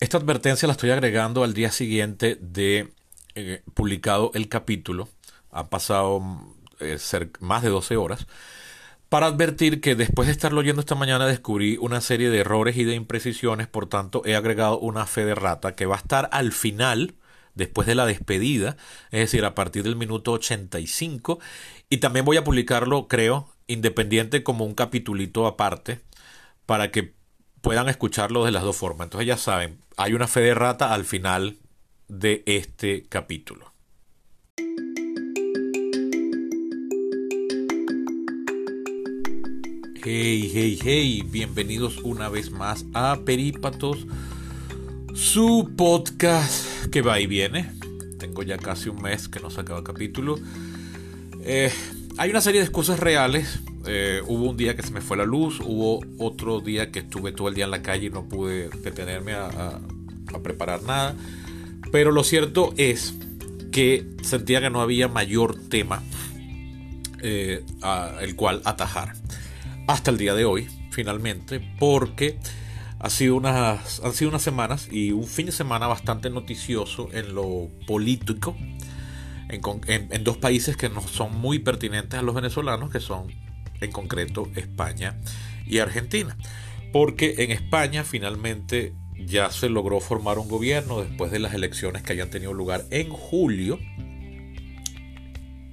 Esta 0.00 0.16
advertencia 0.16 0.66
la 0.66 0.72
estoy 0.72 0.90
agregando 0.90 1.44
al 1.44 1.52
día 1.52 1.70
siguiente 1.70 2.38
de 2.40 2.90
eh, 3.34 3.62
publicado 3.74 4.30
el 4.32 4.48
capítulo. 4.48 5.10
Ha 5.50 5.68
pasado 5.68 6.22
eh, 6.80 6.98
más 7.40 7.62
de 7.62 7.68
12 7.68 7.98
horas. 7.98 8.26
Para 9.10 9.26
advertir 9.26 9.82
que 9.82 9.96
después 9.96 10.26
de 10.26 10.32
estarlo 10.32 10.60
oyendo 10.60 10.80
esta 10.80 10.94
mañana 10.94 11.26
descubrí 11.26 11.76
una 11.76 12.00
serie 12.00 12.30
de 12.30 12.38
errores 12.38 12.78
y 12.78 12.84
de 12.84 12.94
imprecisiones, 12.94 13.66
por 13.66 13.88
tanto 13.88 14.22
he 14.24 14.36
agregado 14.36 14.78
una 14.78 15.04
fe 15.04 15.26
de 15.26 15.34
rata 15.34 15.74
que 15.74 15.84
va 15.84 15.96
a 15.96 15.98
estar 15.98 16.30
al 16.32 16.52
final, 16.52 17.16
después 17.54 17.86
de 17.86 17.94
la 17.94 18.06
despedida, 18.06 18.78
es 19.10 19.20
decir, 19.20 19.44
a 19.44 19.54
partir 19.54 19.82
del 19.82 19.96
minuto 19.96 20.32
85, 20.32 21.40
y 21.90 21.98
también 21.98 22.24
voy 22.24 22.38
a 22.38 22.44
publicarlo, 22.44 23.06
creo, 23.06 23.50
independiente 23.66 24.42
como 24.42 24.64
un 24.64 24.74
capitulito 24.74 25.46
aparte, 25.46 26.00
para 26.64 26.90
que 26.90 27.19
puedan 27.60 27.88
escucharlo 27.88 28.44
de 28.44 28.52
las 28.52 28.62
dos 28.62 28.76
formas. 28.76 29.06
Entonces 29.06 29.26
ya 29.26 29.36
saben, 29.36 29.78
hay 29.96 30.14
una 30.14 30.26
fe 30.26 30.40
de 30.40 30.54
rata 30.54 30.94
al 30.94 31.04
final 31.04 31.58
de 32.08 32.42
este 32.46 33.04
capítulo. 33.08 33.72
Hey, 40.02 40.50
hey, 40.52 40.78
hey, 40.82 41.22
bienvenidos 41.26 41.98
una 41.98 42.28
vez 42.30 42.50
más 42.50 42.86
a 42.94 43.20
Perípatos, 43.24 44.06
su 45.14 45.72
podcast 45.76 46.86
que 46.86 47.02
va 47.02 47.20
y 47.20 47.26
viene. 47.26 47.70
Tengo 48.18 48.42
ya 48.42 48.56
casi 48.56 48.88
un 48.88 49.02
mes 49.02 49.28
que 49.28 49.40
no 49.40 49.50
sacaba 49.50 49.84
capítulo. 49.84 50.36
Eh, 51.42 51.70
hay 52.16 52.30
una 52.30 52.40
serie 52.40 52.60
de 52.60 52.66
excusas 52.66 52.98
reales. 52.98 53.60
Eh, 53.86 54.20
hubo 54.26 54.50
un 54.50 54.56
día 54.56 54.76
que 54.76 54.82
se 54.82 54.90
me 54.92 55.00
fue 55.00 55.16
la 55.16 55.24
luz, 55.24 55.60
hubo 55.60 56.00
otro 56.18 56.60
día 56.60 56.90
que 56.90 57.00
estuve 57.00 57.32
todo 57.32 57.48
el 57.48 57.54
día 57.54 57.64
en 57.64 57.70
la 57.70 57.82
calle 57.82 58.06
y 58.06 58.10
no 58.10 58.28
pude 58.28 58.68
detenerme 58.68 59.32
a, 59.32 59.80
preparar 60.42 60.82
nada. 60.82 61.16
Pero 61.90 62.12
lo 62.12 62.22
cierto 62.22 62.72
es 62.76 63.14
que 63.72 64.06
sentía 64.22 64.60
que 64.60 64.70
no 64.70 64.80
había 64.80 65.08
mayor 65.08 65.56
tema 65.68 66.02
eh, 67.22 67.64
el 68.20 68.36
cual 68.36 68.62
atajar 68.64 69.14
hasta 69.86 70.10
el 70.10 70.18
día 70.18 70.34
de 70.34 70.44
hoy, 70.44 70.68
finalmente, 70.90 71.60
porque 71.78 72.38
ha 73.00 73.08
sido 73.08 73.34
unas, 73.34 74.00
han 74.04 74.12
sido 74.12 74.28
unas 74.28 74.42
semanas 74.42 74.88
y 74.90 75.10
un 75.10 75.26
fin 75.26 75.46
de 75.46 75.52
semana 75.52 75.86
bastante 75.86 76.28
noticioso 76.30 77.08
en 77.12 77.34
lo 77.34 77.68
político, 77.86 78.56
en, 79.48 80.22
dos 80.22 80.36
países 80.36 80.76
que 80.76 80.88
no 80.88 81.00
son 81.00 81.36
muy 81.40 81.58
pertinentes 81.58 82.20
a 82.20 82.22
los 82.22 82.34
venezolanos, 82.34 82.90
que 82.90 83.00
son 83.00 83.28
en 83.80 83.92
concreto 83.92 84.48
España 84.56 85.16
y 85.66 85.78
Argentina. 85.78 86.36
Porque 86.92 87.36
en 87.38 87.50
España 87.50 88.04
finalmente 88.04 88.94
ya 89.26 89.50
se 89.50 89.68
logró 89.68 90.00
formar 90.00 90.38
un 90.38 90.48
gobierno 90.48 91.00
después 91.00 91.30
de 91.30 91.38
las 91.38 91.54
elecciones 91.54 92.02
que 92.02 92.12
hayan 92.12 92.30
tenido 92.30 92.52
lugar 92.52 92.84
en 92.90 93.10
julio. 93.10 93.78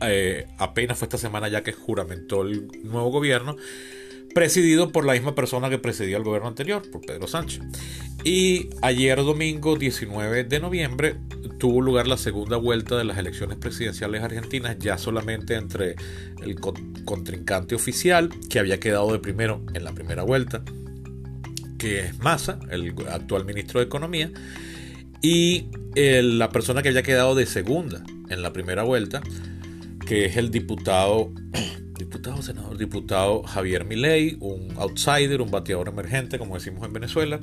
Eh, 0.02 0.48
apenas 0.58 1.00
fue 1.00 1.08
esta 1.08 1.18
semana 1.18 1.48
ya 1.48 1.64
que 1.64 1.72
juramentó 1.72 2.44
el 2.44 2.68
nuevo 2.84 3.10
gobierno 3.10 3.56
presidido 4.38 4.92
por 4.92 5.04
la 5.04 5.14
misma 5.14 5.34
persona 5.34 5.68
que 5.68 5.80
presidía 5.80 6.16
el 6.16 6.24
gobierno 6.24 6.48
anterior, 6.48 6.84
por 6.92 7.02
Pedro 7.02 7.26
Sánchez. 7.26 7.60
Y 8.24 8.70
ayer 8.84 9.18
domingo 9.24 9.76
19 9.76 10.44
de 10.44 10.60
noviembre 10.60 11.16
tuvo 11.58 11.82
lugar 11.82 12.08
la 12.08 12.18
segunda 12.18 12.56
vuelta 12.56 12.96
de 12.96 13.04
las 13.04 13.18
elecciones 13.18 13.58
presidenciales 13.58 14.22
argentinas, 14.22 14.78
ya 14.78 15.00
solamente 15.00 15.56
entre 15.56 15.96
el 16.44 16.56
contrincante 16.60 17.74
oficial, 17.74 18.30
que 18.48 18.60
había 18.60 18.80
quedado 18.80 19.12
de 19.12 19.18
primero 19.18 19.64
en 19.74 19.84
la 19.84 19.94
primera 19.94 20.22
vuelta, 20.22 20.62
que 21.80 22.02
es 22.02 22.20
Massa, 22.20 22.60
el 22.70 22.94
actual 23.10 23.44
ministro 23.44 23.80
de 23.80 23.88
Economía, 23.88 24.30
y 25.24 25.66
la 25.96 26.52
persona 26.52 26.84
que 26.84 26.90
había 26.90 27.02
quedado 27.02 27.34
de 27.34 27.48
segunda 27.48 28.04
en 28.30 28.44
la 28.44 28.54
primera 28.54 28.84
vuelta, 28.84 29.20
que 30.06 30.26
es 30.26 30.38
el 30.38 30.52
diputado 30.52 31.32
diputado, 32.18 32.42
senador, 32.42 32.78
diputado 32.78 33.44
Javier 33.44 33.86
Milei, 33.86 34.38
un 34.40 34.74
outsider, 34.78 35.40
un 35.42 35.52
bateador 35.52 35.88
emergente, 35.88 36.40
como 36.40 36.56
decimos 36.56 36.84
en 36.84 36.94
Venezuela, 36.94 37.40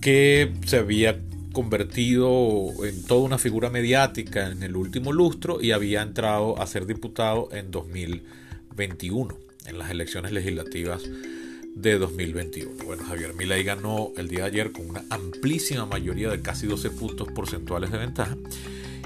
que 0.00 0.52
se 0.64 0.78
había 0.78 1.20
convertido 1.52 2.70
en 2.84 3.04
toda 3.04 3.20
una 3.20 3.36
figura 3.36 3.68
mediática 3.68 4.50
en 4.50 4.62
el 4.62 4.76
último 4.76 5.12
lustro 5.12 5.60
y 5.60 5.72
había 5.72 6.00
entrado 6.00 6.58
a 6.58 6.66
ser 6.66 6.86
diputado 6.86 7.50
en 7.52 7.70
2021, 7.70 9.36
en 9.66 9.78
las 9.78 9.90
elecciones 9.90 10.32
legislativas 10.32 11.02
de 11.74 11.98
2021. 11.98 12.84
Bueno, 12.86 13.04
Javier 13.04 13.34
Milei 13.34 13.62
ganó 13.62 14.12
el 14.16 14.28
día 14.28 14.44
de 14.44 14.46
ayer 14.46 14.72
con 14.72 14.88
una 14.88 15.04
amplísima 15.10 15.84
mayoría 15.84 16.30
de 16.30 16.40
casi 16.40 16.66
12 16.66 16.90
puntos 16.92 17.28
porcentuales 17.32 17.92
de 17.92 17.98
ventaja. 17.98 18.38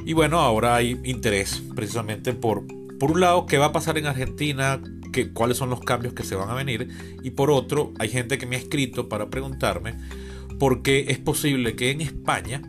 Y 0.05 0.13
bueno, 0.13 0.39
ahora 0.39 0.77
hay 0.77 1.01
interés 1.03 1.61
precisamente 1.75 2.33
por 2.33 2.63
por 2.99 3.13
un 3.13 3.21
lado, 3.21 3.47
qué 3.47 3.59
va 3.59 3.67
a 3.67 3.73
pasar 3.73 3.99
en 3.99 4.07
Argentina, 4.07 4.81
¿Qué, 5.13 5.33
cuáles 5.33 5.57
son 5.57 5.71
los 5.71 5.81
cambios 5.81 6.15
que 6.15 6.25
se 6.25 6.35
van 6.35 6.51
a 6.51 6.55
venir, 6.55 6.89
y 7.23 7.31
por 7.31 7.51
otro, 7.51 7.93
hay 7.99 8.09
gente 8.09 8.39
que 8.39 8.47
me 8.47 8.57
ha 8.57 8.59
escrito 8.59 9.09
para 9.09 9.31
preguntarme 9.31 9.95
por 10.59 10.83
qué 10.83 11.07
es 11.09 11.19
posible 11.19 11.77
que 11.77 11.91
en 11.91 12.01
España 12.01 12.63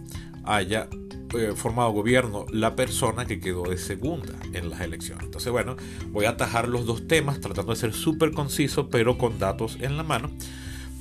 haya 0.45 0.87
eh, 1.35 1.53
formado 1.55 1.91
gobierno 1.91 2.45
la 2.51 2.75
persona 2.75 3.25
que 3.25 3.41
quedó 3.41 3.63
de 3.63 3.77
segunda 3.77 4.33
en 4.53 4.69
las 4.69 4.79
elecciones. 4.79 5.25
Entonces, 5.25 5.51
bueno, 5.51 5.75
voy 6.11 6.25
a 6.25 6.31
atajar 6.31 6.69
los 6.69 6.85
dos 6.85 7.07
temas 7.07 7.41
tratando 7.41 7.73
de 7.73 7.79
ser 7.79 7.93
súper 7.93 8.31
conciso, 8.31 8.89
pero 8.89 9.17
con 9.17 9.37
datos 9.39 9.77
en 9.81 9.97
la 9.97 10.03
mano, 10.03 10.31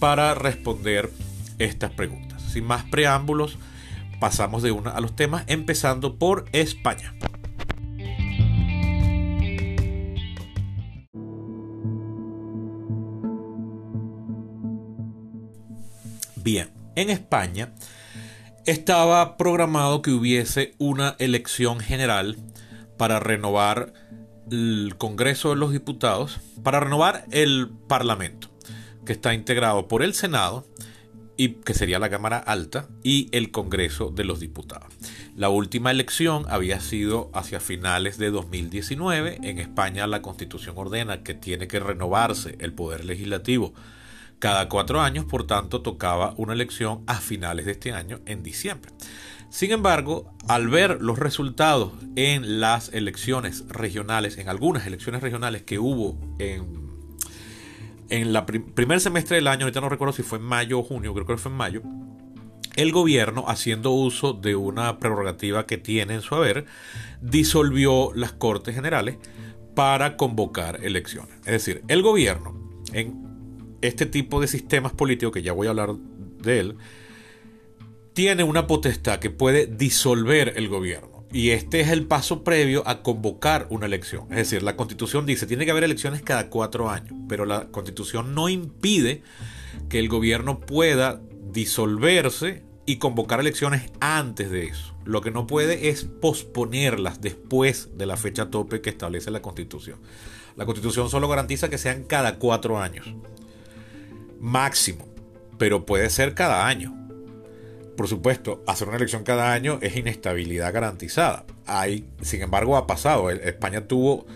para 0.00 0.34
responder 0.34 1.10
estas 1.58 1.92
preguntas. 1.92 2.42
Sin 2.42 2.64
más 2.64 2.84
preámbulos, 2.84 3.58
pasamos 4.18 4.62
de 4.62 4.72
una 4.72 4.90
a 4.90 5.00
los 5.00 5.14
temas, 5.14 5.44
empezando 5.46 6.16
por 6.16 6.46
España. 6.52 7.14
Bien, 16.46 16.70
en 16.94 17.10
España 17.10 17.72
estaba 18.66 19.36
programado 19.36 20.00
que 20.00 20.12
hubiese 20.12 20.76
una 20.78 21.16
elección 21.18 21.80
general 21.80 22.36
para 22.96 23.18
renovar 23.18 23.92
el 24.52 24.94
Congreso 24.96 25.50
de 25.50 25.56
los 25.56 25.72
Diputados, 25.72 26.38
para 26.62 26.78
renovar 26.78 27.24
el 27.32 27.68
Parlamento, 27.88 28.48
que 29.04 29.12
está 29.12 29.34
integrado 29.34 29.88
por 29.88 30.04
el 30.04 30.14
Senado, 30.14 30.64
y 31.36 31.54
que 31.54 31.74
sería 31.74 31.98
la 31.98 32.10
Cámara 32.10 32.38
Alta, 32.38 32.86
y 33.02 33.28
el 33.32 33.50
Congreso 33.50 34.12
de 34.12 34.22
los 34.22 34.38
Diputados. 34.38 34.94
La 35.34 35.48
última 35.48 35.90
elección 35.90 36.46
había 36.48 36.78
sido 36.78 37.28
hacia 37.34 37.58
finales 37.58 38.18
de 38.18 38.30
2019. 38.30 39.40
En 39.42 39.58
España 39.58 40.06
la 40.06 40.22
Constitución 40.22 40.78
ordena 40.78 41.24
que 41.24 41.34
tiene 41.34 41.66
que 41.66 41.80
renovarse 41.80 42.56
el 42.60 42.72
Poder 42.72 43.04
Legislativo 43.04 43.74
cada 44.38 44.68
cuatro 44.68 45.00
años, 45.00 45.24
por 45.24 45.46
tanto, 45.46 45.82
tocaba 45.82 46.34
una 46.36 46.52
elección 46.52 47.02
a 47.06 47.14
finales 47.14 47.66
de 47.66 47.72
este 47.72 47.92
año, 47.92 48.20
en 48.26 48.42
diciembre. 48.42 48.92
Sin 49.48 49.70
embargo, 49.72 50.34
al 50.48 50.68
ver 50.68 50.98
los 51.00 51.18
resultados 51.18 51.92
en 52.16 52.60
las 52.60 52.92
elecciones 52.92 53.64
regionales, 53.68 54.38
en 54.38 54.48
algunas 54.48 54.86
elecciones 54.86 55.22
regionales 55.22 55.62
que 55.62 55.78
hubo 55.78 56.18
en, 56.38 56.90
en 58.10 58.36
el 58.36 58.44
primer 58.44 59.00
semestre 59.00 59.36
del 59.36 59.48
año, 59.48 59.64
ahorita 59.64 59.80
no 59.80 59.88
recuerdo 59.88 60.12
si 60.12 60.22
fue 60.22 60.38
en 60.38 60.44
mayo 60.44 60.80
o 60.80 60.82
junio, 60.82 61.14
creo 61.14 61.26
que 61.26 61.36
fue 61.36 61.50
en 61.50 61.56
mayo, 61.56 61.82
el 62.74 62.92
gobierno, 62.92 63.44
haciendo 63.48 63.90
uso 63.92 64.34
de 64.34 64.54
una 64.54 64.98
prerrogativa 64.98 65.66
que 65.66 65.78
tiene 65.78 66.14
en 66.14 66.20
su 66.20 66.34
haber, 66.34 66.66
disolvió 67.22 68.12
las 68.14 68.32
Cortes 68.32 68.74
Generales 68.74 69.16
para 69.74 70.16
convocar 70.16 70.84
elecciones. 70.84 71.34
Es 71.40 71.52
decir, 71.52 71.82
el 71.88 72.02
gobierno, 72.02 72.82
en 72.92 73.25
este 73.82 74.06
tipo 74.06 74.40
de 74.40 74.48
sistemas 74.48 74.92
políticos, 74.92 75.32
que 75.32 75.42
ya 75.42 75.52
voy 75.52 75.66
a 75.66 75.70
hablar 75.70 75.94
de 75.94 76.60
él, 76.60 76.76
tiene 78.16 78.44
una 78.44 78.66
potestad 78.66 79.18
que 79.18 79.30
puede 79.30 79.66
disolver 79.66 80.54
el 80.56 80.68
gobierno. 80.68 81.26
Y 81.32 81.50
este 81.50 81.80
es 81.80 81.88
el 81.88 82.06
paso 82.06 82.44
previo 82.44 82.82
a 82.86 83.02
convocar 83.02 83.66
una 83.68 83.84
elección. 83.84 84.24
Es 84.30 84.36
decir, 84.36 84.62
la 84.62 84.76
constitución 84.76 85.26
dice, 85.26 85.46
tiene 85.46 85.66
que 85.66 85.70
haber 85.70 85.84
elecciones 85.84 86.22
cada 86.22 86.48
cuatro 86.48 86.88
años, 86.88 87.12
pero 87.28 87.44
la 87.44 87.68
constitución 87.68 88.34
no 88.34 88.48
impide 88.48 89.22
que 89.90 89.98
el 89.98 90.08
gobierno 90.08 90.60
pueda 90.60 91.20
disolverse 91.52 92.62
y 92.86 92.96
convocar 92.96 93.40
elecciones 93.40 93.90
antes 94.00 94.50
de 94.50 94.64
eso. 94.64 94.94
Lo 95.04 95.20
que 95.20 95.30
no 95.30 95.46
puede 95.46 95.90
es 95.90 96.04
posponerlas 96.04 97.20
después 97.20 97.90
de 97.98 98.06
la 98.06 98.16
fecha 98.16 98.48
tope 98.50 98.80
que 98.80 98.90
establece 98.90 99.30
la 99.30 99.42
constitución. 99.42 99.98
La 100.56 100.64
constitución 100.64 101.10
solo 101.10 101.28
garantiza 101.28 101.68
que 101.68 101.76
sean 101.76 102.04
cada 102.04 102.38
cuatro 102.38 102.80
años 102.80 103.06
máximo, 104.40 105.06
pero 105.58 105.86
puede 105.86 106.10
ser 106.10 106.34
cada 106.34 106.66
año. 106.66 106.94
Por 107.96 108.08
supuesto, 108.08 108.62
hacer 108.66 108.88
una 108.88 108.98
elección 108.98 109.24
cada 109.24 109.52
año 109.52 109.78
es 109.80 109.96
inestabilidad 109.96 110.72
garantizada. 110.72 111.46
Hay, 111.66 112.06
sin 112.20 112.42
embargo, 112.42 112.76
ha 112.76 112.86
pasado. 112.86 113.30
España 113.30 113.88
tuvo 113.88 114.26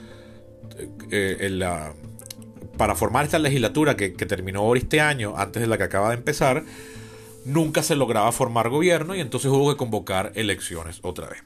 eh, 1.11 1.61
para 2.77 2.95
formar 2.95 3.27
esta 3.27 3.39
legislatura 3.39 3.97
que, 3.97 4.09
terminó 4.11 4.61
ahora 4.61 4.81
este 4.81 5.03
año, 5.03 5.35
antes 5.37 5.61
de 5.61 5.69
la 5.69 5.77
que 5.77 5.85
acaba 5.85 6.09
de 6.09 6.15
empezar, 6.15 6.65
nunca 7.45 7.83
se 7.83 7.97
lograba 7.97 8.33
formar 8.33 8.71
gobierno 8.71 9.15
y 9.15 9.21
entonces 9.21 9.51
hubo 9.51 9.71
que 9.71 9.77
convocar 9.77 10.33
elecciones 10.35 11.01
otra 11.03 11.29
vez. 11.29 11.43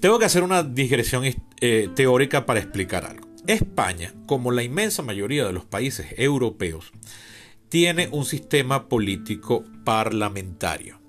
Tengo 0.00 0.18
que 0.18 0.24
hacer 0.24 0.42
una 0.42 0.64
digresión 0.64 1.24
eh, 1.60 1.88
teórica 1.94 2.46
para 2.46 2.58
explicar 2.58 3.04
algo. 3.04 3.28
España, 3.46 4.12
como 4.26 4.50
la 4.50 4.62
inmensa 4.62 5.02
mayoría 5.02 5.46
de 5.46 5.52
los 5.52 5.64
países 5.64 6.06
europeos, 6.16 6.92
tiene 7.70 8.08
un 8.12 8.26
sistema 8.26 8.88
político 8.88 9.64
parlamentario. 9.84 11.00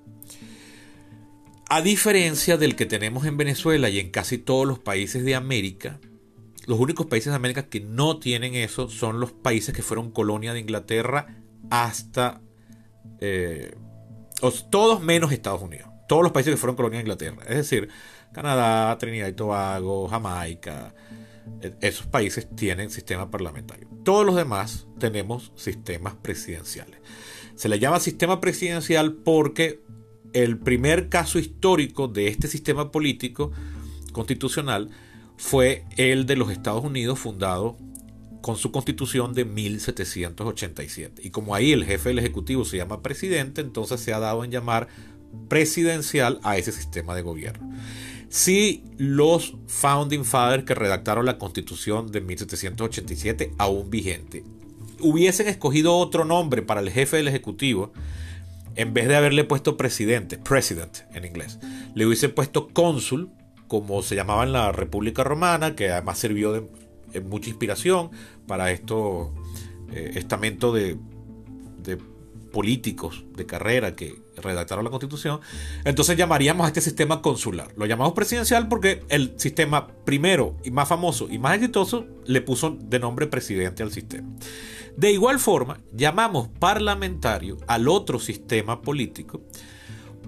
A 1.68 1.82
diferencia 1.82 2.56
del 2.56 2.76
que 2.76 2.86
tenemos 2.86 3.26
en 3.26 3.36
Venezuela 3.36 3.90
y 3.90 3.98
en 3.98 4.10
casi 4.10 4.38
todos 4.38 4.66
los 4.66 4.78
países 4.78 5.24
de 5.24 5.34
América, 5.34 5.98
los 6.66 6.78
únicos 6.78 7.06
países 7.06 7.32
de 7.32 7.36
América 7.36 7.68
que 7.68 7.80
no 7.80 8.18
tienen 8.18 8.54
eso 8.54 8.88
son 8.88 9.20
los 9.20 9.32
países 9.32 9.74
que 9.74 9.82
fueron 9.82 10.10
colonia 10.10 10.54
de 10.54 10.60
Inglaterra 10.60 11.42
hasta... 11.70 12.40
Eh, 13.20 13.74
todos 14.70 15.00
menos 15.00 15.32
Estados 15.32 15.62
Unidos. 15.62 15.88
Todos 16.08 16.22
los 16.22 16.32
países 16.32 16.52
que 16.52 16.56
fueron 16.56 16.76
colonia 16.76 16.98
de 16.98 17.02
Inglaterra. 17.02 17.42
Es 17.48 17.56
decir, 17.56 17.88
Canadá, 18.32 18.96
Trinidad 18.98 19.28
y 19.28 19.32
Tobago, 19.32 20.08
Jamaica. 20.08 20.94
E, 21.60 21.74
esos 21.80 22.06
países 22.06 22.48
tienen 22.54 22.90
sistema 22.90 23.30
parlamentario. 23.30 23.88
Todos 24.04 24.26
los 24.26 24.36
demás 24.36 24.86
tenemos 24.98 25.52
sistemas 25.56 26.14
presidenciales. 26.14 27.00
Se 27.54 27.68
le 27.68 27.78
llama 27.78 28.00
sistema 28.00 28.40
presidencial 28.40 29.14
porque 29.14 29.82
el 30.32 30.58
primer 30.58 31.08
caso 31.08 31.38
histórico 31.38 32.08
de 32.08 32.28
este 32.28 32.48
sistema 32.48 32.90
político 32.90 33.52
constitucional 34.12 34.90
fue 35.36 35.84
el 35.96 36.26
de 36.26 36.36
los 36.36 36.50
Estados 36.50 36.84
Unidos 36.84 37.18
fundado 37.18 37.76
con 38.40 38.56
su 38.56 38.72
constitución 38.72 39.34
de 39.34 39.44
1787. 39.44 41.22
Y 41.24 41.30
como 41.30 41.54
ahí 41.54 41.72
el 41.72 41.84
jefe 41.84 42.10
del 42.10 42.18
Ejecutivo 42.18 42.64
se 42.64 42.76
llama 42.76 43.02
presidente, 43.02 43.60
entonces 43.60 44.00
se 44.00 44.12
ha 44.12 44.18
dado 44.18 44.44
en 44.44 44.50
llamar 44.50 44.88
presidencial 45.48 46.40
a 46.42 46.58
ese 46.58 46.72
sistema 46.72 47.14
de 47.14 47.22
gobierno. 47.22 47.70
Si 48.32 48.82
los 48.96 49.56
Founding 49.66 50.24
Fathers 50.24 50.64
que 50.64 50.74
redactaron 50.74 51.26
la 51.26 51.36
constitución 51.36 52.10
de 52.10 52.22
1787, 52.22 53.52
aún 53.58 53.90
vigente, 53.90 54.42
hubiesen 55.00 55.48
escogido 55.48 55.98
otro 55.98 56.24
nombre 56.24 56.62
para 56.62 56.80
el 56.80 56.88
jefe 56.88 57.18
del 57.18 57.28
Ejecutivo, 57.28 57.92
en 58.74 58.94
vez 58.94 59.06
de 59.06 59.16
haberle 59.16 59.44
puesto 59.44 59.76
presidente, 59.76 60.38
president 60.38 61.00
en 61.12 61.26
inglés, 61.26 61.58
le 61.94 62.06
hubiesen 62.06 62.34
puesto 62.34 62.68
cónsul, 62.68 63.28
como 63.68 64.00
se 64.00 64.14
llamaba 64.14 64.44
en 64.44 64.52
la 64.52 64.72
República 64.72 65.22
Romana, 65.22 65.76
que 65.76 65.90
además 65.90 66.18
sirvió 66.18 66.52
de 66.52 67.20
mucha 67.20 67.50
inspiración 67.50 68.12
para 68.46 68.70
estos 68.70 69.28
eh, 69.92 70.12
estamentos 70.14 70.74
de, 70.74 70.96
de 71.82 71.98
políticos 72.52 73.24
de 73.34 73.46
carrera 73.46 73.96
que 73.96 74.20
redactaron 74.36 74.84
la 74.84 74.90
constitución, 74.90 75.40
entonces 75.84 76.16
llamaríamos 76.16 76.64
a 76.64 76.68
este 76.68 76.80
sistema 76.80 77.22
consular. 77.22 77.72
Lo 77.76 77.86
llamamos 77.86 78.12
presidencial 78.12 78.68
porque 78.68 79.02
el 79.08 79.34
sistema 79.36 79.88
primero 80.04 80.56
y 80.64 80.70
más 80.70 80.88
famoso 80.88 81.28
y 81.30 81.38
más 81.38 81.56
exitoso 81.56 82.06
le 82.26 82.40
puso 82.40 82.76
de 82.78 82.98
nombre 82.98 83.26
presidente 83.26 83.82
al 83.82 83.92
sistema. 83.92 84.28
De 84.96 85.10
igual 85.10 85.38
forma, 85.38 85.80
llamamos 85.92 86.48
parlamentario 86.58 87.56
al 87.66 87.88
otro 87.88 88.18
sistema 88.18 88.82
político 88.82 89.42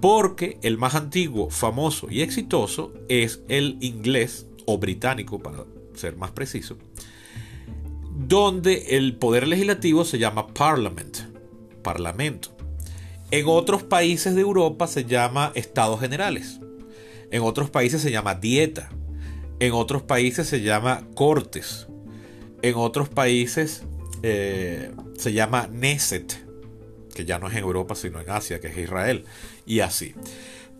porque 0.01 0.59
el 0.63 0.77
más 0.77 0.95
antiguo, 0.95 1.51
famoso 1.51 2.09
y 2.11 2.23
exitoso 2.23 2.93
es 3.09 3.43
el 3.49 3.79
inglés 3.81 4.47
o 4.67 4.79
británico, 4.79 5.39
para 5.39 5.65
ser 5.95 6.17
más 6.17 6.31
preciso, 6.33 6.77
donde 8.15 8.97
el 8.97 9.17
poder 9.17 9.49
legislativo 9.49 10.05
se 10.05 10.19
llama 10.19 10.49
parliament, 10.49 11.19
parlamento. 11.85 12.49
En 13.31 13.47
otros 13.47 13.85
países 13.85 14.35
de 14.35 14.41
Europa 14.41 14.89
se 14.89 15.05
llama 15.05 15.53
estados 15.55 16.01
generales. 16.01 16.59
En 17.31 17.43
otros 17.43 17.71
países 17.71 18.03
se 18.03 18.11
llama 18.11 18.35
dieta. 18.35 18.91
En 19.61 19.73
otros 19.73 20.03
países 20.03 20.49
se 20.49 20.63
llama 20.63 21.07
cortes. 21.15 21.87
En 22.63 22.75
otros 22.75 23.09
países 23.09 23.85
eh, 24.23 24.91
se 25.19 25.33
llama 25.33 25.69
Neset, 25.71 26.45
que 27.15 27.25
ya 27.25 27.39
no 27.39 27.49
es 27.49 27.55
en 27.55 27.61
Europa 27.61 27.95
sino 27.95 28.21
en 28.21 28.31
Asia, 28.31 28.61
que 28.61 28.69
es 28.69 28.79
Israel, 28.79 29.25
y 29.67 29.81
así. 29.81 30.15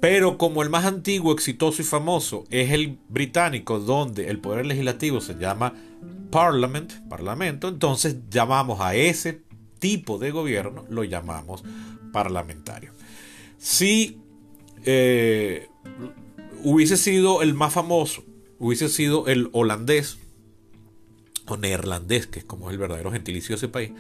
Pero 0.01 0.39
como 0.39 0.63
el 0.63 0.71
más 0.71 0.85
antiguo, 0.85 1.33
exitoso 1.33 1.83
y 1.83 1.85
famoso 1.85 2.45
es 2.51 2.73
el 2.73 2.99
británico, 3.09 3.81
donde 3.81 4.29
el 4.29 4.39
poder 4.39 4.67
legislativo 4.67 5.21
se 5.21 5.35
llama 5.35 5.75
Parliament, 6.31 6.93
Parlamento, 7.09 7.69
entonces 7.69 8.17
llamamos 8.31 8.81
a 8.81 8.95
ese 8.95 9.43
tipo 9.85 10.19
de 10.19 10.31
gobierno, 10.31 10.87
lo 10.89 11.05
llamamos 11.05 11.63
parlamentario. 12.11 12.93
Si 13.59 14.19
eh, 14.87 15.69
hubiese 16.63 16.97
sido 16.97 17.43
el 17.43 17.53
más 17.53 17.75
famoso, 17.75 18.25
hubiese 18.59 18.89
sido 18.89 19.27
el 19.27 19.51
holandés, 19.53 20.17
o 21.47 21.59
neerlandés, 21.59 22.27
que 22.27 22.39
es 22.39 22.47
como 22.47 22.71
el 22.71 22.79
verdadero 22.79 23.13
gentilicio 23.13 23.51
de 23.51 23.57
ese 23.57 23.69
país, 23.69 23.93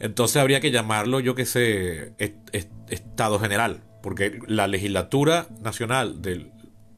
entonces 0.00 0.38
habría 0.38 0.60
que 0.60 0.72
llamarlo, 0.72 1.20
yo 1.20 1.36
que 1.36 1.46
sé, 1.46 2.14
Estado 2.88 3.38
General, 3.38 3.84
porque 4.02 4.40
la 4.48 4.66
legislatura 4.66 5.46
nacional 5.62 6.22
de 6.22 6.50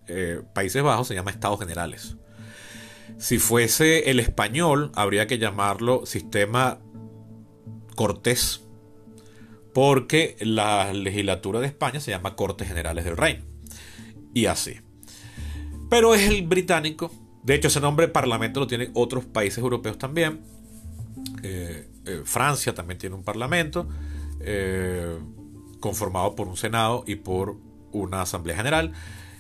eh, 0.09 0.41
Países 0.55 0.83
Bajos 0.83 1.09
se 1.09 1.15
llama 1.15 1.33
Estados 1.33 1.61
Generales. 1.61 2.17
Si 3.19 3.39
fuese 3.39 4.11
el 4.11 4.21
español, 4.21 4.91
habría 4.95 5.27
que 5.27 5.37
llamarlo 5.37 6.07
Sistema 6.07 6.79
Cortés, 7.97 8.63
porque 9.75 10.37
la 10.39 10.93
legislatura 10.93 11.59
de 11.59 11.67
España 11.67 11.99
se 11.99 12.13
llama 12.13 12.37
Cortes 12.37 12.69
Generales 12.69 13.05
del 13.05 13.17
Reino. 13.17 13.45
Y 14.33 14.47
así. 14.47 14.77
Pero 15.91 16.15
es 16.15 16.29
el 16.29 16.47
británico 16.47 17.11
de 17.47 17.55
hecho, 17.55 17.69
ese 17.69 17.81
nombre 17.81 18.09
parlamento 18.09 18.59
lo 18.59 18.67
tienen 18.67 18.91
otros 18.95 19.25
países 19.25 19.59
europeos 19.59 19.99
también. 19.99 20.41
Eh, 21.45 21.89
eh, 22.05 22.23
Francia 22.25 22.75
también 22.75 22.99
tiene 22.99 23.15
un 23.15 23.23
parlamento 23.23 23.89
eh, 24.41 25.17
conformado 25.79 26.35
por 26.35 26.49
un 26.49 26.57
senado 26.57 27.05
y 27.07 27.15
por 27.15 27.57
una 27.93 28.23
asamblea 28.23 28.57
general. 28.57 28.91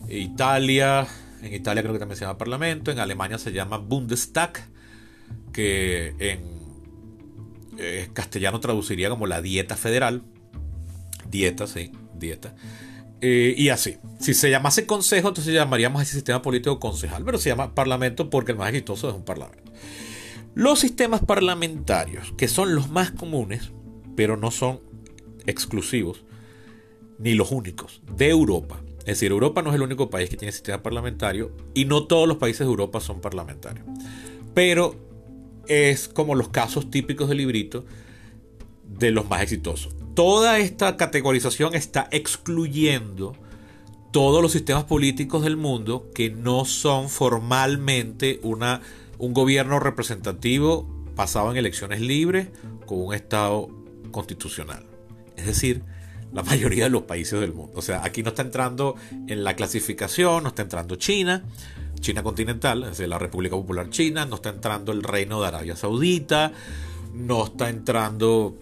Italia, 0.08 1.08
en 1.42 1.52
Italia 1.52 1.82
creo 1.82 1.94
que 1.94 1.98
también 1.98 2.16
se 2.16 2.26
llama 2.26 2.38
parlamento. 2.38 2.92
En 2.92 3.00
Alemania 3.00 3.38
se 3.38 3.52
llama 3.52 3.78
Bundestag, 3.78 4.52
que 5.52 6.14
en 6.20 6.55
castellano 8.12 8.60
traduciría 8.60 9.08
como 9.10 9.26
la 9.26 9.42
dieta 9.42 9.76
federal. 9.76 10.22
Dieta, 11.30 11.66
sí, 11.66 11.92
dieta. 12.14 12.54
Eh, 13.20 13.54
y 13.56 13.70
así. 13.70 13.96
Si 14.20 14.34
se 14.34 14.50
llamase 14.50 14.86
consejo, 14.86 15.28
entonces 15.28 15.54
llamaríamos 15.54 16.00
a 16.00 16.02
ese 16.02 16.14
sistema 16.14 16.42
político 16.42 16.78
concejal. 16.78 17.24
Pero 17.24 17.38
se 17.38 17.48
llama 17.48 17.74
parlamento 17.74 18.30
porque 18.30 18.52
el 18.52 18.58
más 18.58 18.68
exitoso 18.68 19.08
es 19.08 19.14
un 19.14 19.24
parlamento. 19.24 19.72
Los 20.54 20.80
sistemas 20.80 21.20
parlamentarios, 21.20 22.32
que 22.36 22.48
son 22.48 22.74
los 22.74 22.88
más 22.88 23.10
comunes, 23.10 23.72
pero 24.16 24.36
no 24.36 24.50
son 24.50 24.80
exclusivos, 25.46 26.24
ni 27.18 27.34
los 27.34 27.50
únicos, 27.50 28.00
de 28.16 28.30
Europa. 28.30 28.80
Es 29.00 29.18
decir, 29.18 29.30
Europa 29.30 29.62
no 29.62 29.70
es 29.70 29.76
el 29.76 29.82
único 29.82 30.10
país 30.10 30.30
que 30.30 30.36
tiene 30.36 30.52
sistema 30.52 30.82
parlamentario 30.82 31.52
y 31.74 31.84
no 31.84 32.06
todos 32.06 32.26
los 32.26 32.38
países 32.38 32.60
de 32.60 32.66
Europa 32.66 33.00
son 33.00 33.20
parlamentarios. 33.20 33.86
Pero 34.54 34.96
es 35.68 36.08
como 36.08 36.34
los 36.34 36.48
casos 36.48 36.90
típicos 36.90 37.28
del 37.28 37.38
librito 37.38 37.84
de 38.84 39.10
los 39.10 39.28
más 39.28 39.42
exitosos 39.42 39.94
toda 40.16 40.58
esta 40.58 40.96
categorización 40.96 41.74
está 41.74 42.08
excluyendo 42.10 43.36
todos 44.12 44.40
los 44.40 44.50
sistemas 44.50 44.84
políticos 44.84 45.44
del 45.44 45.58
mundo 45.58 46.10
que 46.14 46.30
no 46.30 46.64
son 46.64 47.10
formalmente 47.10 48.40
una, 48.42 48.80
un 49.18 49.34
gobierno 49.34 49.78
representativo 49.78 50.88
basado 51.14 51.50
en 51.50 51.58
elecciones 51.58 52.00
libres 52.00 52.48
con 52.86 53.02
un 53.02 53.14
Estado 53.14 53.68
constitucional. 54.10 54.86
Es 55.36 55.44
decir, 55.44 55.82
la 56.32 56.42
mayoría 56.42 56.84
de 56.84 56.90
los 56.90 57.02
países 57.02 57.38
del 57.38 57.52
mundo. 57.52 57.74
O 57.76 57.82
sea, 57.82 58.02
aquí 58.02 58.22
no 58.22 58.30
está 58.30 58.40
entrando 58.40 58.96
en 59.28 59.44
la 59.44 59.54
clasificación, 59.54 60.44
no 60.44 60.48
está 60.48 60.62
entrando 60.62 60.96
China, 60.96 61.44
China 62.06 62.22
continental, 62.22 62.84
es 62.84 62.90
decir, 62.90 63.08
la 63.08 63.18
República 63.18 63.56
Popular 63.56 63.90
China, 63.90 64.26
no 64.26 64.36
está 64.36 64.50
entrando 64.50 64.92
el 64.92 65.02
Reino 65.02 65.40
de 65.40 65.48
Arabia 65.48 65.74
Saudita, 65.74 66.52
no 67.12 67.44
está 67.44 67.68
entrando... 67.68 68.56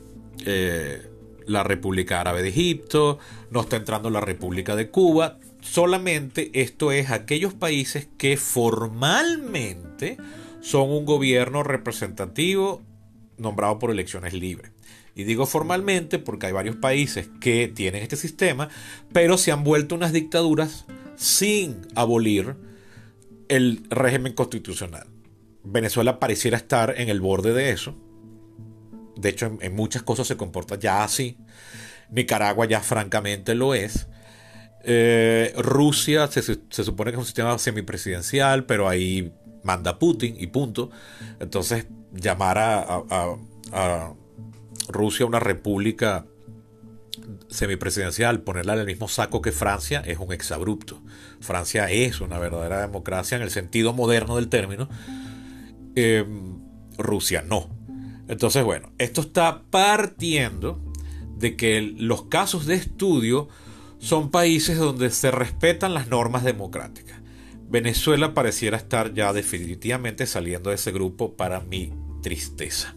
Eh, 0.47 1.11
la 1.47 1.63
República 1.63 2.21
Árabe 2.21 2.43
de 2.43 2.49
Egipto, 2.49 3.19
no 3.51 3.61
está 3.61 3.77
entrando 3.77 4.11
la 4.11 4.23
República 4.23 4.77
de 4.77 4.89
Cuba. 4.91 5.39
Solamente 5.61 6.51
esto 6.55 6.93
es 6.93 7.11
aquellos 7.11 7.55
países 7.55 8.09
que 8.19 8.37
formalmente 8.39 10.17
son 10.61 10.91
un 10.91 11.05
gobierno 11.05 11.63
representativo 11.63 12.83
nombrado 13.37 13.79
por 13.79 13.91
elecciones 13.91 14.33
libres. 14.33 14.73
Y 15.15 15.25
digo 15.25 15.47
formalmente 15.47 16.19
porque 16.19 16.47
hay 16.47 16.53
varios 16.53 16.77
países 16.77 17.29
que 17.41 17.69
tienen 17.69 18.03
este 18.03 18.17
sistema, 18.17 18.69
pero 19.13 19.39
se 19.39 19.53
han 19.53 19.65
vuelto 19.65 19.95
unas 19.95 20.13
dictaduras 20.13 20.87
sin 21.17 21.87
abolir 21.95 22.57
el 23.49 23.85
régimen 23.91 24.33
constitucional. 24.33 25.07
Venezuela 25.65 26.21
pareciera 26.21 26.57
estar 26.57 26.95
en 26.99 27.09
el 27.09 27.21
borde 27.21 27.53
de 27.53 27.71
eso. 27.71 27.95
De 29.17 29.31
hecho, 29.31 29.59
en, 29.61 29.75
muchas 29.75 30.03
cosas 30.03 30.27
se 30.27 30.37
comporta 30.37 30.79
ya 30.79 31.05
así. 31.05 31.39
Nicaragua 32.11 32.67
ya 32.67 32.81
francamente 32.81 33.55
lo 33.55 33.75
es. 33.75 34.07
Eh, 34.85 35.55
Rusia 35.57 36.27
se, 36.27 36.43
supone 36.43 37.11
que 37.11 37.17
es 37.17 37.21
un 37.21 37.25
sistema 37.25 37.59
semipresidencial, 37.59 38.67
pero 38.67 38.89
ahí 38.89 39.33
manda 39.63 39.99
Putin 39.99 40.37
y 40.39 40.49
punto. 40.49 40.91
Entonces, 41.41 41.87
llamar 42.13 42.59
a, 42.59 43.03
a 43.73 44.15
Rusia 44.89 45.25
una 45.25 45.41
república 45.41 46.27
semipresidencial, 47.49 48.43
ponerla 48.43 48.75
en 48.75 48.81
el 48.81 48.87
mismo 48.87 49.09
saco 49.09 49.41
que 49.41 49.53
Francia 49.53 50.03
es 50.05 50.19
un 50.19 50.33
exabrupto. 50.33 51.01
Francia 51.45 51.91
es 51.91 52.21
una 52.21 52.39
verdadera 52.39 52.81
democracia 52.81 53.37
en 53.37 53.43
el 53.43 53.51
sentido 53.51 53.93
moderno 53.93 54.37
del 54.37 54.49
término. 54.49 54.89
Em, 55.95 56.59
Rusia 56.99 57.43
no. 57.47 57.69
Entonces, 58.29 58.65
bueno, 58.65 58.93
esto 58.99 59.21
está 59.21 59.63
partiendo 59.71 60.81
de 61.37 61.57
que 61.57 61.83
los 61.83 62.23
casos 62.25 62.67
de 62.67 62.75
estudio 62.75 63.49
son 63.99 64.31
países 64.31 64.79
donde 64.79 65.11
se 65.11 65.31
respetan 65.31 65.95
las 65.95 66.09
normas 66.09 66.45
democráticas. 66.45 67.21
Venezuela 67.69 68.35
pareciera 68.35 68.77
estar 68.77 69.15
ya 69.15 69.33
definitivamente 69.33 70.27
saliendo 70.27 70.71
de 70.71 70.77
ese 70.77 70.93
grupo 70.93 71.37
para 71.37 71.61
mi 71.61 71.93
tristeza. 72.23 72.95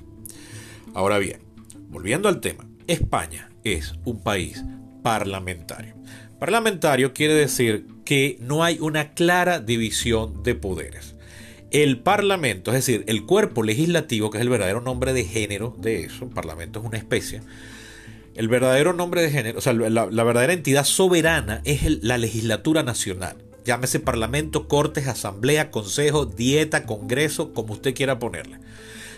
Ahora 0.94 1.18
bien, 1.18 1.42
volviendo 1.90 2.30
al 2.30 2.40
tema, 2.40 2.66
España 2.88 3.50
es 3.64 3.94
un 4.06 4.22
país 4.22 4.64
parlamentario. 5.04 5.97
Parlamentario 6.40 7.14
quiere 7.14 7.34
decir 7.34 7.88
que 8.06 8.38
no 8.40 8.64
hay 8.64 8.78
una 8.80 9.14
clara 9.14 9.60
división 9.60 10.44
de 10.44 10.54
poderes. 10.54 11.16
El 11.72 12.00
Parlamento, 12.00 12.72
es 12.72 12.86
decir, 12.86 13.04
el 13.08 13.26
cuerpo 13.26 13.64
legislativo, 13.64 14.30
que 14.30 14.38
es 14.38 14.44
el 14.44 14.50
verdadero 14.50 14.80
nombre 14.82 15.14
de 15.14 15.26
género 15.26 15.76
de 15.80 16.04
eso, 16.04 16.26
el 16.26 16.32
Parlamento 16.32 16.80
es 16.80 16.86
una 16.86 16.98
especie, 16.98 17.42
el 18.36 18.48
verdadero 18.50 18.94
nombre 18.94 19.24
de 19.24 19.32
género, 19.32 19.58
o 19.58 19.62
sea, 19.62 19.74
la, 19.74 20.06
verdadera 20.06 20.54
entidad 20.54 20.86
soberana 20.86 21.62
es 21.66 22.04
la 22.04 22.20
legislatura 22.20 22.84
nacional. 22.84 23.38
Llámese 23.66 24.00
Parlamento, 24.00 24.68
Cortes, 24.68 25.08
Asamblea, 25.08 25.72
Consejo, 25.72 26.28
Dieta, 26.28 26.86
Congreso, 26.86 27.52
como 27.54 27.74
usted 27.74 27.96
quiera 27.96 28.20
ponerle. 28.20 28.60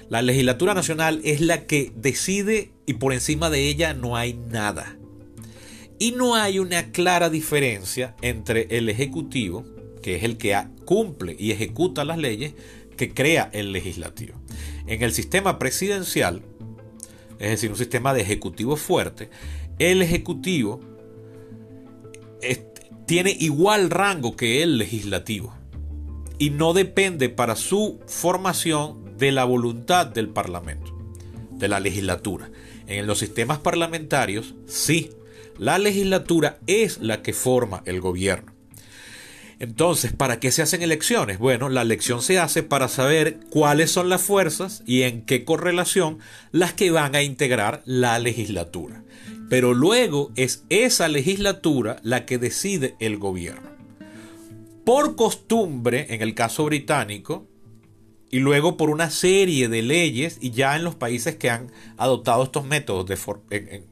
La 0.07 0.21
legislatura 0.21 0.73
nacional 0.73 1.19
es 1.25 1.41
la 1.41 1.65
que 1.65 1.91
decide 1.95 2.71
y 2.87 2.93
por 2.93 3.13
encima 3.13 3.49
de 3.49 3.67
ella 3.67 3.93
no 3.93 4.15
hay 4.15 4.33
nada. 4.33 4.95
Y 5.99 6.13
no 6.13 6.35
hay 6.35 6.59
una 6.59 6.91
clara 6.91 7.29
diferencia 7.29 8.15
entre 8.21 8.67
el 8.77 8.89
Ejecutivo, 8.89 9.65
que 10.01 10.15
es 10.15 10.23
el 10.23 10.37
que 10.37 10.57
cumple 10.85 11.35
y 11.37 11.51
ejecuta 11.51 12.05
las 12.05 12.17
leyes, 12.17 12.53
que 12.95 13.13
crea 13.13 13.49
el 13.53 13.71
legislativo. 13.71 14.39
En 14.87 15.03
el 15.03 15.11
sistema 15.11 15.59
presidencial, 15.59 16.41
es 17.37 17.49
decir, 17.51 17.69
un 17.69 17.77
sistema 17.77 18.13
de 18.13 18.21
ejecutivo 18.21 18.75
fuerte, 18.75 19.29
el 19.77 20.01
Ejecutivo 20.01 20.81
tiene 23.05 23.35
igual 23.39 23.89
rango 23.89 24.35
que 24.35 24.61
el 24.61 24.77
legislativo 24.77 25.51
y 26.37 26.51
no 26.51 26.73
depende 26.73 27.29
para 27.29 27.55
su 27.55 27.99
formación 28.05 29.17
de 29.17 29.31
la 29.31 29.45
voluntad 29.45 30.05
del 30.05 30.29
Parlamento, 30.29 30.95
de 31.51 31.67
la 31.67 31.79
legislatura. 31.79 32.51
En 32.85 33.07
los 33.07 33.17
sistemas 33.17 33.57
parlamentarios, 33.57 34.53
sí, 34.67 35.09
la 35.59 35.77
legislatura 35.77 36.57
es 36.67 36.99
la 36.99 37.21
que 37.21 37.33
forma 37.33 37.83
el 37.85 38.01
gobierno. 38.01 38.53
Entonces, 39.59 40.13
¿para 40.13 40.39
qué 40.39 40.51
se 40.51 40.61
hacen 40.61 40.81
elecciones? 40.81 41.37
Bueno, 41.37 41.67
la 41.67 41.81
elección 41.81 42.21
se 42.21 42.39
hace 42.39 42.63
para 42.63 42.87
saber 42.87 43.39
cuáles 43.49 43.91
son 43.91 44.07
las 44.07 44.21
fuerzas 44.21 44.83
y 44.85 45.01
en 45.01 45.25
qué 45.25 45.43
correlación 45.43 46.19
las 46.53 46.73
que 46.73 46.91
van 46.91 47.13
a 47.13 47.23
integrar 47.23 47.81
la 47.85 48.17
legislatura. 48.19 49.03
Pero 49.49 49.73
luego 49.73 50.31
es 50.35 50.63
esa 50.69 51.09
legislatura 51.09 51.99
la 52.03 52.25
que 52.25 52.37
decide 52.37 52.95
el 52.99 53.17
gobierno. 53.17 53.69
Por 54.85 55.17
costumbre, 55.17 56.07
en 56.09 56.21
el 56.21 56.35
caso 56.35 56.63
británico, 56.63 57.49
y 58.31 58.39
luego 58.39 58.77
por 58.77 58.89
una 58.89 59.09
serie 59.09 59.67
de 59.67 59.81
leyes 59.81 60.37
y 60.39 60.51
ya 60.51 60.75
en 60.75 60.83
los 60.83 60.95
países 60.95 61.35
que 61.35 61.49
han 61.49 61.71
adoptado 61.97 62.43
estos 62.43 62.65
métodos 62.65 63.07
de 63.07 63.17
en, 63.49 63.85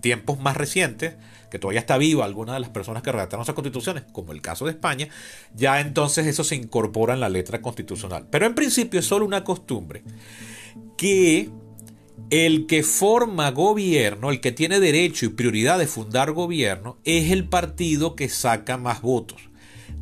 tiempos 0.00 0.38
más 0.38 0.56
recientes, 0.56 1.14
que 1.50 1.58
todavía 1.58 1.80
está 1.80 1.98
viva 1.98 2.24
alguna 2.24 2.54
de 2.54 2.60
las 2.60 2.70
personas 2.70 3.02
que 3.02 3.12
redactaron 3.12 3.42
esas 3.42 3.54
constituciones, 3.54 4.04
como 4.12 4.32
el 4.32 4.40
caso 4.40 4.64
de 4.64 4.72
España, 4.72 5.08
ya 5.54 5.80
entonces 5.80 6.26
eso 6.26 6.44
se 6.44 6.56
incorpora 6.56 7.14
en 7.14 7.20
la 7.20 7.28
letra 7.28 7.60
constitucional. 7.60 8.26
Pero 8.30 8.46
en 8.46 8.54
principio 8.54 9.00
es 9.00 9.06
solo 9.06 9.26
una 9.26 9.44
costumbre 9.44 10.02
que 10.96 11.50
el 12.30 12.66
que 12.66 12.82
forma 12.82 13.50
gobierno, 13.50 14.30
el 14.30 14.40
que 14.40 14.52
tiene 14.52 14.78
derecho 14.78 15.26
y 15.26 15.30
prioridad 15.30 15.78
de 15.78 15.86
fundar 15.86 16.32
gobierno, 16.32 16.98
es 17.04 17.32
el 17.32 17.48
partido 17.48 18.14
que 18.14 18.28
saca 18.28 18.76
más 18.76 19.02
votos. 19.02 19.40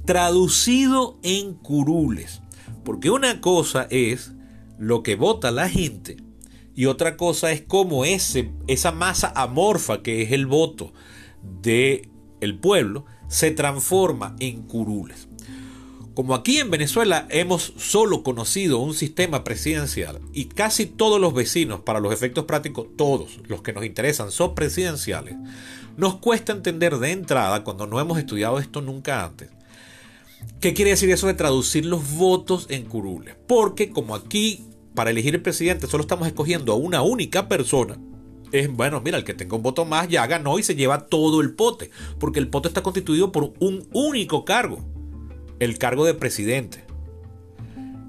Traducido 0.05 1.19
en 1.23 1.55
curules. 1.55 2.43
Porque 2.85 3.11
una 3.11 3.41
cosa 3.41 3.87
es 3.91 4.33
lo 4.79 5.03
que 5.03 5.17
vota 5.17 5.51
la 5.51 5.69
gente 5.69 6.17
y 6.79 6.87
otra 6.87 7.17
cosa 7.17 7.51
es 7.51 7.61
cómo 7.61 8.05
ese, 8.05 8.53
esa 8.69 8.93
masa 8.93 9.33
amorfa 9.35 10.01
que 10.01 10.23
es 10.23 10.31
el 10.31 10.47
voto 10.47 10.93
del 11.43 12.09
el 12.41 12.57
pueblo 12.57 13.05
se 13.27 13.51
transforma 13.51 14.37
en 14.39 14.63
curules. 14.63 15.27
Como 16.15 16.37
aquí 16.37 16.59
en 16.59 16.71
Venezuela 16.71 17.27
hemos 17.31 17.73
solo 17.79 18.23
conocido 18.23 18.79
un 18.79 18.95
sistema 18.95 19.43
presidencial 19.43 20.21
y 20.33 20.45
casi 20.45 20.87
todos 20.87 21.21
los 21.21 21.35
vecinos, 21.35 21.81
para 21.81 21.99
los 21.99 22.13
efectos 22.13 22.45
prácticos, 22.45 22.87
todos 22.97 23.41
los 23.49 23.61
que 23.63 23.73
nos 23.73 23.85
interesan 23.85 24.31
son 24.31 24.55
presidenciales, 24.55 25.35
nos 25.97 26.19
cuesta 26.19 26.53
entender 26.53 26.99
de 26.99 27.11
entrada, 27.11 27.65
cuando 27.65 27.89
no 27.89 27.99
hemos 27.99 28.21
estudiado 28.21 28.61
esto 28.61 28.83
nunca 28.83 29.25
antes, 29.25 29.51
¿Qué 30.61 30.75
quiere 30.75 30.93
decir 30.93 31.11
eso 31.11 31.27
de 31.27 31.35
traducir 31.35 31.85
los 31.85 32.13
votos 32.15 32.67
en 32.69 32.85
curules? 32.85 33.37
Porque 33.47 33.91
como 33.91 34.15
aquí 34.15 34.68
para 34.99 35.11
elegir 35.11 35.37
el 35.37 35.43
presidente 35.43 35.87
solo 35.87 36.01
estamos 36.01 36.27
escogiendo 36.27 36.73
a 36.73 36.75
una 36.75 37.03
única 37.03 37.47
persona, 37.47 38.01
es 38.51 38.69
bueno, 38.69 39.01
mira, 39.01 39.17
el 39.17 39.23
que 39.23 39.33
tenga 39.33 39.55
un 39.55 39.63
voto 39.63 39.85
más 39.85 40.09
ya 40.09 40.27
ganó 40.27 40.59
y 40.59 40.65
se 40.65 40.75
lleva 40.75 41.07
todo 41.07 41.41
el 41.41 41.53
pote, 41.55 41.93
porque 42.19 42.41
el 42.41 42.49
pote 42.49 42.67
está 42.67 42.83
constituido 42.83 43.31
por 43.31 43.53
un 43.61 43.87
único 43.93 44.45
cargo, 44.45 44.85
el 45.61 45.79
cargo 45.79 46.05
de 46.05 46.15
presidente. 46.15 46.83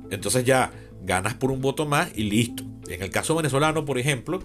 Entonces 0.09 0.45
ya 0.45 0.71
ganas 1.03 1.35
por 1.35 1.51
un 1.51 1.61
voto 1.61 1.85
más 1.85 2.09
y 2.15 2.23
listo. 2.23 2.63
En 2.87 3.03
el 3.03 3.11
caso 3.11 3.35
venezolano, 3.35 3.85
por 3.85 3.99
ejemplo, 3.99 4.41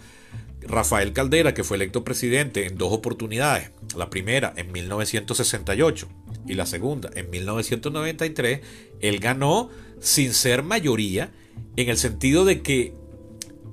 Rafael 0.60 1.14
Caldera, 1.14 1.54
que 1.54 1.64
fue 1.64 1.78
electo 1.78 2.04
presidente 2.04 2.66
en 2.66 2.76
dos 2.76 2.92
oportunidades, 2.92 3.70
la 3.96 4.10
primera 4.10 4.52
en 4.56 4.70
1968 4.70 6.08
y 6.46 6.52
la 6.52 6.66
segunda 6.66 7.08
en 7.14 7.30
1993, 7.30 8.60
él 9.00 9.18
ganó 9.18 9.70
sin 9.98 10.34
ser 10.34 10.62
mayoría 10.62 11.32
en 11.76 11.88
el 11.88 11.96
sentido 11.96 12.44
de 12.44 12.62
que 12.62 12.94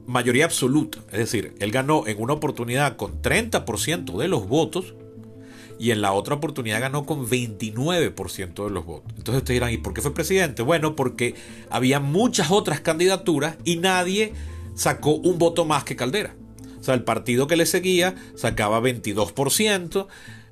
mayoría 0.07 0.45
absoluta, 0.45 0.99
es 1.11 1.19
decir, 1.19 1.53
él 1.59 1.71
ganó 1.71 2.07
en 2.07 2.21
una 2.21 2.33
oportunidad 2.33 2.97
con 2.97 3.21
30% 3.21 4.17
de 4.17 4.27
los 4.27 4.47
votos 4.47 4.95
y 5.79 5.91
en 5.91 6.01
la 6.01 6.13
otra 6.13 6.35
oportunidad 6.35 6.79
ganó 6.79 7.05
con 7.05 7.27
29% 7.27 8.65
de 8.65 8.69
los 8.69 8.85
votos. 8.85 9.13
Entonces 9.17 9.41
ustedes 9.41 9.55
dirán, 9.59 9.73
¿y 9.73 9.77
por 9.77 9.93
qué 9.93 10.01
fue 10.01 10.13
presidente? 10.13 10.61
Bueno, 10.61 10.95
porque 10.95 11.33
había 11.69 11.99
muchas 11.99 12.51
otras 12.51 12.81
candidaturas 12.81 13.57
y 13.63 13.77
nadie 13.77 14.33
sacó 14.75 15.15
un 15.15 15.39
voto 15.39 15.65
más 15.65 15.83
que 15.83 15.95
Caldera. 15.95 16.35
O 16.79 16.83
sea, 16.83 16.93
el 16.93 17.03
partido 17.03 17.47
que 17.47 17.55
le 17.55 17.65
seguía 17.65 18.15
sacaba 18.35 18.79
22%, 18.79 20.07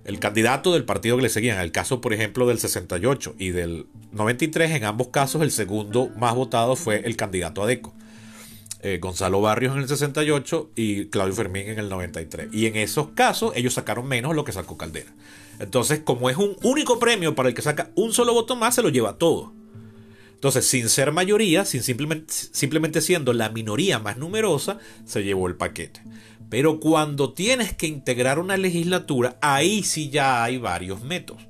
el 0.05 0.19
candidato 0.19 0.73
del 0.73 0.85
partido 0.85 1.17
que 1.17 1.23
le 1.23 1.29
seguía, 1.29 1.55
en 1.55 1.61
el 1.61 1.71
caso 1.71 2.01
por 2.01 2.13
ejemplo 2.13 2.47
del 2.47 2.59
68 2.59 3.35
y 3.37 3.49
del 3.49 3.85
93, 4.11 4.71
en 4.71 4.85
ambos 4.85 5.09
casos 5.09 5.41
el 5.41 5.51
segundo 5.51 6.09
más 6.17 6.35
votado 6.35 6.75
fue 6.75 7.01
el 7.05 7.15
candidato 7.15 7.63
Adeco. 7.63 7.93
Eh, 8.81 8.99
Gonzalo 9.01 9.41
Barrios 9.41 9.75
en 9.75 9.81
el 9.81 9.89
68 9.89 10.71
y 10.75 11.07
Claudio 11.07 11.35
Fermín 11.35 11.67
en 11.67 11.79
el 11.79 11.89
93. 11.89 12.47
Y 12.53 12.65
en 12.65 12.77
esos 12.77 13.09
casos 13.09 13.51
ellos 13.55 13.73
sacaron 13.73 14.07
menos 14.07 14.33
lo 14.35 14.45
que 14.45 14.53
sacó 14.53 14.77
Caldera. 14.77 15.13
Entonces, 15.59 15.99
como 15.99 16.29
es 16.29 16.37
un 16.37 16.55
único 16.63 16.97
premio 16.97 17.35
para 17.35 17.49
el 17.49 17.55
que 17.55 17.61
saca 17.61 17.91
un 17.95 18.13
solo 18.13 18.33
voto 18.33 18.55
más, 18.55 18.75
se 18.75 18.81
lo 18.81 18.87
lleva 18.87 19.17
todo. 19.17 19.53
Entonces, 20.33 20.65
sin 20.65 20.87
ser 20.87 21.11
mayoría, 21.11 21.65
sin 21.65 21.83
simplemente, 21.83 22.33
simplemente 22.33 23.01
siendo 23.01 23.33
la 23.33 23.49
minoría 23.49 23.99
más 23.99 24.15
numerosa, 24.15 24.79
se 25.03 25.25
llevó 25.25 25.49
el 25.49 25.55
paquete. 25.55 26.01
Pero 26.49 26.79
cuando 26.79 27.33
tienes 27.33 27.73
que 27.73 27.87
integrar 27.87 28.39
una 28.39 28.57
legislatura, 28.57 29.37
ahí 29.41 29.83
sí 29.83 30.09
ya 30.09 30.43
hay 30.43 30.57
varios 30.57 31.03
métodos. 31.03 31.43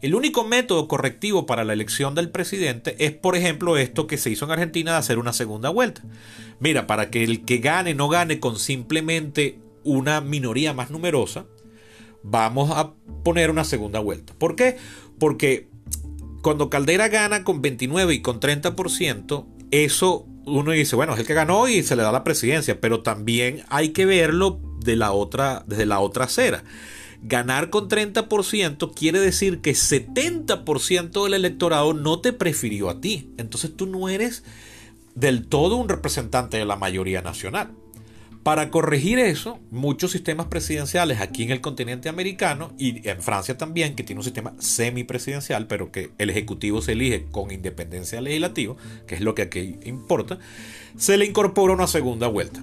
El 0.00 0.14
único 0.14 0.44
método 0.44 0.86
correctivo 0.86 1.46
para 1.46 1.64
la 1.64 1.72
elección 1.72 2.14
del 2.14 2.28
presidente 2.28 2.94
es, 2.98 3.12
por 3.12 3.36
ejemplo, 3.36 3.78
esto 3.78 4.06
que 4.06 4.18
se 4.18 4.30
hizo 4.30 4.44
en 4.44 4.50
Argentina 4.50 4.92
de 4.92 4.98
hacer 4.98 5.18
una 5.18 5.32
segunda 5.32 5.70
vuelta. 5.70 6.02
Mira, 6.60 6.86
para 6.86 7.10
que 7.10 7.24
el 7.24 7.44
que 7.44 7.58
gane 7.58 7.94
no 7.94 8.08
gane 8.08 8.38
con 8.38 8.58
simplemente 8.58 9.58
una 9.82 10.20
minoría 10.20 10.74
más 10.74 10.90
numerosa, 10.90 11.46
vamos 12.22 12.70
a 12.70 12.92
poner 13.22 13.50
una 13.50 13.64
segunda 13.64 13.98
vuelta. 13.98 14.34
¿Por 14.36 14.56
qué? 14.56 14.76
Porque 15.18 15.68
cuando 16.42 16.68
Caldera 16.68 17.08
gana 17.08 17.42
con 17.42 17.62
29 17.62 18.12
y 18.12 18.20
con 18.20 18.40
30%, 18.40 19.46
eso 19.70 20.26
uno 20.46 20.72
dice, 20.72 20.96
bueno, 20.96 21.14
es 21.14 21.20
el 21.20 21.26
que 21.26 21.34
ganó 21.34 21.68
y 21.68 21.82
se 21.82 21.96
le 21.96 22.02
da 22.02 22.12
la 22.12 22.24
presidencia, 22.24 22.80
pero 22.80 23.02
también 23.02 23.64
hay 23.68 23.90
que 23.90 24.06
verlo 24.06 24.60
de 24.80 24.96
la 24.96 25.12
otra, 25.12 25.64
desde 25.66 25.86
la 25.86 26.00
otra 26.00 26.24
acera. 26.24 26.64
Ganar 27.22 27.70
con 27.70 27.88
30% 27.88 28.92
quiere 28.94 29.18
decir 29.18 29.60
que 29.60 29.72
70% 29.72 31.24
del 31.24 31.34
electorado 31.34 31.94
no 31.94 32.20
te 32.20 32.32
prefirió 32.32 32.90
a 32.90 33.00
ti. 33.00 33.30
Entonces 33.38 33.74
tú 33.74 33.86
no 33.86 34.08
eres 34.08 34.44
del 35.14 35.46
todo 35.46 35.76
un 35.76 35.88
representante 35.88 36.58
de 36.58 36.66
la 36.66 36.76
mayoría 36.76 37.22
nacional. 37.22 37.70
Para 38.44 38.70
corregir 38.70 39.18
eso, 39.18 39.58
muchos 39.70 40.10
sistemas 40.10 40.48
presidenciales 40.48 41.18
aquí 41.22 41.44
en 41.44 41.50
el 41.50 41.62
continente 41.62 42.10
americano 42.10 42.74
y 42.78 43.08
en 43.08 43.22
Francia 43.22 43.56
también, 43.56 43.96
que 43.96 44.02
tiene 44.04 44.20
un 44.20 44.24
sistema 44.24 44.52
semipresidencial, 44.58 45.66
pero 45.66 45.90
que 45.90 46.10
el 46.18 46.28
Ejecutivo 46.28 46.82
se 46.82 46.92
elige 46.92 47.24
con 47.30 47.50
independencia 47.50 48.20
legislativa, 48.20 48.76
que 49.06 49.14
es 49.14 49.22
lo 49.22 49.34
que 49.34 49.42
aquí 49.42 49.78
importa, 49.84 50.38
se 50.98 51.16
le 51.16 51.24
incorpora 51.24 51.72
una 51.72 51.86
segunda 51.86 52.28
vuelta. 52.28 52.62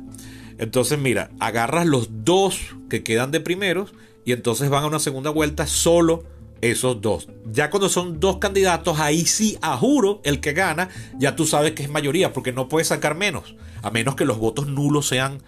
Entonces, 0.59 1.00
mira, 1.00 1.31
agarras 1.39 1.88
los 1.88 2.25
dos 2.25 2.59
que 2.88 3.01
quedan 3.01 3.31
de 3.31 3.39
primeros 3.39 3.91
y 4.23 4.33
entonces 4.33 4.69
van 4.69 4.83
a 4.83 4.88
una 4.88 5.00
segunda 5.00 5.31
vuelta 5.31 5.65
solo 5.65 6.25
esos 6.61 7.01
dos. 7.01 7.27
Ya 7.51 7.71
cuando 7.71 7.89
son 7.89 8.19
dos 8.19 8.38
candidatos, 8.38 9.00
ahí 9.00 9.25
sí, 9.25 9.57
a 9.63 9.75
juro, 9.77 10.21
el 10.25 10.41
que 10.41 10.53
gana, 10.53 10.89
ya 11.17 11.35
tú 11.35 11.47
sabes 11.47 11.71
que 11.71 11.81
es 11.81 11.89
mayoría, 11.89 12.33
porque 12.33 12.53
no 12.53 12.69
puedes 12.69 12.89
sacar 12.89 13.15
menos, 13.15 13.55
a 13.81 13.89
menos 13.89 14.15
que 14.15 14.25
los 14.25 14.38
votos 14.38 14.67
nulos 14.67 15.07
sean 15.07 15.41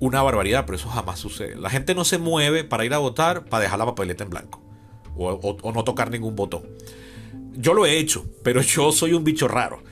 una 0.00 0.22
barbaridad, 0.22 0.64
pero 0.66 0.76
eso 0.76 0.88
jamás 0.88 1.18
sucede. 1.18 1.56
La 1.56 1.70
gente 1.70 1.94
no 1.94 2.04
se 2.04 2.18
mueve 2.18 2.64
para 2.64 2.84
ir 2.84 2.94
a 2.94 2.98
votar 2.98 3.44
para 3.44 3.62
dejar 3.62 3.78
la 3.78 3.86
papeleta 3.86 4.24
en 4.24 4.30
blanco 4.30 4.62
o, 5.18 5.72
no 5.72 5.84
tocar 5.84 6.10
ningún 6.10 6.36
botón. 6.36 6.62
Yo 7.54 7.74
lo 7.74 7.86
he 7.86 7.98
hecho, 7.98 8.26
pero 8.42 8.60
yo 8.62 8.92
soy 8.92 9.12
un 9.12 9.24
bicho 9.24 9.48
raro. 9.48 9.82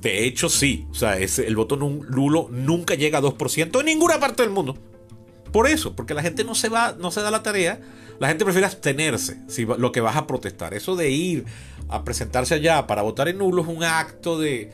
De 0.00 0.26
hecho, 0.26 0.48
sí. 0.48 0.86
O 0.90 0.94
sea, 0.94 1.16
el 1.16 1.56
voto 1.56 1.76
nulo 1.76 2.48
nunca 2.50 2.94
llega 2.94 3.18
a 3.18 3.22
2% 3.22 3.80
en 3.80 3.86
ninguna 3.86 4.20
parte 4.20 4.42
del 4.42 4.52
mundo. 4.52 4.76
Por 5.52 5.66
eso, 5.66 5.96
porque 5.96 6.14
la 6.14 6.22
gente 6.22 6.44
no 6.44 6.54
se 6.54 6.68
va, 6.68 6.94
no 6.98 7.10
se 7.10 7.22
da 7.22 7.30
la 7.30 7.42
tarea. 7.42 7.80
La 8.18 8.28
gente 8.28 8.44
prefiere 8.44 8.66
abstenerse 8.66 9.40
si 9.48 9.64
lo 9.64 9.92
que 9.92 10.00
vas 10.00 10.16
a 10.16 10.26
protestar. 10.26 10.74
Eso 10.74 10.96
de 10.96 11.10
ir 11.10 11.46
a 11.88 12.04
presentarse 12.04 12.54
allá 12.54 12.86
para 12.86 13.02
votar 13.02 13.28
en 13.28 13.38
nulo 13.38 13.62
es 13.62 13.68
un 13.68 13.84
acto 13.84 14.38
de 14.38 14.70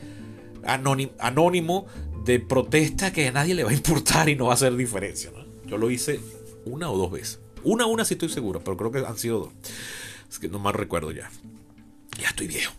anónimo 0.65 1.85
de 2.25 2.39
protesta 2.39 3.11
que 3.11 3.27
a 3.27 3.31
nadie 3.31 3.53
le 3.53 3.63
va 3.63 3.71
a 3.71 3.73
importar 3.73 4.29
y 4.29 4.35
no 4.35 4.45
va 4.45 4.51
a 4.51 4.55
hacer 4.55 4.75
diferencia. 4.75 5.31
Yo 5.65 5.77
lo 5.77 5.89
hice 5.89 6.19
una 6.65 6.89
o 6.89 6.97
dos 6.97 7.11
veces. 7.11 7.39
Una, 7.63 7.85
una 7.85 8.05
sí 8.05 8.15
estoy 8.15 8.29
seguro, 8.29 8.61
pero 8.63 8.77
creo 8.77 8.91
que 8.91 8.99
han 8.99 9.17
sido 9.17 9.39
dos. 9.39 9.49
Es 10.29 10.39
que 10.39 10.49
no 10.49 10.59
más 10.59 10.75
recuerdo 10.75 11.11
ya. 11.11 11.29
Ya 12.19 12.29
estoy 12.29 12.47
viejo. 12.47 12.73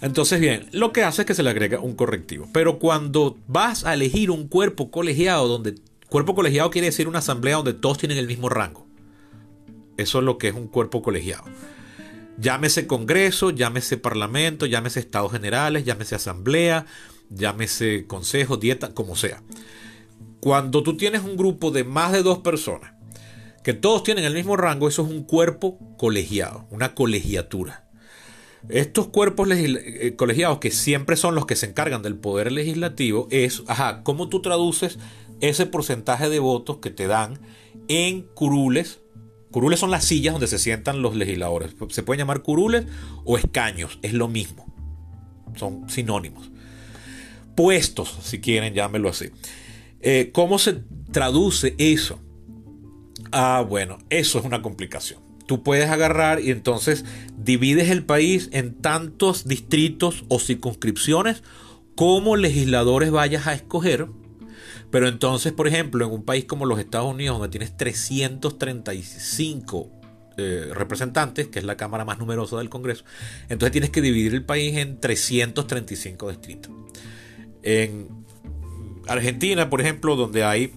Entonces, 0.00 0.40
bien, 0.40 0.68
lo 0.72 0.92
que 0.92 1.02
hace 1.02 1.22
es 1.22 1.26
que 1.26 1.34
se 1.34 1.42
le 1.42 1.50
agrega 1.50 1.80
un 1.80 1.94
correctivo. 1.94 2.48
Pero 2.52 2.78
cuando 2.78 3.36
vas 3.46 3.84
a 3.84 3.94
elegir 3.94 4.30
un 4.30 4.48
cuerpo 4.48 4.90
colegiado, 4.90 5.46
donde 5.46 5.74
cuerpo 6.08 6.34
colegiado 6.34 6.70
quiere 6.70 6.86
decir 6.86 7.06
una 7.06 7.18
asamblea 7.18 7.56
donde 7.56 7.74
todos 7.74 7.98
tienen 7.98 8.18
el 8.18 8.26
mismo 8.26 8.48
rango. 8.48 8.86
Eso 9.96 10.18
es 10.18 10.24
lo 10.24 10.38
que 10.38 10.48
es 10.48 10.54
un 10.54 10.68
cuerpo 10.68 11.02
colegiado. 11.02 11.44
Llámese 12.38 12.86
Congreso, 12.86 13.50
llámese 13.50 13.98
Parlamento, 13.98 14.64
llámese 14.64 15.00
Estados 15.00 15.32
Generales, 15.32 15.84
llámese 15.84 16.14
Asamblea, 16.14 16.86
llámese 17.30 18.06
consejo, 18.06 18.56
dieta, 18.56 18.92
como 18.92 19.16
sea. 19.16 19.42
Cuando 20.40 20.82
tú 20.82 20.96
tienes 20.96 21.22
un 21.22 21.36
grupo 21.36 21.70
de 21.70 21.84
más 21.84 22.12
de 22.12 22.22
dos 22.22 22.38
personas, 22.38 22.92
que 23.62 23.74
todos 23.74 24.02
tienen 24.02 24.24
el 24.24 24.34
mismo 24.34 24.56
rango, 24.56 24.88
eso 24.88 25.02
es 25.02 25.10
un 25.10 25.22
cuerpo 25.22 25.78
colegiado, 25.96 26.66
una 26.70 26.94
colegiatura. 26.94 27.88
Estos 28.68 29.08
cuerpos 29.08 29.48
eh, 29.50 30.14
colegiados, 30.16 30.58
que 30.58 30.70
siempre 30.70 31.16
son 31.16 31.34
los 31.34 31.46
que 31.46 31.56
se 31.56 31.66
encargan 31.66 32.02
del 32.02 32.16
poder 32.16 32.52
legislativo, 32.52 33.28
es, 33.30 33.62
ajá, 33.66 34.02
¿cómo 34.02 34.28
tú 34.28 34.42
traduces 34.42 34.98
ese 35.40 35.66
porcentaje 35.66 36.28
de 36.28 36.38
votos 36.38 36.78
que 36.78 36.90
te 36.90 37.06
dan 37.06 37.38
en 37.88 38.22
curules? 38.22 39.00
Curules 39.50 39.80
son 39.80 39.90
las 39.90 40.04
sillas 40.04 40.34
donde 40.34 40.46
se 40.46 40.58
sientan 40.58 41.02
los 41.02 41.16
legisladores. 41.16 41.74
Se 41.88 42.02
pueden 42.02 42.20
llamar 42.20 42.42
curules 42.42 42.86
o 43.24 43.36
escaños, 43.36 43.98
es 44.02 44.12
lo 44.12 44.28
mismo. 44.28 44.66
Son 45.56 45.88
sinónimos 45.90 46.49
puestos, 47.60 48.16
si 48.22 48.40
quieren, 48.40 48.72
llámelo 48.72 49.10
así. 49.10 49.28
Eh, 50.00 50.30
¿Cómo 50.32 50.58
se 50.58 50.82
traduce 51.12 51.74
eso? 51.76 52.18
Ah, 53.32 53.62
bueno, 53.68 53.98
eso 54.08 54.38
es 54.38 54.46
una 54.46 54.62
complicación. 54.62 55.20
Tú 55.44 55.62
puedes 55.62 55.90
agarrar 55.90 56.40
y 56.40 56.52
entonces 56.52 57.04
divides 57.36 57.90
el 57.90 58.02
país 58.02 58.48
en 58.52 58.80
tantos 58.80 59.46
distritos 59.46 60.24
o 60.28 60.38
circunscripciones 60.38 61.42
como 61.96 62.36
legisladores 62.36 63.10
vayas 63.10 63.46
a 63.46 63.52
escoger. 63.52 64.06
Pero 64.90 65.06
entonces, 65.06 65.52
por 65.52 65.68
ejemplo, 65.68 66.06
en 66.06 66.12
un 66.12 66.24
país 66.24 66.46
como 66.46 66.64
los 66.64 66.78
Estados 66.78 67.12
Unidos, 67.12 67.38
donde 67.38 67.50
tienes 67.50 67.76
335 67.76 69.90
eh, 70.38 70.70
representantes, 70.72 71.48
que 71.48 71.58
es 71.58 71.66
la 71.66 71.76
Cámara 71.76 72.06
más 72.06 72.18
numerosa 72.18 72.56
del 72.56 72.70
Congreso, 72.70 73.04
entonces 73.50 73.72
tienes 73.72 73.90
que 73.90 74.00
dividir 74.00 74.32
el 74.32 74.46
país 74.46 74.78
en 74.78 74.98
335 74.98 76.30
distritos. 76.30 76.72
En 77.62 78.08
Argentina, 79.06 79.68
por 79.68 79.80
ejemplo, 79.80 80.16
donde 80.16 80.44
hay 80.44 80.72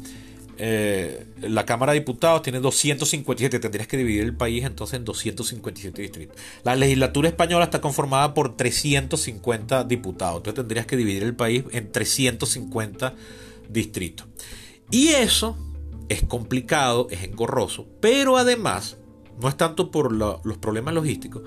eh, 0.58 1.26
la 1.42 1.66
Cámara 1.66 1.94
de 1.94 2.00
Diputados 2.00 2.44
tiene 2.44 2.60
257, 2.60 3.60
tendrías 3.60 3.88
que 3.88 3.98
dividir 3.98 4.24
el 4.24 4.36
país 4.36 4.64
entonces 4.64 5.00
en 5.00 5.06
257 5.06 6.02
distritos. 6.02 6.38
La 6.64 6.76
legislatura 6.76 7.28
española 7.28 7.66
está 7.66 7.82
conformada 7.82 8.34
por 8.34 8.56
350 8.56 9.84
diputados, 9.86 10.38
entonces 10.38 10.56
tendrías 10.56 10.86
que 10.86 10.96
dividir 10.96 11.24
el 11.24 11.36
país 11.36 11.64
en 11.72 11.92
350 11.92 13.16
distritos. 13.70 14.28
Y 14.92 15.10
eso 15.10 15.58
es 16.08 16.24
complicado, 16.24 17.08
es 17.10 17.24
engorroso, 17.24 17.88
pero 18.00 18.38
además, 18.38 18.98
no 19.42 19.50
es 19.50 19.58
tanto 19.58 19.90
por 19.90 20.12
los 20.12 20.58
problemas 20.60 20.94
logísticos, 20.94 21.42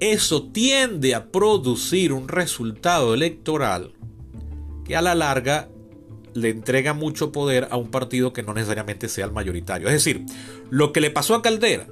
eso 0.00 0.48
tiende 0.50 1.14
a 1.14 1.30
producir 1.30 2.12
un 2.12 2.26
resultado 2.26 3.14
electoral 3.14 3.92
que 4.84 4.96
a 4.96 5.02
la 5.02 5.14
larga 5.14 5.68
le 6.34 6.50
entrega 6.50 6.94
mucho 6.94 7.32
poder 7.32 7.68
a 7.70 7.76
un 7.76 7.90
partido 7.90 8.32
que 8.32 8.42
no 8.42 8.54
necesariamente 8.54 9.08
sea 9.08 9.26
el 9.26 9.32
mayoritario. 9.32 9.88
Es 9.88 9.94
decir, 9.94 10.24
lo 10.70 10.92
que 10.92 11.00
le 11.00 11.10
pasó 11.10 11.34
a 11.34 11.42
Caldera 11.42 11.86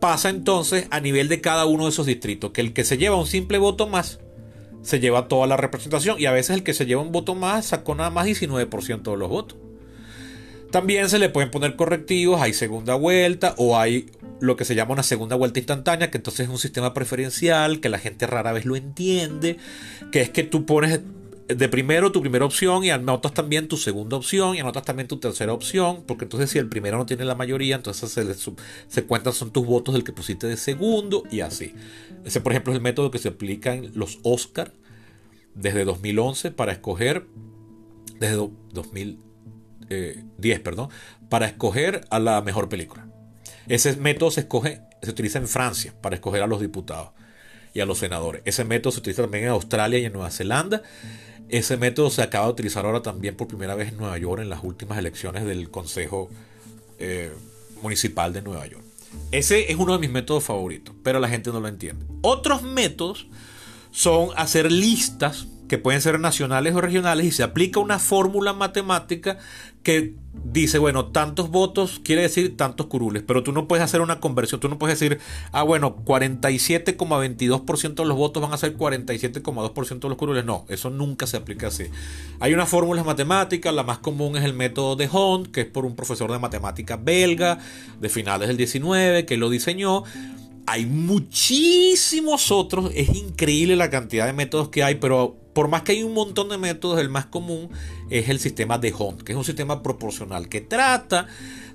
pasa 0.00 0.30
entonces 0.30 0.86
a 0.90 1.00
nivel 1.00 1.28
de 1.28 1.40
cada 1.40 1.64
uno 1.64 1.84
de 1.84 1.90
esos 1.90 2.06
distritos, 2.06 2.50
que 2.50 2.60
el 2.60 2.72
que 2.72 2.84
se 2.84 2.98
lleva 2.98 3.16
un 3.16 3.26
simple 3.26 3.58
voto 3.58 3.86
más 3.86 4.18
se 4.82 4.98
lleva 4.98 5.28
toda 5.28 5.46
la 5.46 5.56
representación 5.56 6.20
y 6.20 6.26
a 6.26 6.32
veces 6.32 6.56
el 6.56 6.64
que 6.64 6.74
se 6.74 6.86
lleva 6.86 7.02
un 7.02 7.12
voto 7.12 7.34
más 7.34 7.66
sacó 7.66 7.94
nada 7.94 8.10
más 8.10 8.26
19% 8.26 9.02
de 9.02 9.16
los 9.16 9.28
votos. 9.28 9.58
También 10.72 11.08
se 11.08 11.18
le 11.18 11.28
pueden 11.28 11.50
poner 11.50 11.76
correctivos, 11.76 12.40
hay 12.40 12.52
segunda 12.54 12.94
vuelta 12.94 13.54
o 13.58 13.78
hay 13.78 14.10
lo 14.40 14.56
que 14.56 14.64
se 14.64 14.74
llama 14.74 14.94
una 14.94 15.02
segunda 15.02 15.36
vuelta 15.36 15.60
instantánea, 15.60 16.10
que 16.10 16.16
entonces 16.16 16.46
es 16.46 16.50
un 16.50 16.58
sistema 16.58 16.94
preferencial, 16.94 17.78
que 17.78 17.88
la 17.88 17.98
gente 17.98 18.26
rara 18.26 18.52
vez 18.52 18.64
lo 18.64 18.74
entiende, 18.74 19.58
que 20.10 20.22
es 20.22 20.30
que 20.30 20.42
tú 20.42 20.66
pones 20.66 21.00
de 21.48 21.68
primero 21.68 22.12
tu 22.12 22.20
primera 22.20 22.44
opción 22.44 22.84
y 22.84 22.90
anotas 22.90 23.34
también 23.34 23.68
tu 23.68 23.76
segunda 23.76 24.16
opción 24.16 24.54
y 24.54 24.60
anotas 24.60 24.84
también 24.84 25.08
tu 25.08 25.18
tercera 25.18 25.52
opción, 25.52 26.04
porque 26.06 26.24
entonces 26.24 26.50
si 26.50 26.58
el 26.58 26.68
primero 26.68 26.98
no 26.98 27.06
tiene 27.06 27.24
la 27.24 27.34
mayoría, 27.34 27.76
entonces 27.76 28.10
se, 28.10 28.52
se 28.88 29.04
cuentan 29.04 29.32
son 29.32 29.50
tus 29.50 29.66
votos 29.66 29.94
del 29.94 30.04
que 30.04 30.12
pusiste 30.12 30.46
de 30.46 30.56
segundo 30.56 31.24
y 31.30 31.40
así. 31.40 31.74
Ese 32.24 32.40
por 32.40 32.52
ejemplo 32.52 32.72
es 32.72 32.76
el 32.76 32.82
método 32.82 33.10
que 33.10 33.18
se 33.18 33.28
aplica 33.28 33.74
en 33.74 33.92
los 33.94 34.18
Oscar 34.22 34.72
desde 35.54 35.84
2011 35.84 36.50
para 36.52 36.72
escoger, 36.72 37.26
desde 38.18 38.36
2010, 38.36 39.18
eh, 39.90 40.60
perdón, 40.60 40.88
para 41.28 41.46
escoger 41.46 42.02
a 42.10 42.18
la 42.18 42.40
mejor 42.42 42.68
película. 42.68 43.08
Ese 43.68 43.96
método 43.96 44.30
se 44.30 44.40
escoge, 44.40 44.80
se 45.02 45.10
utiliza 45.10 45.38
en 45.38 45.48
Francia 45.48 45.94
para 46.00 46.16
escoger 46.16 46.42
a 46.42 46.46
los 46.46 46.60
diputados 46.60 47.10
y 47.74 47.80
a 47.80 47.86
los 47.86 47.98
senadores. 47.98 48.42
Ese 48.44 48.64
método 48.64 48.92
se 48.92 49.00
utiliza 49.00 49.22
también 49.22 49.44
en 49.44 49.50
Australia 49.50 49.98
y 49.98 50.04
en 50.04 50.12
Nueva 50.12 50.30
Zelanda. 50.30 50.82
Ese 51.48 51.76
método 51.76 52.10
se 52.10 52.22
acaba 52.22 52.46
de 52.46 52.52
utilizar 52.52 52.84
ahora 52.84 53.02
también 53.02 53.36
por 53.36 53.48
primera 53.48 53.74
vez 53.74 53.88
en 53.88 53.98
Nueva 53.98 54.16
York 54.18 54.40
en 54.40 54.48
las 54.48 54.64
últimas 54.64 54.98
elecciones 54.98 55.44
del 55.44 55.70
Consejo 55.70 56.30
eh, 56.98 57.32
Municipal 57.82 58.32
de 58.32 58.42
Nueva 58.42 58.66
York. 58.66 58.84
Ese 59.30 59.70
es 59.70 59.78
uno 59.78 59.92
de 59.92 59.98
mis 59.98 60.10
métodos 60.10 60.44
favoritos, 60.44 60.94
pero 61.02 61.20
la 61.20 61.28
gente 61.28 61.50
no 61.50 61.60
lo 61.60 61.68
entiende. 61.68 62.06
Otros 62.22 62.62
métodos 62.62 63.26
son 63.90 64.30
hacer 64.36 64.72
listas 64.72 65.46
que 65.68 65.78
pueden 65.78 66.00
ser 66.00 66.20
nacionales 66.20 66.74
o 66.74 66.80
regionales 66.80 67.26
y 67.26 67.30
se 67.30 67.42
aplica 67.42 67.80
una 67.80 67.98
fórmula 67.98 68.52
matemática 68.52 69.38
que 69.82 70.14
dice, 70.44 70.78
bueno, 70.78 71.06
tantos 71.06 71.50
votos 71.50 72.00
quiere 72.02 72.22
decir 72.22 72.56
tantos 72.56 72.86
curules, 72.86 73.22
pero 73.22 73.42
tú 73.42 73.52
no 73.52 73.68
puedes 73.68 73.84
hacer 73.84 74.00
una 74.00 74.20
conversión, 74.20 74.60
tú 74.60 74.68
no 74.68 74.78
puedes 74.78 74.98
decir, 74.98 75.18
ah, 75.52 75.62
bueno, 75.62 75.96
47,22% 76.04 77.94
de 77.94 78.04
los 78.04 78.16
votos 78.16 78.42
van 78.42 78.52
a 78.52 78.56
ser 78.56 78.76
47,2% 78.76 80.00
de 80.00 80.08
los 80.08 80.18
curules. 80.18 80.44
No, 80.44 80.64
eso 80.68 80.90
nunca 80.90 81.26
se 81.26 81.36
aplica 81.36 81.68
así. 81.68 81.84
Hay 82.40 82.54
unas 82.54 82.68
fórmulas 82.68 83.04
matemáticas, 83.04 83.74
la 83.74 83.82
más 83.82 83.98
común 83.98 84.36
es 84.36 84.44
el 84.44 84.54
método 84.54 84.96
de 84.96 85.08
Hond, 85.10 85.50
que 85.50 85.62
es 85.62 85.66
por 85.66 85.84
un 85.84 85.94
profesor 85.96 86.30
de 86.32 86.38
matemática 86.38 86.96
belga 86.96 87.58
de 88.00 88.08
finales 88.08 88.48
del 88.48 88.56
19, 88.56 89.26
que 89.26 89.36
lo 89.36 89.50
diseñó. 89.50 90.04
Hay 90.66 90.86
muchísimos 90.86 92.50
otros, 92.52 92.90
es 92.94 93.08
increíble 93.10 93.76
la 93.76 93.90
cantidad 93.90 94.26
de 94.26 94.32
métodos 94.32 94.68
que 94.68 94.84
hay, 94.84 94.94
pero 94.96 95.41
por 95.52 95.68
más 95.68 95.82
que 95.82 95.92
hay 95.92 96.02
un 96.02 96.14
montón 96.14 96.48
de 96.48 96.58
métodos, 96.58 97.00
el 97.00 97.08
más 97.08 97.26
común 97.26 97.70
es 98.10 98.28
el 98.28 98.38
sistema 98.38 98.78
de 98.78 98.92
Hunt, 98.92 99.22
que 99.22 99.32
es 99.32 99.38
un 99.38 99.44
sistema 99.44 99.82
proporcional 99.82 100.48
que 100.48 100.60
trata 100.60 101.26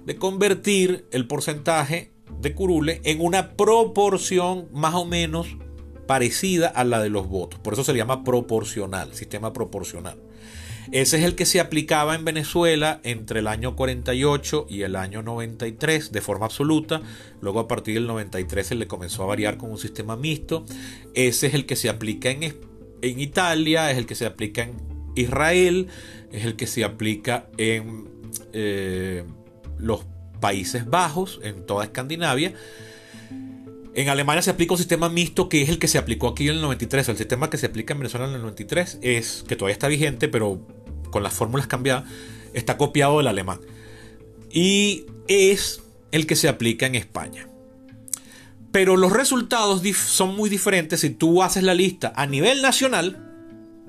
de 0.06 0.16
convertir 0.16 1.08
el 1.12 1.28
porcentaje 1.28 2.12
de 2.42 2.54
curule 2.54 3.02
en 3.04 3.22
una 3.22 3.52
proporción 3.52 4.68
más 4.72 4.96
o 4.96 5.06
menos 5.06 5.48
parecida 6.08 6.68
a 6.68 6.84
la 6.84 7.02
de 7.02 7.10
los 7.10 7.28
votos. 7.28 7.60
Por 7.60 7.74
eso 7.74 7.84
se 7.84 7.94
le 7.94 8.00
llama 8.00 8.24
proporcional, 8.24 9.14
sistema 9.14 9.54
proporcional. 9.54 10.18
Ese 10.92 11.18
es 11.18 11.26
el 11.26 11.36
que 11.36 11.46
se 11.46 11.60
aplicaba 11.60 12.16
en 12.16 12.24
Venezuela 12.24 13.02
entre 13.04 13.42
el 13.42 13.48
año 13.48 13.76
48 13.76 14.68
y 14.70 14.84
el 14.84 14.96
año 14.96 15.22
93 15.22 16.14
de 16.14 16.22
forma 16.22 16.46
absoluta. 16.46 17.02
Luego 17.42 17.60
a 17.60 17.68
partir 17.68 17.96
del 17.96 18.08
93 18.08 18.68
se 18.68 18.76
le 18.76 18.88
comenzó 18.88 19.24
a 19.24 19.28
variar 19.28 19.58
con 19.58 19.70
un 19.70 19.78
sistema 19.78 20.16
mixto. 20.16 20.64
Ese 21.14 21.48
es 21.48 21.54
el 21.54 21.66
que 21.66 21.76
se 21.76 21.90
aplica 21.90 22.30
en, 22.30 22.56
en 23.02 23.20
Italia, 23.20 23.92
es 23.92 23.98
el 23.98 24.06
que 24.06 24.16
se 24.16 24.26
aplica 24.26 24.64
en 24.64 24.74
Israel, 25.16 25.88
es 26.32 26.46
el 26.46 26.56
que 26.56 26.68
se 26.68 26.84
aplica 26.84 27.48
en 27.58 28.10
eh, 28.54 29.24
los 29.78 30.06
Países 30.40 30.86
Bajos, 30.86 31.40
en 31.44 31.66
toda 31.66 31.86
Escandinavia. 31.86 32.54
En 33.96 34.10
Alemania 34.10 34.44
se 34.44 34.52
aplica 34.52 34.74
un 34.74 34.78
sistema 34.78 35.10
mixto 35.10 35.50
que 35.50 35.64
es 35.64 35.70
el 35.70 35.80
que 35.80 35.88
se 35.88 35.98
aplicó 35.98 36.28
aquí 36.28 36.48
en 36.48 36.56
el 36.56 36.62
93. 36.62 37.10
El 37.10 37.18
sistema 37.18 37.50
que 37.50 37.58
se 37.58 37.66
aplica 37.66 37.94
en 37.94 38.00
Venezuela 38.00 38.28
en 38.28 38.36
el 38.36 38.42
93 38.42 39.00
es 39.02 39.44
que 39.48 39.56
todavía 39.56 39.74
está 39.74 39.88
vigente, 39.88 40.28
pero 40.28 40.68
con 41.10 41.24
las 41.24 41.34
fórmulas 41.34 41.66
cambiadas, 41.66 42.04
está 42.54 42.78
copiado 42.78 43.18
del 43.18 43.28
alemán. 43.28 43.60
Y 44.52 45.06
es 45.28 45.82
el 46.12 46.28
que 46.28 46.36
se 46.36 46.48
aplica 46.48 46.86
en 46.86 46.96
España. 46.96 47.50
Pero 48.72 48.98
los 48.98 49.12
resultados 49.12 49.82
son 49.96 50.36
muy 50.36 50.50
diferentes 50.50 51.02
si 51.02 51.10
tú 51.10 51.42
haces 51.42 51.64
la 51.64 51.74
lista 51.74 52.14
a 52.16 52.26
nivel 52.26 52.62
nacional, 52.62 53.24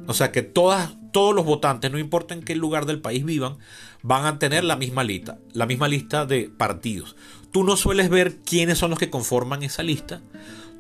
o 0.07 0.15
sea 0.15 0.33
que 0.33 0.43
todas, 0.43 0.97
todos 1.13 1.35
los 1.35 1.45
votantes, 1.45 1.91
no 1.91 1.99
importa 1.99 2.35
en 2.35 2.43
qué 2.43 2.55
lugar 2.55 2.87
del 2.87 3.01
país 3.01 3.25
vivan, 3.25 3.59
van 4.03 4.25
a 4.25 4.39
tener 4.39 4.65
la 4.65 4.77
misma 4.77 5.05
lista, 5.05 5.39
la 5.53 5.67
misma 5.67 5.89
lista 5.89 6.27
de 6.27 6.51
partidos. 6.57 7.17
Tú 7.51 7.65
no 7.65 7.77
sueles 7.77 8.09
ver 8.09 8.37
quiénes 8.39 8.79
son 8.79 8.91
los 8.91 8.99
que 8.99 9.11
conforman 9.11 9.63
esa 9.63 9.83
lista. 9.83 10.21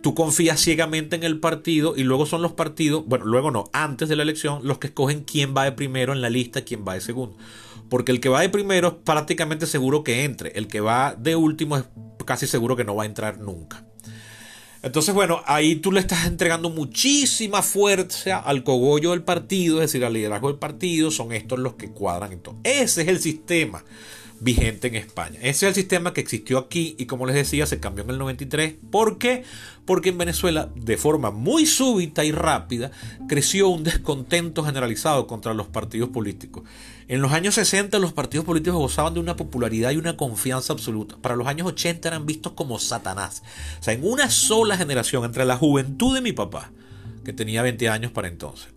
Tú 0.02 0.14
confías 0.14 0.60
ciegamente 0.60 1.16
en 1.16 1.24
el 1.24 1.40
partido 1.40 1.94
y 1.96 2.04
luego 2.04 2.24
son 2.24 2.40
los 2.40 2.52
partidos, 2.52 3.04
bueno, 3.06 3.24
luego 3.24 3.50
no, 3.50 3.64
antes 3.72 4.08
de 4.08 4.14
la 4.14 4.22
elección, 4.22 4.60
los 4.62 4.78
que 4.78 4.88
escogen 4.88 5.24
quién 5.24 5.54
va 5.56 5.64
de 5.64 5.72
primero 5.72 6.12
en 6.12 6.20
la 6.20 6.30
lista, 6.30 6.62
quién 6.62 6.84
va 6.86 6.94
de 6.94 7.00
segundo. 7.00 7.36
Porque 7.88 8.12
el 8.12 8.20
que 8.20 8.28
va 8.28 8.40
de 8.40 8.48
primero 8.48 8.88
es 8.88 8.94
prácticamente 9.04 9.66
seguro 9.66 10.04
que 10.04 10.24
entre. 10.24 10.50
El 10.50 10.68
que 10.68 10.80
va 10.80 11.14
de 11.14 11.36
último 11.36 11.76
es 11.76 11.84
casi 12.24 12.46
seguro 12.46 12.76
que 12.76 12.84
no 12.84 12.94
va 12.94 13.04
a 13.04 13.06
entrar 13.06 13.38
nunca. 13.38 13.84
Entonces, 14.82 15.12
bueno, 15.12 15.42
ahí 15.46 15.76
tú 15.76 15.90
le 15.90 16.00
estás 16.00 16.26
entregando 16.26 16.70
muchísima 16.70 17.62
fuerza 17.62 18.38
al 18.38 18.62
cogollo 18.62 19.10
del 19.10 19.22
partido, 19.22 19.76
es 19.76 19.90
decir, 19.90 20.04
al 20.04 20.12
liderazgo 20.12 20.48
del 20.48 20.58
partido, 20.58 21.10
son 21.10 21.32
estos 21.32 21.58
los 21.58 21.74
que 21.74 21.90
cuadran 21.90 22.32
en 22.32 22.40
todo. 22.40 22.56
Ese 22.62 23.02
es 23.02 23.08
el 23.08 23.18
sistema 23.18 23.82
vigente 24.40 24.88
en 24.88 24.94
España. 24.94 25.38
Ese 25.40 25.48
es 25.48 25.62
el 25.64 25.74
sistema 25.74 26.12
que 26.12 26.20
existió 26.20 26.58
aquí 26.58 26.94
y 26.98 27.06
como 27.06 27.26
les 27.26 27.34
decía 27.34 27.66
se 27.66 27.80
cambió 27.80 28.04
en 28.04 28.10
el 28.10 28.18
93. 28.18 28.74
¿Por 28.90 29.18
qué? 29.18 29.42
Porque 29.84 30.10
en 30.10 30.18
Venezuela 30.18 30.70
de 30.76 30.96
forma 30.96 31.30
muy 31.30 31.66
súbita 31.66 32.24
y 32.24 32.30
rápida 32.30 32.90
creció 33.28 33.68
un 33.68 33.82
descontento 33.82 34.64
generalizado 34.64 35.26
contra 35.26 35.54
los 35.54 35.66
partidos 35.66 36.10
políticos. 36.10 36.62
En 37.08 37.22
los 37.22 37.32
años 37.32 37.54
60 37.54 37.98
los 37.98 38.12
partidos 38.12 38.44
políticos 38.44 38.78
gozaban 38.78 39.14
de 39.14 39.20
una 39.20 39.34
popularidad 39.34 39.92
y 39.92 39.96
una 39.96 40.18
confianza 40.18 40.74
absoluta. 40.74 41.16
Para 41.16 41.36
los 41.36 41.46
años 41.46 41.66
80 41.66 42.06
eran 42.06 42.26
vistos 42.26 42.52
como 42.52 42.78
Satanás. 42.78 43.42
O 43.80 43.82
sea, 43.82 43.94
en 43.94 44.04
una 44.04 44.28
sola 44.28 44.76
generación 44.76 45.24
entre 45.24 45.46
la 45.46 45.56
juventud 45.56 46.14
de 46.14 46.20
mi 46.20 46.32
papá, 46.32 46.70
que 47.24 47.32
tenía 47.32 47.62
20 47.62 47.88
años 47.88 48.12
para 48.12 48.28
entonces, 48.28 48.68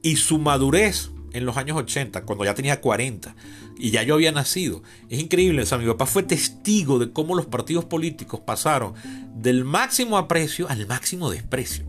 y 0.00 0.16
su 0.16 0.38
madurez 0.38 1.10
en 1.34 1.44
los 1.44 1.58
años 1.58 1.76
80, 1.76 2.22
cuando 2.22 2.46
ya 2.46 2.54
tenía 2.54 2.80
40 2.80 3.36
y 3.78 3.90
ya 3.90 4.02
yo 4.02 4.14
había 4.14 4.32
nacido. 4.32 4.82
Es 5.10 5.20
increíble, 5.20 5.62
o 5.62 5.66
sea, 5.66 5.76
mi 5.76 5.86
papá 5.86 6.06
fue 6.06 6.22
testigo 6.22 6.98
de 6.98 7.12
cómo 7.12 7.34
los 7.34 7.46
partidos 7.46 7.84
políticos 7.84 8.40
pasaron 8.40 8.94
del 9.34 9.64
máximo 9.64 10.16
aprecio 10.16 10.68
al 10.70 10.86
máximo 10.86 11.30
desprecio. 11.30 11.84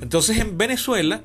Entonces 0.00 0.38
en 0.38 0.56
Venezuela 0.56 1.22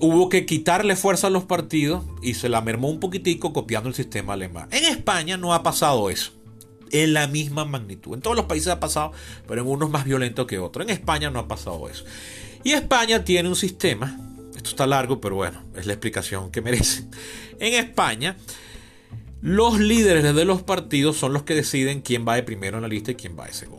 hubo 0.00 0.28
que 0.28 0.46
quitarle 0.46 0.96
fuerza 0.96 1.28
a 1.28 1.30
los 1.30 1.44
partidos 1.44 2.04
y 2.22 2.34
se 2.34 2.48
la 2.48 2.60
mermó 2.60 2.88
un 2.88 3.00
poquitico 3.00 3.52
copiando 3.52 3.88
el 3.88 3.94
sistema 3.94 4.34
alemán. 4.34 4.68
En 4.70 4.84
España 4.84 5.36
no 5.36 5.54
ha 5.54 5.62
pasado 5.62 6.10
eso. 6.10 6.32
En 6.90 7.12
la 7.12 7.26
misma 7.26 7.64
magnitud. 7.64 8.14
En 8.14 8.22
todos 8.22 8.36
los 8.36 8.46
países 8.46 8.68
ha 8.68 8.80
pasado, 8.80 9.12
pero 9.46 9.60
en 9.60 9.68
unos 9.68 9.90
más 9.90 10.04
violentos 10.04 10.46
que 10.46 10.58
otros. 10.58 10.86
En 10.86 10.90
España 10.90 11.30
no 11.30 11.38
ha 11.38 11.48
pasado 11.48 11.88
eso. 11.88 12.04
Y 12.64 12.72
España 12.72 13.24
tiene 13.24 13.48
un 13.48 13.56
sistema 13.56 14.18
esto 14.58 14.70
está 14.70 14.88
largo, 14.88 15.20
pero 15.20 15.36
bueno, 15.36 15.62
es 15.76 15.86
la 15.86 15.92
explicación 15.92 16.50
que 16.50 16.60
merece. 16.60 17.04
En 17.60 17.74
España, 17.74 18.36
los 19.40 19.78
líderes 19.78 20.34
de 20.34 20.44
los 20.44 20.62
partidos 20.62 21.16
son 21.16 21.32
los 21.32 21.44
que 21.44 21.54
deciden 21.54 22.00
quién 22.00 22.26
va 22.26 22.34
de 22.34 22.42
primero 22.42 22.78
en 22.78 22.82
la 22.82 22.88
lista 22.88 23.12
y 23.12 23.14
quién 23.14 23.38
va 23.38 23.46
de 23.46 23.52
segundo. 23.52 23.77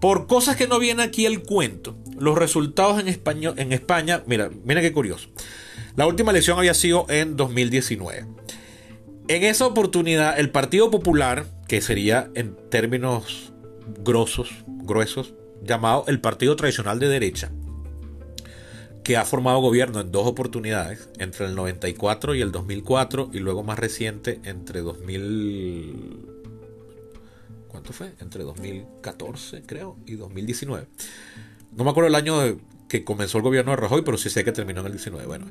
Por 0.00 0.26
cosas 0.26 0.56
que 0.56 0.66
no 0.66 0.78
viene 0.78 1.02
aquí 1.02 1.26
el 1.26 1.42
cuento, 1.42 1.96
los 2.18 2.36
resultados 2.36 2.98
en, 3.00 3.08
España, 3.08 3.52
en 3.56 3.72
España, 3.72 4.22
mira, 4.26 4.50
mira 4.64 4.80
qué 4.80 4.92
curioso. 4.92 5.28
La 5.96 6.06
última 6.06 6.30
elección 6.30 6.58
había 6.58 6.74
sido 6.74 7.06
en 7.08 7.36
2019. 7.36 8.26
En 9.28 9.44
esa 9.44 9.66
oportunidad, 9.66 10.38
el 10.40 10.50
Partido 10.50 10.90
Popular, 10.90 11.46
que 11.68 11.80
sería 11.80 12.30
en 12.34 12.56
términos 12.70 13.52
grosos, 14.02 14.50
gruesos, 14.66 15.34
llamado 15.62 16.04
el 16.08 16.20
Partido 16.20 16.56
Tradicional 16.56 16.98
de 16.98 17.08
Derecha, 17.08 17.52
que 19.04 19.16
ha 19.16 19.24
formado 19.24 19.60
gobierno 19.60 20.00
en 20.00 20.10
dos 20.10 20.26
oportunidades, 20.26 21.08
entre 21.18 21.46
el 21.46 21.54
94 21.54 22.34
y 22.34 22.40
el 22.40 22.52
2004, 22.52 23.30
y 23.32 23.38
luego 23.38 23.62
más 23.62 23.78
reciente 23.78 24.40
entre 24.44 24.80
2000... 24.80 26.39
¿Cuánto 27.70 27.92
fue? 27.92 28.12
Entre 28.20 28.42
2014, 28.42 29.62
creo, 29.62 29.96
y 30.06 30.16
2019. 30.16 30.86
No 31.76 31.84
me 31.84 31.90
acuerdo 31.90 32.08
el 32.08 32.14
año 32.16 32.58
que 32.88 33.04
comenzó 33.04 33.38
el 33.38 33.44
gobierno 33.44 33.70
de 33.70 33.76
Rajoy, 33.76 34.02
pero 34.02 34.18
sí 34.18 34.28
sé 34.28 34.44
que 34.44 34.50
terminó 34.50 34.80
en 34.80 34.86
el 34.86 34.92
19. 34.92 35.26
Bueno, 35.26 35.46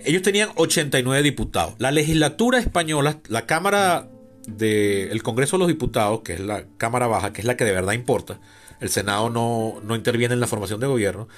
ellos 0.00 0.22
tenían 0.22 0.50
89 0.56 1.22
diputados. 1.22 1.74
La 1.78 1.92
legislatura 1.92 2.58
española, 2.58 3.20
la 3.28 3.46
Cámara 3.46 4.08
del 4.48 5.22
Congreso 5.22 5.56
de 5.56 5.60
los 5.60 5.68
Diputados, 5.68 6.22
que 6.22 6.34
es 6.34 6.40
la 6.40 6.64
Cámara 6.76 7.06
Baja, 7.06 7.32
que 7.32 7.40
es 7.40 7.46
la 7.46 7.56
que 7.56 7.64
de 7.64 7.72
verdad 7.72 7.92
importa, 7.92 8.40
el 8.80 8.88
Senado 8.88 9.30
no, 9.30 9.80
no 9.84 9.94
interviene 9.94 10.34
en 10.34 10.40
la 10.40 10.48
formación 10.48 10.80
de 10.80 10.88
gobierno, 10.88 11.28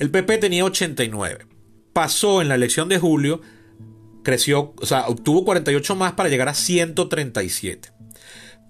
el 0.00 0.10
PP 0.10 0.38
tenía 0.38 0.64
89. 0.64 1.46
Pasó 1.92 2.42
en 2.42 2.48
la 2.48 2.56
elección 2.56 2.88
de 2.88 2.98
julio, 2.98 3.40
creció, 4.24 4.74
o 4.76 4.86
sea, 4.86 5.06
obtuvo 5.06 5.44
48 5.44 5.94
más 5.94 6.12
para 6.12 6.28
llegar 6.28 6.48
a 6.48 6.54
137. 6.54 7.97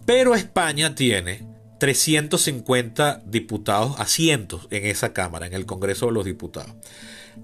Pero 0.08 0.34
España 0.34 0.94
tiene 0.94 1.46
350 1.80 3.24
diputados, 3.26 4.00
asientos 4.00 4.66
en 4.70 4.86
esa 4.86 5.12
Cámara, 5.12 5.46
en 5.46 5.52
el 5.52 5.66
Congreso 5.66 6.06
de 6.06 6.12
los 6.12 6.24
Diputados. 6.24 6.72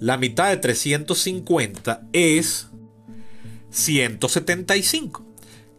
La 0.00 0.16
mitad 0.16 0.48
de 0.48 0.56
350 0.56 2.06
es 2.14 2.68
175. 3.68 5.26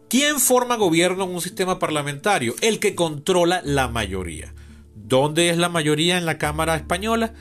¿Quién 0.08 0.38
forma 0.38 0.76
gobierno 0.76 1.24
en 1.24 1.30
un 1.30 1.40
sistema 1.40 1.80
parlamentario? 1.80 2.54
El 2.60 2.78
que 2.78 2.94
controla 2.94 3.62
la 3.64 3.88
mayoría. 3.88 4.54
¿Dónde 4.94 5.50
es 5.50 5.56
la 5.56 5.68
mayoría 5.68 6.18
en 6.18 6.24
la 6.24 6.38
Cámara 6.38 6.76
Española? 6.76 7.34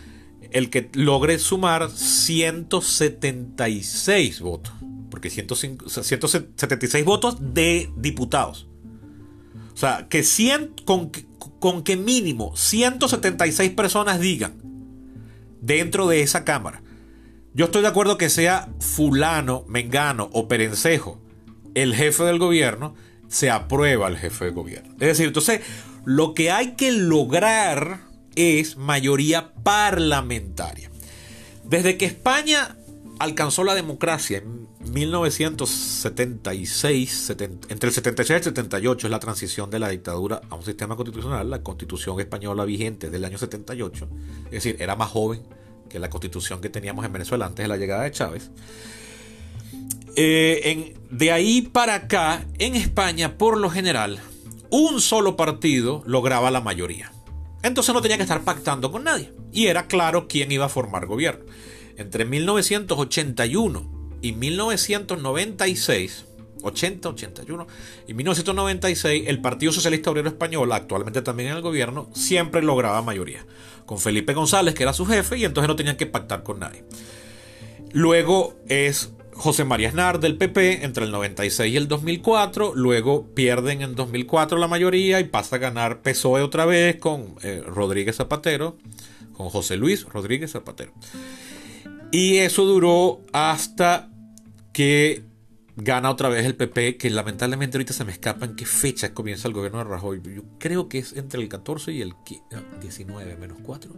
el 0.49 0.71
que 0.71 0.89
logre 0.93 1.37
sumar 1.37 1.91
176 1.91 4.41
votos. 4.41 4.73
Porque 5.11 5.29
176 5.29 7.05
votos 7.05 7.37
de 7.53 7.91
diputados. 7.95 8.69
O 9.75 9.77
sea, 9.77 10.07
que 10.09 10.23
con, 10.85 11.11
con 11.59 11.83
que 11.83 11.97
mínimo 11.97 12.55
176 12.55 13.71
personas 13.71 14.21
digan 14.21 14.53
dentro 15.61 16.07
de 16.07 16.21
esa 16.21 16.45
Cámara. 16.45 16.81
Yo 17.53 17.65
estoy 17.65 17.81
de 17.81 17.89
acuerdo 17.89 18.17
que 18.17 18.29
sea 18.29 18.69
fulano, 18.79 19.65
mengano 19.67 20.29
o 20.31 20.47
perencejo 20.47 21.21
el 21.73 21.93
jefe 21.93 22.23
del 22.23 22.39
gobierno, 22.39 22.95
se 23.27 23.49
aprueba 23.49 24.07
el 24.07 24.17
jefe 24.17 24.45
del 24.45 24.53
gobierno. 24.53 24.93
Es 24.93 25.07
decir, 25.07 25.27
entonces, 25.27 25.59
lo 26.05 26.33
que 26.33 26.51
hay 26.51 26.75
que 26.75 26.93
lograr 26.93 27.99
es 28.35 28.77
mayoría 28.77 29.53
parlamentaria. 29.63 30.89
Desde 31.65 31.97
que 31.97 32.05
España 32.05 32.77
alcanzó 33.19 33.65
la 33.65 33.75
democracia 33.75 34.37
en 34.37 34.67
1976, 34.91 37.29
entre 37.69 37.89
el 37.89 37.93
76 37.93 38.29
y 38.29 38.33
el 38.33 38.43
78 38.43 39.07
es 39.07 39.11
la 39.11 39.19
transición 39.19 39.69
de 39.69 39.79
la 39.79 39.89
dictadura 39.89 40.41
a 40.49 40.55
un 40.55 40.63
sistema 40.63 40.95
constitucional, 40.95 41.49
la 41.49 41.61
constitución 41.63 42.19
española 42.19 42.65
vigente 42.65 43.09
del 43.09 43.25
año 43.25 43.37
78, 43.37 44.07
es 44.45 44.51
decir, 44.51 44.77
era 44.79 44.95
más 44.95 45.09
joven 45.09 45.43
que 45.89 45.99
la 45.99 46.09
constitución 46.09 46.61
que 46.61 46.69
teníamos 46.69 47.05
en 47.05 47.13
Venezuela 47.13 47.45
antes 47.45 47.63
de 47.63 47.67
la 47.67 47.77
llegada 47.77 48.03
de 48.03 48.11
Chávez. 48.11 48.51
Eh, 50.15 50.95
de 51.11 51.31
ahí 51.31 51.61
para 51.61 51.95
acá, 51.95 52.45
en 52.57 52.75
España, 52.75 53.37
por 53.37 53.57
lo 53.57 53.69
general, 53.69 54.19
un 54.69 55.01
solo 55.01 55.35
partido 55.35 56.03
lograba 56.05 56.51
la 56.51 56.61
mayoría. 56.61 57.11
Entonces 57.63 57.93
no 57.93 58.01
tenía 58.01 58.17
que 58.17 58.23
estar 58.23 58.43
pactando 58.43 58.91
con 58.91 59.03
nadie. 59.03 59.33
Y 59.51 59.67
era 59.67 59.87
claro 59.87 60.27
quién 60.27 60.51
iba 60.51 60.65
a 60.65 60.69
formar 60.69 61.05
gobierno. 61.05 61.45
entre 61.97 62.25
1981 62.25 63.94
y 64.25 64.31
1996, 64.31 66.25
80, 66.63 67.09
81 67.09 67.67
y 68.07 68.13
1996, 68.15 69.25
el 69.27 69.39
Partido 69.39 69.71
Socialista 69.71 70.09
Obrero 70.09 70.29
Español, 70.29 70.71
actualmente 70.71 71.21
también 71.21 71.49
en 71.49 71.57
el 71.57 71.61
gobierno, 71.61 72.09
siempre 72.15 72.63
lograba 72.63 73.03
mayoría. 73.03 73.45
Con 73.85 73.99
Felipe 73.99 74.33
González, 74.33 74.73
que 74.73 74.81
era 74.81 74.93
su 74.93 75.05
jefe, 75.05 75.37
y 75.37 75.45
entonces 75.45 75.67
no 75.67 75.75
tenían 75.75 75.95
que 75.95 76.07
pactar 76.07 76.41
con 76.41 76.59
nadie. 76.59 76.83
Luego 77.91 78.55
es 78.67 79.11
José 79.33 79.63
María 79.63 79.89
Aznar 79.89 80.19
del 80.19 80.37
PP 80.37 80.83
entre 80.83 81.05
el 81.05 81.11
96 81.11 81.71
y 81.71 81.77
el 81.77 81.87
2004. 81.87 82.73
Luego 82.73 83.27
pierden 83.35 83.83
en 83.83 83.93
2004 83.93 84.57
la 84.57 84.67
mayoría 84.67 85.19
y 85.19 85.25
pasa 85.25 85.57
a 85.57 85.59
ganar 85.59 86.01
PSOE 86.01 86.41
otra 86.41 86.65
vez 86.65 86.95
con 86.95 87.35
eh, 87.43 87.61
Rodríguez 87.63 88.15
Zapatero, 88.15 88.75
con 89.33 89.49
José 89.49 89.77
Luis 89.77 90.03
Rodríguez 90.05 90.51
Zapatero. 90.51 90.93
Y 92.11 92.37
eso 92.37 92.65
duró 92.65 93.21
hasta 93.33 94.09
que 94.75 95.23
gana 95.77 96.09
otra 96.09 96.27
vez 96.27 96.45
el 96.45 96.53
PP, 96.53 96.97
que 96.97 97.09
lamentablemente 97.09 97.77
ahorita 97.77 97.93
se 97.93 98.03
me 98.03 98.11
escapa 98.11 98.45
en 98.45 98.57
qué 98.57 98.65
fecha 98.65 99.13
comienza 99.13 99.47
el 99.47 99.53
gobierno 99.53 99.77
de 99.77 99.85
Rajoy. 99.85 100.21
Yo 100.35 100.43
creo 100.59 100.89
que 100.89 100.97
es 100.97 101.13
entre 101.13 101.41
el 101.41 101.47
14 101.47 101.93
y 101.93 102.01
el 102.01 102.13
19 102.81 103.37
menos 103.37 103.57
4. 103.63 103.93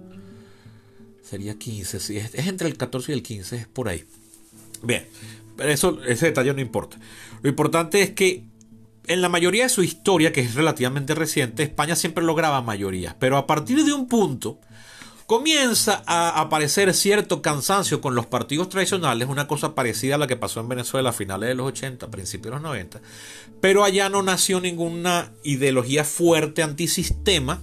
Sería 1.24 1.58
15, 1.58 2.00
sí, 2.00 2.18
es, 2.18 2.36
entre 2.36 2.68
el 2.68 2.78
14 2.78 3.12
y 3.12 3.16
el 3.16 3.24
15, 3.24 3.56
es 3.56 3.66
por 3.66 3.90
ahí. 3.90 4.04
Bien, 4.84 5.04
pero 5.56 5.72
eso, 5.72 6.00
ese 6.04 6.28
detalle 6.28 6.54
no 6.54 6.62
importa. 6.62 7.00
Lo 7.42 7.50
importante 7.50 8.04
es 8.04 8.12
que 8.12 8.44
en 9.08 9.24
la 9.24 9.30
mayoría 9.30 9.64
de 9.64 9.70
su 9.70 9.82
historia, 9.82 10.32
que 10.32 10.42
es 10.42 10.54
relativamente 10.54 11.16
reciente, 11.16 11.64
España 11.64 11.96
siempre 11.96 12.24
lograba 12.24 12.62
mayorías. 12.62 13.16
Pero 13.18 13.38
a 13.38 13.48
partir 13.48 13.84
de 13.84 13.94
un 13.94 14.08
punto, 14.08 14.60
comienza 15.28 16.04
a 16.08 16.40
aparecer 16.40 16.94
cierto 16.94 17.42
cansancio 17.42 18.00
con 18.00 18.16
los 18.16 18.26
partidos 18.26 18.70
tradicionales, 18.70 19.28
una 19.28 19.46
cosa 19.46 19.76
parecida 19.76 20.16
a 20.16 20.18
la 20.18 20.26
que 20.26 20.38
pasó 20.38 20.62
en 20.62 20.70
Venezuela 20.70 21.10
a 21.10 21.14
finales 21.14 21.50
de 21.50 21.56
los 21.56 21.68
80, 21.68 22.10
principios 22.10 22.46
de 22.46 22.52
los 22.52 22.62
90, 22.62 23.02
pero 23.60 23.84
allá 23.84 24.08
no 24.08 24.24
nació 24.24 24.62
ninguna 24.62 25.34
ideología 25.44 26.06
fuerte 26.06 26.64
antisistema, 26.64 27.62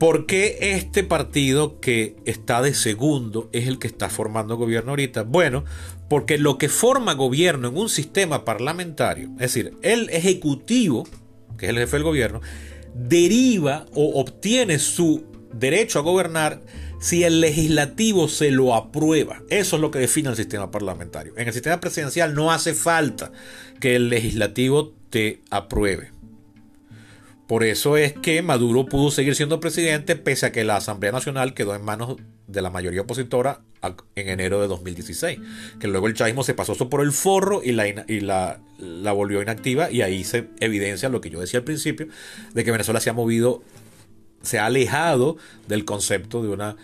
¿Por 0.04 0.26
qué 0.26 0.58
este 0.76 1.06
partido 1.06 1.80
que 1.80 2.18
está 2.26 2.62
de 2.62 2.74
segundo 2.74 3.50
es 3.54 3.70
el 3.70 3.80
que 3.80 3.88
está 3.88 4.10
formando 4.10 4.58
gobierno 4.58 4.90
ahorita? 4.90 5.24
Bueno, 5.24 5.64
porque 6.10 6.38
lo 6.38 6.58
que 6.58 6.68
forma 6.68 7.14
gobierno 7.14 7.70
en 7.70 7.78
un 7.78 7.88
sistema 7.88 8.44
parlamentario, 8.44 9.30
es 9.36 9.54
decir, 9.54 9.78
el 9.82 10.10
ejecutivo, 10.10 11.08
que 11.58 11.68
es 11.68 11.70
el 11.70 11.78
jefe 11.78 11.96
del 11.96 12.04
gobierno, 12.04 12.42
deriva 12.94 13.86
o 13.94 14.20
obtiene 14.20 14.78
su 14.78 15.24
derecho 15.54 16.00
a 16.00 16.02
gobernar 16.02 16.60
si 17.00 17.24
el 17.24 17.40
legislativo 17.40 18.28
se 18.28 18.52
lo 18.52 18.76
aprueba. 18.76 19.42
Eso 19.50 19.78
es 19.78 19.82
lo 19.82 19.90
que 19.90 20.00
define 20.00 20.28
el 20.28 20.36
sistema 20.36 20.70
parlamentario. 20.70 21.32
En 21.38 21.48
el 21.48 21.54
sistema 21.54 21.80
presidencial 21.80 22.36
no 22.36 22.52
hace 22.52 22.74
falta 22.74 23.32
que 23.80 23.96
el 23.96 24.10
legislativo 24.10 24.94
te 25.10 25.44
apruebe. 25.50 26.13
Por 27.48 27.64
eso 27.64 27.98
es 27.98 28.14
que 28.14 28.42
Maduro 28.42 28.86
pudo 28.86 29.12
seguir 29.12 29.36
siendo 29.36 29.60
presidente 29.60 30.16
pese 30.16 30.46
a 30.46 30.52
que 30.52 30.64
la 30.64 30.78
Asamblea 30.78 31.12
Nacional 31.12 31.54
quedó 31.54 31.76
en 31.76 31.84
manos 31.84 32.16
de 32.48 32.62
la 32.62 32.70
mayoría 32.70 33.02
opositora 33.02 33.62
en 34.16 34.30
enero 34.30 34.62
de 34.62 34.68
2016. 34.68 35.40
Que 35.80 35.88
luego 35.88 36.08
el 36.08 36.14
chavismo 36.14 36.44
se 36.44 36.54
pasó 36.54 36.90
por 36.90 37.02
el 37.02 37.12
forro 37.12 37.62
y, 37.62 37.74
la, 37.74 37.88
y 37.88 38.22
la, 38.22 38.60
la, 38.78 39.12
volvió 39.12 39.42
inactiva 39.42 39.92
y 39.92 40.02
ahí 40.02 40.24
se 40.24 40.48
evidencia 40.62 41.10
lo 41.10 41.20
que 41.20 41.30
yo 41.30 41.42
decía 41.42 41.60
al 41.60 41.66
principio, 41.66 42.08
de 42.54 42.64
que 42.64 42.72
Venezuela 42.72 43.02
se 43.02 43.10
ha 43.10 43.14
movido, 43.14 43.62
se 44.42 44.60
ha 44.60 44.68
alejado 44.68 45.36
del 45.68 45.84
concepto 45.84 46.42
de, 46.44 46.50
una, 46.50 46.78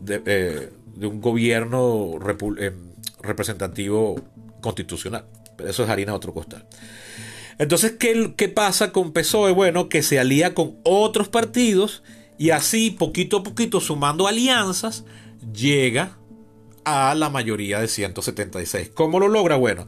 de, 0.00 0.22
eh, 0.26 0.70
un 1.06 1.20
gobierno 1.20 2.12
eh, 2.58 2.72
representativo 3.20 4.14
constitucional. 4.60 5.24
Pero 5.56 5.70
eso 5.70 5.82
es 5.82 5.90
harina 5.90 6.12
de 6.12 6.16
otro 6.16 6.32
costal. 6.32 6.66
Entonces, 7.58 7.92
¿qué, 7.98 8.34
¿qué, 8.36 8.48
pasa 8.48 8.92
con 8.92 9.12
PSOE? 9.12 9.52
Bueno, 9.52 9.88
que 9.88 10.02
se 10.02 10.18
alía 10.18 10.54
con 10.54 10.76
otros 10.84 11.28
partidos 11.28 12.02
y 12.38 12.50
así, 12.50 12.90
poquito 12.90 13.38
a 13.38 13.42
poquito, 13.42 13.80
sumando 13.80 14.28
alianzas, 14.28 15.04
llega 15.52 16.16
a 16.84 17.14
la 17.14 17.30
mayoría 17.30 17.80
de 17.80 17.88
176. 17.88 18.90
¿Cómo 18.94 19.18
lo 19.18 19.28
logra? 19.28 19.56
Bueno, 19.56 19.86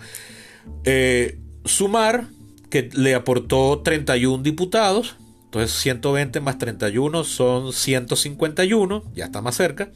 eh, 0.85 1.39
sumar, 1.65 2.27
que 2.71 2.91
le 2.93 3.15
aportó 3.15 3.83
31 3.83 4.43
diputados, 4.43 5.17
entonces 5.45 5.77
120 5.79 6.41
más 6.41 6.59
31 6.59 7.25
son 7.25 7.73
151, 7.73 9.05
ya 9.15 9.25
está 9.25 9.43
más 9.43 9.57
cerca. 9.57 9.91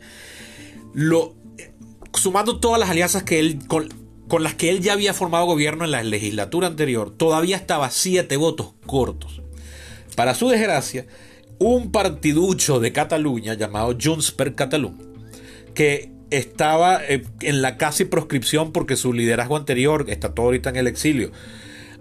lo, 0.94 1.34
sumando 2.14 2.60
todas 2.60 2.80
las 2.80 2.90
alianzas 2.90 3.22
que 3.22 3.38
él, 3.38 3.58
con, 3.66 3.88
con 4.28 4.42
las 4.42 4.54
que 4.54 4.70
él 4.70 4.80
ya 4.80 4.92
había 4.92 5.14
formado 5.14 5.46
gobierno 5.46 5.84
en 5.84 5.92
la 5.92 6.02
legislatura 6.02 6.66
anterior, 6.66 7.10
todavía 7.10 7.56
estaba 7.56 7.90
siete 7.90 8.36
votos 8.36 8.74
cortos. 8.86 9.42
Para 10.18 10.34
su 10.34 10.48
desgracia, 10.48 11.06
un 11.60 11.92
partiducho 11.92 12.80
de 12.80 12.90
Cataluña 12.90 13.54
llamado 13.54 13.96
Junts 14.02 14.32
per 14.32 14.56
Catalunya, 14.56 15.04
que 15.74 16.10
estaba 16.30 17.00
eh, 17.04 17.22
en 17.40 17.62
la 17.62 17.76
casi 17.76 18.04
proscripción 18.04 18.72
porque 18.72 18.96
su 18.96 19.12
liderazgo 19.12 19.56
anterior, 19.56 20.06
está 20.08 20.34
todo 20.34 20.46
ahorita 20.46 20.70
en 20.70 20.76
el 20.76 20.88
exilio, 20.88 21.30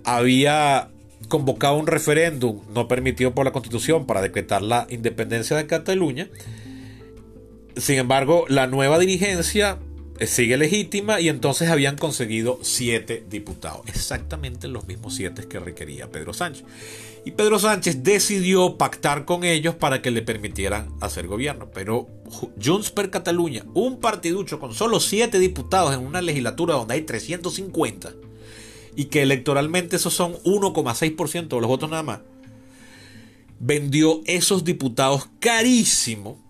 había 0.04 0.90
convocado 1.28 1.78
un 1.78 1.86
referéndum 1.86 2.62
no 2.74 2.88
permitido 2.88 3.36
por 3.36 3.46
la 3.46 3.52
constitución 3.52 4.08
para 4.08 4.24
decretar 4.24 4.64
la 4.64 4.88
independencia 4.90 5.56
de 5.56 5.68
Cataluña. 5.68 6.28
Sin 7.76 8.00
embargo, 8.00 8.46
la 8.50 8.66
nueva 8.66 8.98
dirigencia 8.98 9.78
eh, 10.18 10.26
sigue 10.26 10.58
legítima 10.58 11.22
y 11.22 11.30
entonces 11.30 11.70
habían 11.70 11.98
conseguido 11.98 12.58
siete 12.64 13.24
diputados, 13.30 13.82
exactamente 13.86 14.68
los 14.68 14.88
mismos 14.88 15.14
siete 15.14 15.48
que 15.48 15.60
requería 15.60 16.10
Pedro 16.10 16.34
Sánchez. 16.34 16.66
Y 17.26 17.32
Pedro 17.32 17.60
Sánchez 17.60 18.04
decidió 18.04 18.78
pactar 18.78 19.26
con 19.26 19.44
ellos 19.44 19.76
para 19.76 20.02
que 20.02 20.12
le 20.12 20.22
permitieran 20.22 20.90
hacer 21.02 21.28
gobierno. 21.28 21.70
Pero 21.74 22.08
Junts 22.64 22.92
per 22.92 23.10
Cataluña, 23.10 23.66
un 23.74 24.00
partiducho 24.00 24.60
con 24.60 24.74
solo 24.74 25.00
siete 25.00 25.40
diputados 25.40 25.94
en 25.94 26.06
una 26.06 26.22
legislatura 26.22 26.76
donde 26.76 26.94
hay 26.94 27.02
350, 27.02 28.14
y 28.96 29.06
que 29.06 29.22
electoralmente 29.22 29.98
esos 29.98 30.14
son 30.14 30.34
1,6% 30.44 31.48
de 31.48 31.62
los 31.62 31.68
votos 31.68 31.90
nada 31.90 32.04
más, 32.04 32.20
vendió 33.60 34.22
esos 34.26 34.64
diputados 34.64 35.30
carísimo 35.40 36.44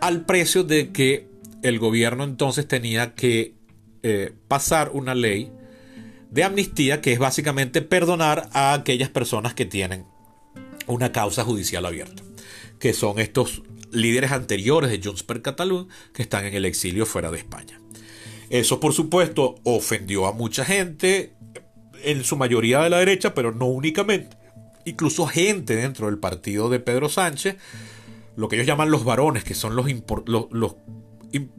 al 0.00 0.24
precio 0.24 0.64
de 0.64 0.90
que 0.92 1.28
el 1.62 1.78
gobierno 1.78 2.24
entonces 2.24 2.68
tenía 2.68 3.14
que 3.14 3.54
eh, 4.02 4.32
pasar 4.46 4.90
una 4.94 5.14
ley 5.14 5.50
de 6.30 6.44
amnistía 6.44 7.00
que 7.00 7.12
es 7.12 7.18
básicamente 7.18 7.82
perdonar 7.82 8.48
a 8.52 8.74
aquellas 8.74 9.08
personas 9.08 9.54
que 9.54 9.64
tienen 9.64 10.06
una 10.86 11.12
causa 11.12 11.44
judicial 11.44 11.86
abierta, 11.86 12.22
que 12.78 12.92
son 12.92 13.18
estos 13.18 13.62
líderes 13.90 14.32
anteriores 14.32 14.90
de 14.90 15.00
Junts 15.02 15.22
per 15.22 15.42
Catalunya 15.42 15.92
que 16.12 16.22
están 16.22 16.44
en 16.44 16.54
el 16.54 16.64
exilio 16.64 17.06
fuera 17.06 17.30
de 17.30 17.38
España. 17.38 17.80
Eso 18.50 18.80
por 18.80 18.92
supuesto 18.94 19.56
ofendió 19.64 20.26
a 20.26 20.32
mucha 20.32 20.64
gente, 20.64 21.34
en 22.02 22.24
su 22.24 22.36
mayoría 22.36 22.80
de 22.80 22.90
la 22.90 22.98
derecha, 22.98 23.34
pero 23.34 23.52
no 23.52 23.66
únicamente. 23.66 24.36
Incluso 24.84 25.26
gente 25.26 25.76
dentro 25.76 26.06
del 26.06 26.18
partido 26.18 26.68
de 26.68 26.80
Pedro 26.80 27.08
Sánchez, 27.08 27.56
lo 28.36 28.48
que 28.48 28.56
ellos 28.56 28.66
llaman 28.66 28.90
los 28.90 29.04
varones, 29.04 29.44
que 29.44 29.54
son 29.54 29.76
los, 29.76 29.86
los, 30.24 30.76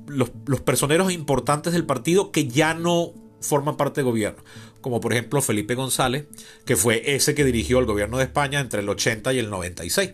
los, 0.08 0.62
personeros 0.62 1.12
importantes 1.12 1.74
del 1.74 1.86
partido 1.86 2.32
que 2.32 2.48
ya 2.48 2.74
no 2.74 3.14
forman 3.42 3.78
parte 3.78 4.02
del 4.02 4.06
gobierno. 4.06 4.44
Como 4.82 5.02
por 5.02 5.14
ejemplo 5.14 5.42
Felipe 5.42 5.76
González, 5.76 6.26
que 6.66 6.76
fue 6.76 7.16
ese 7.16 7.36
que 7.36 7.44
dirigió 7.44 7.80
el 7.80 7.86
gobierno 7.86 8.18
de 8.18 8.26
España 8.26 8.60
entre 8.60 8.82
el 8.82 8.90
80 8.90 9.34
y 9.34 9.40
el 9.40 9.50
96. 9.50 10.14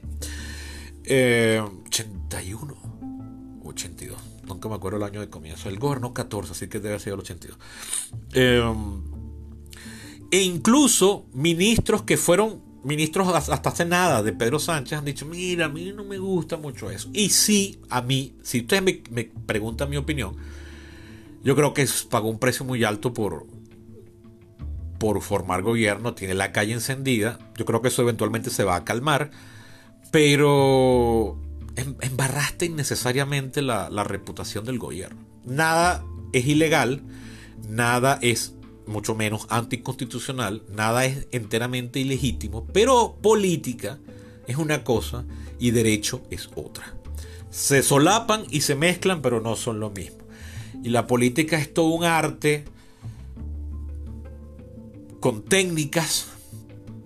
81 1.06 2.86
82. 3.64 4.18
Nunca 4.48 4.70
me 4.70 4.76
acuerdo 4.76 4.98
el 4.98 5.04
año 5.04 5.20
de 5.20 5.30
comienzo. 5.30 5.70
El 5.70 5.80
gobierno 5.80 6.14
14, 6.14 6.52
así 6.52 6.68
que 6.68 6.80
debe 6.80 7.00
ser 7.00 7.14
el 7.14 7.20
82. 7.20 7.58
Em, 8.34 9.02
e 10.32 10.42
incluso 10.42 11.26
ministros 11.34 12.04
que 12.04 12.18
fueron 12.18 12.64
ministros 12.84 13.28
hasta 13.28 13.70
hace 13.70 13.86
nada 13.86 14.22
de 14.22 14.32
Pedro 14.32 14.60
Sánchez 14.60 15.00
han 15.00 15.06
dicho, 15.06 15.26
mira, 15.26 15.66
a 15.66 15.70
mí 15.70 15.92
no 15.92 16.04
me 16.04 16.20
gusta 16.20 16.58
mucho 16.58 16.92
eso. 16.92 17.10
Y 17.14 17.30
sí, 17.30 17.80
a 17.90 18.02
mí, 18.02 18.36
si 18.44 18.62
ustedes 18.62 18.84
me 18.84 19.32
preguntan 19.46 19.90
mi 19.90 19.98
opinión, 19.98 20.36
yo 21.46 21.56
creo 21.56 21.76
que 21.76 21.88
pagó 22.10 22.28
un 22.28 22.40
precio 22.40 22.66
muy 22.66 22.84
alto 22.84 23.14
por, 23.14 23.46
por 24.98 25.22
formar 25.22 25.62
gobierno, 25.62 26.16
tiene 26.16 26.34
la 26.34 26.52
calle 26.52 26.74
encendida. 26.74 27.38
Yo 27.56 27.66
creo 27.66 27.84
que 27.84 27.90
eso 27.90 28.02
eventualmente 28.02 28.50
se 28.50 28.64
va 28.64 28.76
a 28.76 28.84
calmar, 28.84 29.30
pero 30.12 31.40
em, 31.76 31.96
embarraste 32.02 32.66
innecesariamente 32.66 33.62
la, 33.62 33.92
la 33.92 34.04
reputación 34.04 34.66
del 34.66 34.80
gobierno. 34.80 35.22
Nada 35.46 36.04
es 36.34 36.48
ilegal, 36.48 37.04
nada 37.70 38.18
es 38.24 38.56
mucho 38.88 39.14
menos 39.14 39.46
anticonstitucional, 39.50 40.64
nada 40.74 41.06
es 41.06 41.28
enteramente 41.32 42.00
ilegítimo, 42.00 42.66
pero 42.74 43.20
política 43.22 44.00
es 44.48 44.58
una 44.58 44.84
cosa 44.84 45.26
y 45.60 45.70
derecho 45.70 46.24
es 46.32 46.50
otra. 46.56 46.96
Se 47.52 47.84
solapan 47.84 48.46
y 48.50 48.62
se 48.62 48.74
mezclan, 48.74 49.22
pero 49.22 49.42
no 49.42 49.56
son 49.56 49.80
lo 49.80 49.92
mismo. 49.92 50.25
Y 50.86 50.90
la 50.90 51.08
política 51.08 51.58
es 51.58 51.74
todo 51.74 51.88
un 51.88 52.04
arte 52.04 52.64
con 55.20 55.44
técnicas 55.44 56.28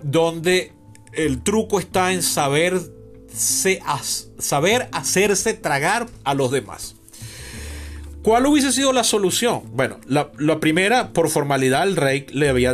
donde 0.03 0.73
el 1.13 1.41
truco 1.43 1.79
está 1.79 2.11
en 2.11 2.21
saber, 2.21 2.77
saber 3.29 4.89
hacerse 4.91 5.53
tragar 5.53 6.07
a 6.25 6.33
los 6.33 6.51
demás. 6.51 6.97
¿Cuál 8.21 8.47
hubiese 8.47 8.73
sido 8.73 8.91
la 8.91 9.05
solución? 9.05 9.61
Bueno, 9.71 9.97
la, 10.05 10.59
primera, 10.59 11.13
por 11.13 11.29
formalidad, 11.29 11.87
el 11.87 11.95
rey 11.95 12.25
le 12.33 12.49
había 12.49 12.73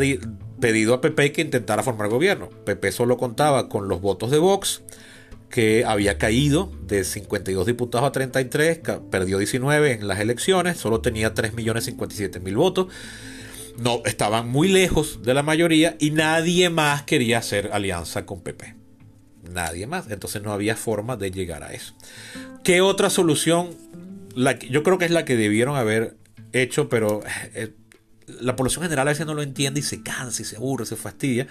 pedido 0.59 0.95
a 0.95 1.01
Pepe 1.01 1.31
que 1.31 1.41
intentara 1.41 1.83
formar 1.83 2.09
gobierno. 2.09 2.49
Pepe 2.65 2.91
solo 2.91 3.17
contaba 3.17 3.69
con 3.69 3.87
los 3.87 4.01
votos 4.01 4.31
de 4.31 4.39
Vox, 4.39 4.81
que 5.55 5.85
había 5.85 6.17
caído 6.17 6.69
de 6.85 7.05
52 7.05 7.65
diputados 7.65 8.05
a 8.05 8.11
33, 8.11 8.81
perdió 9.09 9.37
19 9.37 9.93
en 9.93 10.05
las 10.05 10.19
elecciones, 10.19 10.75
solo 10.75 10.99
tenía 10.99 11.33
3.057.000 11.33 12.55
votos. 12.57 12.87
No, 13.77 14.01
estaban 14.03 14.49
muy 14.49 14.67
lejos 14.67 15.23
de 15.23 15.33
la 15.33 15.43
mayoría 15.43 15.95
y 15.97 16.11
nadie 16.11 16.69
más 16.69 17.03
quería 17.03 17.37
hacer 17.37 17.69
alianza 17.71 18.25
con 18.25 18.41
Pepe. 18.41 18.75
Nadie 19.49 19.87
más. 19.87 20.11
Entonces 20.11 20.41
no 20.41 20.51
había 20.51 20.75
forma 20.75 21.15
de 21.15 21.31
llegar 21.31 21.63
a 21.63 21.71
eso. 21.71 21.93
¿Qué 22.65 22.81
otra 22.81 23.09
solución 23.09 23.69
yo 24.69 24.83
creo 24.83 24.97
que 24.97 25.05
es 25.05 25.11
la 25.11 25.23
que 25.23 25.37
debieron 25.37 25.77
haber 25.77 26.17
hecho, 26.51 26.89
pero 26.89 27.21
eh, 27.53 27.71
la 28.27 28.55
población 28.55 28.83
general 28.83 29.07
a 29.07 29.11
veces 29.11 29.25
no 29.25 29.33
lo 29.33 29.41
entiende 29.41 29.79
y 29.79 29.83
se 29.83 30.01
cansa 30.01 30.41
y 30.41 30.45
se 30.45 30.57
aburre, 30.57 30.85
se 30.85 30.95
fastidia. 30.95 31.47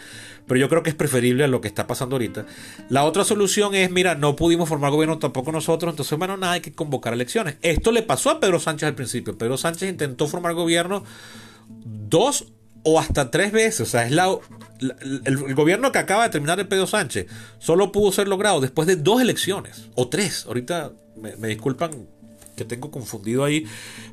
Pero 0.46 0.60
yo 0.60 0.68
creo 0.68 0.82
que 0.82 0.90
es 0.90 0.96
preferible 0.96 1.44
a 1.44 1.48
lo 1.48 1.60
que 1.60 1.68
está 1.68 1.86
pasando 1.86 2.16
ahorita. 2.16 2.46
La 2.88 3.04
otra 3.04 3.24
solución 3.24 3.74
es, 3.74 3.90
mira, 3.90 4.14
no 4.14 4.36
pudimos 4.36 4.68
formar 4.68 4.90
gobierno 4.90 5.18
tampoco 5.18 5.52
nosotros, 5.52 5.92
entonces, 5.92 6.18
bueno, 6.18 6.36
nada, 6.36 6.54
hay 6.54 6.60
que 6.60 6.72
convocar 6.72 7.12
elecciones. 7.12 7.56
Esto 7.62 7.92
le 7.92 8.02
pasó 8.02 8.30
a 8.30 8.40
Pedro 8.40 8.60
Sánchez 8.60 8.88
al 8.88 8.94
principio. 8.94 9.38
Pedro 9.38 9.56
Sánchez 9.56 9.88
intentó 9.88 10.26
formar 10.26 10.54
gobierno 10.54 11.04
dos 11.68 12.46
o 12.82 12.98
hasta 12.98 13.30
tres 13.30 13.52
veces. 13.52 13.80
O 13.82 13.86
sea, 13.86 14.06
es 14.06 14.12
la, 14.12 14.36
el, 15.24 15.54
gobierno 15.54 15.92
que 15.92 15.98
acaba 15.98 16.24
de 16.24 16.30
terminar 16.30 16.58
el 16.60 16.68
Pedro 16.68 16.86
Sánchez 16.86 17.26
solo 17.58 17.92
pudo 17.92 18.12
ser 18.12 18.28
logrado 18.28 18.60
después 18.60 18.86
de 18.86 18.96
dos 18.96 19.20
elecciones 19.20 19.88
o 19.94 20.08
tres. 20.08 20.44
Ahorita 20.46 20.92
me 21.38 21.48
disculpan 21.48 22.13
que 22.56 22.64
tengo 22.64 22.90
confundido 22.90 23.44
ahí, 23.44 23.66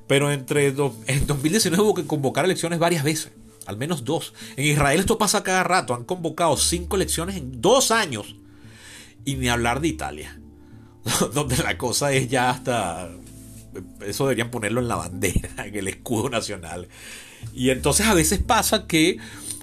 pero 0.08 0.32
entre 0.32 0.68
en 0.68 1.28
2019 1.28 1.84
hubo 1.84 1.94
que 1.94 2.06
convocar 2.06 2.46
elecciones 2.46 2.80
varias 2.80 3.04
veces, 3.04 3.32
al 3.66 3.78
menos 3.78 4.04
dos. 4.04 4.34
En 4.56 4.66
Israel 4.66 5.00
esto 5.00 5.18
pasa 5.18 5.44
cada 5.44 5.64
rato, 5.64 5.94
han 5.94 6.04
convocado 6.04 6.58
cinco 6.58 6.96
elecciones 6.96 7.38
en 7.38 7.62
dos 7.62 7.92
años, 7.92 8.36
y 9.26 9.36
ni 9.36 9.50
hablar 9.50 9.82
de 9.82 9.90
Italia, 9.90 10.40
donde 11.34 11.58
la 11.58 11.78
cosa 11.78 12.12
es 12.14 12.30
ya 12.30 12.50
hasta... 12.50 13.10
Eso 14.06 14.26
deberían 14.26 14.52
ponerlo 14.52 14.82
en 14.82 14.90
la 14.90 14.96
bandera, 14.96 15.50
en 15.66 15.76
el 15.76 15.88
escudo 15.88 16.30
nacional. 16.30 16.90
Y 17.54 17.70
entonces 17.70 18.06
a 18.08 18.14
veces 18.14 18.40
pasa 18.40 18.86
que 18.86 19.18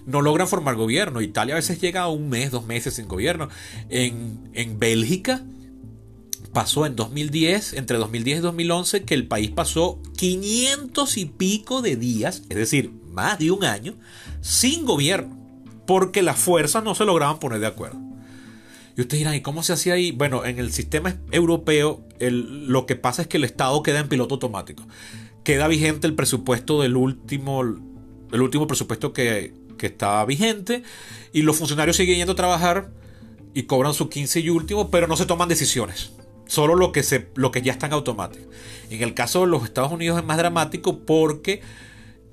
no 0.07 0.23
logran 0.23 0.49
formar 0.49 0.77
gobierno. 0.77 1.21
Italia 1.21 1.55
a 1.55 1.57
veces 1.57 1.81
llega 1.81 2.03
a 2.03 2.09
un 2.09 2.31
mes, 2.31 2.51
dos 2.51 2.65
meses 2.65 2.95
sin 2.95 3.07
gobierno. 3.07 3.51
En, 3.91 4.51
en 4.55 4.79
Bélgica 4.79 5.43
pasó 6.53 6.87
en 6.87 6.97
2010, 6.97 7.75
entre 7.75 7.99
2010 7.99 8.39
y 8.39 8.43
2011, 8.43 9.05
que 9.05 9.15
el 9.15 9.27
país 9.27 9.51
pasó 9.51 10.01
500 10.17 11.17
y 11.17 11.25
pico 11.27 11.83
de 11.83 11.97
días, 11.97 12.43
es 12.49 12.57
decir, 12.57 12.93
más 13.11 13.39
de 13.39 13.51
un 13.51 13.65
año, 13.65 13.95
sin 14.41 14.85
gobierno, 14.85 15.37
porque 15.87 16.23
las 16.23 16.39
fuerzas 16.39 16.83
no 16.83 16.95
se 16.95 17.05
lograban 17.05 17.39
poner 17.39 17.61
de 17.61 17.67
acuerdo. 17.67 17.99
Y 18.97 19.03
ustedes 19.03 19.21
dirán, 19.21 19.35
¿y 19.35 19.43
cómo 19.43 19.63
se 19.63 19.73
hacía 19.73 19.95
ahí? 19.95 20.11
Bueno, 20.11 20.45
en 20.45 20.59
el 20.59 20.73
sistema 20.73 21.17
europeo 21.31 22.05
lo 22.19 22.85
que 22.85 22.97
pasa 22.97 23.23
es 23.23 23.29
que 23.29 23.37
el 23.37 23.45
Estado 23.45 23.81
queda 23.83 24.01
en 24.01 24.09
piloto 24.09 24.35
automático. 24.35 24.85
Queda 25.45 25.69
vigente 25.69 26.09
el 26.09 26.15
presupuesto 26.15 26.83
del 26.83 26.97
último, 26.97 27.63
el 27.63 28.43
último 28.43 28.67
presupuesto 28.67 29.13
que, 29.13 29.55
que 29.79 29.87
estaba 29.87 30.25
vigente 30.25 30.83
y 31.33 31.43
los 31.43 31.57
funcionarios 31.57 31.97
siguen 31.97 32.17
yendo 32.17 32.33
a 32.33 32.37
trabajar 32.37 32.91
y 33.55 33.63
cobran 33.63 33.95
su 33.95 34.09
15 34.09 34.41
y 34.41 34.51
último, 34.51 34.91
pero 34.91 35.07
no 35.07 35.17
se 35.17 35.27
toman 35.27 35.49
decisiones. 35.49 36.11
Solo 36.49 36.75
lo 36.75 36.93
que, 36.93 37.03
se, 37.03 37.29
lo 37.35 37.53
que 37.53 37.61
ya 37.61 37.73
está 37.73 37.87
en 37.87 37.93
automático. 37.93 38.51
En 38.89 39.03
el 39.03 39.13
caso 39.13 39.43
de 39.43 39.49
los 39.49 39.65
Estados 39.65 39.93
Unidos 39.93 40.19
es 40.19 40.25
más 40.25 40.39
dramático 40.39 41.01
porque 41.01 41.61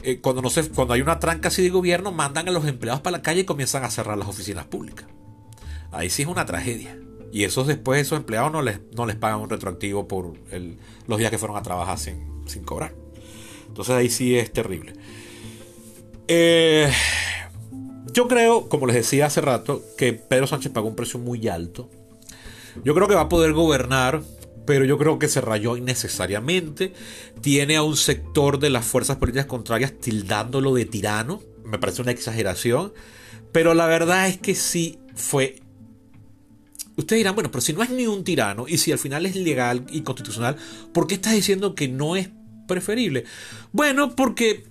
eh, 0.04 0.22
cuando, 0.22 0.42
no 0.42 0.50
cuando 0.74 0.94
hay 0.94 1.02
una 1.02 1.20
tranca 1.20 1.50
así 1.50 1.62
de 1.62 1.70
gobierno, 1.70 2.14
mandan 2.14 2.48
a 2.48 2.52
los 2.52 2.66
empleados 2.66 3.02
para 3.02 3.18
la 3.18 3.22
calle 3.22 3.42
y 3.42 3.44
comienzan 3.44 3.84
a 3.84 3.92
cerrar 3.92 4.18
las 4.18 4.30
oficinas 4.30 4.66
públicas. 4.66 5.06
Ahí 5.92 6.10
sí 6.10 6.22
es 6.22 6.30
una 6.30 6.46
tragedia. 6.46 6.98
Y 7.34 7.44
esos 7.44 7.68
después, 7.68 8.02
esos 8.02 8.18
empleados 8.18 8.54
no 8.54 8.62
les, 8.62 8.80
no 8.96 9.06
les 9.06 9.18
pagan 9.18 9.42
un 9.42 9.50
retroactivo 9.50 10.08
por 10.08 10.34
los 11.08 11.20
días 11.20 11.30
que 11.30 11.38
fueron 11.38 11.58
a 11.58 11.62
trabajar 11.62 12.00
sin, 12.00 12.48
sin 12.48 12.64
cobrar. 12.64 12.96
Entonces 13.68 13.94
ahí 13.94 14.10
sí 14.10 14.38
es 14.38 14.54
terrible. 14.54 14.94
Eh, 16.30 16.90
yo 18.14 18.30
creo, 18.30 18.70
como 18.70 18.88
les 18.88 18.96
decía 18.96 19.26
hace 19.26 19.42
rato, 19.42 19.84
que 19.98 20.14
Pedro 20.14 20.48
Sánchez 20.48 20.72
pagó 20.72 20.88
un 20.88 20.96
precio 20.96 21.20
muy 21.20 21.50
alto 21.50 21.90
yo 22.84 22.94
creo 22.94 23.08
que 23.08 23.16
va 23.16 23.22
a 23.22 23.30
poder 23.30 23.54
gobernar, 23.54 24.22
pero 24.66 24.86
yo 24.86 24.98
creo 24.98 25.20
que 25.20 25.28
se 25.28 25.42
rayó 25.42 25.78
innecesariamente. 25.78 26.94
Tiene 27.42 27.76
a 27.76 27.84
un 27.84 27.98
sector 27.98 28.60
de 28.60 28.70
las 28.70 28.86
fuerzas 28.86 29.18
políticas 29.18 29.46
contrarias 29.46 29.94
tildándolo 30.00 30.74
de 30.74 30.86
tirano. 30.86 31.42
Me 31.64 31.80
parece 31.80 32.02
una 32.02 32.12
exageración. 32.12 32.94
Pero 33.52 33.74
la 33.74 33.86
verdad 33.86 34.28
es 34.28 34.38
que 34.38 34.56
sí 34.56 35.00
fue... 35.16 35.62
Ustedes 36.98 37.20
dirán, 37.20 37.36
bueno, 37.36 37.52
pero 37.52 37.62
si 37.62 37.74
no 37.74 37.84
es 37.84 37.90
ni 37.90 38.08
un 38.08 38.24
tirano 38.24 38.66
y 38.68 38.78
si 38.78 38.92
al 38.92 38.98
final 38.98 39.26
es 39.26 39.36
legal 39.36 39.86
y 39.92 40.02
constitucional, 40.02 40.56
¿por 40.94 41.08
qué 41.08 41.16
estás 41.16 41.34
diciendo 41.34 41.76
que 41.76 41.90
no 41.90 42.16
es 42.16 42.30
preferible? 42.68 43.26
Bueno, 43.74 44.16
porque 44.16 44.66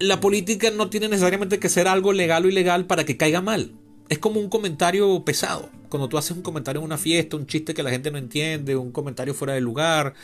la 0.00 0.20
política 0.20 0.70
no 0.72 0.90
tiene 0.90 1.08
necesariamente 1.08 1.60
que 1.60 1.68
ser 1.68 1.86
algo 1.86 2.12
legal 2.12 2.44
o 2.44 2.48
ilegal 2.48 2.86
para 2.86 3.04
que 3.04 3.16
caiga 3.16 3.40
mal 3.40 3.72
es 4.08 4.18
como 4.18 4.40
un 4.40 4.48
comentario 4.48 5.24
pesado. 5.24 5.70
Cuando 5.88 6.08
tú 6.08 6.18
haces 6.18 6.32
un 6.32 6.42
comentario 6.42 6.80
en 6.80 6.84
una 6.84 6.98
fiesta, 6.98 7.36
un 7.36 7.46
chiste 7.46 7.74
que 7.74 7.82
la 7.82 7.90
gente 7.90 8.10
no 8.10 8.18
entiende, 8.18 8.76
un 8.76 8.92
comentario 8.92 9.34
fuera 9.34 9.54
de 9.54 9.60
lugar. 9.60 10.14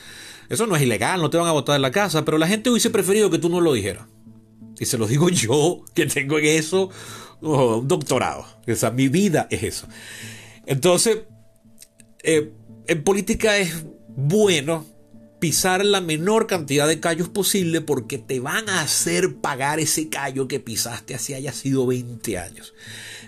Eso 0.49 0.67
no 0.67 0.77
es 0.77 0.83
ilegal, 0.83 1.21
no 1.21 1.31
te 1.31 1.39
van 1.39 1.47
a 1.47 1.53
botar 1.53 1.77
en 1.77 1.83
la 1.83 1.91
casa, 1.91 2.25
pero 2.25 2.39
la 2.39 2.47
gente 2.47 2.71
hubiese 2.71 2.91
preferido 2.91 3.31
que 3.31 3.39
tú 3.39 3.49
no 3.49 3.61
lo 3.61 3.73
dijeras. 3.73 4.07
Y 4.79 4.85
se 4.85 4.99
lo 4.99 5.07
digo 5.07 5.29
yo, 5.31 5.85
que 5.95 6.07
tengo 6.07 6.39
en 6.39 6.47
eso 6.47 6.91
oh, 7.41 7.79
un 7.79 7.89
doctorado. 7.89 8.47
O 8.67 8.75
sea, 8.75 8.91
mi 8.91 9.09
vida 9.09 9.47
es 9.51 9.63
eso. 9.63 9.89
Entonces, 10.67 11.21
eh, 12.23 12.53
en 12.87 13.05
política 13.05 13.59
es 13.59 13.85
bueno 14.09 14.87
pisar 15.43 15.85
la 15.85 16.01
menor 16.01 16.47
cantidad 16.47 16.87
de 16.87 17.01
callos 17.01 17.29
posible 17.29 17.81
porque 17.81 18.17
te 18.17 18.39
van 18.39 18.69
a 18.69 18.81
hacer 18.81 19.37
pagar 19.37 19.81
ese 19.81 20.09
callo 20.09 20.47
que 20.47 20.61
pisaste 20.61 21.17
así 21.17 21.35
haya 21.35 21.53
sido 21.53 21.85
20 21.85 22.39
años. 22.39 22.75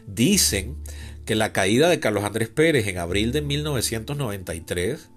Dicen 0.06 0.76
que 1.24 1.34
la 1.34 1.52
caída 1.52 1.88
de 1.88 2.00
Carlos 2.00 2.24
Andrés 2.24 2.48
Pérez 2.48 2.86
en 2.86 2.98
abril 2.98 3.32
de 3.32 3.42
1993 3.42 5.10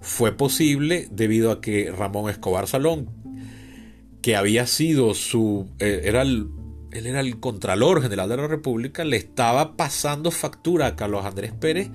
fue 0.00 0.32
posible 0.32 1.08
debido 1.10 1.50
a 1.50 1.60
que 1.60 1.92
Ramón 1.96 2.30
Escobar 2.30 2.66
Salón, 2.66 3.10
que 4.22 4.36
había 4.36 4.66
sido 4.66 5.14
su... 5.14 5.68
Eh, 5.78 6.02
era 6.04 6.22
el, 6.22 6.48
él 6.92 7.06
era 7.06 7.20
el 7.20 7.38
Contralor 7.38 8.02
General 8.02 8.28
de 8.28 8.36
la 8.36 8.46
República, 8.46 9.04
le 9.04 9.16
estaba 9.16 9.76
pasando 9.76 10.30
factura 10.30 10.86
a 10.86 10.96
Carlos 10.96 11.24
Andrés 11.24 11.52
Pérez 11.52 11.90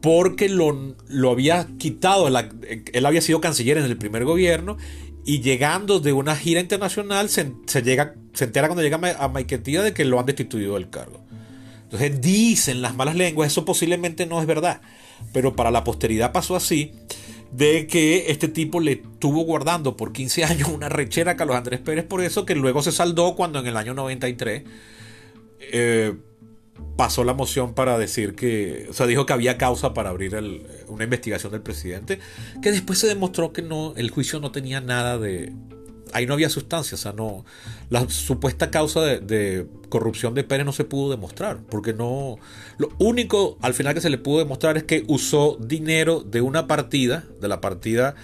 porque 0.00 0.48
lo, 0.48 0.96
lo 1.08 1.30
había 1.30 1.66
quitado, 1.78 2.28
él 2.28 3.06
había 3.06 3.20
sido 3.20 3.40
canciller 3.42 3.76
en 3.76 3.84
el 3.84 3.98
primer 3.98 4.24
gobierno 4.24 4.78
y 5.24 5.40
llegando 5.40 6.00
de 6.00 6.12
una 6.12 6.36
gira 6.36 6.60
internacional 6.60 7.28
se, 7.28 7.52
llega, 7.82 8.14
se 8.32 8.44
entera 8.44 8.68
cuando 8.68 8.82
llega 8.82 8.98
a 9.18 9.28
Maiquetía 9.28 9.82
de 9.82 9.92
que 9.92 10.04
lo 10.04 10.18
han 10.18 10.26
destituido 10.26 10.74
del 10.74 10.88
cargo. 10.88 11.22
Entonces 11.90 12.20
dicen 12.20 12.82
las 12.82 12.94
malas 12.94 13.16
lenguas, 13.16 13.50
eso 13.50 13.64
posiblemente 13.64 14.24
no 14.24 14.40
es 14.40 14.46
verdad, 14.46 14.80
pero 15.32 15.56
para 15.56 15.72
la 15.72 15.82
posteridad 15.82 16.30
pasó 16.30 16.54
así, 16.54 16.92
de 17.50 17.88
que 17.88 18.30
este 18.30 18.46
tipo 18.46 18.78
le 18.78 18.94
tuvo 19.18 19.42
guardando 19.42 19.96
por 19.96 20.12
15 20.12 20.44
años 20.44 20.68
una 20.68 20.88
rechera 20.88 21.32
a 21.32 21.36
Carlos 21.36 21.56
Andrés 21.56 21.80
Pérez, 21.80 22.04
por 22.04 22.22
eso 22.22 22.46
que 22.46 22.54
luego 22.54 22.80
se 22.82 22.92
saldó 22.92 23.34
cuando 23.34 23.58
en 23.58 23.66
el 23.66 23.76
año 23.76 23.92
93 23.94 24.62
eh, 25.72 26.14
pasó 26.96 27.24
la 27.24 27.34
moción 27.34 27.74
para 27.74 27.98
decir 27.98 28.36
que, 28.36 28.86
o 28.88 28.92
sea, 28.92 29.08
dijo 29.08 29.26
que 29.26 29.32
había 29.32 29.58
causa 29.58 29.92
para 29.92 30.10
abrir 30.10 30.36
una 30.86 31.02
investigación 31.02 31.50
del 31.50 31.62
presidente, 31.62 32.20
que 32.62 32.70
después 32.70 33.00
se 33.00 33.08
demostró 33.08 33.52
que 33.52 33.62
no, 33.62 33.94
el 33.96 34.10
juicio 34.10 34.38
no 34.38 34.52
tenía 34.52 34.80
nada 34.80 35.18
de, 35.18 35.52
ahí 36.12 36.26
no 36.26 36.34
había 36.34 36.48
sustancia, 36.48 36.94
o 36.94 36.98
sea, 36.98 37.12
no, 37.12 37.44
la 37.88 38.08
supuesta 38.08 38.70
causa 38.70 39.00
de, 39.00 39.66
corrupción 39.88 40.34
de 40.34 40.44
Pérez 40.44 40.66
no 40.66 40.72
se 40.72 40.84
pudo 40.84 41.10
demostrar, 41.10 41.58
porque 41.68 41.92
no, 41.92 42.38
lo 42.78 42.90
único 42.98 43.58
al 43.60 43.74
final 43.74 43.94
que 43.94 44.00
se 44.00 44.10
le 44.10 44.18
pudo 44.18 44.38
demostrar 44.38 44.76
es 44.76 44.84
que 44.84 45.04
usó 45.08 45.56
dinero 45.60 46.20
de 46.20 46.40
una 46.40 46.66
partida, 46.66 47.24
de 47.40 47.48
la 47.48 47.60
partida 47.60 48.14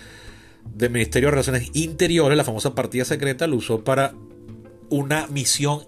del 0.74 0.90
Ministerio 0.90 1.28
de 1.28 1.32
Relaciones 1.32 1.70
Interiores, 1.74 2.36
la 2.36 2.44
famosa 2.44 2.74
partida 2.74 3.04
secreta, 3.04 3.46
lo 3.46 3.56
usó 3.56 3.84
para 3.84 4.14
una 4.90 5.26
misión 5.28 5.80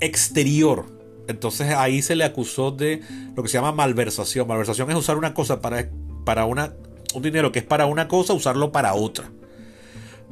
exterior. 0.00 0.86
Entonces 1.28 1.68
ahí 1.74 2.02
se 2.02 2.16
le 2.16 2.24
acusó 2.24 2.70
de 2.70 3.00
lo 3.36 3.42
que 3.42 3.48
se 3.48 3.58
llama 3.58 3.72
malversación. 3.72 4.48
Malversación 4.48 4.90
es 4.90 4.96
usar 4.96 5.16
una 5.16 5.32
cosa 5.32 5.60
para, 5.60 5.88
para 6.24 6.44
una, 6.44 6.74
un 7.14 7.22
dinero 7.22 7.52
que 7.52 7.60
es 7.60 7.64
para 7.64 7.86
una 7.86 8.08
cosa, 8.08 8.32
usarlo 8.32 8.72
para 8.72 8.94
otra 8.94 9.30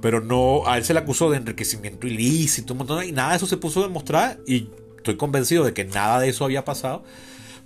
pero 0.01 0.21
no, 0.21 0.67
a 0.67 0.79
él 0.79 0.85
se 0.85 0.93
le 0.93 1.01
acusó 1.01 1.31
de 1.31 1.39
enriquecimiento 1.39 2.07
ilícito, 2.07 2.75
un 2.75 2.79
montón 2.79 3.05
y 3.05 3.13
nada 3.13 3.31
de 3.31 3.37
eso 3.37 3.47
se 3.47 3.57
puso 3.57 3.81
a 3.81 3.89
demostrar 3.89 4.39
y 4.47 4.69
estoy 4.97 5.17
convencido 5.17 5.65
de 5.65 5.73
que 5.73 5.85
nada 5.85 6.21
de 6.21 6.29
eso 6.29 6.45
había 6.45 6.65
pasado. 6.65 7.05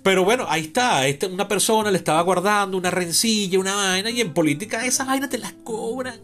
Pero 0.01 0.25
bueno, 0.25 0.45
ahí 0.49 0.63
está, 0.63 1.07
este, 1.07 1.27
una 1.27 1.47
persona 1.47 1.89
le 1.89 1.97
estaba 1.97 2.21
guardando 2.21 2.77
una 2.77 2.91
rencilla, 2.91 3.59
una 3.59 3.73
vaina, 3.73 4.09
y 4.09 4.19
en 4.19 4.33
política 4.33 4.85
esas 4.85 5.07
vainas 5.07 5.29
te 5.29 5.37
las 5.37 5.53
cobran. 5.63 6.19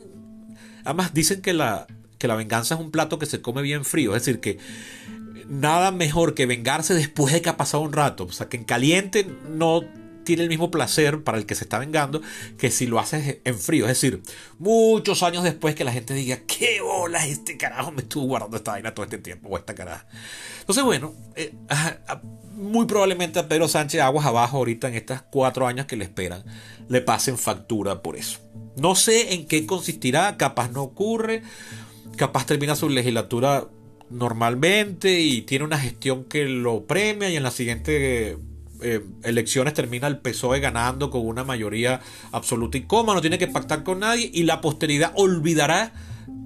Además 0.84 1.14
dicen 1.14 1.41
que 1.41 1.53
la, 1.53 1.88
que 2.18 2.28
la 2.28 2.36
venganza 2.36 2.76
es 2.76 2.82
un 2.82 2.91
plato 2.91 3.20
que 3.20 3.26
se 3.26 3.41
come 3.41 3.62
bien 3.62 3.86
frío, 3.86 4.16
es 4.16 4.26
decir, 4.26 4.41
que 4.41 4.57
nada 5.47 5.91
mejor 5.91 6.34
que 6.34 6.45
vengarse 6.45 6.93
después 6.93 7.34
de 7.34 7.41
que 7.41 7.49
ha 7.49 7.57
pasado 7.57 7.84
un 7.84 7.93
rato, 7.93 8.26
o 8.26 8.32
sea, 8.32 8.49
que 8.49 8.57
en 8.57 8.66
caliente 8.66 9.26
no 9.49 9.82
tiene 10.24 10.43
el 10.43 10.49
mismo 10.49 10.72
placer 10.72 11.24
para 11.24 11.38
el 11.38 11.45
que 11.45 11.55
se 11.55 11.63
está 11.63 11.80
vengando 11.80 12.22
que 12.57 12.72
si 12.72 12.88
lo 12.88 12.99
haces 12.99 13.39
en 13.43 13.57
frío. 13.57 13.86
Es 13.86 14.01
decir, 14.01 14.22
muchos 14.57 15.24
años 15.24 15.43
después 15.43 15.76
que 15.76 15.84
la 15.84 15.91
gente 15.91 16.13
diga, 16.13 16.39
¿qué 16.47 16.82
bolas 16.82 17.28
este 17.28 17.57
carajo 17.57 17.91
me 17.91 18.01
estuvo 18.01 18.26
guardando 18.26 18.57
esta 18.57 18.72
vaina 18.72 18.93
todo 18.93 19.05
este 19.05 19.17
tiempo? 19.17 19.49
O 19.49 19.57
esta 19.57 19.76
caraja. 19.76 20.07
Entonces, 20.59 20.84
bueno, 20.84 21.13
eh, 21.36 21.53
muy 22.53 22.86
probablemente 22.86 23.39
a 23.39 23.47
Pedro 23.47 23.67
Sánchez 23.67 24.01
aguas 24.01 24.26
abajo 24.26 24.57
ahorita 24.57 24.88
en 24.89 24.95
estos 24.95 25.22
cuatro 25.32 25.65
años 25.65 25.86
que 25.86 25.95
le 25.95 26.03
esperan, 26.03 26.43
le 26.88 27.01
pasen 27.01 27.38
factura 27.38 28.01
por 28.01 28.15
eso. 28.17 28.39
No 28.76 28.95
sé 28.95 29.34
en 29.34 29.47
qué 29.47 29.65
consistirá, 29.65 30.38
capaz 30.38 30.70
no 30.70 30.84
ocurre, 30.84 31.41
capaz 32.17 32.45
termina 32.45 32.76
su 32.76 32.89
legislatura 32.89 33.67
normalmente 34.09 35.20
y 35.20 35.41
tiene 35.43 35.65
una 35.65 35.78
gestión 35.78 36.26
que 36.26 36.45
lo 36.45 36.86
premia 36.86 37.30
y 37.30 37.36
en 37.36 37.43
la 37.43 37.51
siguiente 37.51 38.38
eh, 38.82 39.05
elecciones 39.23 39.73
termina 39.73 40.07
el 40.07 40.19
PSOE 40.19 40.59
ganando 40.59 41.09
con 41.09 41.25
una 41.25 41.43
mayoría 41.43 42.01
absoluta 42.32 42.77
y 42.77 42.82
coma, 42.82 43.13
no 43.13 43.21
tiene 43.21 43.38
que 43.38 43.47
pactar 43.47 43.84
con 43.84 43.99
nadie 43.99 44.30
y 44.34 44.43
la 44.43 44.61
posteridad 44.61 45.11
olvidará 45.15 45.93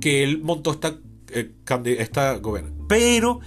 que 0.02 0.24
él 0.24 0.42
montó 0.42 0.72
esta, 0.72 0.98
eh, 1.32 1.52
esta 1.98 2.36
gobierno. 2.38 2.74
Pero 2.88 3.40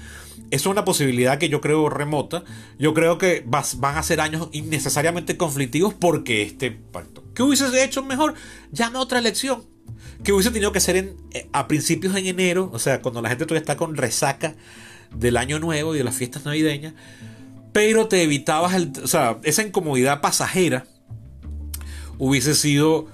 es 0.51 0.66
una 0.66 0.84
posibilidad 0.84 1.39
que 1.39 1.49
yo 1.49 1.61
creo 1.61 1.89
remota. 1.89 2.45
Yo 2.78 2.95
creo 2.95 3.18
que 3.18 3.45
van 3.47 3.97
a 3.97 4.03
ser 4.03 4.20
años 4.20 4.49
innecesariamente 4.53 5.37
conflictivos 5.37 5.95
porque 5.95 6.43
este 6.43 6.70
pacto. 6.70 7.24
¿Qué 7.34 7.43
hubiese 7.43 7.84
hecho 7.84 8.03
mejor? 8.03 8.34
Llama 8.72 8.99
a 8.99 9.03
otra 9.03 9.18
elección. 9.18 9.64
Que 10.22 10.32
hubiese 10.32 10.51
tenido 10.51 10.72
que 10.72 10.80
ser 10.80 10.97
eh, 10.97 11.49
a 11.53 11.68
principios 11.68 12.16
en 12.16 12.26
enero, 12.26 12.70
o 12.72 12.78
sea, 12.78 13.03
cuando 13.03 13.20
la 13.20 13.28
gente 13.28 13.45
todavía 13.45 13.61
está 13.61 13.76
con 13.76 13.97
resaca 13.97 14.55
del 15.14 15.37
año 15.37 15.59
nuevo 15.59 15.95
y 15.95 15.99
de 15.99 16.05
las 16.05 16.16
fiestas 16.16 16.45
navideñas 16.45 16.95
pero 17.73 18.09
te 18.09 18.23
evitabas 18.23 18.75
el, 18.75 18.93
o 19.03 19.07
sea, 19.07 19.39
esa 19.43 19.62
incomodidad 19.62 20.21
pasajera 20.21 20.87
hubiese 22.19 22.55
sido 22.55 23.09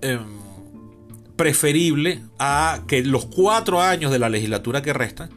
em, 0.00 0.20
preferible 1.36 2.22
a 2.38 2.82
que 2.86 3.02
los 3.02 3.26
cuatro 3.26 3.80
años 3.80 4.10
de 4.10 4.18
la 4.18 4.28
legislatura 4.28 4.82
que 4.82 4.92
restan 4.92 5.30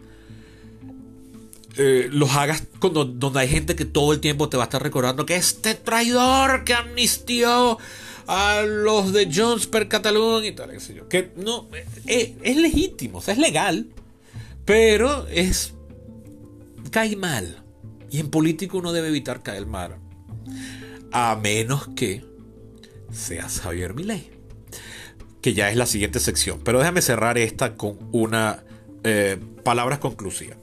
eh, 1.78 2.08
los 2.10 2.32
hagas 2.36 2.64
cuando, 2.80 3.04
donde 3.04 3.42
hay 3.42 3.50
gente 3.50 3.76
que 3.76 3.84
todo 3.84 4.14
el 4.14 4.22
tiempo 4.22 4.48
te 4.48 4.56
va 4.56 4.64
a 4.64 4.66
estar 4.66 4.82
recordando 4.82 5.26
que 5.26 5.36
este 5.36 5.76
traidor 5.76 6.64
que 6.64 6.74
amnistió 6.74 7.78
a 8.28 8.62
los 8.62 9.12
de 9.12 9.30
Jones 9.34 9.68
per 9.68 9.90
Cataluña 9.90 10.48
y 10.48 10.52
tal, 10.54 10.72
que 11.10 11.32
no, 11.36 11.68
eh, 12.08 12.36
es, 12.42 12.56
legítimo, 12.56 13.18
o 13.18 13.22
sea, 13.22 13.34
es 13.34 13.40
legal, 13.40 13.88
pero 14.64 15.28
es, 15.28 15.74
cae 16.92 17.16
mal. 17.18 17.65
Y 18.12 18.20
en 18.20 18.30
político 18.30 18.78
uno 18.78 18.94
debe 18.94 19.10
evitar 19.10 19.44
caer 19.44 19.66
mal. 19.66 19.98
A 21.12 21.36
menos 21.42 21.90
que 21.96 22.26
sea 23.12 23.50
Javier 23.50 23.94
Milei. 23.94 24.32
Que 25.42 25.54
ya 25.54 25.70
es 25.70 25.78
la 25.78 25.86
siguiente 25.86 26.20
sección. 26.20 26.62
Pero 26.64 26.80
déjame 26.80 27.02
cerrar 27.02 27.38
esta 27.38 27.76
con 27.76 27.98
una 28.12 28.64
eh, 29.04 29.38
palabras 29.64 30.00
conclusiva. 30.00 30.56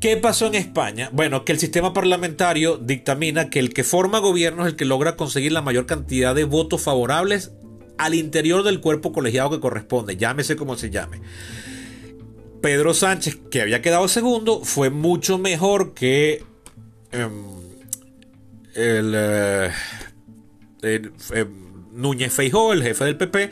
¿Qué 0.00 0.16
pasó 0.16 0.46
en 0.46 0.54
España? 0.54 1.10
Bueno, 1.12 1.44
que 1.44 1.52
el 1.52 1.58
sistema 1.58 1.92
parlamentario 1.92 2.78
dictamina 2.78 3.50
que 3.50 3.58
el 3.58 3.74
que 3.74 3.84
forma 3.84 4.18
gobierno 4.18 4.62
es 4.62 4.72
el 4.72 4.76
que 4.76 4.86
logra 4.86 5.14
conseguir 5.14 5.52
la 5.52 5.60
mayor 5.60 5.84
cantidad 5.84 6.34
de 6.34 6.44
votos 6.44 6.80
favorables 6.80 7.52
al 7.98 8.14
interior 8.14 8.62
del 8.62 8.80
cuerpo 8.80 9.12
colegiado 9.12 9.50
que 9.50 9.60
corresponde, 9.60 10.16
llámese 10.16 10.56
como 10.56 10.76
se 10.76 10.88
llame. 10.88 11.20
Pedro 12.62 12.94
Sánchez, 12.94 13.38
que 13.50 13.60
había 13.60 13.82
quedado 13.82 14.08
segundo, 14.08 14.64
fue 14.64 14.88
mucho 14.88 15.36
mejor 15.36 15.92
que 15.92 16.44
Em, 17.12 17.32
el, 18.74 19.12
eh, 19.16 19.70
em, 20.82 21.48
Núñez 21.92 22.32
Feijó, 22.32 22.72
el 22.72 22.82
jefe 22.82 23.04
del 23.04 23.16
PP, 23.16 23.50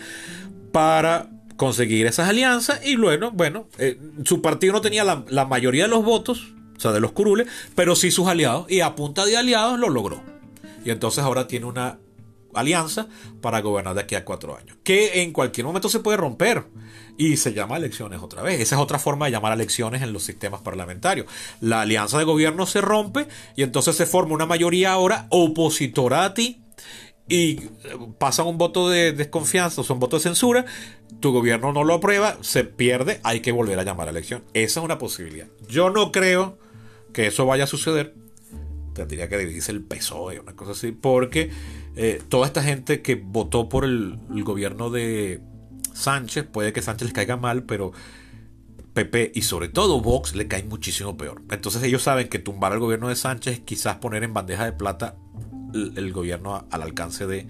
para 0.73 1.31
conseguir 1.57 2.07
esas 2.07 2.29
alianzas 2.29 2.81
y 2.87 2.95
luego, 2.95 3.33
bueno, 3.33 3.69
eh, 3.79 3.99
su 4.25 4.41
partido 4.41 4.75
no 4.75 4.81
tenía 4.81 5.03
la, 5.05 5.25
la, 5.29 5.45
mayoría 5.45 5.85
de 5.85 5.91
los 5.91 6.05
votos, 6.05 6.55
o 6.77 6.81
sea, 6.81 6.93
de 6.93 7.01
los 7.01 7.13
curules, 7.13 7.49
pero 7.75 7.97
sí 7.97 8.13
sus 8.13 8.29
aliados 8.29 8.71
y 8.71 8.81
a 8.81 8.95
punta 8.95 9.27
de 9.27 9.37
aliados 9.37 9.79
lo 9.79 9.89
logró. 9.89 10.23
Y 10.85 10.91
entonces 10.91 11.25
ahora 11.25 11.49
tiene 11.49 11.67
una 11.67 11.99
alianza 12.55 13.09
para 13.41 13.61
gobernar 13.61 13.95
de 13.95 14.03
aquí 14.03 14.15
a 14.15 14.25
cuatro 14.25 14.57
años, 14.57 14.77
que 14.83 15.23
en 15.23 15.33
cualquier 15.33 15.67
momento 15.67 15.89
se 15.89 16.01
puede 16.01 16.17
romper 16.17 16.65
y 17.17 17.37
se 17.37 17.53
llama 17.53 17.77
elecciones 17.77 18.21
otra 18.23 18.43
vez. 18.43 18.61
Esa 18.61 18.77
es 18.77 18.81
otra 18.81 18.99
forma 18.99 19.27
de 19.27 19.33
llamar 19.33 19.53
elecciones 19.53 20.03
en 20.03 20.13
los 20.13 20.23
sistemas 20.23 20.61
parlamentarios. 20.61 21.27
La 21.61 21.83
alianza 21.83 22.19
de 22.19 22.25
gobierno 22.25 22.67
se 22.67 22.81
rompe 22.81 23.27
y 23.57 23.63
entonces 23.63 23.97
se 23.97 24.07
forma 24.07 24.35
una 24.35 24.47
mayoría 24.47 24.93
ahora 24.93 25.27
opositora 25.31 26.25
a 26.25 26.35
ti 26.35 26.63
y 27.29 27.51
eh, 27.51 27.69
pasa 28.19 28.43
un 28.43 28.57
voto 28.57 28.89
de 28.89 29.13
desconfianza, 29.13 29.83
o 29.83 29.93
un 29.93 30.01
voto 30.01 30.17
de 30.17 30.23
censura, 30.23 30.65
tu 31.21 31.33
gobierno 31.33 31.73
no 31.73 31.85
lo 31.85 31.95
aprueba, 31.95 32.39
se 32.41 32.65
pierde, 32.65 33.21
hay 33.23 33.41
que 33.41 33.53
volver 33.53 33.79
a 33.79 33.85
llamar 33.85 34.09
a 34.09 34.11
elección. 34.11 34.45
Esa 34.55 34.81
es 34.81 34.85
una 34.85 34.99
posibilidad. 34.99 35.47
Yo 35.69 35.91
no 35.91 36.11
creo 36.11 36.59
que 37.13 37.27
eso 37.27 37.45
vaya 37.47 37.65
a 37.65 37.67
suceder. 37.67 38.15
Tendría 39.07 39.29
que 39.29 39.39
dividirse 39.39 39.73
el 39.73 39.83
PSOE, 39.83 40.41
una 40.41 40.55
cosa 40.55 40.73
así, 40.73 40.93
porque 40.93 41.51
eh, 41.97 42.21
toda 42.29 42.47
esta 42.47 42.63
gente 42.63 43.03
que 43.03 43.15
votó 43.15 43.69
por 43.69 43.85
el 43.85 44.19
gobierno 44.45 44.91
de, 44.91 45.41
Sánchez, 45.99 46.47
puede 46.51 46.73
que 46.73 46.81
Sánchez 46.81 47.09
les 47.09 47.13
caiga 47.13 47.37
mal, 47.37 47.65
pero 47.65 47.93
PP 48.95 49.33
y 49.35 49.43
sobre 49.43 49.69
todo 49.69 50.01
Vox 50.01 50.35
le 50.35 50.47
cae 50.47 50.63
muchísimo 50.63 51.17
peor. 51.17 51.43
Entonces 51.51 51.83
ellos 51.83 52.03
saben 52.03 52.29
que 52.29 52.39
tumbar 52.39 52.73
al 52.73 52.79
gobierno 52.79 53.09
de 53.09 53.17
Sánchez 53.17 53.55
es 53.55 53.61
quizás 53.61 53.97
poner 53.97 54.23
en 54.23 54.33
bandeja 54.33 54.65
de 54.65 54.73
plata 54.73 55.17
el, 55.75 56.13
gobierno 56.13 56.67
al 56.71 56.83
alcance 56.83 57.27
de 57.27 57.47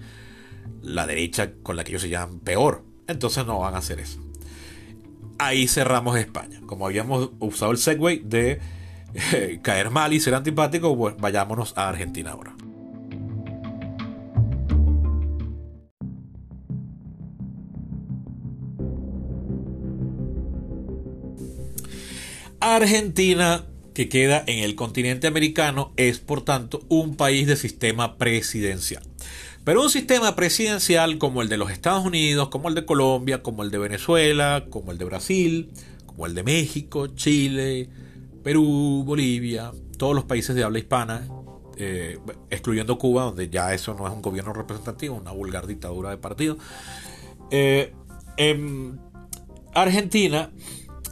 la 0.81 1.07
derecha 1.07 1.53
con 1.63 1.75
la 1.75 1.83
que 1.83 1.91
ellos 1.91 2.01
se 2.01 2.09
llaman 2.09 2.39
peor. 2.39 2.83
entonces 3.07 3.45
no 3.45 3.59
van 3.59 3.75
a 3.75 3.79
hacer 3.79 3.99
eso. 3.99 4.19
Ahí 5.37 5.67
cerramos 5.67 6.17
España. 6.17 6.59
Como 6.65 6.85
habíamos 6.85 7.31
usado 7.39 7.71
el 7.71 7.77
segue 7.77 8.21
de 8.25 8.59
caer 9.61 9.89
mal 9.89 10.13
y 10.13 10.19
ser 10.19 10.35
antipático, 10.35 10.95
vayámonos 11.19 11.73
a 11.77 11.89
Argentina 11.89 12.31
ahora. 12.31 12.55
Argentina, 22.61 23.65
que 23.93 24.09
queda 24.09 24.43
en 24.45 24.63
el 24.63 24.75
continente 24.75 25.27
americano, 25.27 25.93
es 25.95 26.19
por 26.19 26.43
tanto 26.43 26.81
un 26.89 27.15
país 27.15 27.47
de 27.47 27.55
sistema 27.55 28.17
presidencial. 28.17 29.03
Pero 29.63 29.81
un 29.81 29.89
sistema 29.89 30.35
presidencial 30.35 31.17
como 31.17 31.41
el 31.41 31.49
de 31.49 31.57
los 31.57 31.71
Estados 31.71 32.05
Unidos, 32.05 32.49
como 32.49 32.69
el 32.69 32.75
de 32.75 32.85
Colombia, 32.85 33.41
como 33.41 33.63
el 33.63 33.71
de 33.71 33.77
Venezuela, 33.77 34.65
como 34.69 34.91
el 34.91 34.97
de 34.97 35.05
Brasil, 35.05 35.71
como 36.05 36.25
el 36.25 36.35
de 36.35 36.43
México, 36.43 37.07
Chile, 37.07 37.89
Perú, 38.49 39.03
Bolivia, 39.05 39.71
todos 39.99 40.15
los 40.15 40.23
países 40.23 40.55
de 40.55 40.63
habla 40.63 40.79
hispana, 40.79 41.21
eh, 41.77 42.17
excluyendo 42.49 42.97
Cuba, 42.97 43.25
donde 43.25 43.47
ya 43.47 43.75
eso 43.75 43.93
no 43.93 44.07
es 44.07 44.11
un 44.11 44.23
gobierno 44.23 44.53
representativo, 44.53 45.13
una 45.13 45.29
vulgar 45.29 45.67
dictadura 45.67 46.09
de 46.09 46.17
partido. 46.17 46.57
Eh, 47.51 47.93
Argentina 49.75 50.49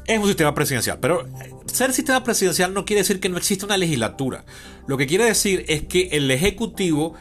es 0.08 0.18
un 0.18 0.26
sistema 0.26 0.56
presidencial, 0.56 0.98
pero 1.00 1.28
ser 1.68 1.94
sistema 1.94 2.24
presidencial 2.24 2.74
no 2.74 2.86
quiere 2.86 3.02
decir 3.02 3.20
que 3.20 3.30
no 3.30 3.38
existe 3.38 3.66
una 3.66 3.78
legislatura. 3.78 4.44
Lo 4.88 4.98
que 4.98 5.06
quiere 5.06 5.26
decir 5.26 5.64
es 5.68 5.84
que 5.84 6.08
el 6.14 6.32
Ejecutivo 6.32 7.14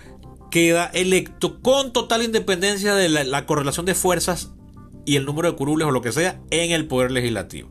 queda 0.51 0.87
electo 0.95 1.61
con 1.61 1.93
total 1.93 2.23
independencia 2.23 2.95
de 2.95 3.11
la, 3.11 3.45
correlación 3.45 3.85
de 3.85 3.95
fuerzas 3.95 4.55
y 5.05 5.17
el 5.17 5.27
número 5.27 5.51
de 5.51 5.59
curules 5.59 5.87
o 5.87 5.91
lo 5.91 6.01
que 6.01 6.13
sea 6.13 6.41
en 6.49 6.71
el 6.71 6.87
poder 6.87 7.11
legislativo. 7.11 7.69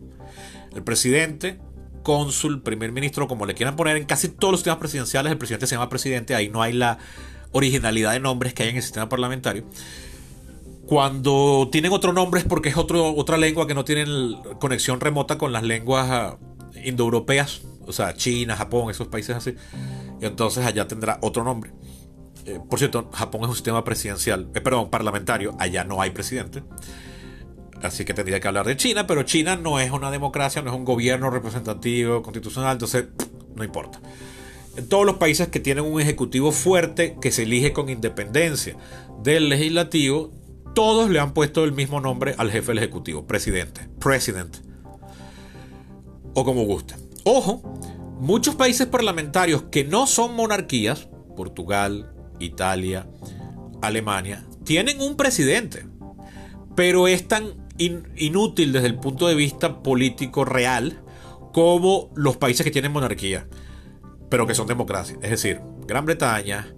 El 0.76 0.84
presidente, 0.84 1.60
cónsul, 2.06 2.62
primer 2.62 2.92
ministro, 2.92 3.28
como 3.28 3.48
le 3.48 3.56
quieran 3.56 3.76
poner 3.76 3.98
en 3.98 4.06
casi 4.06 4.30
todos 4.30 4.52
los 4.52 4.60
sistemas 4.60 4.78
presidenciales, 4.78 5.32
el 5.32 5.40
presidente 5.40 5.66
se 5.66 5.76
llama 5.76 5.90
presidente, 5.90 6.36
ahí 6.36 6.50
no 6.50 6.62
hay 6.62 6.72
la 6.72 7.00
originalidad 7.52 8.14
de 8.14 8.20
nombres 8.20 8.54
que 8.54 8.62
hay 8.64 8.70
en 8.70 8.76
el 8.78 8.84
sistema 8.84 9.10
parlamentario. 9.10 9.66
Cuando 10.86 11.68
tienen 11.72 11.92
otro 11.92 12.14
nombre 12.14 12.40
es 12.40 12.46
porque 12.46 12.70
es 12.70 12.78
otro, 12.78 13.16
otra 13.16 13.38
lengua 13.38 13.66
que 13.66 13.74
no 13.74 13.84
tiene 13.84 14.06
conexión 14.60 15.00
remota 15.00 15.40
con 15.40 15.52
las 15.52 15.64
lenguas 15.64 16.08
ah, 16.12 16.38
indoeuropeas, 16.84 17.64
o 17.88 17.92
sea, 17.92 18.14
China, 18.14 18.56
Japón, 18.56 18.92
esos 18.92 19.08
países 19.08 19.36
así. 19.36 19.56
Entonces 20.22 20.64
allá 20.64 20.88
tendrá 20.88 21.18
otro 21.22 21.44
nombre. 21.44 21.72
Eh, 22.46 22.60
por 22.70 22.78
cierto, 22.78 23.10
Japón 23.12 23.42
es 23.42 23.48
un 23.48 23.56
sistema 23.56 23.84
presidencial, 23.84 24.48
eh, 24.54 24.62
perdón, 24.62 24.92
parlamentario, 24.92 25.56
allá 25.58 25.84
no 25.84 26.02
hay 26.04 26.12
presidente. 26.12 26.62
Así 27.82 28.06
que 28.06 28.14
tendría 28.14 28.40
que 28.40 28.48
hablar 28.48 28.66
de 28.66 28.78
China, 28.78 29.06
pero 29.06 29.24
China 29.24 29.56
no 29.56 29.80
es 29.80 29.92
una 29.92 30.12
democracia, 30.12 30.62
no 30.62 30.72
es 30.72 30.76
un 30.76 30.86
gobierno 30.86 31.30
representativo, 31.30 32.22
constitucional, 32.22 32.74
entonces 32.74 33.06
no 33.56 33.64
importa. 33.64 34.00
En 34.76 34.90
todos 34.90 35.06
los 35.06 35.16
países 35.18 35.48
que 35.48 35.60
tienen 35.60 35.86
un 35.86 36.02
ejecutivo 36.02 36.52
fuerte 36.52 37.18
que 37.22 37.32
se 37.32 37.44
elige 37.44 37.74
con 37.74 37.90
independencia 37.90 38.76
del 39.24 39.50
legislativo, 39.50 40.32
todos 40.74 41.10
le 41.10 41.20
han 41.20 41.34
puesto 41.34 41.64
el 41.64 41.72
mismo 41.72 42.02
nombre 42.02 42.36
al 42.38 42.52
jefe 42.52 42.68
del 42.68 42.80
ejecutivo, 42.80 43.26
presidente, 43.26 43.88
president, 44.00 44.58
o 46.34 46.44
como 46.44 46.64
guste. 46.66 46.96
Ojo, 47.24 47.62
muchos 48.20 48.56
países 48.56 48.86
parlamentarios 48.88 49.64
que 49.72 49.86
no 49.86 50.08
son 50.08 50.36
monarquías, 50.36 51.08
Portugal, 51.36 52.14
Italia, 52.40 53.08
Alemania, 53.82 54.46
tienen 54.66 55.02
un 55.02 55.16
presidente, 55.16 55.86
pero 56.76 57.08
es 57.08 57.28
tan 57.28 57.65
inútil 57.78 58.72
desde 58.72 58.88
el 58.88 58.96
punto 58.96 59.28
de 59.28 59.36
vista 59.36 59.82
político 59.84 60.46
real 60.46 61.02
como 61.54 62.12
los 62.16 62.38
países 62.38 62.64
que 62.64 62.72
tienen 62.72 62.92
monarquía, 62.92 63.48
pero 64.30 64.48
que 64.48 64.56
son 64.56 64.68
democracias. 64.68 65.20
Es 65.22 65.30
decir, 65.30 65.62
Gran 65.86 66.06
Bretaña, 66.06 66.74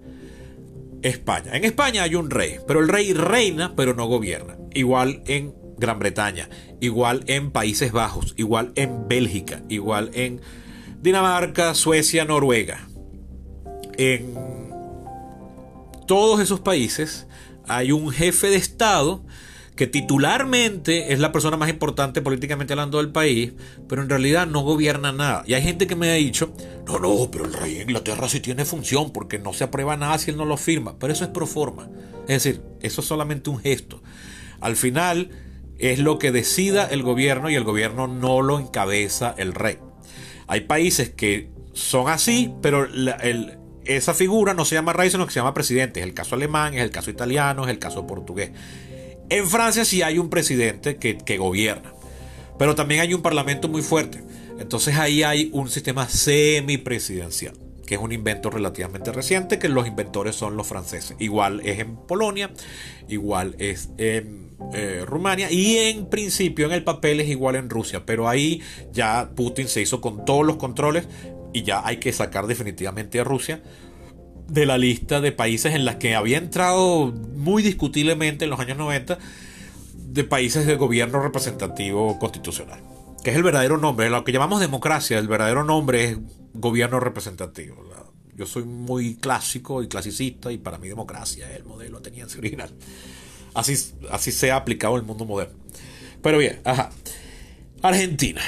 España. 1.02 1.56
En 1.56 1.64
España 1.64 2.02
hay 2.02 2.14
un 2.14 2.30
rey, 2.30 2.56
pero 2.66 2.80
el 2.80 2.88
rey 2.88 3.12
reina, 3.12 3.74
pero 3.76 3.94
no 3.94 4.06
gobierna. 4.06 4.56
Igual 4.74 5.22
en 5.26 5.54
Gran 5.78 5.98
Bretaña, 5.98 6.48
igual 6.80 7.22
en 7.26 7.50
Países 7.50 7.92
Bajos, 7.92 8.34
igual 8.36 8.72
en 8.74 9.08
Bélgica, 9.08 9.62
igual 9.68 10.10
en 10.14 10.40
Dinamarca, 11.00 11.74
Suecia, 11.74 12.24
Noruega. 12.24 12.88
En 13.96 14.34
todos 16.06 16.40
esos 16.40 16.60
países 16.60 17.26
hay 17.68 17.92
un 17.92 18.10
jefe 18.10 18.48
de 18.48 18.56
Estado 18.56 19.24
que 19.78 19.86
titularmente 19.86 21.12
es 21.12 21.20
la 21.20 21.30
persona 21.30 21.56
más 21.56 21.70
importante 21.70 22.20
políticamente 22.20 22.72
hablando 22.72 22.98
del 22.98 23.12
país, 23.12 23.52
pero 23.88 24.02
en 24.02 24.08
realidad 24.08 24.44
no 24.48 24.62
gobierna 24.62 25.12
nada. 25.12 25.44
Y 25.46 25.54
hay 25.54 25.62
gente 25.62 25.86
que 25.86 25.94
me 25.94 26.10
ha 26.10 26.14
dicho, 26.14 26.52
no, 26.84 26.98
no, 26.98 27.30
pero 27.30 27.44
el 27.44 27.52
rey 27.52 27.74
de 27.74 27.82
Inglaterra 27.82 28.28
sí 28.28 28.40
tiene 28.40 28.64
función 28.64 29.12
porque 29.12 29.38
no 29.38 29.52
se 29.52 29.62
aprueba 29.62 29.96
nada 29.96 30.18
si 30.18 30.32
él 30.32 30.36
no 30.36 30.46
lo 30.46 30.56
firma. 30.56 30.98
Pero 30.98 31.12
eso 31.12 31.22
es 31.22 31.30
pro 31.30 31.46
forma. 31.46 31.88
Es 32.26 32.42
decir, 32.42 32.60
eso 32.80 33.02
es 33.02 33.06
solamente 33.06 33.50
un 33.50 33.60
gesto. 33.60 34.02
Al 34.58 34.74
final 34.74 35.30
es 35.78 36.00
lo 36.00 36.18
que 36.18 36.32
decida 36.32 36.84
el 36.86 37.04
gobierno 37.04 37.48
y 37.48 37.54
el 37.54 37.62
gobierno 37.62 38.08
no 38.08 38.42
lo 38.42 38.58
encabeza 38.58 39.32
el 39.38 39.54
rey. 39.54 39.78
Hay 40.48 40.62
países 40.62 41.10
que 41.10 41.52
son 41.72 42.08
así, 42.08 42.52
pero 42.62 42.88
esa 43.84 44.12
figura 44.12 44.54
no 44.54 44.64
se 44.64 44.74
llama 44.74 44.92
rey, 44.92 45.08
sino 45.08 45.24
que 45.24 45.32
se 45.32 45.38
llama 45.38 45.54
presidente. 45.54 46.00
Es 46.00 46.06
el 46.06 46.14
caso 46.14 46.34
alemán, 46.34 46.74
es 46.74 46.82
el 46.82 46.90
caso 46.90 47.12
italiano, 47.12 47.62
es 47.62 47.70
el 47.70 47.78
caso 47.78 48.08
portugués. 48.08 48.50
En 49.30 49.46
Francia 49.46 49.84
sí 49.84 50.02
hay 50.02 50.18
un 50.18 50.30
presidente 50.30 50.96
que, 50.96 51.38
gobierna, 51.38 51.92
pero 52.58 52.74
también 52.74 53.02
hay 53.02 53.12
un 53.12 53.20
parlamento 53.20 53.68
muy 53.68 53.82
fuerte. 53.82 54.22
Entonces 54.58 54.96
ahí 54.96 55.22
hay 55.22 55.50
un 55.52 55.68
sistema 55.68 56.08
semipresidencial, 56.08 57.54
que 57.86 57.96
es 57.96 58.00
un 58.00 58.12
invento 58.12 58.48
relativamente 58.48 59.12
reciente, 59.12 59.58
que 59.58 59.68
los 59.68 59.86
inventores 59.86 60.34
son 60.34 60.56
los 60.56 60.66
franceses. 60.66 61.14
Igual 61.18 61.60
es 61.64 61.78
en 61.78 61.96
Polonia, 61.96 62.50
igual 63.08 63.54
es 63.58 63.90
en 63.98 64.48
eh, 64.72 65.04
Rumania 65.06 65.50
y 65.50 65.76
en 65.76 66.06
principio 66.06 66.66
en 66.66 66.72
el 66.72 66.82
papel 66.82 67.20
es 67.20 67.28
igual 67.28 67.56
en 67.56 67.68
Rusia, 67.68 68.06
pero 68.06 68.28
ahí 68.28 68.62
ya 68.92 69.30
Putin 69.36 69.68
se 69.68 69.82
hizo 69.82 70.00
con 70.00 70.24
todos 70.24 70.44
los 70.44 70.56
controles 70.56 71.06
y 71.52 71.62
ya 71.64 71.86
hay 71.86 71.98
que 71.98 72.12
sacar 72.12 72.46
definitivamente 72.46 73.20
a 73.20 73.24
Rusia 73.24 73.62
de 74.48 74.66
la 74.66 74.78
lista 74.78 75.20
de 75.20 75.30
países 75.32 75.74
en 75.74 75.84
las 75.84 75.96
que 75.96 76.14
había 76.14 76.38
entrado 76.38 77.12
muy 77.12 77.62
discutiblemente 77.62 78.44
en 78.44 78.50
los 78.50 78.60
años 78.60 78.78
90 78.78 79.18
de 79.94 80.24
países 80.24 80.66
de 80.66 80.76
gobierno 80.76 81.22
representativo 81.22 82.18
constitucional, 82.18 82.80
que 83.22 83.30
es 83.30 83.36
el 83.36 83.42
verdadero 83.42 83.76
nombre, 83.76 84.08
lo 84.08 84.24
que 84.24 84.32
llamamos 84.32 84.60
democracia, 84.60 85.18
el 85.18 85.28
verdadero 85.28 85.64
nombre 85.64 86.04
es 86.04 86.18
gobierno 86.54 86.98
representativo. 86.98 87.84
Yo 88.34 88.46
soy 88.46 88.64
muy 88.64 89.16
clásico 89.16 89.82
y 89.82 89.88
clasicista 89.88 90.52
y 90.52 90.58
para 90.58 90.78
mí 90.78 90.88
democracia 90.88 91.50
es 91.50 91.56
el 91.56 91.64
modelo 91.64 91.98
ateniense 91.98 92.38
original. 92.38 92.70
Así, 93.52 93.74
así 94.10 94.30
se 94.30 94.52
ha 94.52 94.56
aplicado 94.56 94.96
el 94.96 95.02
mundo 95.02 95.24
moderno. 95.24 95.58
Pero 96.22 96.38
bien, 96.38 96.60
ajá. 96.64 96.90
Argentina. 97.82 98.40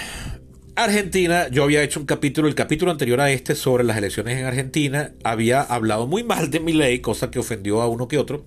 Argentina, 0.85 1.49
yo 1.49 1.65
había 1.65 1.83
hecho 1.83 2.01
un 2.01 2.07
capítulo, 2.07 2.49
el 2.49 2.55
capítulo 2.55 2.91
anterior 2.91 3.21
a 3.21 3.31
este, 3.31 3.55
sobre 3.55 3.85
las 3.85 3.97
elecciones 3.97 4.39
en 4.39 4.47
Argentina. 4.47 5.13
Había 5.25 5.61
hablado 5.61 6.07
muy 6.07 6.25
mal 6.25 6.51
de 6.51 6.61
mi 6.61 6.73
ley, 6.73 7.01
cosa 7.01 7.31
que 7.31 7.39
ofendió 7.39 7.83
a 7.83 7.89
uno 7.89 8.09
que 8.09 8.19
otro. 8.19 8.47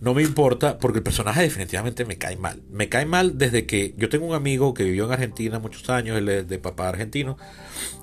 No 0.00 0.14
me 0.14 0.22
importa, 0.22 0.78
porque 0.78 0.98
el 0.98 1.02
personaje 1.02 1.42
definitivamente 1.42 2.04
me 2.04 2.18
cae 2.18 2.36
mal. 2.36 2.62
Me 2.70 2.88
cae 2.88 3.06
mal 3.06 3.38
desde 3.38 3.66
que 3.66 3.94
yo 3.96 4.08
tengo 4.08 4.26
un 4.26 4.34
amigo 4.34 4.74
que 4.74 4.84
vivió 4.84 5.06
en 5.06 5.12
Argentina 5.12 5.58
muchos 5.58 5.88
años, 5.90 6.18
él 6.18 6.28
es 6.28 6.48
de 6.48 6.58
papá 6.58 6.88
argentino, 6.88 7.38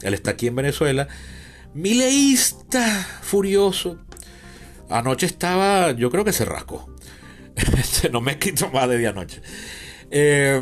él 0.02 0.14
está 0.14 0.32
aquí 0.32 0.48
en 0.48 0.56
Venezuela. 0.56 1.08
Mileísta, 1.74 2.86
furioso. 3.22 3.98
Anoche 4.90 5.26
estaba, 5.26 5.92
yo 5.92 6.10
creo 6.12 6.26
que 6.26 6.34
se 6.34 6.46
rascó. 6.46 6.90
Este, 7.78 8.10
no 8.10 8.20
me 8.20 8.32
escrito 8.34 8.70
más 8.72 8.90
de 8.90 8.98
día 8.98 9.10
anoche. 9.10 9.42
Eh, 10.10 10.62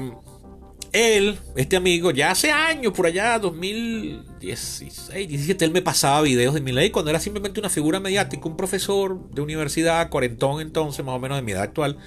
él, 0.94 1.40
este 1.56 1.78
amigo, 1.78 2.12
ya 2.12 2.32
hace 2.32 2.52
años, 2.52 2.94
por 2.94 3.06
allá, 3.06 3.40
2016, 3.40 5.28
17, 5.28 5.66
él 5.66 5.72
me 5.72 5.82
pasaba 5.82 6.22
videos 6.22 6.54
de 6.54 6.62
mi 6.62 6.72
ley 6.72 6.90
cuando 6.90 7.12
era 7.12 7.20
simplemente 7.20 7.60
una 7.60 7.70
figura 7.70 8.00
mediática, 8.00 8.48
un 8.48 8.58
profesor 8.58 9.30
de 9.30 9.42
universidad, 9.42 10.10
cuarentón 10.10 10.62
entonces, 10.62 11.06
más 11.06 11.16
o 11.16 11.20
menos 11.20 11.38
de 11.38 11.44
mi 11.44 11.54
edad 11.54 11.64
actual, 11.64 11.98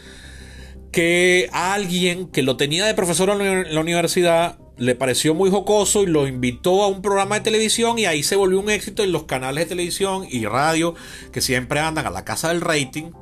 que 0.93 1.49
alguien 1.53 2.28
que 2.28 2.43
lo 2.43 2.57
tenía 2.57 2.85
de 2.87 2.95
profesor 2.95 3.30
en 3.30 3.74
la 3.74 3.80
universidad 3.80 4.59
le 4.76 4.95
pareció 4.95 5.35
muy 5.35 5.51
jocoso 5.51 6.03
y 6.03 6.07
lo 6.07 6.26
invitó 6.26 6.82
a 6.82 6.89
un 6.89 7.01
programa 7.01 7.37
de 7.37 7.43
televisión 7.43 7.99
y 7.99 8.07
ahí 8.07 8.22
se 8.22 8.37
volvió 8.37 8.61
un 8.61 8.70
éxito 8.70 9.03
en 9.03 9.12
los 9.12 9.24
canales 9.24 9.64
de 9.64 9.68
televisión 9.70 10.26
y 10.28 10.45
radio 10.47 10.95
que 11.32 11.41
siempre 11.41 11.80
andan 11.80 12.07
a 12.07 12.11
la 12.11 12.24
casa 12.24 12.49
del 12.49 12.61
rating. 12.61 13.12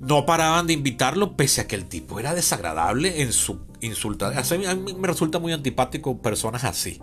No 0.00 0.26
paraban 0.26 0.66
de 0.66 0.72
invitarlo 0.74 1.36
pese 1.36 1.60
a 1.60 1.66
que 1.66 1.76
el 1.76 1.86
tipo 1.86 2.20
era 2.20 2.34
desagradable 2.34 3.22
en 3.22 3.32
su 3.32 3.67
insulta. 3.80 4.32
A 4.36 4.74
mí 4.74 4.94
me 4.94 5.08
resulta 5.08 5.38
muy 5.38 5.52
antipático 5.52 6.20
personas 6.20 6.64
así. 6.64 7.00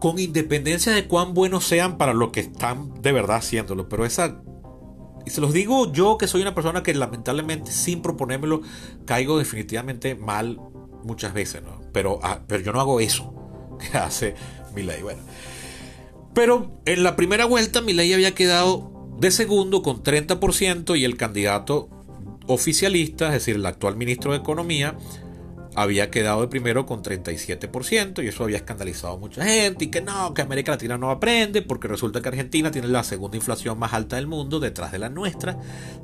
Con 0.00 0.18
independencia 0.18 0.92
de 0.92 1.06
cuán 1.06 1.34
buenos 1.34 1.64
sean 1.64 1.98
para 1.98 2.12
lo 2.12 2.32
que 2.32 2.40
están 2.40 3.00
de 3.00 3.12
verdad 3.12 3.36
haciéndolo. 3.36 3.88
Pero 3.88 4.04
esa, 4.04 4.42
y 5.24 5.30
se 5.30 5.40
los 5.40 5.52
digo 5.52 5.92
yo 5.92 6.18
que 6.18 6.26
soy 6.26 6.42
una 6.42 6.54
persona 6.54 6.82
que 6.82 6.94
lamentablemente 6.94 7.70
sin 7.72 8.02
proponérmelo 8.02 8.62
caigo 9.06 9.38
definitivamente 9.38 10.14
mal 10.14 10.60
muchas 11.04 11.32
veces, 11.32 11.62
¿no? 11.62 11.80
Pero, 11.92 12.18
ah, 12.22 12.40
pero 12.46 12.62
yo 12.62 12.72
no 12.72 12.80
hago 12.80 13.00
eso 13.00 13.34
que 13.78 13.96
hace 13.96 14.34
Milei. 14.74 15.02
Bueno. 15.02 15.22
Pero 16.34 16.80
en 16.84 17.04
la 17.04 17.16
primera 17.16 17.46
vuelta 17.46 17.80
Milei 17.80 18.12
había 18.12 18.34
quedado 18.34 18.90
de 19.18 19.30
segundo 19.30 19.82
con 19.82 20.02
30% 20.02 20.98
y 20.98 21.04
el 21.04 21.16
candidato 21.16 21.88
oficialista, 22.46 23.28
es 23.28 23.32
decir, 23.34 23.56
el 23.56 23.66
actual 23.66 23.96
ministro 23.96 24.32
de 24.32 24.38
Economía, 24.38 24.96
había 25.74 26.10
quedado 26.10 26.42
de 26.42 26.48
primero 26.48 26.86
con 26.86 27.02
37% 27.02 28.22
y 28.22 28.28
eso 28.28 28.44
había 28.44 28.56
escandalizado 28.56 29.14
a 29.14 29.16
mucha 29.18 29.44
gente 29.44 29.86
y 29.86 29.88
que 29.88 30.00
no, 30.00 30.32
que 30.34 30.42
América 30.42 30.72
Latina 30.72 30.96
no 30.96 31.10
aprende 31.10 31.62
porque 31.62 31.88
resulta 31.88 32.20
que 32.20 32.28
Argentina 32.28 32.70
tiene 32.70 32.88
la 32.88 33.02
segunda 33.02 33.36
inflación 33.36 33.78
más 33.78 33.92
alta 33.92 34.16
del 34.16 34.26
mundo 34.26 34.60
detrás 34.60 34.92
de 34.92 34.98
la 34.98 35.08
nuestra 35.08 35.58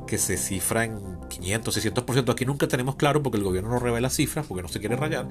que 0.06 0.18
se 0.18 0.36
cifra 0.36 0.84
en 0.84 0.98
500, 1.28 1.84
600%. 1.84 2.32
Aquí 2.32 2.44
nunca 2.44 2.66
tenemos 2.68 2.96
claro 2.96 3.22
porque 3.22 3.38
el 3.38 3.44
gobierno 3.44 3.70
no 3.70 3.78
revela 3.78 4.10
cifras 4.10 4.46
porque 4.46 4.62
no 4.62 4.68
se 4.68 4.80
quiere 4.80 4.96
rayar. 4.96 5.28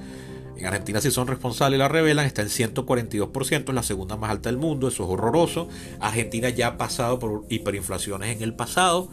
En 0.56 0.66
Argentina 0.66 1.00
si 1.00 1.10
son 1.10 1.26
responsables 1.26 1.78
la 1.78 1.88
revelan, 1.88 2.26
está 2.26 2.42
en 2.42 2.48
142%, 2.48 3.68
es 3.68 3.74
la 3.74 3.82
segunda 3.82 4.16
más 4.16 4.30
alta 4.30 4.48
del 4.48 4.58
mundo, 4.58 4.88
eso 4.88 5.04
es 5.04 5.10
horroroso. 5.10 5.68
Argentina 6.00 6.48
ya 6.48 6.68
ha 6.68 6.78
pasado 6.78 7.18
por 7.18 7.44
hiperinflaciones 7.48 8.36
en 8.36 8.42
el 8.42 8.54
pasado. 8.54 9.10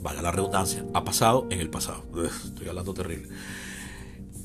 Valga 0.00 0.22
la 0.22 0.32
redundancia, 0.32 0.84
ha 0.94 1.04
pasado 1.04 1.46
en 1.50 1.60
el 1.60 1.68
pasado. 1.68 2.04
estoy 2.46 2.68
hablando 2.68 2.94
terrible 2.94 3.28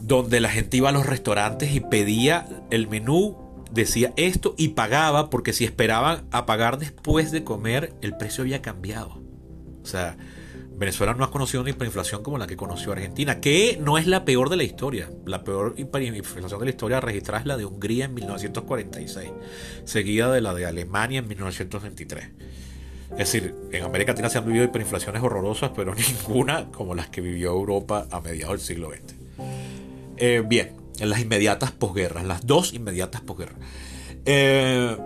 donde 0.06 0.40
la 0.40 0.50
gente 0.50 0.78
iba 0.78 0.90
a 0.90 0.92
los 0.92 1.06
restaurantes 1.06 1.74
y 1.74 1.80
pedía 1.80 2.48
el 2.70 2.88
menú, 2.88 3.38
decía 3.72 4.14
esto 4.18 4.54
y 4.56 4.70
pagaba, 4.70 5.32
porque 5.32 5.52
si 5.52 5.66
esperaban 5.66 6.28
a 6.32 6.46
pagar 6.46 6.78
después 6.78 7.32
de 7.32 7.44
comer, 7.44 7.94
el 8.02 8.16
precio 8.16 8.44
había 8.44 8.62
cambiado. 8.62 9.24
O 9.82 9.86
sea, 9.88 10.16
Venezuela 10.78 11.16
no 11.16 11.24
ha 11.24 11.32
conocido 11.32 11.62
una 11.62 11.72
hiperinflación 11.72 12.22
como 12.22 12.38
la 12.38 12.46
que 12.46 12.56
conoció 12.56 12.92
Argentina, 12.92 13.42
que 13.42 13.80
no 13.82 13.98
es 13.98 14.06
la 14.06 14.26
peor 14.26 14.50
de 14.50 14.58
la 14.58 14.64
historia. 14.64 15.10
La 15.26 15.44
peor 15.44 15.74
hiperinflación 15.76 16.60
de 16.60 16.66
la 16.66 16.70
historia 16.70 17.02
registrada 17.02 17.40
es 17.40 17.48
la 17.48 17.58
de 17.58 17.66
Hungría 17.66 18.06
en 18.06 18.14
1946, 18.14 19.32
seguida 19.86 20.32
de 20.32 20.42
la 20.42 20.54
de 20.54 20.68
Alemania 20.68 21.20
en 21.20 21.28
1923. 21.28 22.30
Es 23.12 23.18
decir, 23.18 23.56
en 23.72 23.84
América 23.84 24.12
Latina 24.12 24.30
se 24.30 24.38
han 24.38 24.46
vivido 24.46 24.66
hiperinflaciones 24.66 25.24
horrorosas, 25.24 25.72
pero 25.76 25.96
ninguna 26.28 26.70
como 26.72 26.94
las 26.94 27.10
que 27.10 27.22
vivió 27.22 27.50
Europa 27.52 28.08
a 28.12 28.22
mediados 28.22 28.58
del 28.58 28.68
siglo 28.68 28.92
XX. 28.92 29.75
Eh, 30.18 30.44
bien, 30.46 30.76
en 31.00 31.10
las 31.10 31.20
inmediatas 31.20 31.72
posguerras, 31.72 32.26
las 32.26 32.46
dos 32.46 32.74
inmediatas 32.74 33.22
posguerras. 33.22 33.58
Eh, 34.26 34.98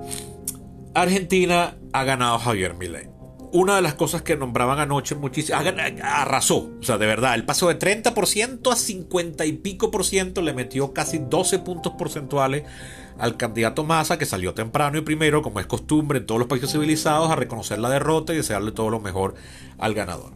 Argentina 0.93 1.76
ha 1.93 2.03
ganado 2.03 2.39
Javier 2.39 2.74
Milei. 2.76 3.10
Una 3.51 3.76
de 3.76 3.82
las 3.82 3.95
cosas 3.95 4.22
que 4.22 4.38
nombraban 4.38 4.78
anoche 4.78 5.16
muchísimo, 5.16 5.57
arrasó, 6.03 6.70
o 6.80 6.84
sea, 6.84 6.99
de 6.99 7.07
verdad, 7.07 7.34
el 7.34 7.45
paso 7.45 7.68
de 7.68 7.80
30% 7.80 8.72
a 8.72 8.76
50 8.76 9.45
y 9.47 9.53
pico 9.53 9.89
por 9.89 10.05
ciento 10.05 10.43
le 10.43 10.53
metió 10.53 10.93
casi 10.93 11.18
12 11.18 11.57
puntos 11.60 11.93
porcentuales 11.97 12.64
al 13.18 13.38
candidato 13.38 13.84
Massa, 13.84 14.20
que 14.20 14.28
salió 14.28 14.53
temprano 14.53 14.99
y 14.99 15.01
primero, 15.01 15.41
como 15.41 15.60
es 15.60 15.66
costumbre 15.66 16.20
en 16.20 16.28
todos 16.28 16.38
los 16.38 16.47
países 16.47 16.72
civilizados, 16.72 17.32
a 17.32 17.36
reconocer 17.36 17.80
la 17.80 17.89
derrota 17.89 18.34
y 18.34 18.38
desearle 18.38 18.72
todo 18.72 18.91
lo 18.91 18.99
mejor 18.99 19.34
al 19.80 19.95
ganador. 19.95 20.34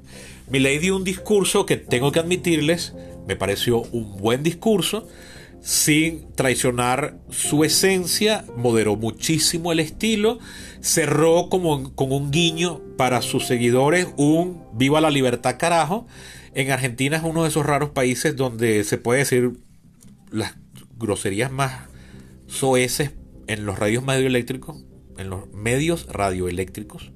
Milei 0.49 0.79
dio 0.79 0.95
un 0.95 1.03
discurso 1.03 1.67
que 1.67 1.77
tengo 1.77 2.11
que 2.11 2.19
admitirles, 2.19 2.93
me 3.27 3.35
pareció 3.35 3.81
un 3.91 4.17
buen 4.17 4.43
discurso, 4.43 5.07
sin 5.61 6.29
traicionar 6.33 7.19
su 7.29 7.63
esencia, 7.63 8.43
moderó 8.57 8.97
muchísimo 8.97 9.71
el 9.71 9.79
estilo, 9.79 10.39
cerró 10.81 11.47
como 11.49 11.95
con 11.95 12.11
un 12.11 12.31
guiño 12.31 12.81
para 12.97 13.21
sus 13.21 13.47
seguidores 13.47 14.07
un 14.17 14.63
viva 14.73 14.99
la 14.99 15.09
libertad 15.09 15.55
carajo. 15.57 16.05
En 16.53 16.69
Argentina 16.69 17.15
es 17.15 17.23
uno 17.23 17.43
de 17.43 17.49
esos 17.49 17.65
raros 17.65 17.91
países 17.91 18.35
donde 18.35 18.83
se 18.83 18.97
puede 18.97 19.19
decir 19.19 19.53
las 20.31 20.55
groserías 20.97 21.49
más 21.49 21.87
soeces 22.47 23.11
en 23.47 23.65
los 23.65 23.79
radios 23.79 24.05
radioeléctricos, 24.05 24.83
en 25.17 25.29
los 25.29 25.49
medios 25.53 26.07
radioeléctricos. 26.07 27.13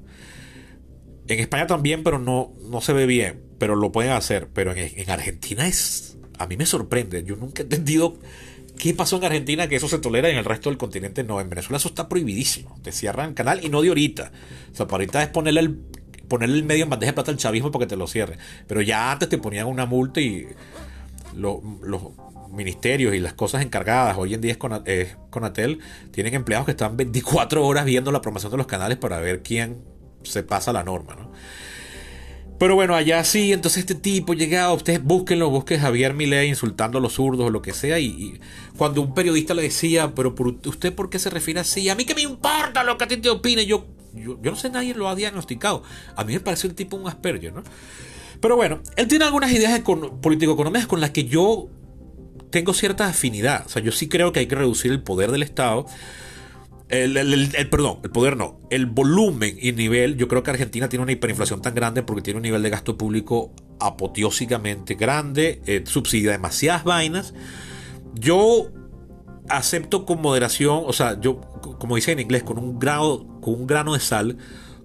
En 1.28 1.39
España 1.39 1.67
también, 1.67 2.03
pero 2.03 2.19
no, 2.19 2.53
no 2.69 2.82
se 2.82 2.93
ve 2.93 3.05
bien, 3.05 3.41
pero 3.57 3.75
lo 3.75 3.91
pueden 3.91 4.11
hacer. 4.11 4.47
Pero 4.53 4.73
en, 4.73 5.09
Argentina 5.09 5.67
es, 5.67 6.17
a 6.38 6.47
mí 6.47 6.57
me 6.57 6.65
sorprende. 6.65 7.23
Yo 7.23 7.36
nunca 7.36 7.61
he 7.61 7.63
entendido 7.63 8.17
qué 8.78 8.93
pasó 8.93 9.17
en 9.17 9.25
Argentina 9.25 9.67
que 9.67 9.75
eso 9.75 9.88
se 9.88 9.99
tolera 9.99 10.30
y 10.30 10.34
en 10.34 10.38
el 10.38 10.45
resto 10.45 10.69
del 10.69 10.78
continente 10.78 11.23
no. 11.23 11.41
En 11.41 11.49
Venezuela 11.49 11.78
eso 11.78 11.89
está 11.89 12.07
prohibidísimo. 12.07 12.80
Te 12.82 12.91
cierran 12.91 13.30
el 13.30 13.36
canal 13.36 13.63
y 13.63 13.69
no 13.69 13.82
de 13.82 13.89
ahorita. 13.89 14.32
O 14.71 14.75
sea, 14.75 14.88
para 14.88 15.01
ahorita 15.01 15.23
es 15.23 15.30
ponerle 15.30 15.59
el, 15.59 15.75
ponerle 16.28 16.57
el 16.57 16.63
medio 16.63 16.84
en 16.84 16.89
bandeja 16.89 17.11
de 17.11 17.15
plata 17.15 17.32
al 17.32 17.38
chavismo 17.38 17.71
porque 17.71 17.88
te 17.88 17.97
lo 17.97 18.07
cierre. 18.07 18.38
Pero 18.65 18.82
ya 18.82 19.11
antes 19.11 19.28
te 19.28 19.38
ponían 19.38 19.67
una 19.67 19.86
multa 19.86 20.21
y 20.21 20.47
los 21.36 21.59
ministerios 22.51 23.13
y 23.13 23.19
las 23.19 23.34
cosas 23.34 23.63
encargadas, 23.63 24.17
hoy 24.17 24.34
en 24.34 24.41
día 24.41 24.51
es 24.51 24.57
con, 24.57 24.84
Conatel, 25.30 25.80
tienen 26.11 26.34
empleados 26.34 26.65
que 26.65 26.71
están 26.71 26.97
24 26.97 27.65
horas 27.65 27.86
viendo 27.86 28.11
la 28.11 28.21
promoción 28.21 28.51
de 28.51 28.57
los 28.57 28.67
canales 28.67 28.97
para 28.97 29.19
ver 29.19 29.43
quién 29.43 29.78
se 30.32 30.43
pasa 30.43 30.73
la 30.73 30.84
norma, 30.84 31.15
¿no? 31.15 31.32
Pero 32.59 32.73
bueno, 32.73 32.95
allá 32.95 33.23
sí, 33.23 33.53
entonces 33.53 33.82
este 33.82 33.93
tipo 33.93 34.34
llegaba, 34.34 34.73
ustedes 34.73 35.03
búsquenlo, 35.03 35.49
busquen 35.51 35.80
Javier 35.80 36.15
Milei 36.15 36.49
insultando 36.49 36.97
a 36.97 37.01
los 37.01 37.13
zurdos 37.13 37.47
o 37.47 37.49
lo 37.51 37.61
que 37.61 37.73
sea, 37.73 37.99
y, 37.99 38.39
cuando 38.78 39.01
un 39.01 39.13
periodista 39.13 39.53
le 39.53 39.61
decía, 39.61 40.15
pero 40.15 40.34
¿usted 40.65 40.93
por 40.93 41.09
qué 41.09 41.19
se 41.19 41.30
refiere 41.30 41.59
así? 41.59 41.88
A 41.89 41.95
mí 41.95 42.05
que 42.05 42.15
me 42.15 42.21
importa 42.21 42.84
lo 42.84 42.97
que 42.97 43.03
a 43.03 43.07
ti 43.07 43.17
te 43.17 43.30
opine, 43.30 43.67
yo, 43.67 43.86
yo, 44.15 44.38
no 44.41 44.55
sé, 44.55 44.71
nadie 44.71 44.95
lo 44.95 45.07
ha 45.07 45.15
diagnosticado. 45.15 45.84
A 46.15 46.23
mí 46.23 46.34
me 46.34 46.39
parece 46.39 46.67
un 46.67 46.73
tipo 46.73 46.97
un 46.97 47.07
Asperger, 47.07 47.53
¿no? 47.53 47.63
Pero 48.41 48.55
bueno, 48.55 48.82
él 48.95 49.07
tiene 49.07 49.25
algunas 49.25 49.51
ideas 49.51 49.80
político-económicas 50.21 50.88
con 50.88 50.99
las 50.99 51.11
que 51.11 51.25
yo 51.25 51.69
tengo 52.49 52.73
cierta 52.73 53.07
afinidad. 53.07 53.65
O 53.65 53.69
sea, 53.69 53.82
yo 53.82 53.91
sí 53.91 54.07
creo 54.07 54.32
que 54.32 54.39
hay 54.39 54.47
que 54.47 54.55
reducir 54.55 54.91
el 54.91 55.01
poder 55.01 55.32
del 55.32 55.43
Estado 55.43 55.86
el, 56.89 57.67
perdón, 57.69 57.99
el 58.03 58.09
poder 58.09 58.38
no. 58.38 58.59
El 58.69 58.85
volumen 58.85 59.57
y 59.61 59.73
nivel. 59.73 60.15
Yo 60.15 60.27
creo 60.27 60.43
que 60.43 60.51
Argentina 60.51 60.88
tiene 60.88 61.03
una 61.03 61.11
hiperinflación 61.11 61.61
tan 61.61 61.75
grande 61.75 62.03
porque 62.03 62.21
tiene 62.21 62.38
un 62.38 62.43
nivel 62.43 62.63
de 62.63 62.69
gasto 62.69 62.97
público 62.97 63.51
apoteósicamente 63.79 64.95
grande. 64.95 65.61
Eh, 65.65 65.83
subsidia 65.85 66.31
demasiadas 66.31 66.83
vainas. 66.83 67.33
Yo 68.13 68.71
acepto 69.49 70.05
con 70.05 70.21
moderación. 70.21 70.83
O 70.85 70.93
sea, 70.93 71.19
yo, 71.19 71.41
como 71.79 71.97
dice 71.97 72.13
en 72.13 72.19
inglés, 72.19 72.43
con 72.43 72.57
un 72.57 72.79
grado, 72.79 73.27
con 73.41 73.55
un 73.55 73.67
grano 73.67 73.93
de 73.93 73.99
sal. 73.99 74.38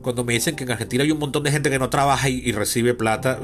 Cuando 0.02 0.24
me 0.24 0.32
dicen 0.32 0.56
que 0.56 0.64
en 0.64 0.72
Argentina 0.72 1.04
hay 1.04 1.12
un 1.12 1.20
montón 1.20 1.44
de 1.44 1.52
gente 1.52 1.70
que 1.70 1.78
no 1.78 1.88
trabaja 1.88 2.28
y, 2.28 2.42
y 2.44 2.50
recibe 2.50 2.94
plata. 2.94 3.38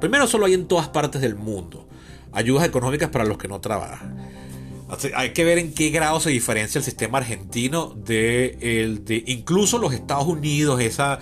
Primero, 0.00 0.26
solo 0.26 0.46
hay 0.46 0.54
en 0.54 0.66
todas 0.66 0.88
partes 0.88 1.20
del 1.20 1.36
mundo 1.36 1.86
ayudas 2.32 2.64
económicas 2.64 3.10
para 3.10 3.24
los 3.24 3.38
que 3.38 3.48
no 3.48 3.60
trabajan 3.60 4.30
hay 5.14 5.32
que 5.32 5.44
ver 5.44 5.58
en 5.58 5.72
qué 5.72 5.90
grado 5.90 6.20
se 6.20 6.30
diferencia 6.30 6.78
el 6.78 6.84
sistema 6.84 7.18
argentino 7.18 7.94
de, 7.94 8.58
el 8.60 9.04
de 9.04 9.22
incluso 9.26 9.78
los 9.78 9.92
Estados 9.92 10.26
Unidos, 10.26 10.80
esa, 10.80 11.18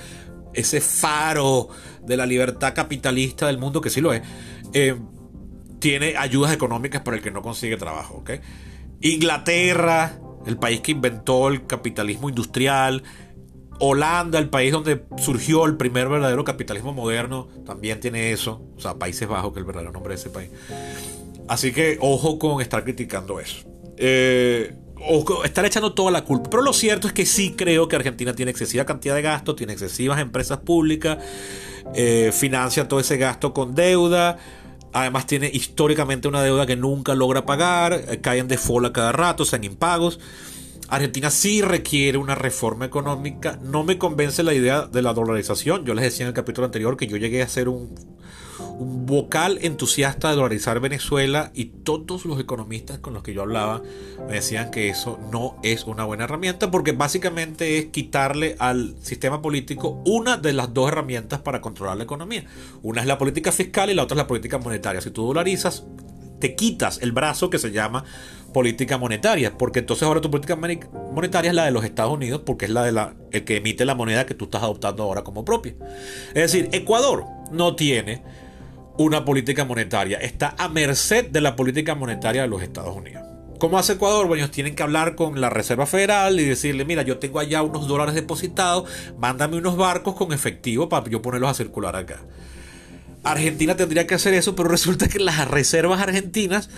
ese 0.54 0.80
faro 0.80 1.68
de 2.02 2.16
la 2.16 2.26
libertad 2.26 2.74
capitalista 2.74 3.46
del 3.46 3.58
mundo, 3.58 3.80
que 3.80 3.90
sí 3.90 4.00
lo 4.00 4.12
es, 4.12 4.22
eh, 4.72 4.96
tiene 5.78 6.16
ayudas 6.16 6.52
económicas 6.52 7.02
para 7.02 7.16
el 7.16 7.22
que 7.22 7.30
no 7.30 7.42
consigue 7.42 7.76
trabajo. 7.76 8.24
Inglaterra, 9.00 10.18
el 10.46 10.56
país 10.56 10.80
que 10.80 10.92
inventó 10.92 11.48
el 11.48 11.66
capitalismo 11.66 12.28
industrial, 12.28 13.02
Holanda, 13.80 14.38
el 14.38 14.48
país 14.48 14.72
donde 14.72 15.04
surgió 15.18 15.64
el 15.64 15.76
primer 15.76 16.08
verdadero 16.08 16.42
capitalismo 16.42 16.92
moderno, 16.92 17.48
también 17.64 18.00
tiene 18.00 18.32
eso. 18.32 18.60
O 18.76 18.80
sea, 18.80 18.94
Países 18.94 19.28
Bajos, 19.28 19.52
que 19.52 19.60
es 19.60 19.62
el 19.62 19.66
verdadero 19.66 19.92
nombre 19.92 20.14
de 20.14 20.20
ese 20.20 20.30
país. 20.30 20.50
Así 21.48 21.72
que 21.72 21.98
ojo 22.00 22.38
con 22.38 22.60
estar 22.60 22.84
criticando 22.84 23.40
eso. 23.40 23.66
Eh, 23.96 24.74
o 25.00 25.44
estar 25.44 25.64
echando 25.64 25.92
toda 25.94 26.10
la 26.10 26.24
culpa. 26.24 26.50
Pero 26.50 26.62
lo 26.62 26.72
cierto 26.72 27.06
es 27.06 27.12
que 27.12 27.26
sí 27.26 27.54
creo 27.56 27.88
que 27.88 27.96
Argentina 27.96 28.34
tiene 28.34 28.50
excesiva 28.50 28.84
cantidad 28.84 29.14
de 29.14 29.22
gastos, 29.22 29.56
tiene 29.56 29.72
excesivas 29.72 30.20
empresas 30.20 30.58
públicas, 30.58 31.18
eh, 31.94 32.30
financia 32.32 32.88
todo 32.88 33.00
ese 33.00 33.16
gasto 33.16 33.52
con 33.52 33.74
deuda. 33.74 34.38
Además 34.92 35.26
tiene 35.26 35.50
históricamente 35.52 36.28
una 36.28 36.42
deuda 36.42 36.66
que 36.66 36.76
nunca 36.76 37.14
logra 37.14 37.44
pagar, 37.44 37.92
eh, 37.92 38.20
cae 38.20 38.38
en 38.38 38.50
a 38.50 38.92
cada 38.92 39.12
rato, 39.12 39.44
sean 39.44 39.64
impagos. 39.64 40.18
Argentina 40.88 41.30
sí 41.30 41.60
requiere 41.60 42.16
una 42.16 42.34
reforma 42.34 42.86
económica. 42.86 43.58
No 43.62 43.84
me 43.84 43.98
convence 43.98 44.42
la 44.42 44.54
idea 44.54 44.86
de 44.86 45.02
la 45.02 45.12
dolarización. 45.12 45.84
Yo 45.84 45.94
les 45.94 46.04
decía 46.04 46.24
en 46.24 46.28
el 46.28 46.34
capítulo 46.34 46.64
anterior 46.64 46.96
que 46.96 47.06
yo 47.06 47.18
llegué 47.18 47.42
a 47.42 47.48
ser 47.48 47.68
un 47.68 47.94
vocal 48.58 49.58
entusiasta 49.62 50.30
de 50.30 50.36
dolarizar 50.36 50.80
Venezuela 50.80 51.50
y 51.54 51.66
todos 51.66 52.24
los 52.24 52.40
economistas 52.40 52.98
con 52.98 53.14
los 53.14 53.22
que 53.22 53.34
yo 53.34 53.42
hablaba 53.42 53.82
me 54.26 54.34
decían 54.34 54.70
que 54.70 54.88
eso 54.88 55.18
no 55.32 55.56
es 55.62 55.84
una 55.84 56.04
buena 56.04 56.24
herramienta 56.24 56.70
porque 56.70 56.92
básicamente 56.92 57.78
es 57.78 57.86
quitarle 57.86 58.56
al 58.58 58.96
sistema 59.00 59.42
político 59.42 60.02
una 60.04 60.36
de 60.36 60.52
las 60.52 60.74
dos 60.74 60.90
herramientas 60.90 61.40
para 61.40 61.60
controlar 61.60 61.96
la 61.96 62.04
economía. 62.04 62.44
Una 62.82 63.00
es 63.00 63.06
la 63.06 63.18
política 63.18 63.52
fiscal 63.52 63.90
y 63.90 63.94
la 63.94 64.04
otra 64.04 64.14
es 64.14 64.18
la 64.18 64.26
política 64.26 64.58
monetaria. 64.58 65.00
Si 65.00 65.10
tú 65.10 65.26
dolarizas, 65.26 65.84
te 66.38 66.54
quitas 66.54 67.00
el 67.02 67.12
brazo 67.12 67.50
que 67.50 67.58
se 67.58 67.70
llama 67.72 68.04
política 68.52 68.96
monetaria, 68.96 69.56
porque 69.56 69.80
entonces 69.80 70.04
ahora 70.04 70.20
tu 70.20 70.30
política 70.30 70.56
monetaria 70.56 71.50
es 71.50 71.54
la 71.54 71.64
de 71.64 71.70
los 71.70 71.84
Estados 71.84 72.12
Unidos, 72.12 72.42
porque 72.44 72.64
es 72.64 72.70
la 72.70 72.82
de 72.82 72.92
la 72.92 73.14
el 73.30 73.44
que 73.44 73.56
emite 73.56 73.84
la 73.84 73.94
moneda 73.94 74.26
que 74.26 74.34
tú 74.34 74.46
estás 74.46 74.62
adoptando 74.62 75.02
ahora 75.02 75.22
como 75.22 75.44
propia. 75.44 75.74
Es 76.28 76.52
decir, 76.52 76.68
Ecuador 76.72 77.24
no 77.52 77.76
tiene 77.76 78.22
una 78.98 79.24
política 79.24 79.64
monetaria, 79.64 80.18
está 80.18 80.54
a 80.58 80.68
merced 80.68 81.30
de 81.30 81.40
la 81.40 81.56
política 81.56 81.94
monetaria 81.94 82.42
de 82.42 82.48
los 82.48 82.62
Estados 82.62 82.94
Unidos. 82.96 83.22
¿Cómo 83.58 83.78
hace 83.78 83.94
Ecuador? 83.94 84.26
Bueno, 84.26 84.42
ellos 84.42 84.52
tienen 84.52 84.74
que 84.74 84.82
hablar 84.82 85.14
con 85.14 85.40
la 85.40 85.50
Reserva 85.50 85.86
Federal 85.86 86.38
y 86.38 86.44
decirle, 86.44 86.84
mira, 86.84 87.02
yo 87.02 87.18
tengo 87.18 87.38
allá 87.40 87.62
unos 87.62 87.88
dólares 87.88 88.14
depositados, 88.14 88.88
mándame 89.18 89.56
unos 89.56 89.76
barcos 89.76 90.14
con 90.14 90.32
efectivo 90.32 90.88
para 90.88 91.08
yo 91.08 91.22
ponerlos 91.22 91.50
a 91.50 91.54
circular 91.54 91.96
acá. 91.96 92.20
Argentina 93.24 93.76
tendría 93.76 94.06
que 94.06 94.14
hacer 94.14 94.34
eso, 94.34 94.54
pero 94.54 94.68
resulta 94.68 95.08
que 95.08 95.18
las 95.18 95.48
reservas 95.48 96.00
argentinas 96.00 96.70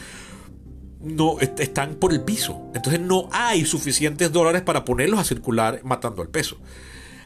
no 1.02 1.40
están 1.40 1.94
por 1.94 2.12
el 2.12 2.22
piso. 2.22 2.70
Entonces 2.74 3.00
no 3.00 3.28
hay 3.32 3.64
suficientes 3.64 4.30
dólares 4.32 4.62
para 4.62 4.84
ponerlos 4.84 5.20
a 5.20 5.24
circular 5.24 5.80
matando 5.84 6.22
el 6.22 6.28
peso. 6.28 6.58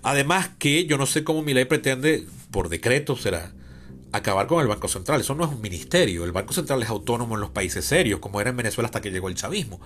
Además 0.02 0.50
que 0.58 0.86
yo 0.86 0.98
no 0.98 1.06
sé 1.06 1.24
cómo 1.24 1.42
mi 1.42 1.54
ley 1.54 1.64
pretende, 1.64 2.26
por 2.50 2.68
decreto 2.68 3.16
será, 3.16 3.52
acabar 4.16 4.46
con 4.46 4.60
el 4.60 4.68
Banco 4.68 4.88
Central. 4.88 5.20
Eso 5.20 5.34
no 5.34 5.44
es 5.44 5.50
un 5.50 5.60
ministerio. 5.60 6.24
El 6.24 6.32
Banco 6.32 6.52
Central 6.52 6.82
es 6.82 6.88
autónomo 6.88 7.34
en 7.34 7.40
los 7.40 7.50
países 7.50 7.84
serios, 7.84 8.20
como 8.20 8.40
era 8.40 8.50
en 8.50 8.56
Venezuela 8.56 8.86
hasta 8.86 9.00
que 9.00 9.10
llegó 9.10 9.28
el 9.28 9.34
chavismo. 9.34 9.80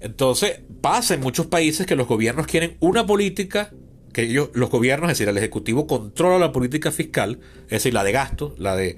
Entonces, 0.00 0.60
pasa 0.80 1.14
en 1.14 1.20
muchos 1.20 1.46
países 1.46 1.86
que 1.86 1.96
los 1.96 2.06
gobiernos 2.06 2.46
quieren 2.46 2.76
una 2.80 3.04
política 3.06 3.72
que 4.12 4.22
ellos, 4.22 4.50
los 4.54 4.70
gobiernos, 4.70 5.10
es 5.10 5.18
decir, 5.18 5.28
el 5.28 5.36
Ejecutivo 5.36 5.86
controla 5.86 6.38
la 6.38 6.52
política 6.52 6.90
fiscal, 6.90 7.40
es 7.64 7.70
decir, 7.70 7.94
la 7.94 8.02
de 8.02 8.12
gasto, 8.12 8.54
la 8.58 8.74
de 8.74 8.96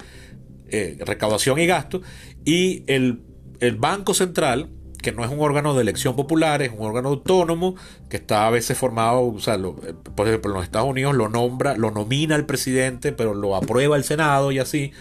eh, 0.69 0.97
recaudación 1.01 1.59
y 1.59 1.67
gasto, 1.67 2.03
y 2.45 2.85
el, 2.87 3.21
el 3.61 3.77
Banco 3.77 4.15
Central 4.15 4.71
que 5.03 5.13
no 5.13 5.25
es 5.25 5.31
un 5.31 5.41
órgano 5.41 5.75
de 5.75 5.83
elección 5.83 6.17
popular, 6.17 6.63
es 6.63 6.71
un 6.73 6.87
órgano 6.87 7.11
autónomo 7.11 7.75
que 8.09 8.17
está 8.17 8.47
a 8.47 8.51
veces 8.51 8.79
formado, 8.79 9.27
o 9.27 9.41
sea, 9.41 9.57
eh, 9.57 9.95
por 10.15 10.29
ejemplo, 10.29 10.53
en 10.53 10.55
los 10.55 10.65
Estados 10.65 10.89
Unidos 10.89 11.15
lo 11.15 11.29
nombra, 11.29 11.77
lo 11.77 11.91
nomina 11.91 12.37
el 12.37 12.47
presidente, 12.47 13.13
pero 13.13 13.35
lo 13.35 13.57
aprueba 13.57 13.97
el 13.97 14.05
Senado 14.05 14.53
y 14.53 14.61
así. 14.61 14.93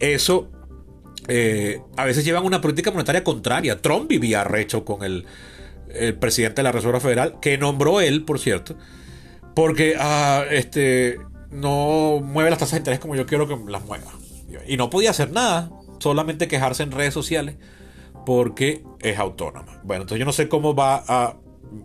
Eso 0.00 0.48
eh, 1.28 1.80
a 1.96 2.04
veces 2.04 2.24
llevan 2.24 2.44
una 2.44 2.60
política 2.60 2.90
monetaria 2.90 3.22
contraria. 3.22 3.80
Trump 3.80 4.08
vivía 4.08 4.42
recho 4.42 4.84
con 4.84 5.04
el, 5.04 5.24
presidente 6.18 6.56
de 6.56 6.62
la 6.64 6.72
Reserva 6.72 7.00
Federal, 7.00 7.38
que 7.40 7.56
nombró 7.56 8.02
él, 8.02 8.22
por 8.24 8.38
cierto, 8.38 8.76
porque 9.54 9.94
ah, 9.98 10.44
este, 10.50 11.18
no 11.50 12.20
mueve 12.22 12.50
las 12.50 12.58
tasas 12.58 12.72
de 12.72 12.78
interés 12.78 13.00
como 13.00 13.14
yo 13.16 13.24
quiero 13.24 13.48
que 13.48 13.56
las 13.70 13.82
mueva. 13.84 14.12
Y 14.66 14.76
no 14.76 14.90
podía 14.90 15.10
hacer 15.10 15.30
nada, 15.30 15.70
solamente 15.98 16.48
quejarse 16.48 16.82
en 16.82 16.90
redes 16.90 17.14
sociales 17.14 17.56
porque 18.26 18.82
es 19.00 19.18
autónoma. 19.18 19.80
Bueno, 19.84 20.02
entonces 20.02 20.18
yo 20.18 20.26
no 20.26 20.32
sé 20.32 20.50
cómo 20.50 20.74
va 20.74 21.02
a... 21.08 21.38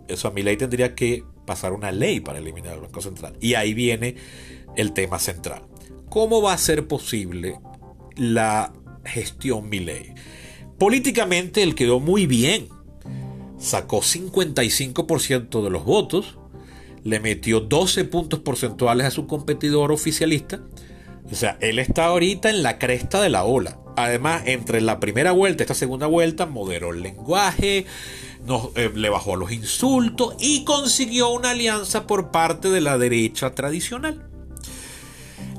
Eso 0.08 0.28
a 0.28 0.32
mi 0.32 0.42
ley 0.42 0.58
tendría 0.58 0.94
que 0.94 1.24
pasar 1.46 1.72
una 1.72 1.90
ley 1.92 2.20
para 2.20 2.40
eliminar 2.40 2.74
el 2.74 2.80
Banco 2.80 3.00
Central. 3.00 3.36
Y 3.40 3.54
ahí 3.54 3.72
viene 3.72 4.16
el 4.76 4.92
tema 4.92 5.18
central. 5.18 5.62
¿Cómo 6.10 6.42
va 6.42 6.52
a 6.52 6.58
ser 6.58 6.86
posible 6.86 7.58
la 8.16 8.72
gestión 9.04 9.70
mi 9.70 9.80
ley? 9.80 10.12
Políticamente 10.78 11.62
él 11.62 11.74
quedó 11.74 12.00
muy 12.00 12.26
bien. 12.26 12.68
Sacó 13.58 14.00
55% 14.00 15.62
de 15.62 15.70
los 15.70 15.84
votos, 15.84 16.38
le 17.04 17.20
metió 17.20 17.60
12 17.60 18.04
puntos 18.06 18.40
porcentuales 18.40 19.06
a 19.06 19.10
su 19.12 19.28
competidor 19.28 19.92
oficialista. 19.92 20.60
O 21.30 21.34
sea, 21.34 21.56
él 21.60 21.78
está 21.78 22.06
ahorita 22.06 22.50
en 22.50 22.62
la 22.62 22.78
cresta 22.78 23.20
de 23.20 23.30
la 23.30 23.44
ola. 23.44 23.78
Además, 23.96 24.42
entre 24.46 24.80
la 24.80 25.00
primera 25.00 25.32
vuelta 25.32 25.62
y 25.62 25.64
esta 25.64 25.74
segunda 25.74 26.06
vuelta, 26.06 26.46
moderó 26.46 26.92
el 26.92 27.02
lenguaje, 27.02 27.86
eh, 28.74 28.90
le 28.94 29.08
bajó 29.08 29.36
los 29.36 29.52
insultos 29.52 30.34
y 30.40 30.64
consiguió 30.64 31.30
una 31.30 31.50
alianza 31.50 32.06
por 32.06 32.30
parte 32.30 32.70
de 32.70 32.80
la 32.80 32.98
derecha 32.98 33.54
tradicional. 33.54 34.28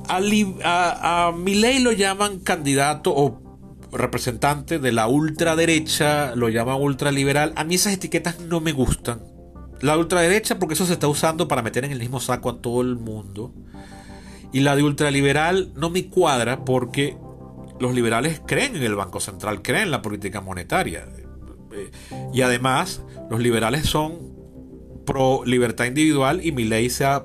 A, 0.09 1.27
a, 1.27 1.31
Milei 1.31 1.79
lo 1.79 1.93
llaman 1.93 2.39
candidato 2.39 3.13
o 3.15 3.41
representante 3.93 4.79
de 4.79 4.91
la 4.91 5.07
ultraderecha, 5.07 6.35
lo 6.35 6.49
llaman 6.49 6.81
ultraliberal. 6.81 7.53
A 7.55 7.63
mí 7.63 7.75
esas 7.75 7.93
etiquetas 7.93 8.39
no 8.41 8.59
me 8.59 8.73
gustan. 8.73 9.21
La 9.81 9.97
ultraderecha 9.97 10.59
porque 10.59 10.73
eso 10.73 10.85
se 10.85 10.93
está 10.93 11.07
usando 11.07 11.47
para 11.47 11.61
meter 11.61 11.85
en 11.85 11.91
el 11.91 11.99
mismo 11.99 12.19
saco 12.19 12.49
a 12.49 12.61
todo 12.61 12.81
el 12.81 12.95
mundo. 12.95 13.53
Y 14.53 14.61
la 14.61 14.75
de 14.75 14.83
ultraliberal 14.83 15.71
no 15.75 15.89
me 15.89 16.07
cuadra 16.07 16.63
porque 16.63 17.17
los 17.79 17.93
liberales 17.93 18.41
creen 18.45 18.75
en 18.75 18.83
el 18.83 18.95
Banco 18.95 19.19
Central, 19.19 19.61
creen 19.61 19.83
en 19.83 19.91
la 19.91 20.01
política 20.01 20.41
monetaria. 20.41 21.07
Y 22.33 22.41
además, 22.41 23.01
los 23.29 23.39
liberales 23.39 23.87
son 23.87 24.33
pro 25.05 25.43
libertad 25.45 25.85
individual 25.85 26.45
y 26.45 26.51
mi 26.51 26.63
ley 26.63 26.89
sea 26.89 27.23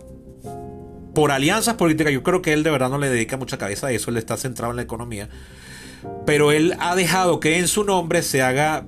por 1.14 1.30
alianzas 1.30 1.74
políticas. 1.74 2.12
Yo 2.12 2.22
creo 2.22 2.42
que 2.42 2.52
él 2.52 2.62
de 2.62 2.70
verdad 2.70 2.90
no 2.90 2.98
le 2.98 3.08
dedica 3.08 3.36
mucha 3.36 3.58
cabeza 3.58 3.88
a 3.88 3.92
eso, 3.92 4.10
él 4.10 4.16
está 4.16 4.36
centrado 4.36 4.72
en 4.72 4.76
la 4.76 4.82
economía. 4.82 5.28
Pero 6.26 6.52
él 6.52 6.74
ha 6.78 6.94
dejado 6.94 7.40
que 7.40 7.58
en 7.58 7.68
su 7.68 7.84
nombre 7.84 8.22
se 8.22 8.40
haga 8.42 8.86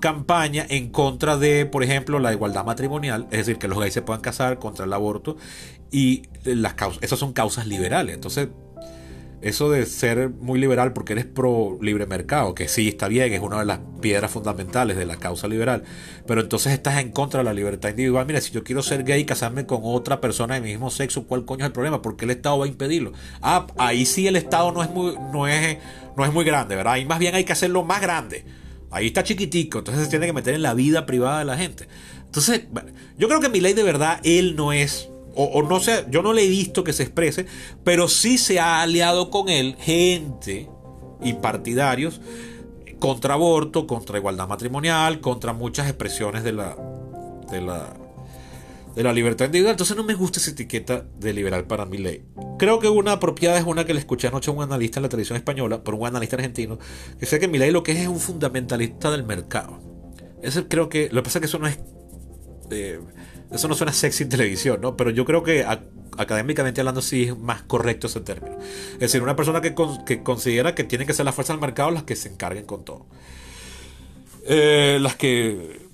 campaña 0.00 0.66
en 0.68 0.90
contra 0.90 1.36
de, 1.36 1.66
por 1.66 1.84
ejemplo, 1.84 2.18
la 2.18 2.32
igualdad 2.32 2.64
matrimonial, 2.64 3.26
es 3.30 3.38
decir, 3.38 3.58
que 3.58 3.68
los 3.68 3.78
gays 3.78 3.94
se 3.94 4.02
puedan 4.02 4.22
casar 4.22 4.58
contra 4.58 4.84
el 4.84 4.92
aborto 4.92 5.36
y 5.90 6.22
las 6.44 6.74
causas, 6.74 7.02
esas 7.02 7.18
son 7.18 7.32
causas 7.32 7.66
liberales. 7.66 8.14
Entonces, 8.14 8.48
eso 9.42 9.70
de 9.70 9.86
ser 9.86 10.28
muy 10.28 10.60
liberal 10.60 10.92
porque 10.92 11.14
eres 11.14 11.24
pro 11.24 11.78
libre 11.80 12.06
mercado, 12.06 12.54
que 12.54 12.68
sí 12.68 12.88
está 12.88 13.08
bien, 13.08 13.32
es 13.32 13.40
una 13.40 13.60
de 13.60 13.64
las 13.64 13.80
piedras 14.02 14.30
fundamentales 14.30 14.98
de 14.98 15.06
la 15.06 15.16
causa 15.16 15.48
liberal, 15.48 15.82
pero 16.26 16.42
entonces 16.42 16.74
estás 16.74 17.00
en 17.00 17.10
contra 17.10 17.38
de 17.38 17.44
la 17.44 17.54
libertad 17.54 17.88
individual. 17.88 18.26
Mira, 18.26 18.40
si 18.42 18.52
yo 18.52 18.62
quiero 18.62 18.82
ser 18.82 19.02
gay 19.02 19.22
y 19.22 19.24
casarme 19.24 19.64
con 19.64 19.80
otra 19.82 20.20
persona 20.20 20.56
de 20.56 20.60
mi 20.60 20.68
mismo 20.68 20.90
sexo, 20.90 21.24
¿cuál 21.26 21.46
coño 21.46 21.64
es 21.64 21.68
el 21.68 21.72
problema? 21.72 22.02
¿Por 22.02 22.16
qué 22.16 22.26
el 22.26 22.32
Estado 22.32 22.58
va 22.58 22.66
a 22.66 22.68
impedirlo? 22.68 23.12
Ah, 23.40 23.66
ahí 23.78 24.04
sí 24.04 24.26
el 24.26 24.36
Estado 24.36 24.72
no 24.72 24.82
es 24.82 24.90
muy, 24.90 25.14
no 25.32 25.48
es, 25.48 25.78
no 26.16 26.24
es 26.24 26.32
muy 26.32 26.44
grande, 26.44 26.76
¿verdad? 26.76 26.94
Ahí 26.94 27.06
más 27.06 27.18
bien 27.18 27.34
hay 27.34 27.44
que 27.44 27.52
hacerlo 27.52 27.82
más 27.82 28.02
grande. 28.02 28.44
Ahí 28.90 29.06
está 29.06 29.22
chiquitico, 29.22 29.78
entonces 29.78 30.04
se 30.04 30.10
tiene 30.10 30.26
que 30.26 30.32
meter 30.32 30.54
en 30.54 30.62
la 30.62 30.74
vida 30.74 31.06
privada 31.06 31.38
de 31.38 31.44
la 31.44 31.56
gente. 31.56 31.86
Entonces, 32.26 32.62
yo 33.16 33.28
creo 33.28 33.40
que 33.40 33.48
mi 33.48 33.60
ley 33.60 33.72
de 33.72 33.84
verdad, 33.84 34.20
él 34.22 34.54
no 34.56 34.72
es 34.72 35.09
o, 35.34 35.62
no 35.62 35.80
sé, 35.80 36.06
yo 36.10 36.22
no 36.22 36.32
le 36.32 36.44
he 36.44 36.48
visto 36.48 36.84
que 36.84 36.92
se 36.92 37.02
exprese, 37.02 37.46
pero 37.84 38.08
sí 38.08 38.38
se 38.38 38.58
ha 38.58 38.82
aliado 38.82 39.30
con 39.30 39.48
él 39.48 39.76
gente 39.78 40.68
y 41.22 41.34
partidarios 41.34 42.20
contra 42.98 43.34
aborto, 43.34 43.86
contra 43.86 44.18
igualdad 44.18 44.48
matrimonial, 44.48 45.20
contra 45.20 45.52
muchas 45.52 45.88
expresiones 45.88 46.44
de 46.44 46.52
la, 46.52 46.76
de 47.50 47.60
la, 47.60 47.94
de 48.94 49.02
la 49.02 49.12
libertad 49.12 49.46
individual. 49.46 49.72
Entonces 49.72 49.96
no 49.96 50.04
me 50.04 50.14
gusta 50.14 50.38
esa 50.38 50.50
etiqueta 50.50 51.06
de 51.18 51.32
liberal 51.32 51.64
para 51.64 51.86
mi 51.86 51.98
ley. 51.98 52.24
Creo 52.58 52.78
que 52.78 52.88
una 52.88 53.12
apropiada 53.12 53.58
es 53.58 53.64
una 53.64 53.86
que 53.86 53.94
le 53.94 54.00
escuché 54.00 54.28
anoche 54.28 54.50
a 54.50 54.54
un 54.54 54.62
analista 54.62 54.98
en 54.98 55.04
la 55.04 55.08
televisión 55.08 55.36
española, 55.36 55.82
por 55.82 55.94
un 55.94 56.06
analista 56.06 56.36
argentino, 56.36 56.78
que 56.78 57.20
dice 57.20 57.38
que 57.38 57.48
mi 57.48 57.58
ley 57.58 57.70
lo 57.70 57.82
que 57.82 57.92
es 57.92 57.98
es 57.98 58.08
un 58.08 58.20
fundamentalista 58.20 59.10
del 59.10 59.24
mercado. 59.24 59.80
Eso 60.42 60.68
creo 60.68 60.88
que, 60.88 61.08
lo 61.10 61.22
que 61.22 61.24
pasa 61.24 61.38
es 61.38 61.40
que 61.40 61.46
eso 61.46 61.58
no 61.58 61.66
es... 61.66 61.78
Eh, 62.70 63.00
eso 63.52 63.68
no 63.68 63.74
suena 63.74 63.92
sexy 63.92 64.24
en 64.24 64.28
televisión, 64.28 64.80
¿no? 64.80 64.96
Pero 64.96 65.10
yo 65.10 65.24
creo 65.24 65.42
que 65.42 65.66
académicamente 66.16 66.80
hablando 66.80 67.02
sí 67.02 67.24
es 67.24 67.38
más 67.38 67.62
correcto 67.62 68.06
ese 68.06 68.20
término. 68.20 68.56
Es 68.94 69.00
decir, 69.00 69.22
una 69.22 69.36
persona 69.36 69.60
que, 69.60 69.74
considera 70.22 70.74
que 70.74 70.84
tiene 70.84 71.06
que 71.06 71.14
ser 71.14 71.24
la 71.24 71.32
fuerza 71.32 71.52
del 71.52 71.60
mercado 71.60 71.90
las 71.90 72.04
que 72.04 72.16
se 72.16 72.28
encarguen 72.28 72.64
con 72.64 72.84
todo. 72.84 73.06
Eh, 74.46 74.98
las 75.00 75.16
que... 75.16 75.88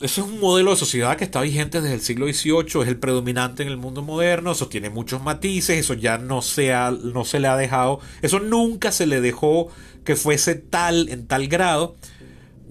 Eso 0.00 0.22
es 0.22 0.26
un 0.26 0.40
modelo 0.40 0.72
de 0.72 0.76
sociedad 0.76 1.16
que 1.16 1.24
está 1.24 1.40
vigente 1.40 1.80
desde 1.80 1.94
el 1.94 2.00
siglo 2.00 2.26
XVIII, 2.26 2.82
es 2.82 2.88
el 2.88 2.98
predominante 2.98 3.62
en 3.62 3.68
el 3.68 3.76
mundo 3.76 4.02
moderno, 4.02 4.50
eso 4.50 4.68
tiene 4.68 4.90
muchos 4.90 5.22
matices, 5.22 5.78
eso 5.78 5.94
ya 5.94 6.18
no 6.18 6.42
se, 6.42 6.74
no 7.04 7.24
se 7.24 7.38
le 7.38 7.46
ha 7.46 7.56
dejado, 7.56 8.00
eso 8.20 8.40
nunca 8.40 8.90
se 8.90 9.06
le 9.06 9.20
dejó 9.20 9.68
que 10.04 10.16
fuese 10.16 10.56
tal 10.56 11.08
en 11.10 11.28
tal 11.28 11.46
grado, 11.46 11.94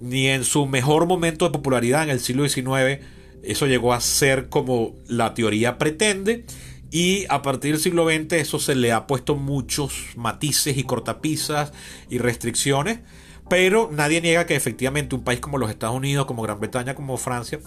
ni 0.00 0.26
en 0.28 0.44
su 0.44 0.66
mejor 0.66 1.06
momento 1.06 1.46
de 1.46 1.50
popularidad 1.50 2.04
en 2.04 2.10
el 2.10 2.20
siglo 2.20 2.46
XIX 2.46 3.00
eso 3.46 3.66
llegó 3.66 3.92
a 3.92 4.00
ser 4.00 4.48
como 4.48 4.94
la 5.06 5.34
teoría 5.34 5.78
pretende. 5.78 6.44
Y 6.90 7.26
a 7.28 7.42
partir 7.42 7.72
del 7.72 7.80
siglo 7.80 8.06
XX 8.06 8.34
eso 8.34 8.58
se 8.58 8.76
le 8.76 8.92
ha 8.92 9.06
puesto 9.06 9.34
muchos 9.34 9.94
matices 10.16 10.76
y 10.76 10.84
cortapisas 10.84 11.72
y 12.08 12.18
restricciones. 12.18 13.00
Pero 13.48 13.90
nadie 13.92 14.20
niega 14.20 14.46
que 14.46 14.56
efectivamente 14.56 15.14
un 15.14 15.24
país 15.24 15.40
como 15.40 15.58
los 15.58 15.70
Estados 15.70 15.96
Unidos, 15.96 16.26
como 16.26 16.42
Gran 16.42 16.60
Bretaña, 16.60 16.94
como 16.94 17.16
Francia, 17.16 17.60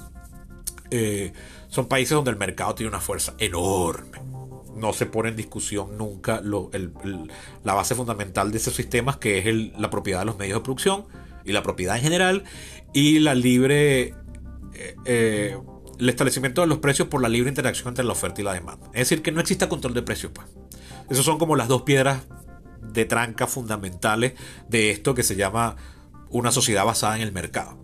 eh, 0.89 1.33
son 1.67 1.87
países 1.87 2.11
donde 2.11 2.31
el 2.31 2.37
mercado 2.37 2.73
tiene 2.75 2.89
una 2.89 3.01
fuerza 3.01 3.35
enorme. 3.37 4.19
No 4.75 4.93
se 4.93 5.05
pone 5.07 5.29
en 5.29 5.35
discusión 5.35 5.97
nunca 5.97 6.41
la 6.41 7.73
base 7.73 7.95
fundamental 7.95 8.51
de 8.51 8.57
esos 8.57 8.75
sistemas, 8.75 9.17
que 9.17 9.39
es 9.39 9.77
la 9.77 9.89
propiedad 9.89 10.19
de 10.19 10.25
los 10.25 10.37
medios 10.37 10.59
de 10.59 10.63
producción 10.63 11.05
y 11.43 11.51
la 11.51 11.63
propiedad 11.63 11.97
en 11.97 12.03
general 12.03 12.43
y 12.93 13.19
la 13.19 13.35
libre 13.35 14.13
eh, 15.05 15.57
el 15.99 16.09
establecimiento 16.09 16.61
de 16.61 16.67
los 16.67 16.79
precios 16.79 17.07
por 17.07 17.21
la 17.21 17.29
libre 17.29 17.49
interacción 17.49 17.89
entre 17.89 18.05
la 18.05 18.11
oferta 18.11 18.41
y 18.41 18.43
la 18.43 18.53
demanda. 18.53 18.87
Es 18.87 19.09
decir, 19.09 19.21
que 19.21 19.31
no 19.31 19.39
exista 19.39 19.69
control 19.69 19.93
de 19.93 20.01
precios. 20.01 20.31
Pues. 20.33 20.47
Esas 21.09 21.25
son 21.25 21.37
como 21.37 21.55
las 21.55 21.67
dos 21.67 21.83
piedras 21.83 22.23
de 22.81 23.05
tranca 23.05 23.47
fundamentales 23.47 24.33
de 24.69 24.91
esto 24.91 25.13
que 25.13 25.23
se 25.23 25.35
llama 25.35 25.75
una 26.29 26.51
sociedad 26.51 26.85
basada 26.85 27.15
en 27.15 27.21
el 27.21 27.31
mercado. 27.31 27.77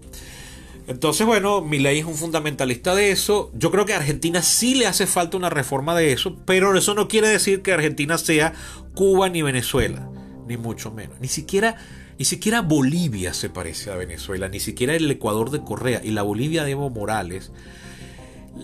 Entonces, 0.88 1.26
bueno, 1.26 1.62
Milei 1.62 2.00
es 2.00 2.06
un 2.06 2.16
fundamentalista 2.16 2.94
de 2.94 3.12
eso. 3.12 3.52
Yo 3.54 3.72
creo 3.72 3.86
que 3.86 3.94
a 3.94 3.98
Argentina 3.98 4.42
sí 4.42 4.76
le 4.76 4.86
hace 4.86 5.08
falta 5.08 5.38
una 5.38 5.50
reforma 5.50 5.96
de 5.96 6.12
eso, 6.12 6.38
pero 6.46 6.76
eso 6.78 6.94
no 6.94 7.08
quiere 7.08 7.30
decir 7.30 7.62
que 7.62 7.72
Argentina 7.72 8.18
sea 8.18 8.54
Cuba 8.94 9.30
ni 9.30 9.42
Venezuela, 9.42 10.10
ni 10.46 10.58
mucho 10.58 10.92
menos. 10.92 11.20
Ni 11.22 11.30
siquiera, 11.30 11.78
ni 12.18 12.26
siquiera 12.26 12.62
Bolivia 12.62 13.34
se 13.34 13.50
parece 13.50 13.92
a 13.92 13.96
Venezuela, 13.96 14.50
ni 14.50 14.60
siquiera 14.60 14.96
el 14.96 15.10
Ecuador 15.10 15.50
de 15.52 15.64
Correa 15.64 16.02
y 16.04 16.12
la 16.12 16.22
Bolivia 16.22 16.64
de 16.64 16.72
Evo 16.72 16.90
Morales 16.90 17.52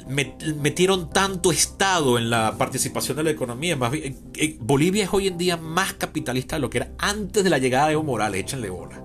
metieron 0.08 1.10
tanto 1.10 1.52
Estado 1.52 2.18
en 2.18 2.30
la 2.30 2.56
participación 2.58 3.18
de 3.18 3.24
la 3.24 3.32
economía. 3.32 3.76
Más 3.76 3.92
bien, 3.92 4.14
eh, 4.14 4.16
eh, 4.36 4.58
Bolivia 4.60 5.04
es 5.04 5.10
hoy 5.12 5.28
en 5.28 5.38
día 5.38 5.58
más 5.58 5.94
capitalista 5.94 6.56
de 6.56 6.62
lo 6.62 6.70
que 6.70 6.80
era 6.80 6.92
antes 7.00 7.44
de 7.44 7.50
la 7.50 7.58
llegada 7.58 7.88
de 7.88 7.94
Evo 7.94 8.04
Morales, 8.04 8.42
échenle 8.42 8.70
bola. 8.70 9.04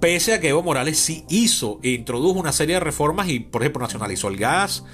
Pese 0.00 0.34
a 0.34 0.40
que 0.40 0.48
Evo 0.48 0.62
Morales 0.62 0.98
sí 0.98 1.24
hizo 1.28 1.80
e 1.82 1.90
introdujo 1.90 2.38
una 2.38 2.52
serie 2.52 2.74
de 2.74 2.80
reformas 2.80 3.28
y, 3.28 3.40
por 3.40 3.62
ejemplo, 3.62 3.82
nacionalizó 3.82 4.28
el 4.28 4.36
gas 4.36 4.84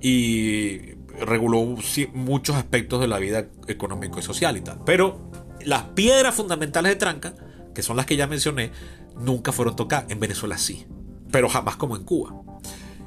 y 0.00 0.94
reguló 1.20 1.76
muchos 2.12 2.56
aspectos 2.56 3.00
de 3.00 3.08
la 3.08 3.18
vida 3.18 3.46
económico 3.68 4.18
y 4.18 4.22
social 4.22 4.56
y 4.56 4.60
tal. 4.60 4.80
Pero 4.84 5.30
las 5.64 5.84
piedras 5.94 6.34
fundamentales 6.34 6.92
de 6.92 6.96
tranca, 6.96 7.34
que 7.74 7.82
son 7.82 7.96
las 7.96 8.06
que 8.06 8.16
ya 8.16 8.26
mencioné, 8.26 8.70
nunca 9.18 9.52
fueron 9.52 9.76
tocadas. 9.76 10.10
En 10.10 10.20
Venezuela 10.20 10.58
sí, 10.58 10.86
pero 11.30 11.48
jamás 11.48 11.76
como 11.76 11.96
en 11.96 12.04
Cuba. 12.04 12.34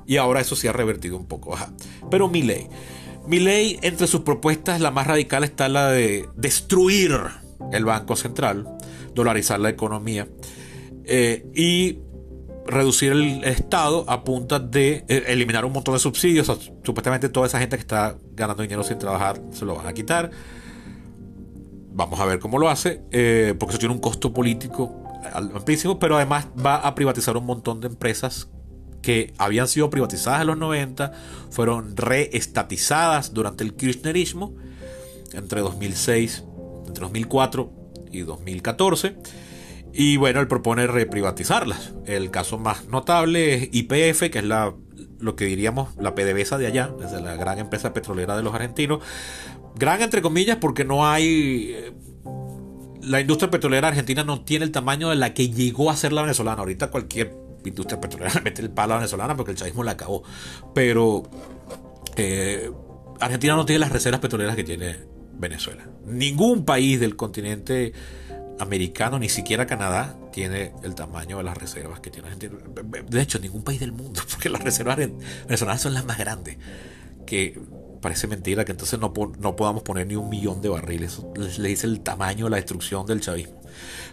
Y 0.05 0.17
ahora 0.17 0.39
eso 0.39 0.55
se 0.55 0.69
ha 0.69 0.73
revertido 0.73 1.17
un 1.17 1.25
poco. 1.25 1.57
Pero 2.09 2.29
mi 2.29 2.41
ley. 2.41 2.67
Mi 3.27 3.39
ley, 3.39 3.77
entre 3.81 4.07
sus 4.07 4.21
propuestas, 4.21 4.79
la 4.79 4.91
más 4.91 5.05
radical 5.07 5.43
está 5.43 5.67
la 5.67 5.89
de 5.89 6.29
destruir 6.35 7.19
el 7.73 7.83
Banco 7.83 8.15
Central, 8.15 8.67
dolarizar 9.13 9.59
la 9.59 9.69
economía 9.69 10.27
eh, 11.03 11.45
y 11.53 11.99
reducir 12.65 13.11
el 13.13 13.43
Estado 13.43 14.05
a 14.07 14.23
punta 14.23 14.59
de 14.59 15.05
eh, 15.07 15.23
eliminar 15.27 15.65
un 15.65 15.73
montón 15.73 15.93
de 15.93 15.99
subsidios. 15.99 16.47
supuestamente 16.83 17.29
toda 17.29 17.47
esa 17.47 17.59
gente 17.59 17.77
que 17.77 17.81
está 17.81 18.17
ganando 18.33 18.61
dinero 18.61 18.83
sin 18.83 18.99
trabajar 18.99 19.41
se 19.51 19.65
lo 19.65 19.75
van 19.75 19.87
a 19.87 19.93
quitar. 19.93 20.31
Vamos 21.97 22.19
a 22.19 22.25
ver 22.25 22.37
cómo 22.37 22.59
lo 22.59 22.69
hace, 22.69 23.01
eh, 23.09 23.55
porque 23.57 23.71
eso 23.71 23.79
tiene 23.79 23.95
un 23.95 23.99
costo 23.99 24.31
político 24.31 25.03
altísimo, 25.33 25.97
pero 25.97 26.15
además 26.15 26.47
va 26.63 26.75
a 26.75 26.93
privatizar 26.93 27.35
un 27.37 27.45
montón 27.47 27.81
de 27.81 27.87
empresas 27.87 28.49
que 29.01 29.33
habían 29.39 29.67
sido 29.67 29.89
privatizadas 29.89 30.41
en 30.41 30.47
los 30.47 30.57
90, 30.59 31.11
fueron 31.49 31.97
reestatizadas 31.97 33.33
durante 33.33 33.63
el 33.63 33.73
kirchnerismo 33.73 34.53
entre 35.33 35.61
2006, 35.61 36.43
entre 36.85 37.01
2004 37.01 37.71
y 38.11 38.19
2014 38.19 39.15
y 39.99 40.17
bueno, 40.17 40.39
él 40.41 40.47
propone 40.47 40.85
reprivatizarlas. 40.85 41.93
El 42.05 42.29
caso 42.29 42.59
más 42.59 42.85
notable 42.85 43.55
es 43.55 43.69
IPF, 43.71 44.29
que 44.29 44.37
es 44.37 44.43
la, 44.43 44.75
lo 45.19 45.35
que 45.35 45.45
diríamos 45.45 45.89
la 45.97 46.13
PDVSA 46.13 46.59
de 46.59 46.67
allá, 46.67 46.91
desde 46.99 47.19
la 47.19 47.35
gran 47.35 47.57
empresa 47.57 47.93
petrolera 47.93 48.37
de 48.37 48.43
los 48.43 48.53
argentinos. 48.53 48.99
Gran 49.75 50.01
entre 50.01 50.21
comillas 50.21 50.57
porque 50.57 50.83
no 50.85 51.07
hay... 51.07 51.71
Eh, 51.71 51.93
la 53.01 53.21
industria 53.21 53.49
petrolera 53.49 53.87
argentina 53.87 54.23
no 54.23 54.41
tiene 54.41 54.65
el 54.65 54.71
tamaño 54.71 55.09
de 55.09 55.15
la 55.15 55.33
que 55.33 55.49
llegó 55.49 55.89
a 55.89 55.95
ser 55.95 56.11
la 56.11 56.21
venezolana. 56.21 56.59
Ahorita 56.59 56.89
cualquier 56.91 57.33
industria 57.63 58.01
petrolera 58.01 58.41
mete 58.43 58.61
el 58.61 58.69
palo 58.69 58.93
a 58.93 58.95
la 58.95 58.99
venezolana 59.01 59.35
porque 59.35 59.51
el 59.51 59.57
chavismo 59.57 59.83
la 59.83 59.91
acabó. 59.91 60.23
Pero 60.73 61.23
eh, 62.15 62.71
Argentina 63.19 63.55
no 63.55 63.65
tiene 63.65 63.79
las 63.79 63.91
reservas 63.91 64.19
petroleras 64.19 64.55
que 64.55 64.63
tiene 64.63 64.97
Venezuela. 65.33 65.87
Ningún 66.05 66.65
país 66.65 66.99
del 66.99 67.15
continente 67.15 67.93
americano, 68.59 69.19
ni 69.19 69.29
siquiera 69.29 69.67
Canadá, 69.67 70.15
tiene 70.31 70.73
el 70.83 70.95
tamaño 70.95 71.37
de 71.37 71.43
las 71.43 71.57
reservas 71.57 71.99
que 71.99 72.09
tiene 72.09 72.29
Argentina. 72.29 72.55
De 73.07 73.21
hecho, 73.21 73.39
ningún 73.39 73.63
país 73.63 73.79
del 73.79 73.91
mundo, 73.91 74.21
porque 74.31 74.49
las 74.49 74.63
reservas 74.63 74.97
venezolanas 74.97 75.81
son 75.81 75.93
las 75.93 76.05
más 76.05 76.17
grandes. 76.17 76.57
Que 77.25 77.59
parece 78.01 78.27
mentira 78.27 78.65
que 78.65 78.71
entonces 78.71 78.99
no, 78.99 79.13
no 79.39 79.55
podamos 79.55 79.83
poner 79.83 80.07
ni 80.07 80.15
un 80.15 80.29
millón 80.29 80.61
de 80.61 80.69
barriles. 80.69 81.21
le 81.57 81.69
dice 81.69 81.87
el 81.87 82.01
tamaño 82.01 82.45
de 82.45 82.51
la 82.51 82.57
destrucción 82.57 83.05
del 83.05 83.21
chavismo. 83.21 83.61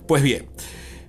Pues 0.07 0.23
bien, 0.23 0.47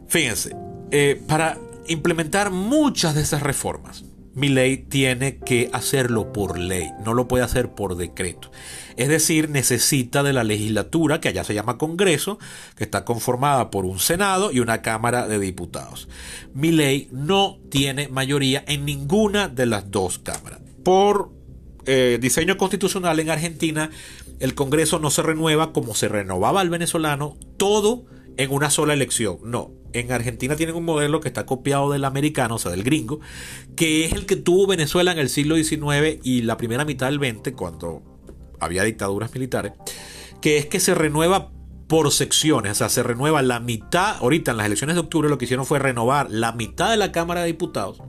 fíjense, 0.07 0.55
eh, 0.91 1.21
para 1.27 1.57
implementar 1.87 2.51
muchas 2.51 3.15
de 3.15 3.21
esas 3.21 3.41
reformas, 3.41 4.05
mi 4.35 4.49
ley 4.49 4.77
tiene 4.77 5.37
que 5.37 5.69
hacerlo 5.71 6.33
por 6.33 6.59
ley, 6.59 6.91
no 7.05 7.13
lo 7.13 7.27
puede 7.27 7.45
hacer 7.45 7.73
por 7.73 7.95
decreto. 7.95 8.51
Es 8.97 9.07
decir, 9.07 9.49
necesita 9.49 10.23
de 10.23 10.33
la 10.33 10.43
legislatura, 10.43 11.21
que 11.21 11.29
allá 11.29 11.43
se 11.43 11.53
llama 11.53 11.77
Congreso, 11.77 12.37
que 12.75 12.83
está 12.83 13.05
conformada 13.05 13.71
por 13.71 13.85
un 13.85 13.97
Senado 13.97 14.51
y 14.51 14.59
una 14.59 14.81
Cámara 14.81 15.27
de 15.27 15.39
Diputados. 15.39 16.09
Mi 16.53 16.71
ley 16.71 17.07
no 17.11 17.59
tiene 17.69 18.09
mayoría 18.09 18.63
en 18.67 18.85
ninguna 18.85 19.47
de 19.47 19.65
las 19.67 19.89
dos 19.89 20.19
cámaras. 20.19 20.59
Por 20.83 21.31
eh, 21.85 22.17
diseño 22.21 22.57
constitucional 22.57 23.19
en 23.19 23.29
Argentina, 23.29 23.89
el 24.39 24.55
Congreso 24.55 24.99
no 24.99 25.09
se 25.09 25.21
renueva 25.21 25.73
como 25.73 25.95
se 25.95 26.07
renovaba 26.07 26.61
el 26.61 26.69
venezolano, 26.69 27.37
todo 27.57 28.05
en 28.37 28.51
una 28.51 28.69
sola 28.69 28.93
elección. 28.93 29.37
No, 29.43 29.71
en 29.93 30.11
Argentina 30.11 30.55
tienen 30.55 30.75
un 30.75 30.85
modelo 30.85 31.21
que 31.21 31.27
está 31.27 31.45
copiado 31.45 31.91
del 31.91 32.05
americano, 32.05 32.55
o 32.55 32.59
sea, 32.59 32.71
del 32.71 32.83
gringo, 32.83 33.19
que 33.75 34.05
es 34.05 34.13
el 34.13 34.25
que 34.25 34.35
tuvo 34.35 34.67
Venezuela 34.67 35.11
en 35.11 35.19
el 35.19 35.29
siglo 35.29 35.55
XIX 35.55 36.19
y 36.23 36.41
la 36.41 36.57
primera 36.57 36.85
mitad 36.85 37.09
del 37.09 37.19
XX, 37.19 37.53
cuando 37.55 38.01
había 38.59 38.83
dictaduras 38.83 39.33
militares, 39.33 39.73
que 40.41 40.57
es 40.57 40.65
que 40.65 40.79
se 40.79 40.95
renueva 40.95 41.51
por 41.87 42.11
secciones, 42.11 42.71
o 42.71 42.75
sea, 42.75 42.89
se 42.89 43.03
renueva 43.03 43.41
la 43.41 43.59
mitad, 43.59 44.17
ahorita 44.17 44.51
en 44.51 44.57
las 44.57 44.65
elecciones 44.65 44.95
de 44.95 45.01
octubre 45.01 45.29
lo 45.29 45.37
que 45.37 45.45
hicieron 45.45 45.65
fue 45.65 45.79
renovar 45.79 46.27
la 46.29 46.51
mitad 46.51 46.89
de 46.89 46.97
la 46.97 47.11
Cámara 47.11 47.41
de 47.41 47.47
Diputados. 47.47 48.01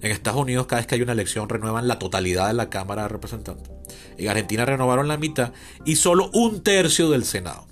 En 0.00 0.12
Estados 0.12 0.40
Unidos 0.40 0.66
cada 0.66 0.80
vez 0.80 0.86
que 0.86 0.94
hay 0.94 1.02
una 1.02 1.12
elección 1.12 1.48
renuevan 1.48 1.88
la 1.88 1.98
totalidad 1.98 2.48
de 2.48 2.54
la 2.54 2.70
Cámara 2.70 3.02
de 3.02 3.08
Representantes. 3.08 3.70
En 4.16 4.28
Argentina 4.28 4.64
renovaron 4.64 5.08
la 5.08 5.16
mitad 5.16 5.52
y 5.84 5.96
solo 5.96 6.30
un 6.32 6.62
tercio 6.62 7.10
del 7.10 7.24
Senado. 7.24 7.66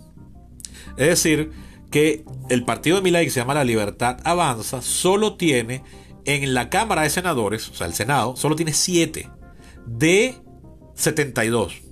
Es 0.97 1.09
decir, 1.09 1.53
que 1.91 2.25
el 2.49 2.65
partido 2.65 2.97
de 2.97 3.03
Milay 3.03 3.25
que 3.25 3.31
se 3.31 3.41
llama 3.41 3.55
La 3.55 3.65
Libertad 3.65 4.19
Avanza 4.25 4.83
solo 4.83 5.37
tiene 5.37 5.83
en 6.25 6.55
la 6.55 6.71
Cámara 6.71 7.03
de 7.03 7.11
Senadores, 7.11 7.69
o 7.69 7.75
sea, 7.75 7.87
el 7.87 7.95
Senado, 7.95 8.37
solo 8.37 8.57
tiene 8.57 8.73
siete 8.73 9.31
de 9.87 10.35
72. 10.95 11.83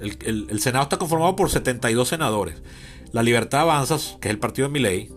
El, 0.00 0.60
Senado 0.60 0.84
está 0.84 0.96
conformado 0.96 1.36
por 1.36 1.50
72 1.50 2.08
senadores. 2.08 2.62
La 3.12 3.22
Libertad 3.22 3.60
Avanza, 3.60 3.96
que 4.20 4.28
es 4.28 4.32
el 4.32 4.38
partido 4.38 4.68
de 4.68 4.72
Miley, 4.72 5.10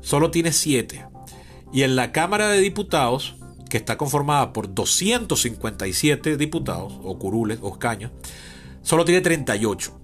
solo 0.00 0.30
tiene 0.30 0.52
7. 0.52 1.04
Y 1.72 1.82
en 1.82 1.96
la 1.96 2.12
Cámara 2.12 2.48
de 2.48 2.60
Diputados, 2.60 3.36
que 3.72 3.78
está 3.78 3.96
conformada 3.96 4.52
por 4.52 4.74
257 4.74 6.36
diputados, 6.36 6.92
o 7.02 7.18
curules, 7.18 7.58
o 7.62 7.70
escaños, 7.70 8.10
solo 8.82 9.06
tiene 9.06 9.22
38. 9.22 9.98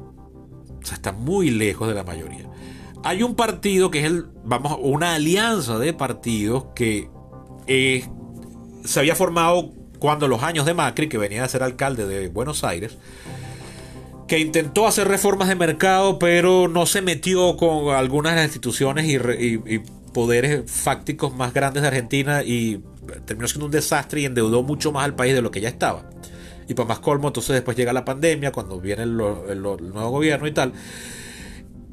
O 0.82 0.86
sea, 0.86 0.94
está 0.94 1.12
muy 1.12 1.50
lejos 1.50 1.86
de 1.86 1.92
la 1.92 2.02
mayoría. 2.02 2.48
Hay 3.04 3.22
un 3.22 3.34
partido 3.34 3.90
que 3.90 3.98
es 3.98 4.06
el, 4.06 4.24
vamos, 4.42 4.78
una 4.80 5.16
alianza 5.16 5.78
de 5.78 5.92
partidos 5.92 6.64
que 6.74 7.10
eh, 7.66 8.08
se 8.86 9.00
había 9.00 9.14
formado 9.14 9.70
cuando 9.98 10.28
los 10.28 10.42
años 10.42 10.64
de 10.64 10.72
Macri, 10.72 11.10
que 11.10 11.18
venía 11.18 11.44
a 11.44 11.48
ser 11.48 11.62
alcalde 11.62 12.06
de 12.06 12.28
Buenos 12.28 12.64
Aires, 12.64 12.96
que 14.28 14.38
intentó 14.38 14.86
hacer 14.86 15.08
reformas 15.08 15.48
de 15.48 15.56
mercado, 15.56 16.18
pero 16.18 16.68
no 16.68 16.86
se 16.86 17.02
metió 17.02 17.58
con 17.58 17.94
algunas 17.94 18.32
de 18.32 18.36
las 18.36 18.46
instituciones 18.46 19.04
y, 19.06 19.82
poderes 20.14 20.70
fácticos 20.70 21.36
más 21.36 21.52
grandes 21.52 21.82
de 21.82 21.88
Argentina 21.88 22.42
y 22.42 22.82
terminó 23.24 23.48
siendo 23.48 23.66
un 23.66 23.72
desastre 23.72 24.20
y 24.20 24.24
endeudó 24.24 24.62
mucho 24.62 24.92
más 24.92 25.04
al 25.04 25.14
país 25.14 25.34
de 25.34 25.42
lo 25.42 25.50
que 25.50 25.60
ya 25.60 25.68
estaba. 25.68 26.08
Y 26.68 26.74
para 26.74 26.88
más 26.88 26.98
colmo, 26.98 27.28
entonces 27.28 27.54
después 27.54 27.76
llega 27.76 27.92
la 27.92 28.04
pandemia, 28.04 28.52
cuando 28.52 28.78
viene 28.78 29.04
el, 29.04 29.16
nuevo 29.16 30.10
gobierno 30.10 30.46
y 30.46 30.52
tal. 30.52 30.72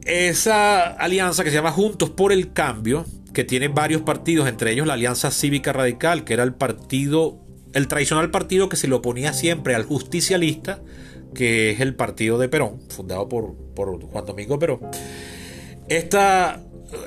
Esa 0.03 0.83
alianza 0.83 1.43
que 1.43 1.49
se 1.49 1.55
llama 1.55 1.71
Juntos 1.71 2.09
por 2.09 2.31
el 2.31 2.51
Cambio, 2.51 3.05
que 3.33 3.43
tiene 3.43 3.69
varios 3.69 4.01
partidos, 4.01 4.47
entre 4.47 4.71
ellos 4.71 4.85
la 4.85 4.93
Alianza 4.93 5.31
Cívica 5.31 5.71
Radical, 5.73 6.25
que 6.25 6.33
era 6.33 6.43
el 6.43 6.53
partido 6.53 7.41
el 7.73 7.89
tradicional 7.89 8.31
partido 8.31 8.69
que 8.69 8.77
se 8.77 8.87
le 8.87 8.95
oponía 8.95 9.33
siempre 9.33 9.75
al 9.75 9.83
justicialista, 9.83 10.79
que 11.33 11.71
es 11.71 11.81
el 11.81 11.93
partido 11.93 12.37
de 12.37 12.47
Perón, 12.47 12.79
fundado 12.89 13.27
por, 13.27 13.53
Juan 13.75 14.25
Domingo 14.25 14.57
Perón. 14.57 14.79
Esta, 15.89 16.61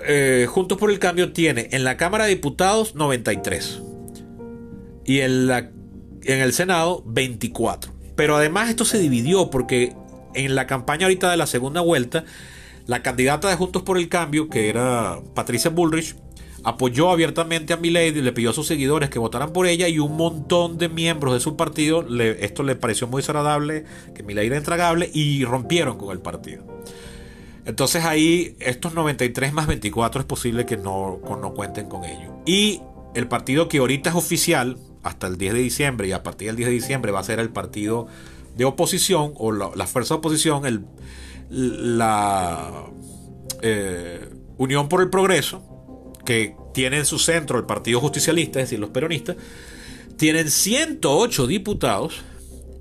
eh, 0.06 0.46
Juntos 0.46 0.76
por 0.76 0.90
el 0.90 0.98
Cambio, 0.98 1.32
tiene 1.32 1.68
en 1.72 1.84
la 1.84 1.96
Cámara 1.96 2.24
de 2.24 2.30
Diputados 2.30 2.94
93 2.94 3.80
y 5.08 5.22
en, 5.22 5.46
la, 5.46 5.70
en 6.22 6.40
el 6.40 6.52
Senado 6.52 7.02
24. 7.06 7.94
Pero 8.14 8.36
además 8.36 8.68
esto 8.68 8.84
se 8.84 8.98
dividió 8.98 9.48
porque 9.48 9.94
en 10.34 10.54
la 10.54 10.66
campaña 10.66 11.06
ahorita 11.06 11.30
de 11.30 11.38
la 11.38 11.46
segunda 11.46 11.80
vuelta, 11.80 12.24
la 12.86 13.02
candidata 13.02 13.48
de 13.48 13.56
Juntos 13.56 13.82
por 13.82 13.96
el 13.96 14.10
Cambio, 14.10 14.50
que 14.50 14.68
era 14.68 15.18
Patricia 15.34 15.70
Bullrich, 15.70 16.14
apoyó 16.62 17.10
abiertamente 17.10 17.72
a 17.72 17.78
Milady, 17.78 18.20
le 18.20 18.32
pidió 18.32 18.50
a 18.50 18.52
sus 18.52 18.66
seguidores 18.66 19.08
que 19.08 19.18
votaran 19.18 19.54
por 19.54 19.66
ella 19.66 19.88
y 19.88 19.98
un 19.98 20.14
montón 20.14 20.76
de 20.76 20.90
miembros 20.90 21.32
de 21.32 21.40
su 21.40 21.56
partido, 21.56 22.04
esto 22.20 22.62
le 22.62 22.76
pareció 22.76 23.06
muy 23.06 23.22
desagradable, 23.22 23.84
que 24.14 24.22
Milady 24.22 24.48
era 24.48 24.58
intragable 24.58 25.10
y 25.14 25.42
rompieron 25.46 25.96
con 25.96 26.10
el 26.10 26.20
partido. 26.20 26.64
Entonces 27.64 28.04
ahí 28.04 28.56
estos 28.60 28.92
93 28.92 29.54
más 29.54 29.68
24 29.68 30.20
es 30.20 30.26
posible 30.26 30.66
que 30.66 30.76
no, 30.76 31.18
no 31.40 31.54
cuenten 31.54 31.88
con 31.88 32.04
ello. 32.04 32.42
Y 32.44 32.82
el 33.14 33.26
partido 33.26 33.68
que 33.68 33.78
ahorita 33.78 34.10
es 34.10 34.16
oficial, 34.16 34.76
hasta 35.08 35.26
el 35.26 35.38
10 35.38 35.54
de 35.54 35.60
diciembre, 35.60 36.08
y 36.08 36.12
a 36.12 36.22
partir 36.22 36.48
del 36.48 36.56
10 36.56 36.68
de 36.68 36.74
diciembre 36.74 37.12
va 37.12 37.20
a 37.20 37.24
ser 37.24 37.38
el 37.40 37.50
partido 37.50 38.06
de 38.56 38.64
oposición, 38.64 39.32
o 39.36 39.52
la, 39.52 39.86
fuerza 39.86 40.14
de 40.14 40.18
oposición, 40.18 40.66
el, 40.66 40.84
la 41.50 42.86
eh, 43.62 44.28
Unión 44.56 44.88
por 44.88 45.00
el 45.00 45.10
Progreso, 45.10 45.62
que 46.24 46.54
tiene 46.74 46.98
en 46.98 47.06
su 47.06 47.18
centro 47.18 47.58
el 47.58 47.64
Partido 47.64 48.00
Justicialista, 48.00 48.60
es 48.60 48.66
decir, 48.66 48.78
los 48.78 48.90
peronistas, 48.90 49.36
tienen 50.16 50.50
108 50.50 51.46
diputados 51.46 52.22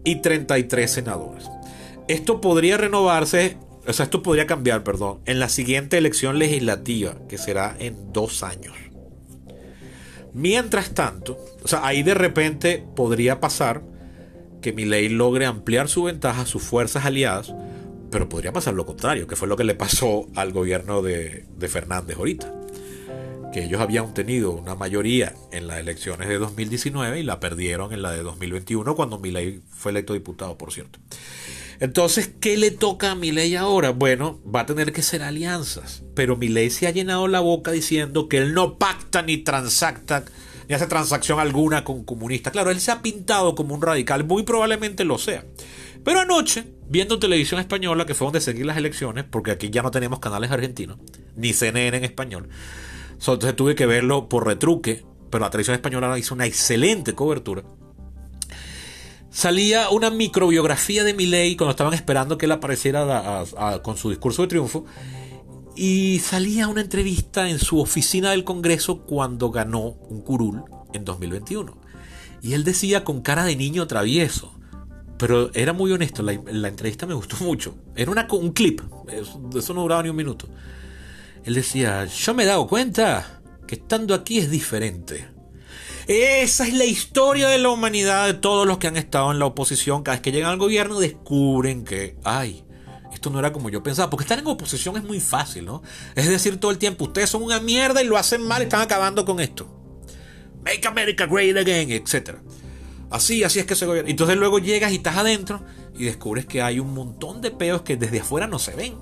y 0.04 0.22
33 0.22 0.92
senadores. 0.92 1.46
Esto 2.08 2.42
podría 2.42 2.78
renovarse, 2.78 3.58
o 3.86 3.94
sea, 3.94 4.06
esto 4.06 4.24
podría 4.24 4.48
cambiar, 4.48 4.84
perdón, 4.84 5.20
en 5.26 5.40
la 5.40 5.50
siguiente 5.50 5.98
elección 5.98 6.40
legislativa, 6.40 7.16
que 7.30 7.38
será 7.38 7.76
en 7.80 8.12
dos 8.12 8.44
años. 8.44 8.74
Mientras 10.38 10.94
tanto, 10.94 11.44
o 11.64 11.68
sea, 11.68 11.84
ahí 11.84 12.04
de 12.04 12.14
repente 12.14 12.86
podría 12.96 13.40
pasar 13.40 13.82
que 14.62 14.72
ley 14.72 15.10
logre 15.10 15.48
ampliar 15.48 15.90
su 15.90 16.04
ventaja, 16.04 16.46
sus 16.46 16.62
fuerzas 16.62 17.06
aliadas, 17.06 17.56
pero 18.12 18.30
podría 18.30 18.54
pasar 18.54 18.76
lo 18.76 18.86
contrario, 18.86 19.26
que 19.26 19.36
fue 19.36 19.48
lo 19.48 19.58
que 19.58 19.64
le 19.64 19.74
pasó 19.74 20.28
al 20.36 20.54
gobierno 20.54 21.02
de, 21.02 21.46
de 21.58 21.68
Fernández 21.68 22.18
ahorita 22.18 22.54
que 23.52 23.64
ellos 23.64 23.82
habían 23.82 24.14
tenido 24.14 24.52
una 24.52 24.76
mayoría 24.76 25.34
en 25.52 25.66
las 25.66 25.80
elecciones 25.80 26.28
de 26.28 26.38
2019 26.38 27.20
y 27.20 27.24
la 27.24 27.40
perdieron 27.40 27.92
en 27.92 28.04
la 28.04 28.12
de 28.12 28.22
2021 28.22 28.96
cuando 28.96 29.18
Milei 29.18 29.62
fue 29.72 29.92
electo 29.92 30.14
diputado, 30.14 30.58
por 30.58 30.72
cierto. 30.72 31.00
Entonces, 31.80 32.32
¿qué 32.40 32.58
le 32.58 32.72
toca 32.72 33.12
a 33.12 33.16
Milei 33.16 33.56
ahora? 33.56 33.92
Bueno, 33.92 34.40
va 34.44 34.62
a 34.62 34.66
tener 34.66 34.92
que 34.92 35.02
ser 35.02 35.22
alianzas. 35.22 36.04
Pero 36.16 36.36
Milei 36.36 36.70
se 36.70 36.88
ha 36.88 36.92
llenado 36.92 37.28
la 37.28 37.40
boca 37.40 37.72
diciendo 37.72 38.28
que 38.28 38.38
él 38.40 38.54
no 38.54 38.78
pacta 38.78 39.22
ni 39.22 39.38
transacta 39.38 40.26
ni 40.68 40.76
hace 40.76 40.88
transacción 40.88 41.40
alguna 41.40 41.84
con 41.84 42.04
comunistas. 42.04 42.52
Claro, 42.52 42.72
él 42.72 42.80
se 42.80 42.92
ha 42.92 43.02
pintado 43.02 43.56
como 43.56 43.74
un 43.74 43.82
radical, 43.82 44.26
muy 44.26 44.44
probablemente 44.44 45.06
lo 45.06 45.18
sea. 45.18 45.46
Pero 46.04 46.20
anoche, 46.20 46.66
viendo 46.90 47.20
televisión 47.20 47.60
española, 47.60 48.06
que 48.06 48.14
fue 48.14 48.26
donde 48.26 48.42
seguir 48.42 48.66
las 48.66 48.78
elecciones, 48.78 49.24
porque 49.24 49.52
aquí 49.52 49.70
ya 49.70 49.82
no 49.82 49.92
tenemos 49.92 50.20
canales 50.20 50.52
argentinos, 50.52 50.98
ni 51.36 51.54
CNN 51.54 51.98
en 51.98 52.04
español, 52.04 52.50
entonces 53.12 53.56
tuve 53.56 53.76
que 53.76 53.86
verlo 53.86 54.30
por 54.30 54.46
retruque, 54.46 55.04
pero 55.30 55.44
la 55.44 55.50
televisión 55.50 55.76
española 55.76 56.18
hizo 56.18 56.36
una 56.36 56.46
excelente 56.46 57.14
cobertura. 57.14 57.64
Salía 59.38 59.92
una 59.92 60.10
microbiografía 60.10 61.04
de 61.04 61.14
Milley 61.14 61.56
cuando 61.58 61.70
estaban 61.70 61.94
esperando 61.94 62.40
que 62.40 62.48
él 62.48 62.52
apareciera 62.54 63.44
con 63.84 63.96
su 63.96 64.10
discurso 64.10 64.42
de 64.42 64.48
triunfo. 64.48 64.86
Y 65.76 66.18
salía 66.24 66.68
una 66.68 66.82
entrevista 66.82 67.48
en 67.48 67.60
su 67.60 67.80
oficina 67.80 68.32
del 68.32 68.44
Congreso 68.44 69.04
cuando 69.06 69.52
ganó 69.52 69.90
un 70.10 70.22
curul 70.22 70.64
en 70.92 71.06
2021. 71.06 71.78
Y 72.42 72.54
él 72.54 72.64
decía 72.64 73.04
con 73.04 73.22
cara 73.22 73.44
de 73.44 73.56
niño 73.56 73.86
travieso. 73.86 74.56
Pero 75.20 75.52
era 75.54 75.72
muy 75.72 75.92
honesto, 75.92 76.24
la, 76.24 76.34
entrevista 76.34 77.06
me 77.06 77.14
gustó 77.14 77.38
mucho. 77.42 77.76
Era 77.96 78.10
una, 78.10 78.28
un 78.32 78.54
clip, 78.54 78.82
eso 79.08 79.74
no 79.76 79.84
duraba 79.84 80.02
ni 80.02 80.10
un 80.10 80.16
minuto. 80.16 80.48
Él 81.44 81.54
decía, 81.54 82.06
yo 82.06 82.34
me 82.34 82.42
he 82.42 82.48
dado 82.48 82.66
cuenta 82.66 83.44
que 83.68 83.76
estando 83.76 84.16
aquí 84.16 84.40
es 84.40 84.50
diferente. 84.50 85.37
Esa 86.08 86.66
es 86.66 86.74
la 86.74 86.86
historia 86.86 87.50
de 87.50 87.58
la 87.58 87.68
humanidad 87.68 88.28
de 88.28 88.34
todos 88.34 88.66
los 88.66 88.78
que 88.78 88.88
han 88.88 88.96
estado 88.96 89.30
en 89.32 89.40
la 89.40 89.46
oposición. 89.46 90.04
Cada 90.04 90.16
vez 90.16 90.22
que 90.22 90.32
llegan 90.32 90.52
al 90.52 90.58
gobierno 90.58 91.02
descubren 91.02 91.84
que, 91.84 92.16
ay, 92.24 92.64
esto 93.12 93.30
no 93.30 93.40
era 93.40 93.52
como 93.52 93.70
yo 93.70 93.84
pensaba. 93.84 94.10
Porque 94.10 94.24
estar 94.24 94.40
en 94.40 94.48
oposición 94.48 94.96
es 94.96 95.04
muy 95.04 95.20
fácil, 95.20 95.66
¿no? 95.66 95.84
Es 96.16 96.30
decir, 96.30 96.62
todo 96.62 96.72
el 96.72 96.78
tiempo, 96.78 97.06
ustedes 97.06 97.30
son 97.30 97.44
una 97.44 97.60
mierda 97.60 98.02
y 98.02 98.08
lo 98.08 98.16
hacen 98.16 98.42
mal 98.42 98.62
y 98.62 98.66
están 98.66 98.80
acabando 98.80 99.26
con 99.26 99.42
esto. 99.42 99.68
Make 100.64 100.88
America 100.88 101.26
Great 101.26 101.58
Again, 101.58 101.92
etc. 101.92 102.38
Así, 103.10 103.44
así 103.44 103.60
es 103.60 103.66
que 103.66 103.76
se 103.76 103.86
gobierna. 103.86 104.10
Entonces 104.10 104.38
luego 104.38 104.60
llegas 104.60 104.94
y 104.94 104.96
estás 104.96 105.18
adentro 105.18 105.62
y 105.98 106.06
descubres 106.06 106.46
que 106.46 106.62
hay 106.62 106.80
un 106.80 106.94
montón 106.94 107.42
de 107.42 107.52
peos 107.52 107.82
que 107.82 107.98
desde 107.98 108.22
afuera 108.22 108.48
no 108.48 108.60
se 108.60 108.76
ven. 108.76 108.96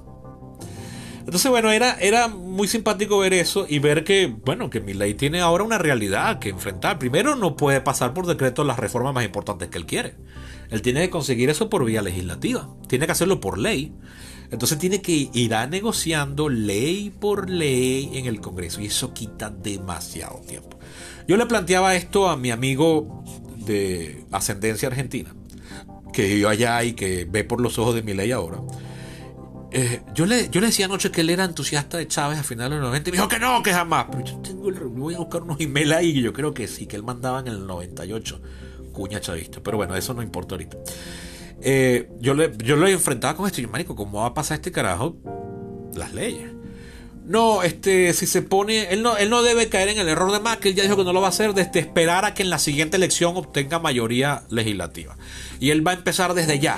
Entonces, 1.25 1.49
bueno, 1.49 1.71
era, 1.71 1.93
era 1.95 2.27
muy 2.27 2.67
simpático 2.67 3.17
ver 3.17 3.33
eso 3.33 3.65
y 3.67 3.79
ver 3.79 4.03
que, 4.03 4.27
bueno, 4.27 4.69
que 4.69 4.79
ley 4.79 5.15
tiene 5.15 5.41
ahora 5.41 5.63
una 5.63 5.79
realidad 5.79 6.37
que 6.37 6.49
enfrentar. 6.49 6.99
Primero, 6.99 7.35
no 7.35 7.55
puede 7.55 7.81
pasar 7.81 8.13
por 8.13 8.27
decreto 8.27 8.63
las 8.63 8.77
reformas 8.77 9.13
más 9.13 9.25
importantes 9.25 9.69
que 9.69 9.79
él 9.79 9.87
quiere. 9.87 10.15
Él 10.69 10.83
tiene 10.83 11.01
que 11.01 11.09
conseguir 11.09 11.49
eso 11.49 11.67
por 11.67 11.83
vía 11.83 12.03
legislativa. 12.03 12.69
Tiene 12.87 13.07
que 13.07 13.11
hacerlo 13.11 13.39
por 13.39 13.57
ley. 13.57 13.91
Entonces 14.51 14.77
tiene 14.77 15.01
que 15.01 15.29
ir 15.33 15.51
negociando 15.67 16.47
ley 16.47 17.09
por 17.09 17.49
ley 17.49 18.11
en 18.13 18.27
el 18.27 18.39
Congreso. 18.39 18.81
Y 18.81 18.85
eso 18.85 19.11
quita 19.11 19.49
demasiado 19.49 20.41
tiempo. 20.47 20.77
Yo 21.27 21.37
le 21.37 21.47
planteaba 21.47 21.95
esto 21.95 22.29
a 22.29 22.37
mi 22.37 22.51
amigo 22.51 23.23
de 23.57 24.25
ascendencia 24.31 24.89
argentina, 24.89 25.33
que 26.13 26.35
vive 26.35 26.47
allá 26.47 26.83
y 26.83 26.93
que 26.93 27.25
ve 27.25 27.43
por 27.43 27.61
los 27.61 27.79
ojos 27.79 27.95
de 27.95 28.03
mi 28.03 28.13
ley 28.13 28.31
ahora. 28.31 28.59
Eh, 29.77 30.01
yo, 30.13 30.25
le, 30.25 30.47
yo 30.49 30.61
le 30.61 30.67
decía 30.67 30.85
anoche 30.85 31.11
que 31.11 31.19
él 31.19 31.29
era 31.29 31.43
entusiasta 31.43 31.97
de 31.97 32.07
Chávez 32.07 32.39
a 32.39 32.43
finales 32.43 32.77
de 32.77 32.77
los 32.77 32.87
90 32.87 33.09
y 33.09 33.11
me 33.11 33.17
dijo 33.17 33.27
que 33.27 33.39
no, 33.39 33.61
que 33.61 33.73
jamás. 33.73 34.05
Pero 34.09 34.23
yo 34.23 34.37
tengo 34.37 34.69
el, 34.69 34.75
voy 34.75 35.15
a 35.15 35.17
buscar 35.17 35.41
unos 35.41 35.59
emails 35.59 35.91
ahí 35.91 36.09
y 36.11 36.21
yo 36.21 36.31
creo 36.31 36.53
que 36.53 36.65
sí, 36.69 36.87
que 36.87 36.95
él 36.95 37.03
mandaba 37.03 37.41
en 37.41 37.49
el 37.49 37.67
98 37.67 38.41
cuña 38.93 39.19
chavista. 39.19 39.59
Pero 39.61 39.75
bueno, 39.75 39.93
eso 39.97 40.13
no 40.13 40.21
importa 40.21 40.55
ahorita. 40.55 40.77
Eh, 41.61 42.09
yo, 42.21 42.35
le, 42.35 42.53
yo 42.57 42.77
lo 42.77 42.87
enfrentaba 42.87 43.35
con 43.35 43.47
esto 43.47 43.59
y 43.59 43.65
yo, 43.65 43.69
marico, 43.69 43.97
¿cómo 43.97 44.21
va 44.21 44.27
a 44.27 44.33
pasar 44.33 44.55
este 44.55 44.71
carajo? 44.71 45.17
Las 45.93 46.13
leyes. 46.13 46.51
No, 47.25 47.61
este, 47.61 48.13
si 48.13 48.27
se 48.27 48.43
pone, 48.43 48.93
él 48.93 49.03
no, 49.03 49.17
él 49.17 49.29
no 49.29 49.43
debe 49.43 49.67
caer 49.67 49.89
en 49.89 49.99
el 49.99 50.07
error 50.07 50.31
de 50.31 50.57
que 50.59 50.69
él 50.69 50.75
ya 50.75 50.83
dijo 50.83 50.95
que 50.95 51.03
no 51.03 51.11
lo 51.11 51.19
va 51.19 51.27
a 51.27 51.31
hacer, 51.31 51.53
desde 51.53 51.79
esperar 51.79 52.23
a 52.23 52.33
que 52.33 52.43
en 52.43 52.49
la 52.49 52.59
siguiente 52.59 52.95
elección 52.95 53.35
obtenga 53.35 53.79
mayoría 53.79 54.43
legislativa. 54.49 55.17
Y 55.59 55.71
él 55.71 55.85
va 55.85 55.91
a 55.91 55.95
empezar 55.95 56.33
desde 56.33 56.59
ya. 56.59 56.77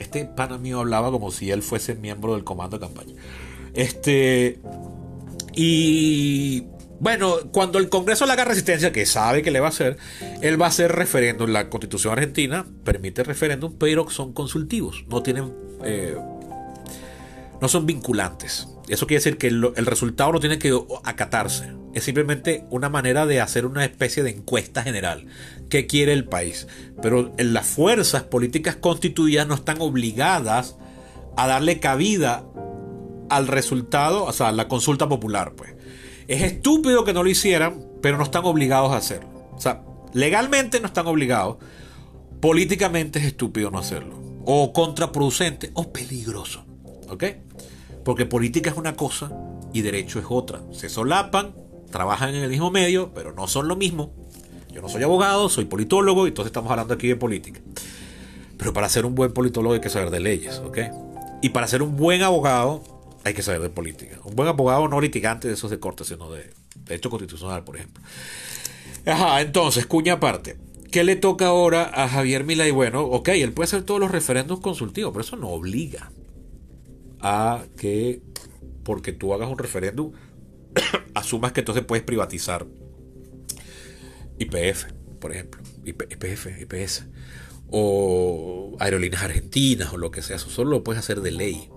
Este 0.00 0.24
pana 0.24 0.58
mío 0.58 0.80
hablaba 0.80 1.12
como 1.12 1.30
si 1.30 1.50
él 1.50 1.62
fuese 1.62 1.94
miembro 1.94 2.34
del 2.34 2.42
comando 2.42 2.78
de 2.78 2.86
campaña. 2.86 3.14
Este. 3.74 4.58
Y. 5.54 6.64
Bueno, 6.98 7.36
cuando 7.52 7.78
el 7.78 7.88
Congreso 7.88 8.26
le 8.26 8.32
haga 8.32 8.44
resistencia, 8.44 8.92
que 8.92 9.06
sabe 9.06 9.42
que 9.42 9.50
le 9.50 9.60
va 9.60 9.66
a 9.66 9.70
hacer, 9.70 9.96
él 10.42 10.60
va 10.60 10.66
a 10.66 10.68
hacer 10.70 10.92
referéndum. 10.92 11.50
La 11.50 11.70
Constitución 11.70 12.12
argentina 12.12 12.66
permite 12.84 13.22
referéndum, 13.22 13.74
pero 13.78 14.10
son 14.10 14.32
consultivos. 14.32 15.04
No 15.08 15.22
tienen. 15.22 15.52
Eh, 15.84 16.16
no 17.60 17.68
son 17.68 17.86
vinculantes. 17.86 18.68
Eso 18.88 19.06
quiere 19.06 19.20
decir 19.20 19.38
que 19.38 19.46
el, 19.48 19.86
resultado 19.86 20.32
no 20.32 20.40
tiene 20.40 20.58
que 20.58 20.76
acatarse. 21.04 21.72
Es 21.94 22.04
simplemente 22.04 22.64
una 22.70 22.88
manera 22.88 23.26
de 23.26 23.40
hacer 23.40 23.66
una 23.66 23.84
especie 23.84 24.22
de 24.22 24.30
encuesta 24.30 24.82
general. 24.82 25.26
¿Qué 25.68 25.86
quiere 25.86 26.12
el 26.12 26.24
país? 26.24 26.68
Pero 27.02 27.32
las 27.38 27.66
fuerzas 27.66 28.22
políticas 28.22 28.76
constituidas 28.76 29.46
no 29.46 29.54
están 29.54 29.80
obligadas 29.80 30.76
a 31.36 31.46
darle 31.46 31.80
cabida 31.80 32.44
al 33.28 33.46
resultado, 33.46 34.24
o 34.24 34.32
sea, 34.32 34.48
a 34.48 34.52
la 34.52 34.68
consulta 34.68 35.08
popular, 35.08 35.54
pues. 35.56 35.74
Es 36.28 36.42
estúpido 36.42 37.04
que 37.04 37.12
no 37.12 37.22
lo 37.24 37.30
hicieran, 37.30 37.84
pero 38.02 38.16
no 38.18 38.24
están 38.24 38.44
obligados 38.44 38.92
a 38.92 38.96
hacerlo. 38.96 39.50
O 39.52 39.60
sea, 39.60 39.82
legalmente 40.12 40.80
no 40.80 40.86
están 40.86 41.06
obligados. 41.06 41.56
Políticamente 42.40 43.18
es 43.18 43.24
estúpido 43.24 43.70
no 43.70 43.78
hacerlo. 43.78 44.20
O 44.44 44.72
contraproducente 44.72 45.70
o 45.74 45.92
peligroso. 45.92 46.64
¿Ok? 47.08 47.24
Porque 48.04 48.26
política 48.26 48.70
es 48.70 48.76
una 48.76 48.94
cosa 48.94 49.30
y 49.72 49.82
derecho 49.82 50.18
es 50.18 50.26
otra. 50.28 50.62
Se 50.72 50.88
solapan, 50.88 51.54
trabajan 51.90 52.34
en 52.34 52.42
el 52.42 52.50
mismo 52.50 52.70
medio, 52.70 53.12
pero 53.14 53.32
no 53.32 53.46
son 53.46 53.68
lo 53.68 53.76
mismo. 53.76 54.12
Yo 54.72 54.80
no 54.80 54.88
soy 54.88 55.02
abogado, 55.02 55.48
soy 55.48 55.64
politólogo, 55.64 56.26
y 56.26 56.28
entonces 56.28 56.50
estamos 56.50 56.70
hablando 56.70 56.94
aquí 56.94 57.08
de 57.08 57.16
política. 57.16 57.60
Pero 58.56 58.72
para 58.72 58.88
ser 58.88 59.06
un 59.06 59.14
buen 59.14 59.32
politólogo 59.32 59.74
hay 59.74 59.80
que 59.80 59.90
saber 59.90 60.10
de 60.10 60.20
leyes, 60.20 60.58
¿ok? 60.58 60.78
Y 61.42 61.48
para 61.50 61.66
ser 61.66 61.82
un 61.82 61.96
buen 61.96 62.22
abogado 62.22 62.82
hay 63.24 63.34
que 63.34 63.42
saber 63.42 63.60
de 63.60 63.70
política. 63.70 64.18
Un 64.24 64.36
buen 64.36 64.48
abogado 64.48 64.86
no 64.88 65.00
litigante 65.00 65.48
de 65.48 65.54
esos 65.54 65.70
de 65.70 65.78
corte, 65.78 66.04
sino 66.04 66.30
de 66.30 66.50
derecho 66.84 67.10
constitucional, 67.10 67.64
por 67.64 67.76
ejemplo. 67.76 68.02
Ajá, 69.06 69.40
entonces, 69.40 69.86
cuña 69.86 70.14
aparte. 70.14 70.56
¿Qué 70.90 71.04
le 71.04 71.16
toca 71.16 71.46
ahora 71.46 71.90
a 71.94 72.08
Javier 72.08 72.44
Milei? 72.44 72.70
Bueno, 72.70 73.02
ok, 73.02 73.28
él 73.28 73.52
puede 73.52 73.66
hacer 73.66 73.82
todos 73.82 74.00
los 74.00 74.10
referendos 74.10 74.60
consultivos, 74.60 75.12
pero 75.12 75.22
eso 75.22 75.36
no 75.36 75.48
obliga 75.48 76.10
a 77.20 77.62
que 77.76 78.22
porque 78.82 79.12
tú 79.12 79.32
hagas 79.32 79.48
un 79.48 79.58
referéndum 79.58 80.12
asumas 81.14 81.52
que 81.52 81.60
entonces 81.60 81.84
puedes 81.84 82.04
privatizar 82.04 82.66
IPF, 84.38 84.86
por 85.20 85.32
ejemplo, 85.32 85.62
IPF, 85.84 86.60
IPS, 86.60 87.06
o 87.68 88.76
aerolíneas 88.80 89.22
argentinas 89.22 89.92
o 89.92 89.98
lo 89.98 90.10
que 90.10 90.22
sea, 90.22 90.38
solo 90.38 90.70
lo 90.70 90.84
puedes 90.84 91.00
hacer 91.00 91.20
de 91.20 91.30
ley. 91.30 91.70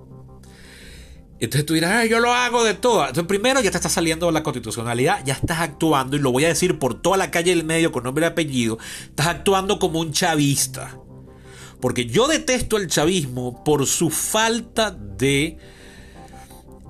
Entonces 1.40 1.66
tú 1.66 1.74
dirás, 1.74 2.08
yo 2.08 2.20
lo 2.20 2.34
hago 2.34 2.64
de 2.64 2.74
todo. 2.74 3.02
Entonces, 3.02 3.26
primero 3.26 3.60
ya 3.60 3.70
te 3.70 3.76
está 3.76 3.90
saliendo 3.90 4.32
la 4.32 4.44
constitucionalidad, 4.44 5.26
ya 5.26 5.34
estás 5.34 5.60
actuando, 5.60 6.16
y 6.16 6.20
lo 6.20 6.32
voy 6.32 6.46
a 6.46 6.48
decir 6.48 6.80
por 6.80 7.02
toda 7.02 7.18
la 7.18 7.32
calle 7.32 7.54
del 7.54 7.66
medio 7.66 7.92
con 7.92 8.06
nombre 8.06 8.26
y 8.26 8.30
apellido, 8.30 8.78
estás 9.10 9.28
actuando 9.28 9.78
como 9.78 10.00
un 10.00 10.14
chavista. 10.14 10.98
Porque 11.82 12.06
yo 12.06 12.28
detesto 12.30 12.78
el 12.78 12.88
chavismo 12.88 13.62
por 13.66 13.86
su 13.88 14.10
falta 14.10 14.92
de 14.92 15.58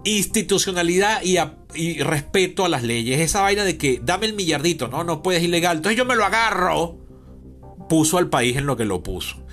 institucionalidad 0.03 1.21
y, 1.23 2.01
respeto 2.03 2.65
a 2.65 2.69
las 2.69 2.83
leyes. 2.83 3.19
Esa 3.19 3.41
vaina 3.41 3.63
de 3.63 3.77
que 3.77 3.99
dame 4.03 4.25
el 4.25 4.33
millardito, 4.33 4.87
no, 4.87 5.03
no 5.03 5.23
puedes 5.23 5.43
ilegal, 5.43 5.77
entonces 5.77 5.97
yo 5.97 6.05
me 6.05 6.15
lo 6.15 6.25
agarro. 6.25 6.97
Puso 7.89 8.17
al 8.17 8.29
país 8.29 8.57
en 8.57 8.65
lo 8.65 8.77
que 8.77 8.85
lo 8.85 9.03
puso. 9.03 9.43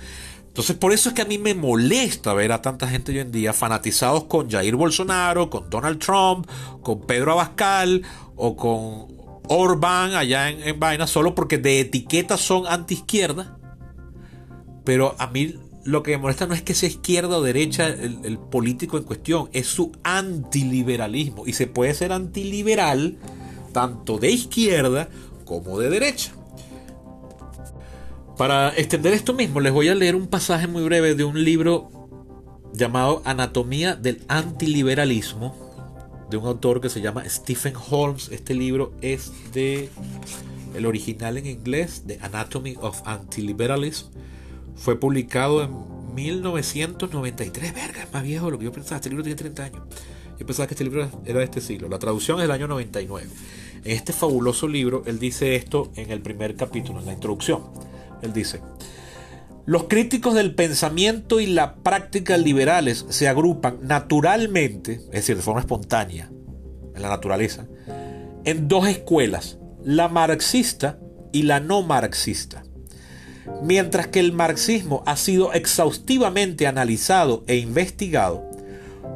Entonces 0.47 0.75
por 0.75 0.91
eso 0.91 1.09
es 1.09 1.15
que 1.15 1.21
a 1.21 1.25
mí 1.25 1.37
me 1.37 1.53
molesta 1.53 2.33
ver 2.33 2.51
a 2.51 2.61
tanta 2.61 2.87
gente 2.87 3.11
hoy 3.11 3.19
en 3.19 3.31
día 3.31 3.53
fanatizados 3.53 4.25
con 4.25 4.49
Jair 4.49 4.75
Bolsonaro, 4.75 5.49
con 5.49 5.69
Donald 5.69 5.99
Trump, 5.99 6.47
con 6.81 7.01
Pedro 7.01 7.33
Abascal 7.33 8.01
o 8.35 8.55
con 8.55 9.07
Orbán 9.47 10.13
allá 10.15 10.49
en, 10.49 10.61
en 10.67 10.79
vaina 10.79 11.07
solo 11.07 11.35
porque 11.35 11.57
de 11.57 11.79
etiqueta 11.79 12.37
son 12.37 12.67
anti 12.67 12.95
izquierda. 12.95 13.57
Pero 14.83 15.15
a 15.19 15.27
mí 15.27 15.55
lo 15.83 16.03
que 16.03 16.11
me 16.11 16.17
molesta 16.19 16.45
no 16.45 16.53
es 16.53 16.61
que 16.61 16.73
sea 16.73 16.89
izquierda 16.89 17.37
o 17.37 17.41
derecha 17.41 17.87
el, 17.87 18.37
político 18.37 18.97
en 18.97 19.03
cuestión, 19.03 19.49
es 19.53 19.67
su 19.67 19.91
antiliberalismo. 20.03 21.47
Y 21.47 21.53
se 21.53 21.67
puede 21.67 21.93
ser 21.93 22.11
antiliberal 22.11 23.17
tanto 23.73 24.17
de 24.17 24.31
izquierda 24.31 25.09
como 25.45 25.79
de 25.79 25.89
derecha. 25.89 26.33
Para 28.37 28.69
extender 28.69 29.13
esto 29.13 29.33
mismo, 29.33 29.59
les 29.59 29.73
voy 29.73 29.87
a 29.87 29.95
leer 29.95 30.15
un 30.15 30.27
pasaje 30.27 30.67
muy 30.67 30.83
breve 30.83 31.15
de 31.15 31.23
un 31.23 31.43
libro 31.43 31.89
llamado 32.73 33.21
Anatomía 33.25 33.95
del 33.95 34.21
Antiliberalismo, 34.27 35.55
de 36.29 36.37
un 36.37 36.45
autor 36.45 36.81
que 36.81 36.89
se 36.89 37.01
llama 37.01 37.23
Stephen 37.27 37.73
Holmes. 37.89 38.29
Este 38.31 38.53
libro 38.53 38.93
es 39.01 39.31
de 39.53 39.89
el 40.75 40.85
original 40.85 41.37
en 41.37 41.47
inglés, 41.47 42.03
The 42.07 42.19
Anatomy 42.21 42.75
of 42.79 43.01
Antiliberalism 43.05 44.07
fue 44.75 44.99
publicado 44.99 45.63
en 45.63 46.15
1993. 46.15 47.73
Verga, 47.73 48.03
es 48.03 48.13
más 48.13 48.23
viejo 48.23 48.45
de 48.45 48.51
lo 48.51 48.59
que 48.59 48.65
yo 48.65 48.71
pensaba. 48.71 48.97
Este 48.97 49.09
libro 49.09 49.23
tiene 49.23 49.37
30 49.37 49.63
años. 49.63 49.81
Yo 50.39 50.45
pensaba 50.45 50.67
que 50.67 50.73
este 50.73 50.83
libro 50.83 51.09
era 51.25 51.39
de 51.39 51.45
este 51.45 51.61
siglo. 51.61 51.87
La 51.87 51.99
traducción 51.99 52.37
es 52.37 52.43
del 52.43 52.51
año 52.51 52.67
99. 52.67 53.29
En 53.83 53.91
este 53.91 54.13
fabuloso 54.13 54.67
libro, 54.67 55.03
él 55.05 55.19
dice 55.19 55.55
esto 55.55 55.91
en 55.95 56.11
el 56.11 56.21
primer 56.21 56.55
capítulo, 56.55 56.99
en 56.99 57.05
la 57.05 57.13
introducción. 57.13 57.63
Él 58.21 58.33
dice, 58.33 58.61
los 59.65 59.83
críticos 59.83 60.33
del 60.33 60.55
pensamiento 60.55 61.39
y 61.39 61.45
la 61.45 61.75
práctica 61.75 62.37
liberales 62.37 63.05
se 63.09 63.27
agrupan 63.27 63.77
naturalmente, 63.81 64.93
es 64.93 65.11
decir, 65.11 65.35
de 65.35 65.43
forma 65.43 65.61
espontánea, 65.61 66.31
en 66.95 67.01
la 67.01 67.09
naturaleza, 67.09 67.67
en 68.43 68.67
dos 68.67 68.87
escuelas, 68.87 69.59
la 69.83 70.07
marxista 70.07 70.99
y 71.31 71.43
la 71.43 71.59
no 71.59 71.83
marxista. 71.83 72.63
Mientras 73.63 74.07
que 74.07 74.19
el 74.19 74.33
marxismo 74.33 75.03
ha 75.05 75.17
sido 75.17 75.53
exhaustivamente 75.53 76.67
analizado 76.67 77.43
e 77.47 77.57
investigado, 77.57 78.49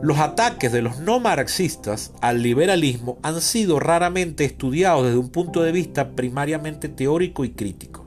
los 0.01 0.17
ataques 0.19 0.71
de 0.71 0.82
los 0.82 0.99
no 0.99 1.19
marxistas 1.19 2.11
al 2.21 2.41
liberalismo 2.41 3.17
han 3.23 3.41
sido 3.41 3.80
raramente 3.80 4.45
estudiados 4.45 5.05
desde 5.05 5.17
un 5.17 5.30
punto 5.30 5.61
de 5.61 5.71
vista 5.71 6.11
primariamente 6.11 6.89
teórico 6.89 7.45
y 7.45 7.51
crítico. 7.51 8.05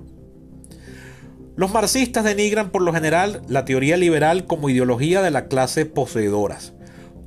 Los 1.56 1.72
marxistas 1.72 2.24
denigran 2.24 2.70
por 2.70 2.82
lo 2.82 2.92
general 2.92 3.42
la 3.48 3.64
teoría 3.64 3.96
liberal 3.96 4.46
como 4.46 4.70
ideología 4.70 5.22
de 5.22 5.32
la 5.32 5.48
clase 5.48 5.86
poseedoras. 5.86 6.72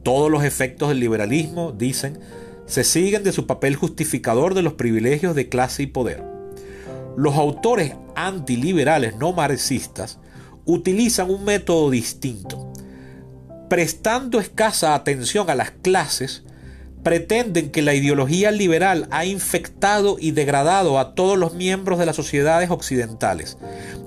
Todos 0.03 0.31
los 0.31 0.45
efectos 0.45 0.89
del 0.89 1.01
liberalismo, 1.01 1.73
dicen, 1.73 2.19
se 2.65 2.85
siguen 2.85 3.23
de 3.23 3.33
su 3.33 3.45
papel 3.45 3.75
justificador 3.75 4.53
de 4.53 4.61
los 4.61 4.73
privilegios 4.73 5.35
de 5.35 5.49
clase 5.49 5.83
y 5.83 5.87
poder. 5.87 6.30
Los 7.17 7.35
autores 7.35 7.95
antiliberales 8.15 9.15
no 9.17 9.33
marxistas 9.33 10.19
utilizan 10.65 11.29
un 11.29 11.43
método 11.43 11.89
distinto. 11.89 12.71
Prestando 13.69 14.39
escasa 14.39 14.95
atención 14.95 15.49
a 15.49 15.55
las 15.55 15.71
clases, 15.71 16.43
pretenden 17.03 17.71
que 17.71 17.81
la 17.81 17.93
ideología 17.93 18.51
liberal 18.51 19.07
ha 19.11 19.25
infectado 19.25 20.17
y 20.19 20.31
degradado 20.31 20.99
a 20.99 21.15
todos 21.15 21.37
los 21.37 21.53
miembros 21.53 21.99
de 21.99 22.05
las 22.05 22.15
sociedades 22.15 22.69
occidentales, 22.69 23.57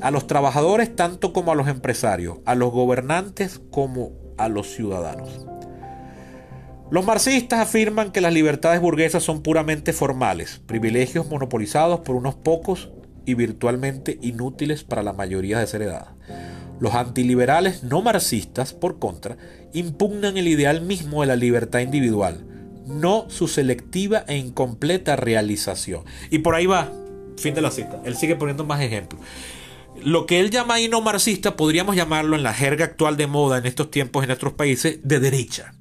a 0.01 0.11
los 0.11 0.27
trabajadores 0.27 0.95
tanto 0.95 1.33
como 1.33 1.53
a 1.53 1.55
los 1.55 1.69
empresarios, 1.69 2.39
a 2.45 2.55
los 2.55 2.71
gobernantes 2.71 3.61
como 3.71 4.13
a 4.39 4.49
los 4.49 4.69
ciudadanos. 4.75 5.47
Los 6.91 7.07
marxistas 7.07 7.61
afirman 7.61 8.13
que 8.13 8.21
las 8.21 8.33
libertades 8.33 8.81
burguesas 8.81 9.23
son 9.23 9.43
puramente 9.43 9.93
formales, 9.93 10.61
privilegios 10.67 11.29
monopolizados 11.29 12.01
por 12.01 12.15
unos 12.15 12.35
pocos 12.35 12.91
y 13.25 13.35
virtualmente 13.35 14.19
inútiles 14.21 14.85
para 14.85 15.03
la 15.03 15.15
mayoría 15.15 15.59
desheredada. 15.59 16.15
Los 16.81 16.95
antiliberales 16.95 17.85
no 17.85 18.03
marxistas, 18.03 18.75
por 18.75 18.99
contra, 18.99 19.39
impugnan 19.73 20.37
el 20.37 20.47
ideal 20.47 20.83
mismo 20.83 21.23
de 21.23 21.29
la 21.29 21.37
libertad 21.37 21.81
individual, 21.81 22.45
no 22.87 23.27
su 23.29 23.49
selectiva 23.49 24.25
e 24.29 24.37
incompleta 24.37 25.17
realización. 25.17 26.05
Y 26.31 26.41
por 26.41 26.55
ahí 26.55 26.67
va, 26.67 26.93
fin 27.39 27.55
de 27.55 27.63
la 27.63 27.71
cita. 27.71 28.03
Él 28.05 28.15
sigue 28.17 28.37
poniendo 28.37 28.65
más 28.65 28.83
ejemplos. 28.83 29.23
Lo 30.03 30.27
que 30.27 30.41
él 30.41 30.51
llama 30.51 30.75
ahí 30.75 30.89
no 30.89 31.01
marxista 31.01 31.57
podríamos 31.57 31.97
llamarlo 31.97 32.37
en 32.37 32.43
la 32.43 32.53
jerga 32.53 32.85
actual 32.85 33.17
de 33.17 33.27
moda 33.27 33.59
en 33.59 33.67
estos 33.67 33.91
tiempos 33.91 34.23
en 34.23 34.29
nuestros 34.29 34.53
países 34.53 34.99
de 35.03 35.21
derecha. 35.21 35.75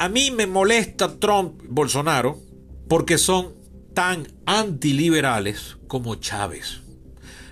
A 0.00 0.08
mí 0.08 0.30
me 0.30 0.46
molesta 0.46 1.20
Trump, 1.20 1.60
Bolsonaro, 1.68 2.40
porque 2.88 3.18
son 3.18 3.52
tan 3.92 4.26
antiliberales 4.46 5.76
como 5.88 6.14
Chávez. 6.14 6.80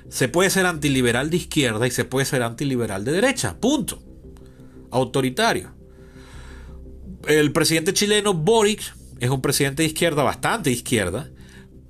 Se 0.09 0.29
puede 0.29 0.49
ser 0.49 0.65
antiliberal 0.65 1.29
de 1.29 1.37
izquierda 1.37 1.87
y 1.87 1.91
se 1.91 2.07
puede 2.07 2.25
ser 2.25 2.43
antiliberal 2.43 3.05
de 3.05 3.13
derecha. 3.13 3.59
Punto. 3.61 4.03
Autoritario. 4.91 5.75
El 7.27 7.53
presidente 7.53 7.93
chileno 7.93 8.33
Boric 8.33 8.95
es 9.21 9.29
un 9.29 9.43
presidente 9.43 9.83
de 9.83 9.89
izquierda, 9.89 10.23
bastante 10.23 10.71
izquierda, 10.71 11.29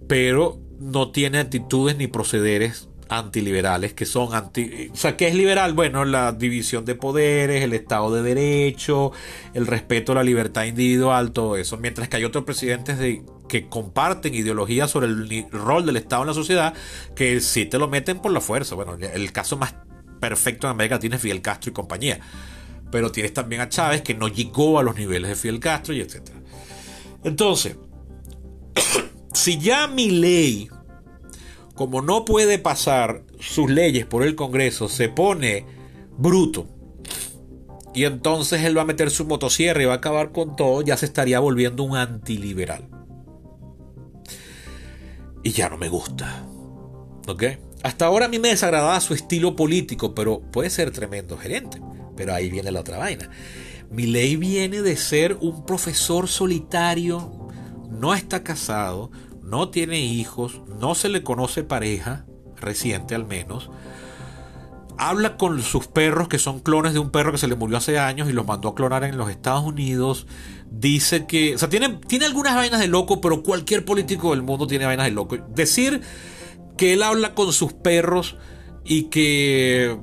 pero 0.09 0.59
no 0.81 1.13
tiene 1.13 1.39
actitudes 1.39 1.97
ni 1.97 2.09
procederes 2.09 2.89
antiliberales 3.09 3.95
que 3.95 4.07
son 4.07 4.35
anti... 4.35 4.91
O 4.93 4.97
sea, 4.97 5.17
¿qué 5.17 5.29
es 5.29 5.35
liberal? 5.35 5.73
Bueno, 5.73 6.05
la 6.05 6.33
división 6.33 6.85
de 6.85 6.95
poderes, 6.95 7.63
el 7.63 7.73
Estado 7.73 8.13
de 8.15 8.23
Derecho, 8.23 9.13
el 9.55 9.67
respeto 9.67 10.13
a 10.13 10.17
la 10.17 10.23
libertad 10.23 10.65
individual, 10.65 11.33
todo 11.33 11.57
eso. 11.57 11.77
Mientras 11.79 12.09
que 12.09 12.17
hay 12.17 12.25
otros 12.25 12.45
presidentes 12.45 12.99
de, 12.99 13.23
que 13.49 13.69
comparten 13.69 14.35
ideología 14.35 14.89
sobre 14.89 15.07
el 15.07 15.47
rol 15.51 15.87
del 15.87 15.97
Estado 15.97 16.23
en 16.23 16.29
la 16.29 16.35
sociedad 16.35 16.75
que 17.17 17.41
sí 17.41 17.67
te 17.67 17.79
lo 17.79 17.89
meten 17.89 18.21
por 18.21 18.33
la 18.33 18.41
fuerza. 18.41 18.75
Bueno, 18.75 18.95
el 18.95 19.33
caso 19.33 19.57
más 19.57 19.75
perfecto 20.21 20.67
en 20.67 20.73
América 20.73 20.99
tiene 20.99 21.19
Fidel 21.19 21.43
Castro 21.43 21.71
y 21.71 21.75
compañía. 21.75 22.21
Pero 22.91 23.13
tienes 23.13 23.35
también 23.35 23.61
a 23.61 23.69
Chávez 23.69 24.03
que 24.03 24.15
no 24.15 24.29
llegó 24.29 24.79
a 24.79 24.83
los 24.83 24.97
niveles 24.97 25.31
de 25.31 25.37
Fidel 25.37 25.61
Castro 25.61 25.95
y 25.95 26.01
etc. 26.01 26.31
Entonces, 27.25 27.77
si 29.33 29.59
ya 29.59 29.87
mi 29.87 30.11
ley 30.11 30.71
como 31.79 32.03
no 32.03 32.25
puede 32.25 32.59
pasar 32.59 33.23
sus 33.39 33.71
leyes 33.71 34.05
por 34.05 34.25
el 34.25 34.35
Congreso, 34.35 34.89
se 34.89 35.09
pone 35.09 35.65
bruto. 36.19 36.67
Y 37.95 38.05
entonces 38.05 38.65
él 38.65 38.77
va 38.77 38.83
a 38.83 38.85
meter 38.85 39.13
su 39.13 39.25
motosierra 39.27 39.81
y 39.81 39.87
va 39.87 39.93
a 39.93 39.99
acabar 39.99 40.33
con 40.33 40.57
todo, 40.57 40.83
ya 40.83 40.97
se 40.97 41.07
estaría 41.07 41.39
volviendo 41.39 41.85
un 41.85 41.97
antiliberal. 41.97 42.89
Y 45.45 45.53
ya 45.53 45.69
no 45.69 45.79
me 45.79 45.89
gusta. 45.89 46.45
¿Ok? 47.29 47.45
Hasta 47.85 48.07
ahora 48.07 48.27
a 48.27 48.29
mí 48.29 48.41
me 48.41 48.49
desagradaba 48.49 49.01
su 49.01 49.15
estilo 49.15 49.55
político, 49.55 50.17
pero 50.17 50.41
puede 50.41 50.71
ser 50.71 50.91
tremendo 50.91 51.39
gerente. 51.39 51.81
Pero 52.17 52.35
ahí 52.35 52.51
viene 52.51 52.73
la 52.73 52.81
otra 52.81 52.99
vaina. 52.99 53.31
Mi 53.89 54.07
ley 54.07 54.35
viene 54.35 54.83
de 54.83 54.97
ser 54.97 55.39
un 55.41 55.65
profesor 55.65 56.27
solitario, 56.27 57.49
no 57.89 58.15
está 58.15 58.43
casado, 58.43 59.13
no 59.49 59.71
tiene 59.71 60.01
hijos, 60.01 60.61
no 60.81 60.95
se 60.95 61.09
le 61.09 61.23
conoce 61.23 61.63
pareja, 61.63 62.27
reciente 62.57 63.15
al 63.15 63.27
menos. 63.27 63.71
Habla 64.99 65.37
con 65.37 65.63
sus 65.63 65.87
perros, 65.87 66.29
que 66.29 66.39
son 66.39 66.61
clones 66.61 66.93
de 66.93 66.99
un 66.99 67.11
perro 67.11 67.33
que 67.33 67.39
se 67.39 67.49
le 67.49 67.55
murió 67.55 67.79
hace 67.79 67.99
años 67.99 68.29
y 68.29 68.33
los 68.33 68.47
mandó 68.47 68.69
a 68.69 68.75
clonar 68.75 69.05
en 69.05 69.17
los 69.17 69.31
Estados 69.31 69.65
Unidos. 69.65 70.27
Dice 70.71 71.27
que, 71.27 71.55
o 71.55 71.59
sea, 71.59 71.69
tiene, 71.69 72.01
tiene 72.07 72.27
algunas 72.27 72.57
vainas 72.57 72.81
de 72.81 72.89
loco, 72.89 73.21
pero 73.21 73.43
cualquier 73.43 73.85
político 73.85 74.33
del 74.33 74.43
mundo 74.43 74.67
tiene 74.67 74.87
vainas 74.87 75.07
de 75.07 75.13
loco. 75.13 75.37
Decir 75.55 76.03
que 76.77 76.93
él 76.93 77.03
habla 77.03 77.35
con 77.35 77.53
sus 77.53 77.73
perros 77.73 78.37
y 78.85 79.05
que 79.05 79.97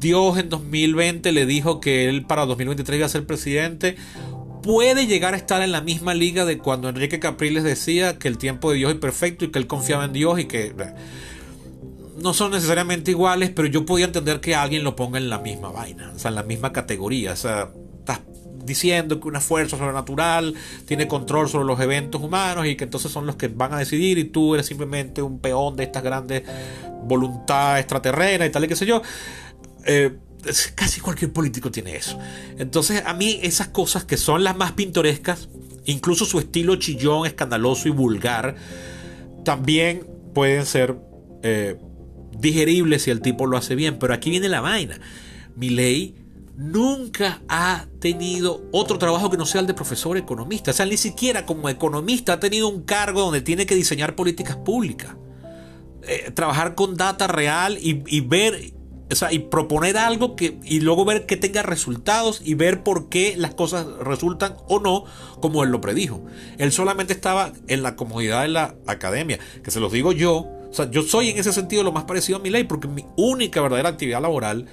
Dios 0.00 0.38
en 0.38 0.48
2020 0.48 1.30
le 1.32 1.44
dijo 1.44 1.78
que 1.78 2.08
él 2.08 2.24
para 2.24 2.46
2023 2.46 2.96
iba 2.96 3.06
a 3.06 3.10
ser 3.10 3.26
presidente 3.26 3.96
puede 4.62 5.06
llegar 5.06 5.34
a 5.34 5.36
estar 5.36 5.62
en 5.62 5.72
la 5.72 5.80
misma 5.80 6.14
liga 6.14 6.44
de 6.44 6.58
cuando 6.58 6.88
Enrique 6.88 7.18
Capriles 7.18 7.64
decía 7.64 8.18
que 8.18 8.28
el 8.28 8.38
tiempo 8.38 8.70
de 8.70 8.78
Dios 8.78 8.92
es 8.92 8.98
perfecto 8.98 9.44
y 9.44 9.50
que 9.50 9.58
él 9.58 9.66
confiaba 9.66 10.04
en 10.04 10.12
Dios 10.12 10.38
y 10.38 10.44
que 10.44 10.74
no 12.18 12.34
son 12.34 12.52
necesariamente 12.52 13.10
iguales, 13.10 13.50
pero 13.50 13.68
yo 13.68 13.86
podía 13.86 14.06
entender 14.06 14.40
que 14.40 14.54
alguien 14.54 14.84
lo 14.84 14.94
ponga 14.94 15.18
en 15.18 15.30
la 15.30 15.38
misma 15.38 15.70
vaina, 15.70 16.12
o 16.14 16.18
sea, 16.18 16.28
en 16.28 16.34
la 16.34 16.42
misma 16.42 16.72
categoría. 16.72 17.32
O 17.32 17.36
sea, 17.36 17.70
estás 17.98 18.20
diciendo 18.64 19.20
que 19.20 19.28
una 19.28 19.40
fuerza 19.40 19.78
sobrenatural 19.78 20.54
tiene 20.86 21.08
control 21.08 21.48
sobre 21.48 21.64
los 21.64 21.80
eventos 21.80 22.22
humanos 22.22 22.66
y 22.66 22.76
que 22.76 22.84
entonces 22.84 23.10
son 23.10 23.26
los 23.26 23.36
que 23.36 23.48
van 23.48 23.72
a 23.72 23.78
decidir 23.78 24.18
y 24.18 24.24
tú 24.24 24.54
eres 24.54 24.66
simplemente 24.66 25.22
un 25.22 25.38
peón 25.38 25.76
de 25.76 25.84
estas 25.84 26.02
grandes 26.02 26.42
voluntades 27.04 27.80
extraterrenas 27.80 28.48
y 28.48 28.50
tal 28.50 28.64
y 28.64 28.68
qué 28.68 28.76
sé 28.76 28.86
yo. 28.86 29.00
Eh, 29.86 30.16
casi 30.74 31.00
cualquier 31.00 31.32
político 31.32 31.70
tiene 31.70 31.96
eso. 31.96 32.18
Entonces 32.58 33.02
a 33.04 33.14
mí 33.14 33.40
esas 33.42 33.68
cosas 33.68 34.04
que 34.04 34.16
son 34.16 34.44
las 34.44 34.56
más 34.56 34.72
pintorescas, 34.72 35.48
incluso 35.84 36.24
su 36.24 36.38
estilo 36.38 36.76
chillón, 36.76 37.26
escandaloso 37.26 37.88
y 37.88 37.92
vulgar, 37.92 38.56
también 39.44 40.06
pueden 40.34 40.66
ser 40.66 40.96
eh, 41.42 41.76
digeribles 42.38 43.02
si 43.02 43.10
el 43.10 43.20
tipo 43.20 43.46
lo 43.46 43.56
hace 43.56 43.74
bien. 43.74 43.98
Pero 43.98 44.14
aquí 44.14 44.30
viene 44.30 44.48
la 44.48 44.60
vaina. 44.60 45.00
ley 45.58 46.16
nunca 46.56 47.40
ha 47.48 47.86
tenido 48.00 48.62
otro 48.70 48.98
trabajo 48.98 49.30
que 49.30 49.38
no 49.38 49.46
sea 49.46 49.62
el 49.62 49.66
de 49.66 49.74
profesor 49.74 50.16
economista. 50.18 50.72
O 50.72 50.74
sea, 50.74 50.84
ni 50.86 50.98
siquiera 50.98 51.46
como 51.46 51.68
economista 51.68 52.34
ha 52.34 52.40
tenido 52.40 52.68
un 52.68 52.82
cargo 52.82 53.22
donde 53.22 53.40
tiene 53.40 53.64
que 53.64 53.74
diseñar 53.74 54.14
políticas 54.14 54.56
públicas. 54.56 55.16
Eh, 56.02 56.30
trabajar 56.32 56.74
con 56.74 56.96
data 56.96 57.26
real 57.26 57.78
y, 57.80 58.20
ver, 58.20 58.72
o 59.10 59.14
sea, 59.14 59.32
y 59.32 59.40
proponer 59.40 59.96
algo 59.96 60.36
que, 60.36 60.58
y 60.62 60.80
luego 60.80 61.04
ver 61.04 61.26
que 61.26 61.36
tenga 61.36 61.62
resultados 61.62 62.40
y 62.44 62.54
ver 62.54 62.82
por 62.82 63.08
qué 63.08 63.34
las 63.36 63.54
cosas 63.54 63.86
resultan 64.00 64.56
o 64.68 64.78
no 64.78 65.04
como 65.40 65.64
él 65.64 65.70
lo 65.70 65.80
predijo. 65.80 66.24
Él 66.58 66.72
solamente 66.72 67.12
estaba 67.12 67.52
en 67.68 67.82
la 67.82 67.96
comodidad 67.96 68.42
de 68.42 68.48
la 68.48 68.74
academia, 68.86 69.38
que 69.62 69.70
se 69.70 69.80
los 69.80 69.92
digo 69.92 70.12
yo. 70.12 70.36
O 70.70 70.72
sea, 70.72 70.90
yo 70.90 71.02
soy 71.02 71.30
en 71.30 71.38
ese 71.38 71.52
sentido 71.52 71.82
lo 71.82 71.92
más 71.92 72.04
parecido 72.04 72.38
a 72.38 72.42
mi 72.42 72.50
ley, 72.50 72.64
porque 72.64 72.86
mi 72.86 73.04
única 73.16 73.60
verdadera 73.60 73.88
actividad 73.88 74.22
laboral 74.22 74.66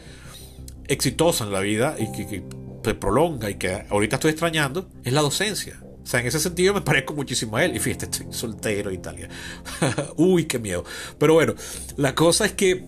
exitosa 0.88 1.44
en 1.44 1.52
la 1.52 1.60
vida 1.60 1.96
y 1.98 2.12
que, 2.12 2.44
se 2.84 2.96
prolonga 2.96 3.50
y 3.50 3.56
que 3.56 3.84
ahorita 3.90 4.16
estoy 4.16 4.32
extrañando 4.32 4.90
es 5.04 5.12
la 5.12 5.22
docencia. 5.22 5.78
O 6.02 6.10
sea, 6.10 6.22
en 6.22 6.28
ese 6.28 6.40
sentido 6.40 6.74
me 6.74 6.80
parezco 6.80 7.14
muchísimo 7.14 7.58
a 7.58 7.66
él. 7.66 7.76
Y 7.76 7.80
fíjate, 7.80 8.06
estoy 8.06 8.28
soltero 8.30 8.94
y 8.94 8.98
tal. 9.00 9.28
Uy, 10.16 10.46
qué 10.46 10.58
miedo. 10.58 10.86
Pero 11.18 11.34
bueno, 11.34 11.54
la 11.98 12.16
cosa 12.16 12.46
es 12.46 12.54
que 12.54 12.88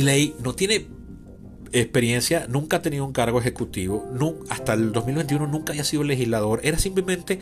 ley 0.00 0.34
no 0.42 0.54
tiene 0.54 0.86
experiencia, 1.72 2.46
nunca 2.48 2.78
ha 2.78 2.82
tenido 2.82 3.04
un 3.04 3.12
cargo 3.12 3.38
ejecutivo, 3.38 4.08
hasta 4.48 4.72
el 4.72 4.92
2021 4.92 5.46
nunca 5.46 5.72
había 5.72 5.84
sido 5.84 6.04
legislador, 6.04 6.60
era 6.62 6.78
simplemente 6.78 7.40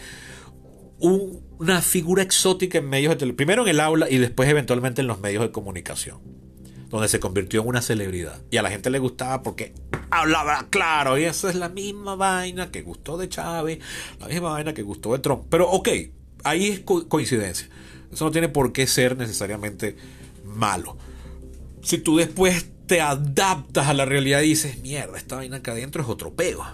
una 0.98 1.80
figura 1.80 2.22
exótica 2.22 2.78
en 2.78 2.88
medios 2.88 3.16
de 3.16 3.32
primero 3.32 3.62
en 3.62 3.68
el 3.68 3.80
aula 3.80 4.10
y 4.10 4.18
después 4.18 4.48
eventualmente 4.48 5.00
en 5.00 5.06
los 5.06 5.20
medios 5.20 5.42
de 5.42 5.50
comunicación 5.52 6.18
donde 6.90 7.08
se 7.08 7.20
convirtió 7.20 7.62
en 7.62 7.68
una 7.68 7.80
celebridad. 7.82 8.42
Y 8.50 8.56
a 8.56 8.62
la 8.62 8.70
gente 8.70 8.90
le 8.90 8.98
gustaba 8.98 9.42
porque 9.42 9.72
hablaba 10.10 10.66
claro. 10.70 11.16
Y 11.18 11.24
esa 11.24 11.48
es 11.48 11.54
la 11.54 11.68
misma 11.68 12.16
vaina 12.16 12.70
que 12.70 12.82
gustó 12.82 13.16
de 13.16 13.28
Chávez, 13.28 13.78
la 14.18 14.26
misma 14.26 14.50
vaina 14.50 14.74
que 14.74 14.82
gustó 14.82 15.12
de 15.12 15.20
Trump. 15.20 15.44
Pero 15.48 15.70
ok, 15.70 15.88
ahí 16.42 16.68
es 16.68 16.80
coincidencia. 16.80 17.68
Eso 18.12 18.24
no 18.24 18.30
tiene 18.32 18.48
por 18.48 18.72
qué 18.72 18.88
ser 18.88 19.16
necesariamente 19.16 19.96
malo. 20.44 20.98
Si 21.82 21.98
tú 21.98 22.16
después 22.16 22.70
te 22.86 23.00
adaptas 23.00 23.88
a 23.88 23.94
la 23.94 24.04
realidad 24.04 24.40
y 24.40 24.48
dices, 24.48 24.78
mierda, 24.80 25.16
esta 25.16 25.36
vaina 25.36 25.58
acá 25.58 25.72
adentro 25.72 26.02
es 26.02 26.08
otro 26.08 26.34
pego. 26.34 26.64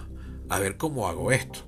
A 0.49 0.59
ver 0.59 0.77
cómo 0.77 1.07
hago 1.07 1.31
esto 1.31 1.67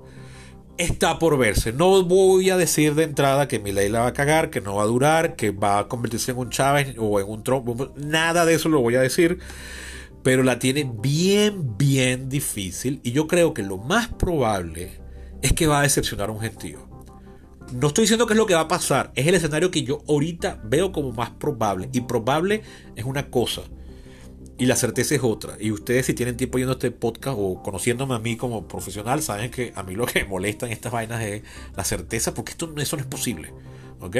está 0.80 1.20
por 1.20 1.38
verse. 1.38 1.74
No 1.74 2.04
voy 2.04 2.50
a 2.50 2.58
decir 2.58 2.96
de 2.96 3.04
entrada 3.04 3.48
que 3.48 3.60
ley 3.60 3.90
la 3.90 4.02
va 4.02 4.08
a 4.08 4.14
cagar, 4.14 4.50
que 4.50 4.62
no 4.62 4.76
va 4.76 4.84
a 4.84 4.88
durar, 4.88 5.36
que 5.36 5.52
va 5.52 5.78
a 5.78 5.88
convertirse 5.88 6.32
en 6.32 6.38
un 6.38 6.50
Chávez 6.50 6.96
o 6.98 7.20
en 7.20 7.30
un 7.30 7.44
Trump. 7.44 7.68
Nada 7.98 8.46
de 8.46 8.56
eso 8.56 8.70
lo 8.70 8.82
voy 8.82 8.96
a 8.96 9.02
decir. 9.02 9.40
Pero 10.24 10.42
la 10.42 10.58
tiene 10.58 10.90
bien, 10.92 11.78
bien 11.78 12.30
difícil. 12.30 13.02
Y 13.04 13.12
yo 13.12 13.28
creo 13.28 13.54
que 13.54 13.62
lo 13.62 13.78
más 13.78 14.08
probable 14.08 15.00
es 15.42 15.54
que 15.54 15.68
va 15.68 15.80
a 15.80 15.84
decepcionar 15.84 16.30
a 16.30 16.32
un 16.32 16.40
gentío. 16.40 16.89
No 17.74 17.88
estoy 17.88 18.04
diciendo 18.04 18.26
que 18.26 18.34
es 18.34 18.38
lo 18.38 18.46
que 18.46 18.56
va 18.56 18.62
a 18.62 18.68
pasar. 18.68 19.12
Es 19.16 19.28
el 19.28 19.36
escenario 19.36 19.72
que 19.72 19.84
yo 19.84 20.04
ahorita 20.08 20.60
veo 20.64 20.92
como 20.92 21.12
más 21.12 21.30
probable. 21.32 21.90
Y 21.94 22.02
probable 22.02 22.62
es 22.96 23.06
una 23.06 23.30
cosa. 23.30 23.62
Y 24.58 24.66
la 24.66 24.76
certeza 24.76 25.16
es 25.16 25.24
otra. 25.24 25.56
Y 25.60 25.72
ustedes 25.72 26.06
si 26.06 26.14
tienen 26.14 26.36
tiempo 26.36 26.58
yendo 26.58 26.74
este 26.74 26.92
podcast 26.92 27.38
o 27.40 27.62
conociéndome 27.64 28.16
a 28.16 28.20
mí 28.20 28.36
como 28.36 28.68
profesional, 28.68 29.22
saben 29.22 29.52
que 29.52 29.72
a 29.76 29.84
mí 29.84 29.96
lo 29.96 30.06
que 30.06 30.24
me 30.24 30.30
molesta 30.30 30.66
en 30.66 30.74
estas 30.74 30.92
vainas 30.92 31.22
es 31.22 31.44
la 31.76 31.84
certeza, 31.84 32.34
porque 32.34 32.52
esto, 32.52 32.74
eso 32.78 32.98
no 32.98 33.02
es 33.02 33.08
posible. 33.08 33.54
¿Ok? 34.02 34.18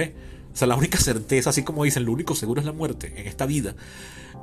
O 0.54 0.56
sea, 0.56 0.68
la 0.68 0.76
única 0.76 0.98
certeza, 0.98 1.50
así 1.50 1.64
como 1.64 1.84
dicen, 1.84 2.06
lo 2.06 2.12
único 2.12 2.36
seguro 2.36 2.62
es 2.62 2.66
la 2.66 2.74
muerte 2.74 3.14
en 3.18 3.28
esta 3.28 3.46
vida. 3.46 3.76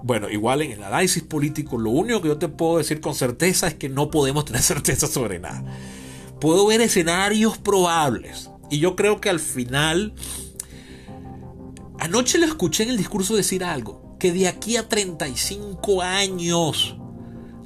Bueno, 0.02 0.28
igual 0.28 0.62
en 0.62 0.72
el 0.72 0.82
análisis 0.82 1.22
político, 1.22 1.78
lo 1.78 1.90
único 1.90 2.20
que 2.20 2.28
yo 2.28 2.38
te 2.38 2.48
puedo 2.48 2.78
decir 2.78 3.00
con 3.00 3.14
certeza 3.14 3.66
es 3.66 3.74
que 3.74 3.88
no 3.88 4.10
podemos 4.10 4.44
tener 4.44 4.62
certeza 4.62 5.06
sobre 5.06 5.38
nada. 5.38 5.64
Puedo 6.40 6.66
ver 6.66 6.80
escenarios 6.82 7.56
probables. 7.56 8.50
Y 8.70 8.78
yo 8.78 8.96
creo 8.96 9.20
que 9.20 9.30
al 9.30 9.40
final... 9.40 10.14
Anoche 11.98 12.38
lo 12.38 12.44
escuché 12.44 12.82
en 12.82 12.90
el 12.90 12.98
discurso 12.98 13.34
decir 13.34 13.64
algo 13.64 14.16
que 14.18 14.30
de 14.32 14.48
aquí 14.48 14.76
a 14.76 14.86
35 14.86 16.02
años 16.02 16.96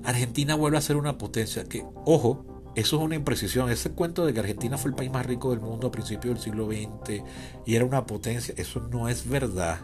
Argentina 0.04 0.54
vuelve 0.54 0.78
a 0.78 0.80
ser 0.80 0.96
una 0.96 1.18
potencia. 1.18 1.64
Que, 1.64 1.84
ojo, 2.04 2.44
eso 2.74 2.96
es 2.96 3.02
una 3.02 3.14
imprecisión. 3.14 3.70
Ese 3.70 3.90
cuento 3.90 4.24
de 4.24 4.32
que 4.32 4.40
Argentina 4.40 4.78
fue 4.78 4.90
el 4.90 4.96
país 4.96 5.10
más 5.10 5.26
rico 5.26 5.50
del 5.50 5.60
mundo 5.60 5.88
a 5.88 5.90
principios 5.92 6.34
del 6.34 6.42
siglo 6.42 6.66
XX 6.66 7.22
y 7.66 7.74
era 7.74 7.84
una 7.84 8.06
potencia, 8.06 8.54
eso 8.56 8.80
no 8.90 9.08
es 9.08 9.28
verdad. 9.28 9.80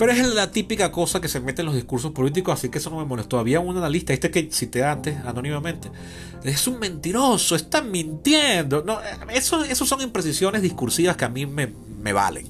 Pero 0.00 0.12
es 0.12 0.34
la 0.34 0.50
típica 0.50 0.90
cosa 0.90 1.20
que 1.20 1.28
se 1.28 1.40
mete 1.40 1.60
en 1.60 1.66
los 1.66 1.74
discursos 1.74 2.12
políticos, 2.12 2.54
así 2.54 2.70
que 2.70 2.78
eso 2.78 2.88
no 2.88 2.96
me 2.96 3.04
molestó. 3.04 3.38
Había 3.38 3.60
un 3.60 3.76
analista, 3.76 4.14
este 4.14 4.30
que 4.30 4.48
cité 4.50 4.82
antes 4.82 5.18
anónimamente, 5.26 5.90
es 6.42 6.66
un 6.66 6.78
mentiroso, 6.78 7.54
está 7.54 7.82
mintiendo. 7.82 8.82
No, 8.82 8.98
eso, 9.30 9.62
eso 9.62 9.84
son 9.84 10.00
imprecisiones 10.00 10.62
discursivas 10.62 11.18
que 11.18 11.26
a 11.26 11.28
mí 11.28 11.44
me, 11.44 11.70
me 12.00 12.14
valen. 12.14 12.48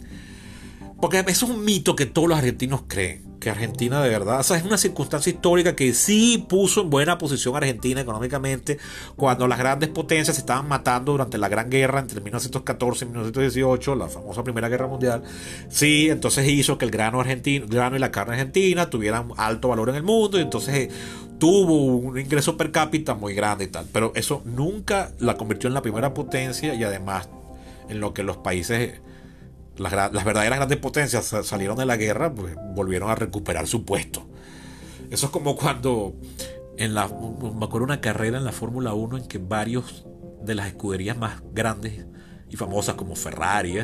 Porque 1.00 1.24
es 1.26 1.42
un 1.42 1.64
mito 1.64 1.96
que 1.96 2.06
todos 2.06 2.28
los 2.28 2.38
argentinos 2.38 2.82
creen. 2.86 3.29
Que 3.40 3.48
Argentina 3.48 4.02
de 4.02 4.10
verdad, 4.10 4.40
o 4.40 4.42
sea, 4.42 4.58
es 4.58 4.64
una 4.64 4.76
circunstancia 4.76 5.32
histórica 5.32 5.74
que 5.74 5.94
sí 5.94 6.44
puso 6.46 6.82
en 6.82 6.90
buena 6.90 7.16
posición 7.16 7.54
a 7.54 7.58
Argentina 7.58 8.02
económicamente 8.02 8.78
cuando 9.16 9.48
las 9.48 9.58
grandes 9.58 9.88
potencias 9.88 10.36
se 10.36 10.42
estaban 10.42 10.68
matando 10.68 11.12
durante 11.12 11.38
la 11.38 11.48
Gran 11.48 11.70
Guerra 11.70 12.00
entre 12.00 12.20
1914 12.20 13.06
y 13.06 13.08
1918, 13.08 13.94
la 13.94 14.08
famosa 14.08 14.44
Primera 14.44 14.68
Guerra 14.68 14.88
Mundial. 14.88 15.22
Sí, 15.70 16.10
entonces 16.10 16.46
hizo 16.48 16.76
que 16.76 16.84
el 16.84 16.90
grano 16.90 17.18
argentino, 17.18 17.64
el 17.64 17.70
grano 17.70 17.96
y 17.96 17.98
la 17.98 18.10
carne 18.10 18.34
argentina 18.34 18.90
tuvieran 18.90 19.30
alto 19.38 19.68
valor 19.68 19.88
en 19.88 19.94
el 19.94 20.02
mundo 20.02 20.38
y 20.38 20.42
entonces 20.42 20.74
eh, 20.74 20.90
tuvo 21.38 21.86
un 21.96 22.18
ingreso 22.18 22.56
per 22.56 22.70
cápita 22.70 23.14
muy 23.14 23.34
grande 23.34 23.64
y 23.64 23.68
tal. 23.68 23.86
Pero 23.90 24.12
eso 24.14 24.42
nunca 24.44 25.12
la 25.18 25.34
convirtió 25.34 25.68
en 25.68 25.74
la 25.74 25.82
primera 25.82 26.12
potencia 26.12 26.74
y 26.74 26.84
además 26.84 27.28
en 27.88 28.00
lo 28.00 28.12
que 28.12 28.22
los 28.22 28.36
países 28.36 29.00
las, 29.80 30.24
verdaderas 30.24 30.58
grandes 30.58 30.78
potencias 30.78 31.34
salieron 31.44 31.78
de 31.78 31.86
la 31.86 31.96
guerra, 31.96 32.32
pues 32.32 32.54
volvieron 32.74 33.10
a 33.10 33.14
recuperar 33.14 33.66
su 33.66 33.84
puesto. 33.84 34.28
Eso 35.10 35.26
es 35.26 35.32
como 35.32 35.56
cuando 35.56 36.14
en 36.76 36.94
la, 36.94 37.08
me 37.08 37.64
acuerdo 37.64 37.84
una 37.84 38.00
carrera 38.00 38.38
en 38.38 38.44
la 38.44 38.52
Fórmula 38.52 38.92
1 38.92 39.18
en 39.18 39.28
que 39.28 39.38
varios 39.38 40.06
de 40.42 40.54
las 40.54 40.66
escuderías 40.66 41.16
más 41.16 41.42
grandes 41.52 42.06
y 42.48 42.56
famosas 42.56 42.94
como 42.94 43.16
Ferrari 43.16 43.78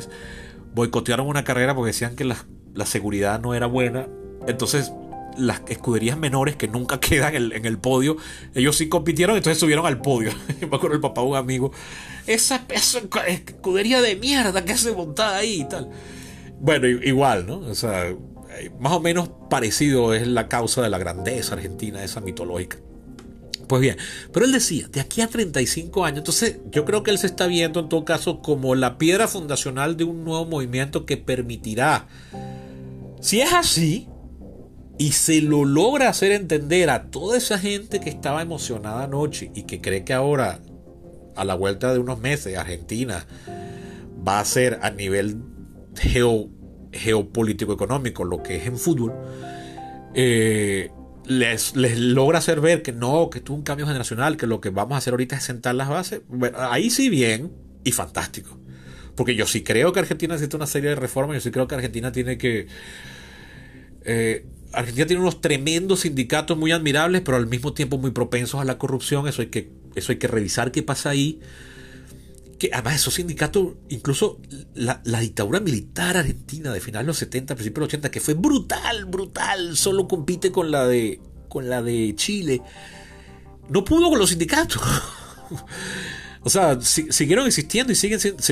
boicotearon 0.74 1.26
una 1.26 1.44
carrera 1.44 1.74
porque 1.74 1.88
decían 1.88 2.14
que 2.14 2.24
la, 2.24 2.36
la 2.74 2.86
seguridad 2.86 3.40
no 3.40 3.54
era 3.54 3.66
buena. 3.66 4.06
Entonces 4.46 4.92
las 5.38 5.62
escuderías 5.68 6.18
menores 6.18 6.56
que 6.56 6.68
nunca 6.68 7.00
quedan 7.00 7.34
en 7.34 7.66
el, 7.66 7.78
podio, 7.78 8.16
ellos 8.54 8.76
sí 8.76 8.88
compitieron, 8.88 9.36
entonces 9.36 9.58
subieron 9.58 9.86
al 9.86 10.00
podio. 10.00 10.30
Me 10.60 10.76
acuerdo 10.76 10.94
el 10.94 11.00
papá 11.00 11.22
de 11.22 11.26
un 11.28 11.36
amigo, 11.36 11.72
esa, 12.26 12.66
escudería 13.26 14.00
de 14.00 14.16
mierda 14.16 14.64
que 14.64 14.72
hace 14.72 14.92
montada 14.92 15.36
ahí 15.36 15.60
y 15.60 15.68
tal. 15.68 15.90
Bueno, 16.60 16.86
igual, 16.86 17.46
¿no? 17.46 17.58
O 17.58 17.74
sea, 17.74 18.14
más 18.78 18.92
o 18.92 19.00
menos 19.00 19.30
parecido 19.50 20.14
es 20.14 20.26
la 20.26 20.48
causa 20.48 20.82
de 20.82 20.90
la 20.90 20.98
grandeza 20.98 21.54
argentina, 21.54 22.02
esa 22.02 22.20
mitológica. 22.20 22.78
Pues 23.66 23.82
bien, 23.82 23.96
pero 24.32 24.46
él 24.46 24.52
decía, 24.52 24.86
de 24.88 25.00
aquí 25.00 25.20
a 25.22 25.26
35 25.26 26.04
años, 26.04 26.18
entonces 26.18 26.58
yo 26.70 26.84
creo 26.84 27.02
que 27.02 27.10
él 27.10 27.18
se 27.18 27.26
está 27.26 27.46
viendo 27.46 27.80
en 27.80 27.88
todo 27.88 28.04
caso 28.04 28.40
como 28.40 28.76
la 28.76 28.96
piedra 28.96 29.26
fundacional 29.26 29.96
de 29.96 30.04
un 30.04 30.24
nuevo 30.24 30.46
movimiento 30.46 31.04
que 31.04 31.16
permitirá, 31.16 32.06
si 33.20 33.40
es 33.40 33.52
así, 33.52 34.08
y 34.98 35.12
se 35.12 35.40
lo 35.40 35.64
logra 35.64 36.08
hacer 36.08 36.32
entender 36.32 36.90
a 36.90 37.10
toda 37.10 37.36
esa 37.36 37.58
gente 37.58 38.00
que 38.00 38.08
estaba 38.08 38.40
emocionada 38.40 39.04
anoche 39.04 39.50
y 39.54 39.64
que 39.64 39.80
cree 39.80 40.04
que 40.04 40.12
ahora, 40.12 40.60
a 41.36 41.44
la 41.44 41.54
vuelta 41.54 41.92
de 41.92 41.98
unos 41.98 42.20
meses, 42.20 42.56
Argentina 42.56 43.26
va 44.26 44.40
a 44.40 44.44
ser 44.44 44.78
a 44.82 44.90
nivel 44.90 45.38
geopolítico 46.92 47.72
económico 47.72 48.24
lo 48.24 48.42
que 48.42 48.56
es 48.56 48.66
en 48.66 48.78
fútbol, 48.78 49.12
eh, 50.14 50.90
les, 51.26 51.76
les, 51.76 51.98
logra 51.98 52.38
hacer 52.38 52.60
ver 52.60 52.82
que 52.82 52.92
no, 52.92 53.30
que 53.30 53.38
esto 53.38 53.52
es 53.52 53.58
un 53.58 53.64
cambio 53.64 53.86
generacional, 53.86 54.36
que 54.36 54.46
lo 54.46 54.60
que 54.60 54.70
vamos 54.70 54.94
a 54.94 54.98
hacer 54.98 55.12
ahorita 55.12 55.36
es 55.36 55.42
sentar 55.42 55.74
las 55.74 55.88
bases. 55.88 56.22
ahí 56.56 56.90
sí 56.90 57.10
bien 57.10 57.52
y 57.84 57.92
fantástico. 57.92 58.58
Porque 59.14 59.34
yo 59.34 59.46
sí 59.46 59.62
creo 59.62 59.92
que 59.92 60.00
Argentina 60.00 60.34
necesita 60.34 60.56
una 60.56 60.66
serie 60.66 60.90
de 60.90 60.96
reformas, 60.96 61.36
yo 61.36 61.40
sí 61.40 61.50
creo 61.50 61.66
que 61.66 61.74
Argentina 61.74 62.12
tiene 62.12 62.38
que... 62.38 62.66
Eh, 64.04 64.46
Argentina 64.72 65.06
tiene 65.06 65.22
unos 65.22 65.40
tremendos 65.40 66.00
sindicatos 66.00 66.56
muy 66.56 66.70
admirables, 66.70 67.22
pero 67.22 67.36
al 67.36 67.46
mismo 67.46 67.72
tiempo 67.72 67.98
muy 67.98 68.10
propensos 68.10 68.60
a 68.60 68.64
la 68.64 68.78
corrupción. 68.78 69.26
Eso 69.26 69.42
hay 69.42 69.48
que, 69.48 69.70
eso 69.96 70.12
hay 70.12 70.18
que 70.18 70.28
revisar 70.28 70.70
qué 70.70 70.82
pasa 70.82 71.10
ahí. 71.10 71.40
Que 72.58 72.70
además 72.72 72.96
esos 72.96 73.14
sindicatos, 73.14 73.74
incluso 73.90 74.40
la, 74.74 75.00
dictadura 75.20 75.60
militar 75.60 76.16
argentina 76.16 76.72
de 76.72 76.80
finales 76.80 77.04
de 77.04 77.08
los 77.08 77.18
70, 77.18 77.54
principios 77.54 77.74
de 77.74 77.80
los 77.80 77.88
80, 77.88 78.10
que 78.10 78.20
fue 78.20 78.34
brutal, 78.34 79.04
brutal, 79.06 79.76
solo 79.76 80.08
compite 80.08 80.52
con 80.52 80.70
la 80.70 80.86
de 80.86 81.20
con 81.48 81.68
la 81.68 81.82
de 81.82 82.14
Chile, 82.16 82.62
no 83.68 83.84
pudo 83.84 84.08
con 84.08 84.18
los 84.18 84.30
sindicatos. 84.30 84.80
o 86.42 86.50
sea, 86.50 86.80
siguieron 86.80 87.46
existiendo 87.46 87.92
y 87.92 87.96
siguen 87.96 88.20
siendo... 88.20 88.42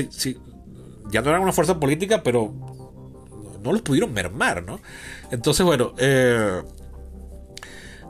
ya 1.11 1.21
no 1.21 1.29
eran 1.29 1.41
una 1.41 1.51
fuerza 1.51 1.79
política, 1.79 2.21
pero 2.23 2.53
no 3.63 3.71
los 3.71 3.81
pudieron 3.81 4.13
mermar, 4.13 4.63
¿no? 4.63 4.79
Entonces, 5.31 5.65
bueno, 5.65 5.93
eh, 5.97 6.61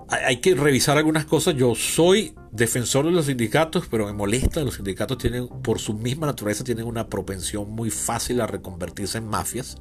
hay 0.09 0.37
que 0.37 0.55
revisar 0.55 0.97
algunas 0.97 1.25
cosas. 1.25 1.55
Yo 1.55 1.73
soy 1.75 2.35
defensor 2.55 3.05
de 3.05 3.11
los 3.11 3.25
sindicatos, 3.25 3.87
pero 3.89 4.05
me 4.05 4.13
molesta. 4.13 4.63
Los 4.63 4.75
sindicatos 4.75 5.17
tienen, 5.17 5.47
por 5.47 5.79
su 5.79 5.93
misma 5.93 6.27
naturaleza, 6.27 6.63
tienen 6.63 6.85
una 6.85 7.07
propensión 7.07 7.69
muy 7.69 7.89
fácil 7.89 8.41
a 8.41 8.47
reconvertirse 8.47 9.17
en 9.17 9.27
mafias. 9.27 9.77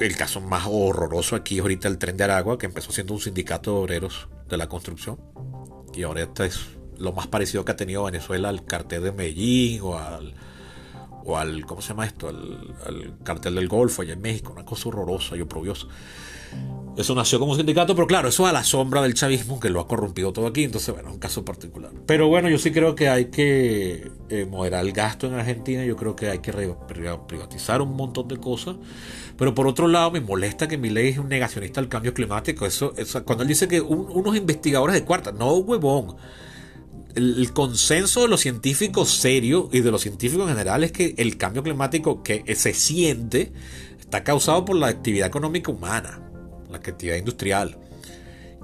El 0.00 0.16
caso 0.16 0.40
más 0.40 0.64
horroroso 0.68 1.36
aquí 1.36 1.56
es 1.56 1.60
ahorita 1.62 1.88
el 1.88 1.98
tren 1.98 2.16
de 2.16 2.24
Aragua, 2.24 2.58
que 2.58 2.66
empezó 2.66 2.92
siendo 2.92 3.14
un 3.14 3.20
sindicato 3.20 3.72
de 3.72 3.78
obreros 3.78 4.28
de 4.48 4.56
la 4.56 4.68
construcción. 4.68 5.18
Y 5.94 6.02
ahora 6.02 6.22
este 6.22 6.46
es 6.46 6.60
lo 6.98 7.12
más 7.12 7.26
parecido 7.26 7.64
que 7.64 7.72
ha 7.72 7.76
tenido 7.76 8.04
Venezuela 8.04 8.48
al 8.48 8.64
cartel 8.64 9.04
de 9.04 9.12
Medellín 9.12 9.80
o 9.82 9.98
al, 9.98 10.34
o 11.24 11.36
al 11.36 11.64
¿cómo 11.66 11.82
se 11.82 11.88
llama 11.88 12.06
esto? 12.06 12.28
Al, 12.28 12.74
al 12.86 13.18
cartel 13.22 13.54
del 13.54 13.68
Golfo 13.68 14.02
allá 14.02 14.14
en 14.14 14.22
México. 14.22 14.52
Una 14.52 14.64
cosa 14.64 14.88
horrorosa 14.88 15.36
y 15.36 15.40
oprobiosa. 15.40 15.86
Eso 16.96 17.12
nació 17.16 17.40
como 17.40 17.56
sindicato, 17.56 17.96
pero 17.96 18.06
claro, 18.06 18.28
eso 18.28 18.46
a 18.46 18.52
la 18.52 18.62
sombra 18.62 19.02
del 19.02 19.14
chavismo 19.14 19.58
que 19.58 19.68
lo 19.68 19.80
ha 19.80 19.88
corrompido 19.88 20.32
todo 20.32 20.46
aquí. 20.46 20.62
Entonces, 20.62 20.94
bueno, 20.94 21.10
un 21.10 21.18
caso 21.18 21.44
particular. 21.44 21.90
Pero 22.06 22.28
bueno, 22.28 22.48
yo 22.48 22.56
sí 22.56 22.70
creo 22.70 22.94
que 22.94 23.08
hay 23.08 23.26
que 23.26 24.12
eh, 24.28 24.46
moderar 24.48 24.84
el 24.84 24.92
gasto 24.92 25.26
en 25.26 25.34
Argentina. 25.34 25.84
Yo 25.84 25.96
creo 25.96 26.14
que 26.14 26.30
hay 26.30 26.38
que 26.38 26.52
privatizar 27.26 27.82
un 27.82 27.96
montón 27.96 28.28
de 28.28 28.36
cosas. 28.36 28.76
Pero 29.36 29.56
por 29.56 29.66
otro 29.66 29.88
lado, 29.88 30.12
me 30.12 30.20
molesta 30.20 30.68
que 30.68 30.78
mi 30.78 30.88
ley 30.88 31.08
es 31.08 31.18
un 31.18 31.28
negacionista 31.28 31.80
del 31.80 31.88
cambio 31.88 32.14
climático. 32.14 32.64
Eso, 32.64 32.94
cuando 33.24 33.42
él 33.42 33.48
dice 33.48 33.66
que 33.66 33.80
unos 33.80 34.36
investigadores 34.36 34.94
de 34.94 35.04
cuarta, 35.04 35.32
no 35.32 35.52
huevón. 35.52 36.14
El, 37.14 37.52
consenso 37.52 38.22
de 38.22 38.28
los 38.28 38.40
científicos 38.40 39.10
serios 39.10 39.66
y 39.72 39.80
de 39.80 39.90
los 39.90 40.02
científicos 40.02 40.48
en 40.48 40.54
general 40.54 40.82
es 40.82 40.92
que 40.92 41.14
el 41.16 41.36
cambio 41.36 41.62
climático 41.62 42.22
que 42.22 42.42
se 42.56 42.74
siente 42.74 43.52
está 44.00 44.24
causado 44.24 44.64
por 44.64 44.76
la 44.76 44.88
actividad 44.88 45.28
económica 45.28 45.70
humana 45.70 46.24
la 46.74 46.90
actividad 46.90 47.16
industrial. 47.16 47.78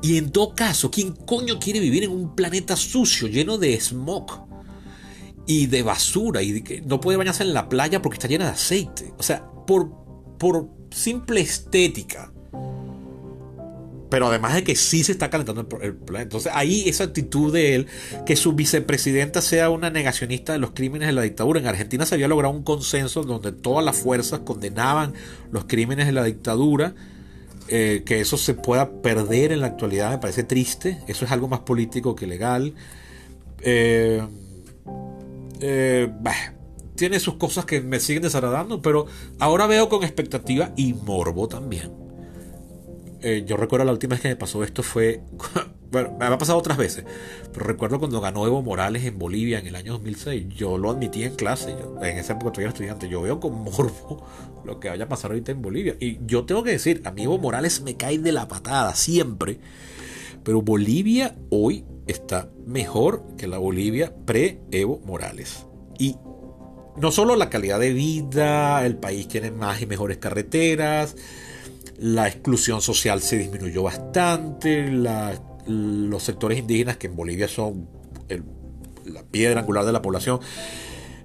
Y 0.02 0.16
en 0.16 0.30
todo 0.30 0.54
caso, 0.54 0.90
¿quién 0.90 1.12
coño 1.12 1.58
quiere 1.58 1.80
vivir 1.80 2.04
en 2.04 2.10
un 2.10 2.34
planeta 2.34 2.76
sucio, 2.76 3.28
lleno 3.28 3.58
de 3.58 3.78
smog 3.78 4.46
y 5.46 5.66
de 5.66 5.82
basura 5.82 6.42
y 6.42 6.82
no 6.86 7.00
puede 7.00 7.18
bañarse 7.18 7.42
en 7.42 7.52
la 7.52 7.68
playa 7.68 8.00
porque 8.00 8.16
está 8.16 8.28
llena 8.28 8.46
de 8.46 8.52
aceite? 8.52 9.12
O 9.18 9.22
sea, 9.22 9.46
por, 9.66 9.90
por 10.38 10.70
simple 10.90 11.40
estética. 11.40 12.32
Pero 14.10 14.26
además 14.26 14.54
de 14.54 14.64
que 14.64 14.74
sí 14.76 15.04
se 15.04 15.12
está 15.12 15.30
calentando 15.30 15.60
el, 15.80 15.94
planeta. 15.94 16.22
Entonces 16.22 16.52
ahí 16.54 16.88
esa 16.88 17.04
actitud 17.04 17.52
de 17.52 17.76
él, 17.76 17.86
que 18.26 18.36
su 18.36 18.52
vicepresidenta 18.52 19.40
sea 19.40 19.70
una 19.70 19.90
negacionista 19.90 20.52
de 20.52 20.58
los 20.58 20.72
crímenes 20.72 21.08
de 21.08 21.12
la 21.12 21.22
dictadura. 21.22 21.60
En 21.60 21.66
Argentina 21.66 22.04
se 22.04 22.16
había 22.16 22.28
logrado 22.28 22.54
un 22.54 22.64
consenso 22.64 23.22
donde 23.22 23.52
todas 23.52 23.84
las 23.84 23.96
fuerzas 23.96 24.40
condenaban 24.40 25.14
los 25.52 25.64
crímenes 25.64 26.06
de 26.06 26.12
la 26.12 26.24
dictadura 26.24 26.94
eh, 27.72 28.02
que 28.04 28.20
eso 28.20 28.36
se 28.36 28.54
pueda 28.54 28.90
perder 28.90 29.52
en 29.52 29.60
la 29.60 29.68
actualidad 29.68 30.10
me 30.10 30.18
parece 30.18 30.42
triste. 30.42 30.98
Eso 31.06 31.24
es 31.24 31.30
algo 31.30 31.46
más 31.46 31.60
político 31.60 32.16
que 32.16 32.26
legal. 32.26 32.74
Eh, 33.60 34.26
eh, 35.60 36.12
tiene 36.96 37.20
sus 37.20 37.34
cosas 37.36 37.66
que 37.66 37.80
me 37.80 38.00
siguen 38.00 38.24
desagradando, 38.24 38.82
pero 38.82 39.06
ahora 39.38 39.68
veo 39.68 39.88
con 39.88 40.02
expectativa 40.02 40.72
y 40.76 40.94
morbo 40.94 41.46
también. 41.46 42.09
Yo 43.46 43.56
recuerdo 43.56 43.84
la 43.84 43.92
última 43.92 44.14
vez 44.14 44.22
que 44.22 44.28
me 44.28 44.36
pasó 44.36 44.64
esto 44.64 44.82
fue 44.82 45.20
Bueno, 45.90 46.16
me 46.20 46.26
ha 46.26 46.38
pasado 46.38 46.56
otras 46.56 46.78
veces, 46.78 47.04
pero 47.52 47.66
recuerdo 47.66 47.98
cuando 47.98 48.20
ganó 48.20 48.46
Evo 48.46 48.62
Morales 48.62 49.04
en 49.04 49.18
Bolivia 49.18 49.58
en 49.58 49.66
el 49.66 49.74
año 49.74 49.94
2006, 49.94 50.46
yo 50.50 50.78
lo 50.78 50.90
admití 50.90 51.24
en 51.24 51.34
clase, 51.34 51.74
en 52.00 52.16
esa 52.16 52.34
época 52.34 52.52
todavía 52.52 52.66
era 52.66 52.72
estudiante, 52.74 53.08
yo 53.08 53.22
veo 53.22 53.40
con 53.40 53.64
morbo 53.64 54.24
lo 54.64 54.78
que 54.78 54.88
vaya 54.88 55.04
a 55.06 55.08
pasar 55.08 55.32
ahorita 55.32 55.50
en 55.50 55.62
Bolivia. 55.62 55.96
Y 55.98 56.20
yo 56.26 56.44
tengo 56.44 56.62
que 56.62 56.70
decir, 56.70 57.02
a 57.04 57.10
mí 57.10 57.24
Evo 57.24 57.38
Morales 57.38 57.80
me 57.82 57.96
cae 57.96 58.18
de 58.18 58.30
la 58.30 58.46
patada 58.46 58.94
siempre, 58.94 59.58
pero 60.44 60.62
Bolivia 60.62 61.34
hoy 61.50 61.84
está 62.06 62.48
mejor 62.66 63.24
que 63.36 63.48
la 63.48 63.58
Bolivia 63.58 64.14
pre-Evo 64.26 65.00
Morales. 65.04 65.66
Y 65.98 66.14
no 66.96 67.10
solo 67.10 67.34
la 67.34 67.50
calidad 67.50 67.80
de 67.80 67.92
vida, 67.92 68.86
el 68.86 68.96
país 68.96 69.26
tiene 69.26 69.50
más 69.50 69.82
y 69.82 69.86
mejores 69.86 70.18
carreteras, 70.18 71.16
la 72.00 72.26
exclusión 72.28 72.80
social 72.80 73.20
se 73.20 73.36
disminuyó 73.36 73.82
bastante, 73.82 74.90
los 75.66 76.22
sectores 76.22 76.58
indígenas, 76.58 76.96
que 76.96 77.08
en 77.08 77.16
Bolivia 77.16 77.46
son 77.46 77.88
la 79.04 79.22
piedra 79.22 79.60
angular 79.60 79.84
de 79.84 79.92
la 79.92 80.00
población, 80.00 80.40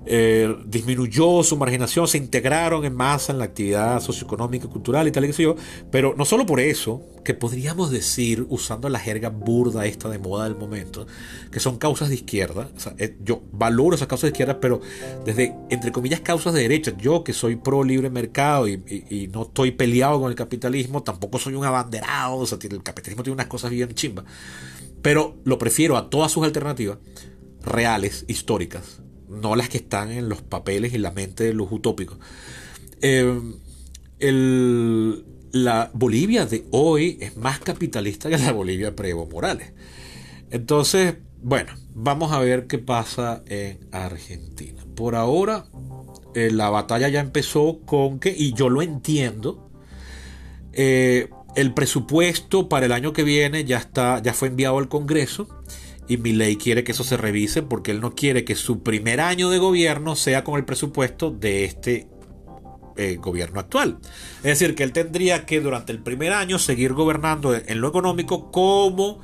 eh, 0.07 0.55
disminuyó 0.65 1.41
su 1.43 1.57
marginación, 1.57 2.07
se 2.07 2.17
integraron 2.17 2.85
en 2.85 2.93
masa 2.95 3.33
en 3.33 3.39
la 3.39 3.45
actividad 3.45 3.99
socioeconómica, 3.99 4.67
cultural 4.67 5.07
y 5.07 5.11
tal 5.11 5.25
y 5.25 5.31
qué 5.31 5.43
yo, 5.43 5.55
pero 5.91 6.13
no 6.15 6.25
solo 6.25 6.45
por 6.45 6.59
eso, 6.59 7.01
que 7.23 7.33
podríamos 7.33 7.89
decir, 7.89 8.45
usando 8.49 8.87
la 8.89 8.99
jerga 8.99 9.29
burda 9.29 9.85
esta 9.85 10.07
de 10.09 10.19
moda 10.19 10.43
del 10.43 10.55
momento, 10.55 11.07
que 11.51 11.59
son 11.59 11.77
causas 11.77 12.09
de 12.09 12.15
izquierda, 12.15 12.69
eh, 12.97 13.17
yo 13.23 13.41
valoro 13.51 13.95
esas 13.95 14.07
causas 14.07 14.23
de 14.23 14.29
izquierda, 14.29 14.59
pero 14.59 14.79
desde, 15.25 15.55
entre 15.69 15.91
comillas, 15.91 16.21
causas 16.21 16.53
de 16.53 16.61
derecha, 16.61 16.93
yo 16.97 17.23
que 17.23 17.33
soy 17.33 17.55
pro 17.55 17.83
libre 17.83 18.09
mercado 18.09 18.67
y, 18.67 19.29
no 19.33 19.43
estoy 19.43 19.71
peleado 19.71 20.19
con 20.21 20.29
el 20.29 20.35
capitalismo, 20.35 21.01
tampoco 21.01 21.39
soy 21.39 21.55
un 21.55 21.65
abanderado, 21.65 22.35
o 22.35 22.43
el 22.43 22.83
capitalismo 22.83 23.23
tiene 23.23 23.33
unas 23.33 23.47
cosas 23.47 23.71
bien 23.71 23.89
chimbas, 23.93 24.25
pero 25.01 25.35
lo 25.45 25.57
prefiero 25.57 25.97
a 25.97 26.09
todas 26.09 26.31
sus 26.31 26.43
alternativas 26.43 26.99
reales, 27.63 28.25
históricas, 28.27 29.01
no 29.29 29.55
las 29.55 29.69
que 29.69 29.77
están 29.77 30.11
en 30.11 30.29
los 30.29 30.41
papeles 30.41 30.93
y 30.93 30.97
la 30.97 31.11
mente 31.11 31.43
de 31.43 31.53
los 31.53 31.71
utópicos. 31.71 32.17
Eh, 33.01 33.41
la 34.19 35.91
Bolivia 35.93 36.45
de 36.45 36.65
hoy 36.71 37.17
es 37.21 37.37
más 37.37 37.59
capitalista 37.59 38.29
que 38.29 38.37
la 38.37 38.51
Bolivia 38.51 38.95
pre 38.95 39.09
Evo 39.09 39.27
Morales. 39.27 39.73
Entonces, 40.51 41.15
bueno, 41.41 41.73
vamos 41.93 42.31
a 42.31 42.39
ver 42.39 42.67
qué 42.67 42.77
pasa 42.77 43.43
en 43.47 43.87
Argentina. 43.91 44.83
Por 44.95 45.15
ahora, 45.15 45.65
eh, 46.33 46.51
la 46.51 46.69
batalla 46.69 47.07
ya 47.07 47.19
empezó 47.19 47.79
con 47.85 48.19
que, 48.19 48.33
y 48.35 48.53
yo 48.53 48.69
lo 48.69 48.81
entiendo, 48.81 49.69
eh, 50.73 51.29
el 51.55 51.73
presupuesto 51.73 52.67
para 52.67 52.85
el 52.85 52.91
año 52.91 53.13
que 53.13 53.23
viene 53.23 53.63
ya 53.63 53.77
está, 53.77 54.21
ya 54.21 54.33
fue 54.33 54.49
enviado 54.49 54.77
al 54.77 54.89
Congreso 54.89 55.47
y 56.07 56.17
ley 56.17 56.57
quiere 56.57 56.83
que 56.83 56.91
eso 56.91 57.03
se 57.03 57.17
revise 57.17 57.61
porque 57.61 57.91
él 57.91 58.01
no 58.01 58.13
quiere 58.15 58.45
que 58.45 58.55
su 58.55 58.83
primer 58.83 59.21
año 59.21 59.49
de 59.49 59.57
gobierno 59.57 60.15
sea 60.15 60.43
con 60.43 60.55
el 60.55 60.65
presupuesto 60.65 61.31
de 61.31 61.65
este 61.65 62.07
eh, 62.95 63.17
gobierno 63.19 63.59
actual. 63.59 63.97
Es 64.37 64.59
decir, 64.59 64.75
que 64.75 64.83
él 64.83 64.91
tendría 64.91 65.45
que 65.45 65.61
durante 65.61 65.91
el 65.91 65.99
primer 65.99 66.33
año 66.33 66.59
seguir 66.59 66.93
gobernando 66.93 67.55
en 67.55 67.81
lo 67.81 67.87
económico 67.87 68.51
como 68.51 69.19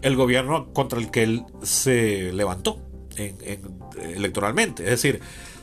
el 0.00 0.16
gobierno 0.16 0.72
contra 0.72 0.98
el 0.98 1.10
que 1.10 1.22
él 1.22 1.44
se 1.62 2.32
levantó 2.32 2.80
electoralmente. 3.98 4.84
Es 4.84 4.90
decir, 4.90 5.20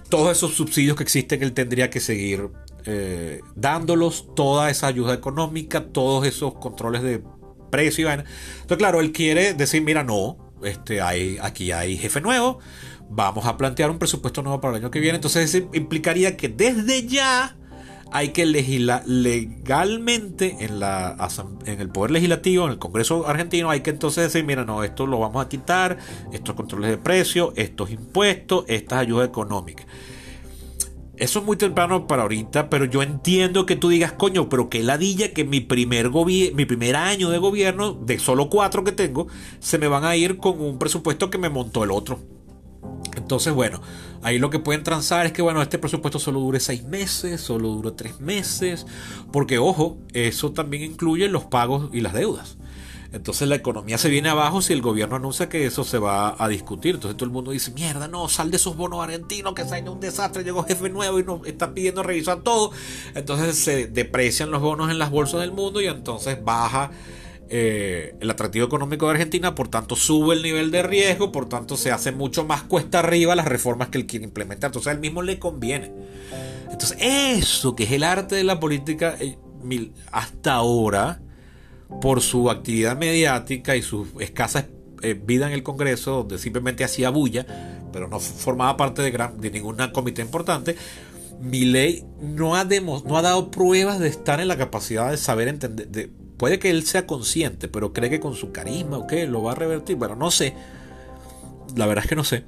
todos 0.09 0.35
esos 0.35 0.53
subsidios 0.53 0.97
que 0.97 1.03
existen, 1.03 1.43
él 1.43 1.53
tendría 1.53 1.89
que 1.89 1.99
seguir 1.99 2.49
eh, 2.85 3.41
dándolos, 3.55 4.33
toda 4.35 4.69
esa 4.69 4.87
ayuda 4.87 5.13
económica, 5.13 5.85
todos 5.85 6.25
esos 6.25 6.55
controles 6.55 7.01
de 7.03 7.21
precio 7.69 8.09
Entonces, 8.09 8.77
claro, 8.77 8.99
él 8.99 9.11
quiere 9.11 9.53
decir, 9.53 9.83
mira, 9.83 10.03
no, 10.03 10.48
este, 10.63 11.01
hay, 11.01 11.37
aquí 11.41 11.71
hay 11.71 11.97
jefe 11.97 12.21
nuevo, 12.21 12.59
vamos 13.09 13.45
a 13.45 13.57
plantear 13.57 13.89
un 13.89 13.99
presupuesto 13.99 14.41
nuevo 14.41 14.61
para 14.61 14.77
el 14.77 14.83
año 14.83 14.91
que 14.91 14.99
viene. 14.99 15.15
Entonces 15.15 15.53
eso 15.53 15.69
implicaría 15.73 16.37
que 16.37 16.49
desde 16.49 17.07
ya 17.07 17.55
hay 18.11 18.29
que 18.29 18.45
legislar 18.45 19.03
legalmente 19.05 20.57
en, 20.59 20.79
la, 20.79 21.15
en 21.65 21.79
el 21.79 21.89
Poder 21.89 22.11
Legislativo, 22.11 22.65
en 22.65 22.71
el 22.71 22.79
Congreso 22.79 23.27
argentino, 23.27 23.69
hay 23.69 23.81
que 23.81 23.91
entonces 23.91 24.23
decir, 24.23 24.45
mira, 24.45 24.65
no, 24.65 24.83
esto 24.83 25.05
lo 25.05 25.19
vamos 25.19 25.45
a 25.45 25.49
quitar, 25.49 25.97
estos 26.31 26.55
controles 26.55 26.89
de 26.89 26.97
precios, 26.97 27.53
estos 27.55 27.91
impuestos, 27.91 28.65
estas 28.67 28.99
ayudas 28.99 29.27
económicas. 29.27 29.85
Eso 31.19 31.39
es 31.39 31.45
muy 31.45 31.57
temprano 31.57 32.07
para 32.07 32.21
ahorita, 32.21 32.69
pero 32.69 32.85
yo 32.85 33.03
entiendo 33.03 33.65
que 33.65 33.75
tú 33.75 33.89
digas, 33.89 34.13
coño, 34.13 34.47
pero 34.47 34.69
qué 34.69 34.81
ladilla 34.83 35.33
que 35.33 35.43
mi 35.43 35.59
primer, 35.59 36.11
mi 36.11 36.65
primer 36.65 36.95
año 36.95 37.29
de 37.29 37.37
gobierno, 37.37 37.91
de 37.91 38.19
solo 38.19 38.49
cuatro 38.49 38.85
que 38.85 38.93
tengo, 38.93 39.27
se 39.59 39.77
me 39.77 39.89
van 39.89 40.05
a 40.05 40.15
ir 40.15 40.37
con 40.37 40.61
un 40.61 40.79
presupuesto 40.79 41.29
que 41.29 41.37
me 41.37 41.49
montó 41.49 41.83
el 41.83 41.91
otro. 41.91 42.19
Entonces, 43.17 43.53
bueno, 43.53 43.81
ahí 44.21 44.39
lo 44.39 44.49
que 44.49 44.59
pueden 44.59 44.83
transar 44.83 45.25
es 45.25 45.33
que, 45.33 45.41
bueno, 45.41 45.61
este 45.61 45.77
presupuesto 45.77 46.19
solo 46.19 46.39
dure 46.39 46.61
seis 46.61 46.85
meses, 46.85 47.41
solo 47.41 47.67
dure 47.67 47.91
tres 47.91 48.21
meses, 48.21 48.87
porque, 49.33 49.57
ojo, 49.57 49.97
eso 50.13 50.53
también 50.53 50.83
incluye 50.83 51.27
los 51.27 51.43
pagos 51.43 51.89
y 51.91 51.99
las 51.99 52.13
deudas. 52.13 52.57
Entonces 53.11 53.47
la 53.47 53.55
economía 53.55 53.97
se 53.97 54.09
viene 54.09 54.29
abajo 54.29 54.61
si 54.61 54.73
el 54.73 54.81
gobierno 54.81 55.15
anuncia 55.15 55.49
que 55.49 55.65
eso 55.65 55.83
se 55.83 55.97
va 55.97 56.35
a 56.37 56.47
discutir. 56.47 56.95
Entonces 56.95 57.17
todo 57.17 57.25
el 57.25 57.31
mundo 57.31 57.51
dice, 57.51 57.71
mierda, 57.71 58.07
no, 58.07 58.29
sal 58.29 58.51
de 58.51 58.57
esos 58.57 58.77
bonos 58.77 59.03
argentinos 59.03 59.53
que 59.53 59.65
salen 59.65 59.89
un 59.89 59.99
desastre, 59.99 60.43
llegó 60.43 60.63
jefe 60.63 60.89
nuevo 60.89 61.19
y 61.19 61.23
nos 61.23 61.45
está 61.47 61.73
pidiendo 61.73 62.03
revisar 62.03 62.41
todo. 62.41 62.71
Entonces 63.15 63.57
se 63.57 63.87
deprecian 63.87 64.51
los 64.51 64.61
bonos 64.61 64.91
en 64.91 64.99
las 64.99 65.09
bolsas 65.09 65.39
del 65.41 65.51
mundo 65.51 65.81
y 65.81 65.87
entonces 65.87 66.43
baja 66.43 66.91
eh, 67.51 68.15
el 68.19 68.29
atractivo 68.29 68.67
económico 68.67 69.07
de 69.07 69.13
Argentina, 69.13 69.55
por 69.55 69.69
tanto 69.69 69.95
sube 69.95 70.35
el 70.35 70.43
nivel 70.43 70.69
de 70.69 70.83
riesgo, 70.83 71.31
por 71.31 71.49
tanto 71.49 71.77
se 71.77 71.91
hace 71.91 72.11
mucho 72.11 72.45
más 72.45 72.61
cuesta 72.61 72.99
arriba 72.99 73.35
las 73.35 73.47
reformas 73.47 73.89
que 73.89 73.97
él 73.97 74.05
quiere 74.05 74.25
implementar. 74.25 74.67
Entonces 74.67 74.87
a 74.87 74.91
él 74.91 74.99
mismo 74.99 75.23
le 75.23 75.39
conviene. 75.39 75.91
Entonces 76.71 76.95
eso 77.01 77.75
que 77.75 77.85
es 77.85 77.91
el 77.91 78.03
arte 78.03 78.35
de 78.35 78.43
la 78.43 78.59
política, 78.59 79.15
eh, 79.19 79.39
hasta 80.11 80.53
ahora, 80.53 81.21
por 82.01 82.21
su 82.21 82.49
actividad 82.49 82.97
mediática 82.97 83.75
y 83.75 83.81
su 83.81 84.07
escasa 84.19 84.67
eh, 85.01 85.13
vida 85.13 85.47
en 85.47 85.53
el 85.53 85.63
Congreso, 85.63 86.17
donde 86.17 86.37
simplemente 86.37 86.83
hacía 86.83 87.09
bulla, 87.09 87.45
pero 87.91 88.07
no 88.07 88.19
formaba 88.19 88.77
parte 88.77 89.01
de, 89.01 89.11
gran, 89.11 89.39
de 89.39 89.51
ninguna 89.51 89.91
comité 89.91 90.21
importante, 90.21 90.75
Milei 91.39 92.03
no 92.21 92.55
ha, 92.55 92.65
no 92.65 93.17
ha 93.17 93.21
dado 93.21 93.49
pruebas 93.49 93.99
de 93.99 94.09
estar 94.09 94.41
en 94.41 94.49
la 94.49 94.57
capacidad 94.57 95.09
de 95.09 95.17
saber 95.17 95.47
entender. 95.47 96.09
puede 96.37 96.59
que 96.59 96.69
él 96.69 96.85
sea 96.85 97.07
consciente, 97.07 97.67
pero 97.69 97.93
cree 97.93 98.09
que 98.09 98.19
con 98.19 98.35
su 98.35 98.51
carisma 98.51 98.97
o 98.97 99.07
qué 99.07 99.25
lo 99.25 99.41
va 99.41 99.53
a 99.53 99.55
revertir. 99.55 99.95
Bueno, 99.95 100.15
no 100.15 100.31
sé. 100.31 100.53
La 101.75 101.85
verdad 101.85 102.03
es 102.03 102.09
que 102.09 102.15
no 102.15 102.23
sé. 102.23 102.43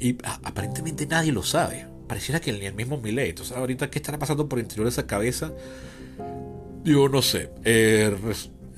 y 0.00 0.16
aparentemente 0.42 1.06
nadie 1.06 1.32
lo 1.32 1.42
sabe. 1.42 1.86
Pareciera 2.08 2.40
que 2.40 2.52
ni 2.52 2.64
el 2.64 2.74
mismo 2.74 2.98
Milei. 2.98 3.30
Entonces, 3.30 3.54
ahorita, 3.56 3.90
¿qué 3.90 3.98
estará 3.98 4.18
pasando 4.18 4.48
por 4.48 4.58
el 4.58 4.64
interior 4.64 4.86
de 4.86 4.90
esa 4.90 5.06
cabeza? 5.06 5.52
Yo 6.86 7.08
no 7.08 7.20
sé. 7.20 7.50
Eh, 7.64 8.16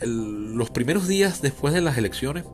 los 0.00 0.70
primeros 0.70 1.06
días 1.06 1.42
después 1.42 1.74
de 1.74 1.82
las 1.82 1.98
elecciones, 1.98 2.44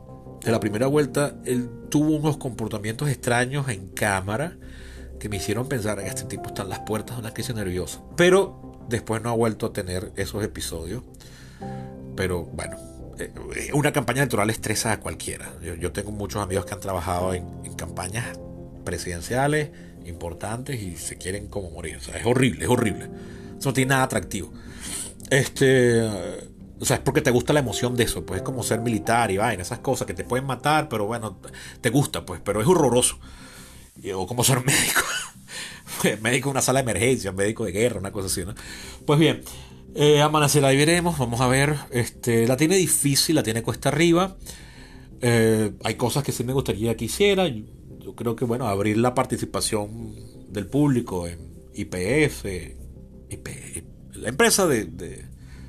de 0.44 0.51
la 0.51 0.59
primera 0.59 0.89
vuelta, 0.89 1.36
él 1.44 1.70
tuvo 1.90 2.16
unos 2.16 2.39
comportamientos 2.39 3.09
extraños 3.09 3.68
en 3.68 3.86
cámara 3.89 4.56
que 5.20 5.28
me 5.28 5.36
hicieron 5.36 5.68
pensar 5.68 6.02
que 6.02 6.09
este 6.09 6.24
tipo 6.24 6.48
está 6.48 6.62
en 6.62 6.70
las 6.70 6.81
puertas 6.81 7.16
de 7.16 7.20
una 7.20 7.32
crisis 7.32 7.55
nerviosa. 7.55 8.02
Pero 8.16 8.85
después 8.89 9.22
no 9.22 9.31
ha 9.31 9.32
vuelto 9.32 9.66
a 9.66 9.72
tener 9.72 10.10
esos 10.16 10.43
episodios. 10.43 11.05
Pero 12.16 12.43
bueno, 12.47 12.76
eh, 13.20 13.31
una 13.74 13.93
campaña 13.93 14.22
electoral 14.22 14.51
estresa 14.51 14.90
a 14.90 14.98
cualquiera. 14.98 15.52
Yo, 15.62 15.93
tengo 15.93 16.10
muchos 16.10 16.43
amigos 16.43 16.66
que 16.66 16.74
han 16.74 16.81
trabajado 16.81 17.32
en, 17.32 17.47
campañas 17.76 18.39
presidenciales 18.85 19.70
importantes 20.05 20.81
y 20.81 20.97
se 20.97 21.16
quieren 21.16 21.47
como 21.47 21.70
morir. 21.70 21.97
O 21.97 22.01
sea, 22.01 22.16
es 22.16 22.26
horrible, 22.26 22.64
es 22.64 22.70
horrible. 22.70 23.09
Eso 23.59 23.68
no 23.68 23.72
tiene 23.72 23.90
nada 23.90 24.02
atractivo. 24.02 24.52
Este. 25.30 26.02
O 26.80 26.84
sea, 26.84 26.96
es 26.96 27.02
porque 27.02 27.22
te 27.22 27.30
gusta 27.30 27.52
la 27.52 27.60
emoción 27.60 27.96
de 27.96 28.05
eso, 28.05 28.26
pues 28.26 28.38
es 28.38 28.44
como 28.44 28.62
ser 28.62 28.80
militar 28.80 29.30
y 29.30 29.38
vaina, 29.38 29.62
esas 29.62 29.78
cosas 29.78 30.06
que 30.06 30.12
te 30.12 30.24
pueden 30.24 30.44
matar, 30.44 30.88
pero 30.88 31.06
bueno, 31.06 31.40
te 31.80 31.88
gusta, 31.88 32.26
pues, 32.26 32.40
pero 32.44 32.60
es 32.60 32.66
horroroso 32.66 33.18
o 34.14 34.26
como 34.26 34.44
ser 34.44 34.59
médico. 34.66 35.02
médico 36.20 36.48
en 36.48 36.52
una 36.52 36.62
sala 36.62 36.82
de 36.82 36.90
emergencia, 36.90 37.32
médico 37.32 37.64
de 37.64 37.72
guerra, 37.72 38.01
una 38.01 38.12
cosa 38.12 38.26
así, 38.26 38.44
¿no? 38.44 38.55
Pues 39.06 39.18
bien, 39.18 39.42
eh, 39.94 40.20
amanecerá 40.20 40.72
y 40.72 40.76
veremos, 40.76 41.18
vamos 41.18 41.40
a 41.40 41.46
ver. 41.46 41.76
Este, 41.90 42.46
la 42.46 42.56
tiene 42.56 42.76
difícil, 42.76 43.36
la 43.36 43.42
tiene 43.42 43.62
cuesta 43.62 43.88
arriba. 43.88 44.36
Eh, 45.20 45.72
hay 45.82 45.94
cosas 45.94 46.24
que 46.24 46.32
sí 46.32 46.44
me 46.44 46.52
gustaría 46.52 46.96
que 46.96 47.06
hiciera. 47.06 47.46
Yo, 47.46 48.14
creo 48.14 48.36
que, 48.36 48.44
bueno, 48.44 48.66
abrir 48.66 48.98
la 48.98 49.14
participación 49.14 50.52
del 50.52 50.66
público 50.66 51.26
en 51.26 51.38
IPF, 51.74 52.44
la 54.15 54.28
empresa 54.28 54.66
de, 54.66 55.24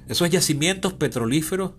esos 0.07 0.29
yacimientos 0.29 0.93
petrolíferos. 0.93 1.73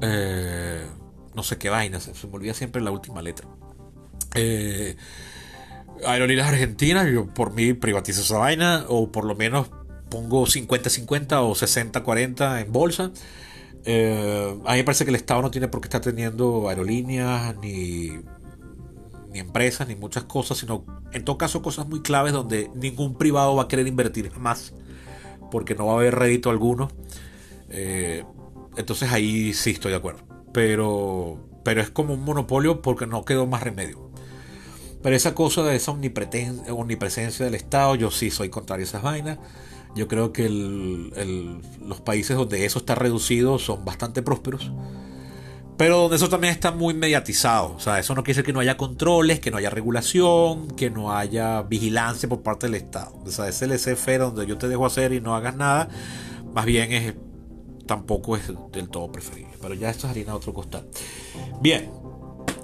Eh, 0.00 0.86
no 1.34 1.42
sé 1.42 1.58
qué 1.58 1.70
vaina, 1.70 2.00
se, 2.00 2.14
se 2.14 2.26
me 2.26 2.34
olvida 2.34 2.54
siempre 2.54 2.82
la 2.82 2.90
última 2.90 3.22
letra. 3.22 3.48
Eh, 4.34 4.96
aerolíneas 6.04 6.48
argentinas, 6.48 7.10
yo 7.10 7.26
por 7.26 7.52
mí 7.52 7.72
privatizo 7.74 8.20
esa 8.22 8.38
vaina, 8.38 8.84
o 8.88 9.10
por 9.10 9.24
lo 9.24 9.34
menos 9.34 9.68
pongo 10.08 10.46
50-50 10.46 11.40
o 11.42 11.54
60-40 11.54 12.62
en 12.62 12.72
bolsa. 12.72 13.10
Eh, 13.84 14.58
a 14.64 14.72
mí 14.72 14.78
me 14.78 14.84
parece 14.84 15.04
que 15.04 15.10
el 15.10 15.16
Estado 15.16 15.42
no 15.42 15.50
tiene 15.50 15.68
por 15.68 15.80
qué 15.80 15.86
estar 15.86 16.00
teniendo 16.00 16.68
aerolíneas, 16.68 17.56
ni, 17.58 18.10
ni 19.32 19.38
empresas, 19.38 19.88
ni 19.88 19.96
muchas 19.96 20.24
cosas, 20.24 20.58
sino 20.58 20.84
en 21.12 21.24
todo 21.24 21.38
caso 21.38 21.62
cosas 21.62 21.86
muy 21.86 22.02
claves 22.02 22.32
donde 22.32 22.70
ningún 22.74 23.16
privado 23.16 23.56
va 23.56 23.64
a 23.64 23.68
querer 23.68 23.86
invertir 23.86 24.30
jamás, 24.30 24.72
porque 25.52 25.74
no 25.74 25.86
va 25.86 25.92
a 25.92 25.96
haber 25.96 26.16
rédito 26.16 26.48
alguno. 26.48 26.88
Eh, 27.68 28.24
entonces 28.76 29.12
ahí 29.12 29.52
sí 29.52 29.70
estoy 29.70 29.90
de 29.90 29.98
acuerdo. 29.98 30.22
Pero, 30.52 31.38
pero 31.62 31.82
es 31.82 31.90
como 31.90 32.14
un 32.14 32.24
monopolio 32.24 32.80
porque 32.80 33.06
no 33.06 33.24
quedó 33.26 33.46
más 33.46 33.62
remedio. 33.62 34.10
Pero 35.02 35.14
esa 35.14 35.34
cosa 35.34 35.62
de 35.62 35.76
esa 35.76 35.92
omnipresencia 35.92 37.44
del 37.44 37.54
Estado, 37.54 37.94
yo 37.96 38.10
sí 38.10 38.30
soy 38.30 38.48
contrario 38.48 38.84
a 38.84 38.88
esas 38.88 39.02
vainas. 39.02 39.38
Yo 39.94 40.08
creo 40.08 40.32
que 40.32 40.48
los 40.48 42.00
países 42.00 42.34
donde 42.34 42.64
eso 42.64 42.78
está 42.78 42.94
reducido 42.94 43.58
son 43.58 43.84
bastante 43.84 44.22
prósperos. 44.22 44.72
Pero 45.82 46.14
eso 46.14 46.28
también 46.28 46.52
está 46.52 46.70
muy 46.70 46.94
mediatizado. 46.94 47.74
O 47.74 47.80
sea, 47.80 47.98
eso 47.98 48.14
no 48.14 48.22
quiere 48.22 48.36
decir 48.36 48.44
que 48.44 48.52
no 48.52 48.60
haya 48.60 48.76
controles, 48.76 49.40
que 49.40 49.50
no 49.50 49.56
haya 49.56 49.68
regulación, 49.68 50.68
que 50.76 50.90
no 50.90 51.12
haya 51.12 51.62
vigilancia 51.62 52.28
por 52.28 52.40
parte 52.40 52.66
del 52.66 52.76
Estado. 52.76 53.20
O 53.26 53.30
sea, 53.32 53.48
ese 53.48 53.66
laissez 53.66 53.98
donde 54.20 54.46
yo 54.46 54.56
te 54.58 54.68
dejo 54.68 54.86
hacer 54.86 55.12
y 55.12 55.20
no 55.20 55.34
hagas 55.34 55.56
nada, 55.56 55.88
más 56.54 56.66
bien 56.66 56.92
es 56.92 57.14
tampoco 57.84 58.36
es 58.36 58.52
del 58.70 58.90
todo 58.90 59.10
preferible. 59.10 59.54
Pero 59.60 59.74
ya 59.74 59.90
esto 59.90 60.06
es 60.06 60.12
harina 60.12 60.30
de 60.30 60.36
otro 60.36 60.54
costal. 60.54 60.86
Bien, 61.60 61.90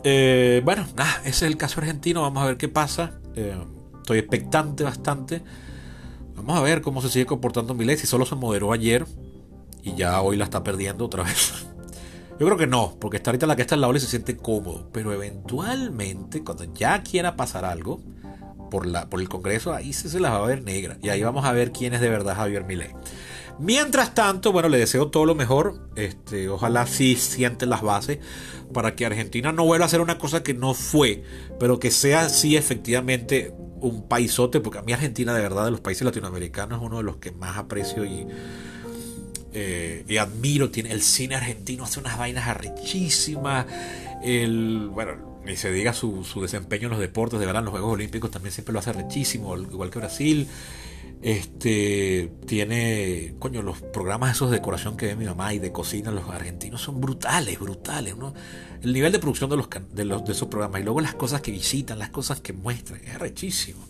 eh, 0.05 0.63
bueno, 0.65 0.87
ese 1.25 1.29
es 1.29 1.43
el 1.43 1.57
caso 1.57 1.81
argentino. 1.81 2.23
Vamos 2.23 2.45
a 2.45 2.47
ver 2.47 2.57
qué 2.57 2.69
pasa. 2.69 3.19
Eh, 3.35 3.59
estoy 3.97 4.21
expectante 4.21 4.85
bastante. 4.85 5.43
Vamos 6.37 6.57
a 6.57 6.63
ver 6.63 6.83
cómo 6.83 7.03
se 7.03 7.09
sigue 7.09 7.27
comportando 7.27 7.75
Milei. 7.75 7.97
Si 7.97 8.07
solo 8.07 8.25
se 8.25 8.37
moderó 8.37 8.71
ayer 8.73 9.07
y 9.83 9.97
ya 9.97 10.23
hoy 10.23 10.37
la 10.37 10.45
está 10.45 10.63
perdiendo 10.63 11.05
otra 11.05 11.25
vez. 11.25 11.67
Yo 12.39 12.47
creo 12.47 12.57
que 12.57 12.67
no, 12.69 12.97
porque 13.01 13.17
está 13.17 13.31
ahorita 13.31 13.47
la 13.47 13.57
que 13.57 13.63
está 13.63 13.75
al 13.75 13.81
lado 13.81 13.95
y 13.97 14.01
se 14.01 14.07
siente 14.07 14.37
cómodo. 14.37 14.89
Pero 14.93 15.13
eventualmente, 15.13 16.45
cuando 16.45 16.65
ya 16.73 17.03
quiera 17.03 17.37
pasar 17.37 17.65
algo 17.65 18.01
por, 18.71 18.87
la, 18.87 19.11
por 19.11 19.21
el 19.21 19.29
Congreso, 19.29 19.75
ahí 19.75 19.93
sí 19.93 20.09
se 20.09 20.21
las 20.21 20.33
va 20.33 20.45
a 20.45 20.47
ver 20.47 20.63
negra. 20.63 20.99
Y 21.03 21.09
ahí 21.09 21.23
vamos 21.23 21.45
a 21.45 21.53
ver 21.53 21.73
quién 21.73 21.95
es 21.95 22.01
de 22.01 22.09
verdad 22.09 22.37
Javier 22.37 22.65
Milei. 22.65 22.91
Mientras 23.59 24.15
tanto, 24.15 24.53
bueno, 24.53 24.69
le 24.69 24.79
deseo 24.79 25.09
todo 25.09 25.27
lo 25.27 25.35
mejor. 25.35 25.91
Este, 25.97 26.49
ojalá 26.49 26.87
sí 26.87 27.17
sienten 27.17 27.71
las 27.71 27.83
bases 27.83 28.21
para 28.73 28.95
que 28.95 29.05
Argentina 29.05 29.51
no 29.51 29.65
vuelva 29.65 29.87
a 29.87 29.89
hacer 29.89 30.01
una 30.01 30.19
cosa 30.19 30.45
que 30.45 30.55
no 30.55 30.75
fue, 30.75 31.25
pero 31.59 31.81
que 31.81 31.91
sea 31.91 32.29
sí 32.29 32.57
efectivamente 32.57 33.53
un 33.81 34.07
paisote, 34.07 34.61
porque 34.61 34.79
a 34.79 34.83
mí 34.83 34.93
Argentina 34.93 35.35
de 35.35 35.41
verdad 35.41 35.65
de 35.65 35.73
los 35.73 35.81
países 35.81 36.05
latinoamericanos 36.05 36.79
es 36.79 36.87
uno 36.87 36.99
de 36.99 37.03
los 37.03 37.17
que 37.17 37.33
más 37.33 37.57
aprecio 37.57 38.05
y, 38.05 38.27
eh, 39.53 40.05
y 40.09 40.17
admiro. 40.17 40.71
Tiene 40.71 40.93
el 40.93 41.03
cine 41.03 41.37
argentino 41.37 41.85
hace 41.85 42.01
unas 42.01 42.19
vainas 42.19 42.49
arrechísimas. 42.49 43.67
El, 44.23 44.89
bueno, 44.93 45.41
ni 45.45 45.57
se 45.57 45.71
diga 45.73 45.93
su, 45.93 46.25
su 46.25 46.43
desempeño 46.43 46.87
en 46.87 46.91
los 46.91 47.01
deportes, 47.01 47.41
de 47.41 47.47
verdad, 47.47 47.61
en 47.61 47.67
los 47.67 47.73
Juegos 47.73 47.95
Olímpicos 47.95 48.31
también 48.31 48.53
siempre 48.53 48.73
lo 48.73 48.81
hace 48.81 48.91
arrechísimo, 48.91 49.57
igual 49.57 49.91
que 49.91 49.99
Brasil. 49.99 50.49
Este 51.21 52.31
tiene, 52.47 53.35
coño, 53.41 53.63
los 53.63 53.81
programas 53.81 54.37
esos 54.37 54.51
de 54.51 54.59
decoración 54.59 54.97
que 54.97 55.07
ve 55.07 55.17
mi 55.17 55.25
mamá 55.25 55.53
y 55.53 55.59
de 55.59 55.73
cocina, 55.73 56.13
los 56.13 56.29
argentinos 56.29 56.81
son 56.81 57.01
brutales, 57.01 57.59
brutales. 57.59 58.15
El 58.83 58.93
nivel 58.93 59.11
de 59.11 59.19
producción 59.19 59.51
de 59.51 59.57
los, 59.57 59.69
de 59.93 60.05
los 60.05 60.25
de 60.25 60.33
esos 60.33 60.47
programas 60.49 60.81
y 60.81 60.85
luego 60.85 61.01
las 61.01 61.15
cosas 61.15 61.41
que 61.41 61.51
visitan, 61.51 61.99
las 61.99 62.11
cosas 62.11 62.41
que 62.41 62.53
muestran, 62.53 63.01
es 63.05 63.19
rechísimo. 63.19 63.85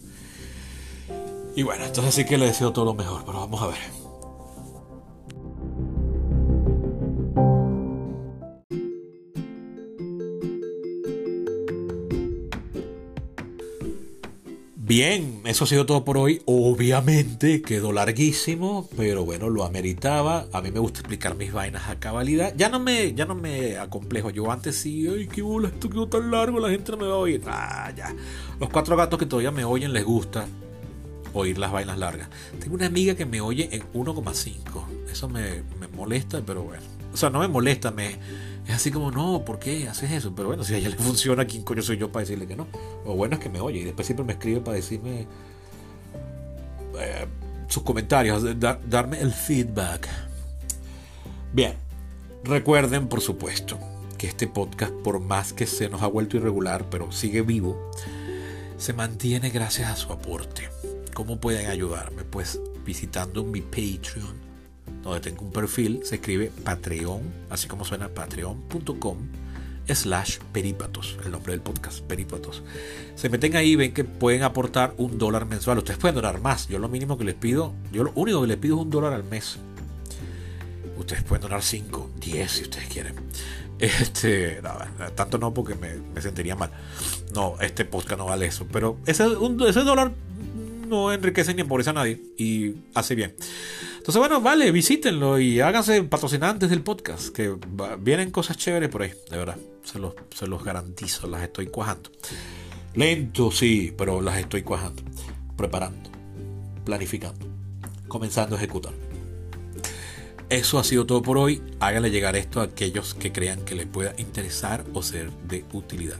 Y 1.55 1.63
bueno, 1.65 1.85
entonces 1.85 2.15
sí 2.15 2.25
que 2.25 2.39
le 2.39 2.47
deseo 2.47 2.73
todo 2.73 2.87
lo 2.87 2.95
mejor, 2.95 3.25
pero 3.27 3.41
vamos 3.41 3.61
a 3.61 3.67
ver. 3.67 4.08
Bien, 14.89 15.43
eso 15.45 15.65
ha 15.65 15.67
sido 15.67 15.85
todo 15.85 16.03
por 16.03 16.17
hoy. 16.17 16.41
Obviamente 16.47 17.61
quedó 17.61 17.93
larguísimo, 17.93 18.89
pero 18.97 19.23
bueno, 19.23 19.51
lo 19.51 19.65
ameritaba. 19.65 20.47
A 20.51 20.63
mí 20.63 20.71
me 20.71 20.79
gusta 20.79 21.01
explicar 21.01 21.37
mis 21.37 21.53
vainas 21.53 21.91
a 21.91 22.01
cabalidad. 22.01 22.55
Ya 22.57 22.71
no 22.71 22.81
me, 22.81 23.13
ya 23.13 23.27
no 23.27 23.35
me 23.35 23.77
acomplejo. 23.77 24.31
Yo 24.31 24.51
antes 24.51 24.77
sí, 24.77 25.07
ay, 25.07 25.27
qué 25.27 25.43
bola, 25.43 25.69
esto 25.69 25.91
quedó 25.91 26.09
tan 26.09 26.31
largo, 26.31 26.59
la 26.59 26.71
gente 26.71 26.91
no 26.93 26.97
me 26.97 27.07
va 27.07 27.17
a 27.17 27.19
oír. 27.19 27.43
Ah, 27.47 27.93
ya. 27.95 28.17
Los 28.59 28.71
cuatro 28.71 28.97
gatos 28.97 29.19
que 29.19 29.27
todavía 29.27 29.51
me 29.51 29.63
oyen 29.63 29.93
les 29.93 30.07
gusta 30.07 30.47
oír 31.35 31.59
las 31.59 31.71
vainas 31.71 31.99
largas. 31.99 32.31
Tengo 32.59 32.75
una 32.75 32.87
amiga 32.87 33.15
que 33.15 33.27
me 33.27 33.43
oye 33.43 33.69
en 33.71 33.83
1,5. 33.93 35.11
Eso 35.13 35.29
me, 35.29 35.65
me 35.79 35.89
molesta, 35.89 36.41
pero 36.47 36.63
bueno. 36.63 36.83
O 37.13 37.17
sea, 37.19 37.29
no 37.29 37.41
me 37.41 37.49
molesta, 37.49 37.91
me 37.91 38.17
es 38.69 38.75
así 38.75 38.91
como, 38.91 39.11
no, 39.11 39.47
¿por 39.47 39.59
qué 39.59 39.89
haces 39.89 40.13
eso? 40.13 40.35
Pero 40.35 40.49
bueno, 40.49 40.63
si 40.63 40.75
a 40.75 40.77
ella 40.77 40.91
le 40.91 40.97
funciona, 40.97 41.47
¿quién 41.47 41.63
coño 41.63 41.81
soy 41.81 41.97
yo 41.97 42.13
para 42.13 42.25
decirle 42.25 42.47
que 42.47 42.55
no? 42.55 42.69
O 43.07 43.15
bueno 43.15 43.37
es 43.37 43.41
que 43.41 43.49
me 43.49 43.61
oye 43.61 43.81
y 43.81 43.85
después 43.85 44.07
siempre 44.07 44.27
me 44.27 44.35
escribe 44.35 44.61
para 44.61 44.77
decirme 44.77 45.27
eh, 46.99 47.27
sus 47.67 47.83
comentarios, 47.83 48.45
darme 48.59 49.21
el 49.21 49.33
feedback. 49.33 50.07
Bien, 51.55 51.77
recuerden, 52.45 53.09
por 53.09 53.23
supuesto, 53.23 53.79
que 54.19 54.27
este 54.27 54.47
podcast, 54.47 54.93
por 54.93 55.19
más 55.19 55.55
que 55.55 55.67
se 55.67 55.89
nos 55.89 56.03
ha 56.03 56.07
vuelto 56.07 56.37
irregular, 56.37 56.85
pero 56.91 57.11
sigue 57.11 57.41
vivo, 57.41 57.91
se 58.77 58.93
mantiene 58.93 59.49
gracias 59.49 59.91
a 59.91 59.97
su 59.97 60.13
aporte. 60.13 60.69
¿Cómo 61.15 61.41
pueden 61.41 61.71
ayudarme? 61.71 62.23
Pues 62.25 62.61
visitando 62.85 63.45
mi 63.45 63.63
Patreon 63.63 64.48
donde 65.09 65.31
tengo 65.31 65.45
un 65.45 65.53
perfil, 65.53 66.01
se 66.05 66.17
escribe 66.17 66.51
Patreon, 66.65 67.23
así 67.51 67.69
como 67.69 67.85
suena 67.85 68.09
patreon.com 68.09 69.19
slash 69.95 70.39
peripatos, 70.53 71.17
el 71.25 71.33
nombre 71.33 71.53
del 71.53 71.61
podcast, 71.61 72.01
peripatos. 72.01 72.63
Se 73.15 73.29
meten 73.29 73.57
ahí 73.57 73.73
y 73.73 73.77
ven 73.77 73.93
que 73.93 74.05
pueden 74.05 74.43
aportar 74.43 74.95
un 74.99 75.19
dólar 75.19 75.47
mensual. 75.47 75.79
Ustedes 75.79 75.99
pueden 75.99 76.15
donar 76.15 76.41
más. 76.41 76.69
Yo 76.69 76.79
lo 76.79 76.89
mínimo 76.89 77.17
que 77.19 77.25
les 77.25 77.35
pido, 77.35 77.73
yo 77.93 78.05
lo 78.05 78.13
único 78.15 78.41
que 78.43 78.49
les 78.49 78.57
pido 78.57 78.77
es 78.77 78.83
un 78.83 78.91
dólar 78.91 79.13
al 79.13 79.25
mes. 79.25 79.59
Ustedes 80.99 81.23
pueden 81.23 81.43
donar 81.43 81.63
5, 81.63 82.11
10 82.21 82.51
si 82.51 82.63
ustedes 82.63 82.89
quieren. 82.89 83.15
Este, 83.79 84.61
tanto 85.15 85.39
no 85.39 85.55
porque 85.55 85.77
me, 85.77 86.21
sentiría 86.21 86.57
mal. 86.57 86.73
No, 87.33 87.55
este 87.61 87.85
podcast 87.85 88.19
no 88.19 88.27
vale 88.27 88.47
eso. 88.47 88.67
Pero 88.73 88.99
ese, 89.07 89.25
ese 89.69 89.81
dólar 89.83 90.11
no 90.89 91.13
enriquece 91.13 91.55
ni 91.55 91.61
empobrece 91.61 91.91
a 91.91 91.93
nadie 91.93 92.21
y 92.37 92.75
hace 92.95 93.15
bien. 93.15 93.37
Entonces, 94.09 94.21
bueno, 94.27 94.41
vale, 94.41 94.73
visítenlo 94.73 95.39
y 95.39 95.61
háganse 95.61 96.03
patrocinantes 96.03 96.71
del 96.71 96.81
podcast, 96.81 97.29
que 97.29 97.55
vienen 97.99 98.31
cosas 98.31 98.57
chéveres 98.57 98.89
por 98.89 99.03
ahí, 99.03 99.13
de 99.31 99.37
verdad. 99.37 99.59
Se 99.85 99.99
los, 99.99 100.15
se 100.35 100.47
los 100.47 100.65
garantizo, 100.65 101.27
las 101.27 101.43
estoy 101.43 101.67
cuajando. 101.67 102.11
Lento, 102.95 103.51
sí, 103.51 103.93
pero 103.99 104.23
las 104.23 104.39
estoy 104.39 104.63
cuajando, 104.63 105.03
preparando, 105.59 106.09
planificando, 106.87 107.47
comenzando 108.09 108.57
a 108.57 108.59
ejecutar. 108.59 108.95
Eso 110.49 110.79
ha 110.79 110.85
sido 110.85 111.05
todo 111.05 111.21
por 111.21 111.37
hoy. 111.37 111.61
Háganle 111.79 112.11
llegar 112.11 112.35
esto 112.35 112.63
a 112.63 112.65
aquellos 112.65 113.13
que 113.13 113.31
crean 113.31 113.63
que 113.67 113.75
les 113.75 113.85
pueda 113.85 114.15
interesar 114.17 114.87
o 114.95 115.03
ser 115.03 115.31
de 115.49 115.67
utilidad. 115.75 116.17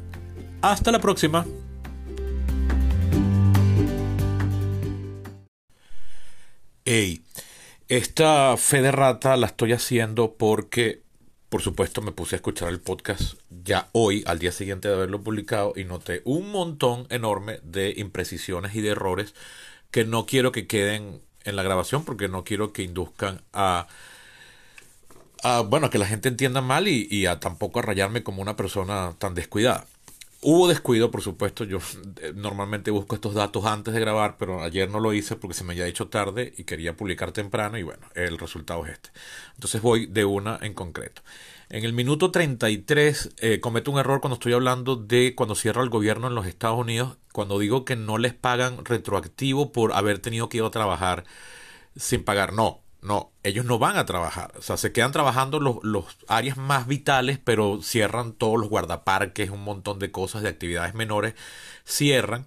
Hasta 0.61 0.93
la 0.93 1.01
próxima. 1.01 1.47
Hey, 6.85 7.23
esta 7.89 8.57
fe 8.57 8.83
de 8.83 8.93
rata 8.93 9.37
la 9.37 9.47
estoy 9.47 9.73
haciendo 9.73 10.35
porque, 10.35 11.03
por 11.49 11.63
supuesto, 11.63 12.03
me 12.03 12.13
puse 12.13 12.35
a 12.35 12.39
escuchar 12.39 12.69
el 12.69 12.81
podcast 12.81 13.35
ya 13.65 13.89
hoy, 13.93 14.23
al 14.27 14.39
día 14.39 14.53
siguiente 14.53 14.89
de 14.89 14.95
haberlo 14.95 15.23
publicado, 15.23 15.73
y 15.77 15.85
noté 15.85 16.23
un 16.25 16.51
montón 16.51 17.07
enorme 17.11 17.61
de 17.63 17.95
imprecisiones 17.97 18.75
y 18.75 18.83
de 18.83 18.91
errores 18.91 19.35
que 19.91 20.05
no 20.05 20.27
quiero 20.27 20.53
que 20.53 20.67
queden 20.67 21.23
en 21.45 21.57
la 21.57 21.63
grabación 21.63 22.05
porque 22.05 22.29
no 22.29 22.45
quiero 22.45 22.73
que 22.73 22.83
induzcan 22.83 23.43
a 23.53 23.89
a, 25.43 25.61
bueno, 25.61 25.91
que 25.91 25.99
la 25.99 26.07
gente 26.07 26.29
entienda 26.29 26.61
mal 26.61 26.89
y, 26.89 27.07
y 27.11 27.27
a 27.27 27.41
tampoco 27.41 27.79
a 27.79 27.83
rayarme 27.83 28.23
como 28.23 28.43
una 28.43 28.57
persona 28.57 29.15
tan 29.19 29.35
descuidada. 29.35 29.87
Hubo 30.41 30.69
descuido, 30.69 31.11
por 31.11 31.23
supuesto. 31.23 31.65
Yo 31.65 31.79
eh, 32.23 32.33
normalmente 32.35 32.93
busco 32.93 33.17
estos 33.17 33.35
datos 33.35 33.65
antes 33.65 33.93
de 33.93 34.01
grabar, 34.01 34.37
pero 34.39 34.63
ayer 34.63 34.89
no 34.89 35.01
lo 35.01 35.13
hice 35.13 35.35
porque 35.35 35.55
se 35.55 35.65
me 35.65 35.73
había 35.73 35.87
hecho 35.89 36.09
tarde 36.09 36.55
y 36.57 36.63
quería 36.65 36.97
publicar 36.97 37.33
temprano 37.33 37.77
y 37.77 37.83
bueno, 37.83 38.07
el 38.15 38.39
resultado 38.39 38.87
es 38.87 38.93
este. 38.93 39.11
Entonces 39.55 39.83
voy 39.83 40.07
de 40.07 40.25
una 40.25 40.57
en 40.63 40.75
concreto. 40.75 41.23
En 41.71 41.85
el 41.85 41.93
minuto 41.93 42.31
33 42.31 43.35
eh, 43.39 43.61
cometo 43.61 43.91
un 43.91 43.99
error 43.99 44.21
cuando 44.21 44.35
estoy 44.35 44.53
hablando 44.53 44.95
de 44.95 45.35
cuando 45.35 45.57
cierra 45.57 45.83
el 45.83 45.91
gobierno 45.91 46.29
en 46.29 46.37
los 46.37 46.47
Estados 46.47 46.79
Unidos, 46.79 47.19
cuando 47.33 47.59
digo 47.59 47.85
que 47.85 47.97
no 47.97 48.17
les 48.17 48.33
pagan 48.33 48.85
retroactivo 48.85 49.73
por 49.73 49.93
haber 49.93 50.21
tenido 50.21 50.49
que 50.49 50.59
ir 50.59 50.65
a 50.65 50.71
trabajar 50.71 51.25
sin 51.97 52.23
pagar. 52.25 52.53
No, 52.53 52.81
no, 53.01 53.33
ellos 53.43 53.65
no 53.65 53.79
van 53.79 53.97
a 53.97 54.07
trabajar. 54.07 54.53
O 54.59 54.63
sea, 54.63 54.77
se 54.77 54.93
quedan 54.93 55.13
trabajando 55.13 55.61
los, 55.61 55.77
los, 55.83 56.05
áreas 56.27 56.57
más 56.57 56.87
vitales, 56.87 57.39
pero 57.43 57.81
cierran 57.83 58.33
todos 58.33 58.59
los 58.59 58.69
guardaparques, 58.69 59.51
un 59.51 59.63
montón 59.63 59.99
de 59.99 60.11
cosas, 60.11 60.43
de 60.43 60.49
actividades 60.49 60.95
menores, 60.95 61.35
cierran. 61.85 62.47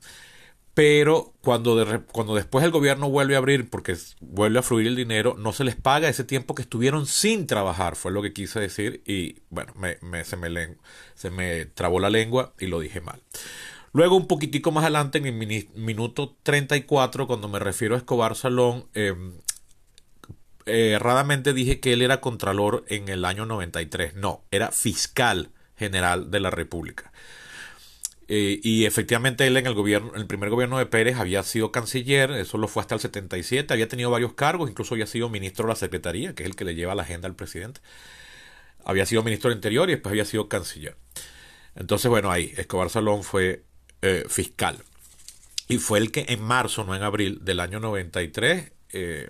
Pero 0.73 1.33
cuando, 1.41 1.75
de, 1.75 1.99
cuando 1.99 2.33
después 2.35 2.63
el 2.63 2.71
gobierno 2.71 3.09
vuelve 3.09 3.35
a 3.35 3.39
abrir, 3.39 3.69
porque 3.69 3.97
vuelve 4.21 4.59
a 4.59 4.61
fluir 4.61 4.87
el 4.87 4.95
dinero, 4.95 5.35
no 5.37 5.51
se 5.51 5.65
les 5.65 5.75
paga 5.75 6.07
ese 6.09 6.23
tiempo 6.23 6.55
que 6.55 6.61
estuvieron 6.61 7.05
sin 7.05 7.45
trabajar, 7.45 7.95
fue 7.95 8.11
lo 8.11 8.21
que 8.21 8.33
quise 8.33 8.59
decir. 8.59 9.03
Y 9.05 9.41
bueno, 9.49 9.73
me, 9.75 9.97
me, 10.01 10.23
se, 10.23 10.37
me, 10.37 10.77
se 11.15 11.29
me 11.29 11.65
trabó 11.65 11.99
la 11.99 12.09
lengua 12.09 12.53
y 12.59 12.67
lo 12.67 12.79
dije 12.79 13.01
mal. 13.01 13.21
Luego, 13.93 14.15
un 14.15 14.27
poquitico 14.27 14.71
más 14.71 14.83
adelante, 14.83 15.17
en 15.17 15.25
el 15.25 15.67
minuto 15.75 16.37
34, 16.43 17.27
cuando 17.27 17.49
me 17.49 17.59
refiero 17.59 17.95
a 17.95 17.97
Escobar 17.97 18.35
Salón, 18.35 18.85
eh, 18.93 19.13
erradamente 20.65 21.53
dije 21.53 21.79
que 21.79 21.93
él 21.93 22.01
era 22.01 22.21
contralor 22.21 22.85
en 22.87 23.09
el 23.09 23.25
año 23.25 23.45
93. 23.45 24.15
No, 24.15 24.43
era 24.51 24.71
fiscal 24.71 25.49
general 25.75 26.31
de 26.31 26.39
la 26.39 26.51
República. 26.51 27.11
Eh, 28.33 28.61
y 28.63 28.85
efectivamente 28.85 29.45
él 29.45 29.57
en 29.57 29.67
el 29.67 29.73
gobierno, 29.73 30.13
el 30.15 30.25
primer 30.25 30.49
gobierno 30.49 30.77
de 30.77 30.85
Pérez 30.85 31.17
había 31.17 31.43
sido 31.43 31.73
canciller, 31.73 32.31
eso 32.31 32.57
lo 32.57 32.69
fue 32.69 32.79
hasta 32.79 32.95
el 32.95 33.01
77, 33.01 33.73
había 33.73 33.89
tenido 33.89 34.09
varios 34.09 34.35
cargos, 34.35 34.69
incluso 34.69 34.93
había 34.93 35.05
sido 35.05 35.27
ministro 35.27 35.65
de 35.65 35.73
la 35.73 35.75
Secretaría, 35.75 36.33
que 36.33 36.43
es 36.43 36.47
el 36.47 36.55
que 36.55 36.63
le 36.63 36.73
lleva 36.73 36.95
la 36.95 37.03
agenda 37.03 37.27
al 37.27 37.35
presidente. 37.35 37.81
Había 38.85 39.05
sido 39.05 39.21
ministro 39.21 39.49
del 39.49 39.57
Interior 39.57 39.89
y 39.89 39.95
después 39.95 40.11
había 40.11 40.23
sido 40.23 40.47
canciller. 40.47 40.95
Entonces, 41.75 42.09
bueno, 42.09 42.31
ahí, 42.31 42.53
Escobar 42.55 42.89
Salón 42.89 43.23
fue 43.23 43.65
eh, 44.01 44.23
fiscal. 44.29 44.77
Y 45.67 45.79
fue 45.79 45.99
el 45.99 46.11
que 46.13 46.25
en 46.29 46.41
marzo, 46.41 46.85
no 46.85 46.95
en 46.95 47.03
abril, 47.03 47.39
del 47.41 47.59
año 47.59 47.81
93, 47.81 48.71
eh, 48.93 49.29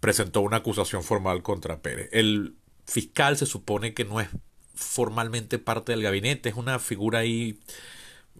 presentó 0.00 0.40
una 0.40 0.58
acusación 0.58 1.02
formal 1.02 1.42
contra 1.42 1.80
Pérez. 1.80 2.08
El 2.12 2.56
fiscal 2.86 3.36
se 3.36 3.46
supone 3.46 3.94
que 3.94 4.04
no 4.04 4.20
es 4.20 4.28
formalmente 4.74 5.58
parte 5.58 5.92
del 5.92 6.02
gabinete, 6.02 6.48
es 6.48 6.54
una 6.54 6.78
figura 6.78 7.20
ahí 7.20 7.58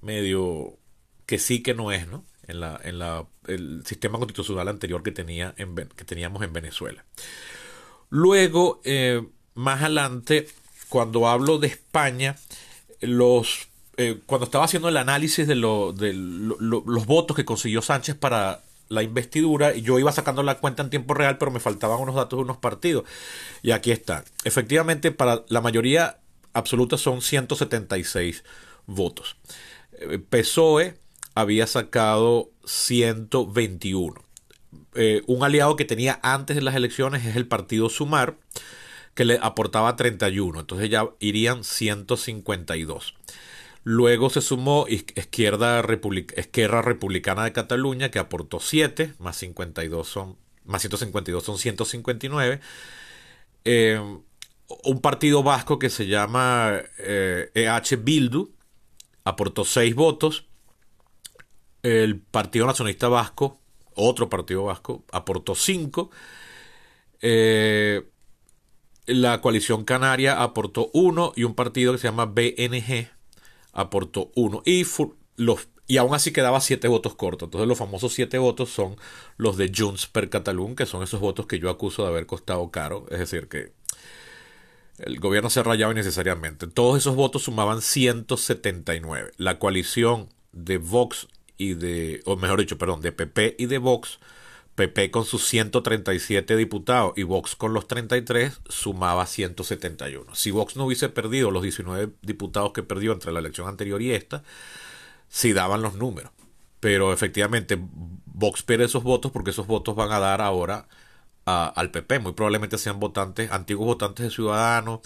medio 0.01 0.79
que 1.27 1.39
sí 1.39 1.63
que 1.63 1.75
no 1.75 1.93
es, 1.93 2.07
¿no? 2.09 2.25
En 2.47 2.61
la, 2.61 2.81
en 2.83 2.99
la 2.99 3.27
el 3.47 3.83
sistema 3.85 4.19
constitucional 4.19 4.69
anterior 4.69 5.03
que 5.03 5.11
tenía 5.11 5.55
en, 5.59 5.75
que 5.75 6.05
teníamos 6.05 6.43
en 6.43 6.53
Venezuela. 6.53 7.05
Luego, 8.09 8.81
eh, 8.85 9.23
más 9.55 9.83
adelante, 9.83 10.49
cuando 10.89 11.29
hablo 11.29 11.59
de 11.59 11.67
España, 11.67 12.37
los 13.01 13.69
eh, 13.99 14.21
cuando 14.25 14.45
estaba 14.45 14.65
haciendo 14.65 14.89
el 14.89 14.97
análisis 14.97 15.47
de, 15.47 15.57
de 15.57 16.13
los 16.15 17.07
votos 17.07 17.37
que 17.37 17.45
consiguió 17.45 17.83
Sánchez 17.83 18.15
para 18.15 18.63
la 18.89 19.03
investidura 19.03 19.75
y 19.75 19.83
yo 19.83 19.99
iba 19.99 20.13
sacando 20.13 20.43
la 20.43 20.59
cuenta 20.59 20.83
en 20.83 20.91
tiempo 20.91 21.15
real, 21.15 21.39
pero 21.39 21.51
me 21.51 21.61
faltaban 21.61 22.01
unos 22.01 22.15
datos 22.15 22.39
de 22.39 22.45
unos 22.45 22.57
partidos. 22.57 23.05
Y 23.63 23.73
aquí 23.73 23.91
está. 23.91 24.25
Efectivamente, 24.45 25.13
para 25.13 25.45
la 25.49 25.61
mayoría 25.61 26.19
absoluta 26.53 26.97
son 26.97 27.23
176 27.23 28.45
votos. 28.87 29.37
Eh, 29.93 30.19
PSOE 30.19 30.99
había 31.35 31.67
sacado 31.67 32.51
121. 32.65 34.23
Eh, 34.95 35.23
un 35.27 35.45
aliado 35.45 35.77
que 35.77 35.85
tenía 35.85 36.19
antes 36.23 36.57
de 36.57 36.63
las 36.63 36.75
elecciones 36.75 37.25
es 37.25 37.37
el 37.37 37.47
partido 37.47 37.89
Sumar, 37.89 38.37
que 39.15 39.25
le 39.25 39.39
aportaba 39.41 39.97
31. 39.97 40.61
Entonces 40.61 40.91
ya 40.91 41.09
irían 41.21 41.65
152. 41.65 43.15
Luego 43.91 44.29
se 44.29 44.43
sumó 44.43 44.85
Izquierda, 44.87 45.81
Republicana 45.81 47.45
de 47.45 47.53
Cataluña, 47.55 48.11
que 48.11 48.19
aportó 48.19 48.61
7, 48.61 49.15
más 49.19 49.39
52 49.39 50.07
son, 50.07 50.37
más 50.67 50.83
152 50.83 51.43
son 51.43 51.57
159. 51.57 52.61
Eh, 53.65 53.99
un 54.85 55.01
partido 55.01 55.43
vasco 55.43 55.79
que 55.79 55.89
se 55.89 56.07
llama 56.07 56.83
EH 56.99 57.95
e 57.95 57.97
Bildu 57.97 58.51
aportó 59.25 59.65
6 59.65 59.95
votos. 59.95 60.45
El 61.83 62.21
Partido 62.21 62.67
Nacionalista 62.67 63.09
Vasco, 63.09 63.59
otro 63.95 64.29
partido 64.29 64.65
vasco, 64.65 65.07
aportó 65.13 65.55
5. 65.55 66.11
Eh, 67.23 68.07
la 69.07 69.41
coalición 69.41 69.87
canaria 69.87 70.43
aportó 70.43 70.91
1 70.93 71.33
y 71.37 71.45
un 71.45 71.55
partido 71.55 71.93
que 71.93 71.99
se 71.99 72.09
llama 72.09 72.27
BNG 72.27 73.17
aportó 73.79 74.33
uno. 74.35 74.63
Y, 74.65 74.85
los, 75.37 75.69
y 75.87 75.97
aún 75.97 76.15
así 76.15 76.33
quedaba 76.33 76.61
siete 76.61 76.89
votos 76.89 77.15
cortos. 77.15 77.47
Entonces 77.47 77.69
los 77.69 77.79
famosos 77.79 78.13
siete 78.13 78.39
votos 78.39 78.71
son 78.71 78.97
los 79.37 79.57
de 79.57 79.73
Junts 79.75 80.07
per 80.09 80.29
Catalunya, 80.29 80.75
que 80.75 80.87
son 80.87 81.03
esos 81.03 81.21
votos 81.21 81.47
que 81.47 81.59
yo 81.59 81.71
acuso 81.71 82.03
de 82.03 82.09
haber 82.09 82.27
costado 82.27 82.71
caro. 82.71 83.07
Es 83.11 83.21
decir, 83.21 83.49
que 83.49 83.73
el 84.99 85.21
gobierno 85.21 85.49
se 85.49 85.61
ha 85.61 85.63
rayado 85.63 85.93
innecesariamente. 85.93 86.67
Todos 86.67 86.99
esos 86.99 87.15
votos 87.15 87.45
sumaban 87.45 87.81
179. 87.81 89.33
La 89.37 89.59
coalición 89.61 90.29
de 90.53 90.79
Vox 90.79 91.29
y 91.57 91.75
de, 91.75 92.21
o 92.25 92.37
mejor 92.37 92.59
dicho, 92.61 92.79
perdón, 92.79 93.01
de 93.01 93.13
PP 93.13 93.57
y 93.59 93.67
de 93.67 93.79
Vox, 93.79 94.19
PP 94.79 95.11
con 95.11 95.25
sus 95.25 95.45
137 95.47 96.55
diputados 96.55 97.13
y 97.17 97.25
Vox 97.25 97.57
con 97.57 97.75
los 97.75 97.89
33 97.89 98.61
sumaba 98.69 99.27
171. 99.27 100.37
Si 100.37 100.53
Vox 100.53 100.77
no 100.77 100.85
hubiese 100.85 101.09
perdido 101.09 101.51
los 101.51 101.65
19 101.65 102.13
diputados 102.23 102.73
que 102.73 102.85
perdió 102.85 103.13
entre 103.13 103.33
la 103.33 103.41
elección 103.41 103.67
anterior 103.67 104.01
y 104.01 104.13
esta, 104.13 104.45
sí 105.29 105.53
daban 105.53 105.83
los 105.83 105.95
números. 105.95 106.31
Pero 106.79 107.13
efectivamente 107.13 107.77
Vox 108.27 108.63
pierde 108.63 108.85
esos 108.85 109.03
votos 109.03 109.33
porque 109.33 109.51
esos 109.51 109.67
votos 109.67 109.97
van 109.97 110.13
a 110.13 110.21
dar 110.21 110.41
ahora 110.41 110.87
al 111.45 111.91
PP. 111.91 112.21
Muy 112.21 112.35
probablemente 112.35 112.79
sean 112.79 113.01
votantes, 113.01 113.51
antiguos 113.51 113.85
votantes 113.85 114.27
de 114.27 114.31
Ciudadanos 114.31 115.01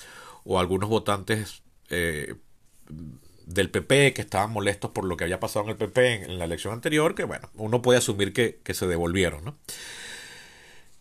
o 0.45 0.61
algunos 0.61 0.91
votantes 0.91 1.63
eh, 1.89 2.35
del 3.55 3.71
PP 3.71 4.15
que 4.15 4.23
estaban 4.23 4.51
molestos 4.51 4.91
por 4.91 5.05
lo 5.05 5.17
que 5.17 5.25
había 5.25 5.41
pasado 5.41 5.65
en 5.65 5.71
el 5.71 5.77
PP 5.77 6.25
en, 6.25 6.39
la 6.39 6.45
elección 6.45 6.73
anterior, 6.73 7.15
que 7.15 7.25
bueno, 7.25 7.49
uno 7.55 7.83
puede 7.83 7.99
asumir 7.99 8.33
que, 8.33 8.61
se 8.73 8.87
devolvieron, 8.87 9.45
¿no? 9.45 9.57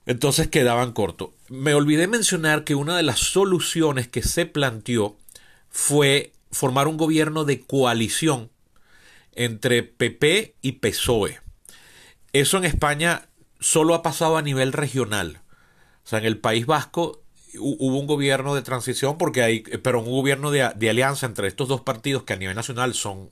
Entonces 0.06 0.48
quedaban 0.48 0.94
cortos. 0.94 1.30
Me 1.48 1.74
olvidé 1.74 2.08
mencionar 2.08 2.64
que 2.64 2.76
una 2.76 2.98
de 2.98 3.04
las 3.04 3.20
soluciones 3.20 4.08
que 4.08 4.24
se 4.24 4.46
planteó 4.46 5.16
fue 5.70 6.34
formar 6.52 6.88
un 6.88 6.98
gobierno 6.98 7.46
de 7.46 7.62
coalición 7.62 8.50
entre 9.34 9.84
PP 9.84 10.56
y 10.62 10.74
PSOE. 10.74 11.40
Eso 12.34 12.58
en 12.58 12.66
España 12.66 13.30
solo 13.60 13.94
ha 13.94 14.02
pasado 14.02 14.38
a 14.38 14.42
nivel 14.42 14.74
regional. 14.74 15.42
O 16.04 16.08
sea, 16.08 16.20
en 16.20 16.26
el 16.26 16.40
País 16.40 16.66
Vasco 16.66 17.21
hubo 17.58 18.00
un 18.00 18.08
gobierno 18.08 18.56
de 18.56 18.62
transición 18.62 19.18
porque 19.18 19.44
hay, 19.44 19.62
pero 19.62 20.00
un 20.00 20.12
gobierno 20.12 20.52
de, 20.52 20.64
alianza 20.64 21.26
entre 21.26 21.48
estos 21.48 21.68
dos 21.68 21.82
partidos 21.82 22.24
que 22.24 22.34
a 22.34 22.38
nivel 22.38 22.56
nacional 22.56 22.94
son 22.94 23.30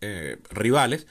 eh, 0.00 0.38
rivales, 0.50 1.06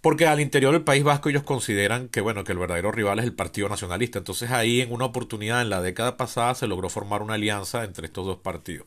porque 0.00 0.26
al 0.26 0.40
interior 0.40 0.72
del 0.72 0.82
País 0.82 1.02
Vasco 1.02 1.30
ellos 1.30 1.44
consideran 1.44 2.08
que 2.08 2.20
bueno 2.20 2.44
que 2.44 2.52
el 2.52 2.58
verdadero 2.58 2.92
rival 2.92 3.18
es 3.18 3.24
el 3.24 3.32
Partido 3.32 3.68
Nacionalista. 3.68 4.18
Entonces 4.18 4.50
ahí 4.50 4.82
en 4.82 4.92
una 4.92 5.06
oportunidad 5.06 5.62
en 5.62 5.70
la 5.70 5.80
década 5.80 6.16
pasada 6.16 6.54
se 6.54 6.66
logró 6.66 6.90
formar 6.90 7.22
una 7.22 7.34
alianza 7.34 7.84
entre 7.84 8.06
estos 8.06 8.26
dos 8.26 8.38
partidos. 8.38 8.86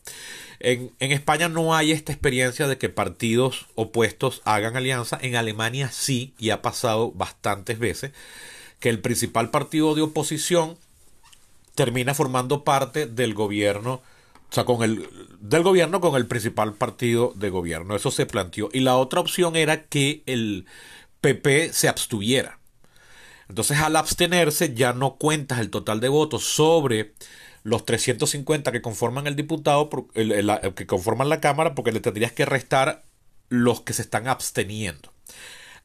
En, 0.59 0.91
en 0.99 1.11
España 1.11 1.49
no 1.49 1.75
hay 1.75 1.91
esta 1.91 2.11
experiencia 2.11 2.67
de 2.67 2.77
que 2.77 2.89
partidos 2.89 3.65
opuestos 3.73 4.41
hagan 4.45 4.77
alianza. 4.77 5.17
En 5.21 5.35
Alemania 5.35 5.89
sí, 5.91 6.33
y 6.37 6.51
ha 6.51 6.61
pasado 6.61 7.11
bastantes 7.11 7.79
veces, 7.79 8.11
que 8.79 8.89
el 8.89 8.99
principal 8.99 9.49
partido 9.49 9.95
de 9.95 10.03
oposición 10.03 10.77
termina 11.77 12.13
formando 12.15 12.65
parte 12.65 13.05
del 13.05 13.35
gobierno 13.35 14.01
o 14.49 14.53
sea, 14.53 14.65
con 14.65 14.81
el 14.83 15.09
del 15.39 15.63
gobierno 15.63 16.01
con 16.01 16.15
el 16.15 16.25
principal 16.25 16.73
partido 16.73 17.33
de 17.35 17.49
gobierno. 17.49 17.95
Eso 17.95 18.11
se 18.11 18.25
planteó. 18.25 18.69
Y 18.73 18.79
la 18.79 18.95
otra 18.95 19.19
opción 19.19 19.55
era 19.55 19.85
que 19.85 20.23
el 20.25 20.65
PP 21.21 21.73
se 21.73 21.87
abstuviera. 21.87 22.59
Entonces 23.49 23.79
al 23.79 23.95
abstenerse 23.95 24.73
ya 24.73 24.93
no 24.93 25.15
cuentas 25.15 25.59
el 25.59 25.69
total 25.69 25.99
de 25.99 26.09
votos 26.09 26.43
sobre 26.43 27.13
los 27.63 27.85
350 27.85 28.71
que 28.71 28.81
conforman 28.81 29.27
el 29.27 29.35
diputado, 29.35 29.89
que 29.89 30.87
conforman 30.87 31.29
la 31.29 31.41
Cámara, 31.41 31.75
porque 31.75 31.91
le 31.91 31.99
tendrías 31.99 32.31
que 32.31 32.45
restar 32.45 33.03
los 33.49 33.81
que 33.81 33.93
se 33.93 34.01
están 34.01 34.27
absteniendo. 34.27 35.11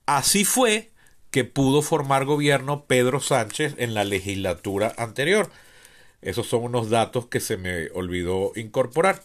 Así 0.07 0.45
fue 0.45 0.93
que 1.31 1.45
pudo 1.45 1.83
formar 1.83 2.25
gobierno 2.25 2.85
Pedro 2.85 3.21
Sánchez 3.21 3.75
en 3.79 3.95
la 3.95 4.05
legislatura 4.05 4.95
anterior. 4.97 5.51
Esos 6.23 6.47
son 6.47 6.63
unos 6.63 6.89
datos 6.89 7.27
que 7.27 7.41
se 7.41 7.57
me 7.57 7.89
olvidó 7.91 8.53
incorporar. 8.57 9.23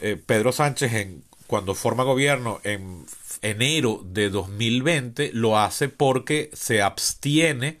Eh, 0.00 0.16
Pedro 0.24 0.52
Sánchez, 0.52 0.92
en, 0.94 1.24
cuando 1.46 1.74
forma 1.74 2.04
gobierno 2.04 2.60
en 2.62 3.04
enero 3.42 4.02
de 4.04 4.30
2020 4.30 5.30
lo 5.34 5.58
hace 5.58 5.88
porque 5.88 6.50
se 6.52 6.82
abstiene 6.82 7.78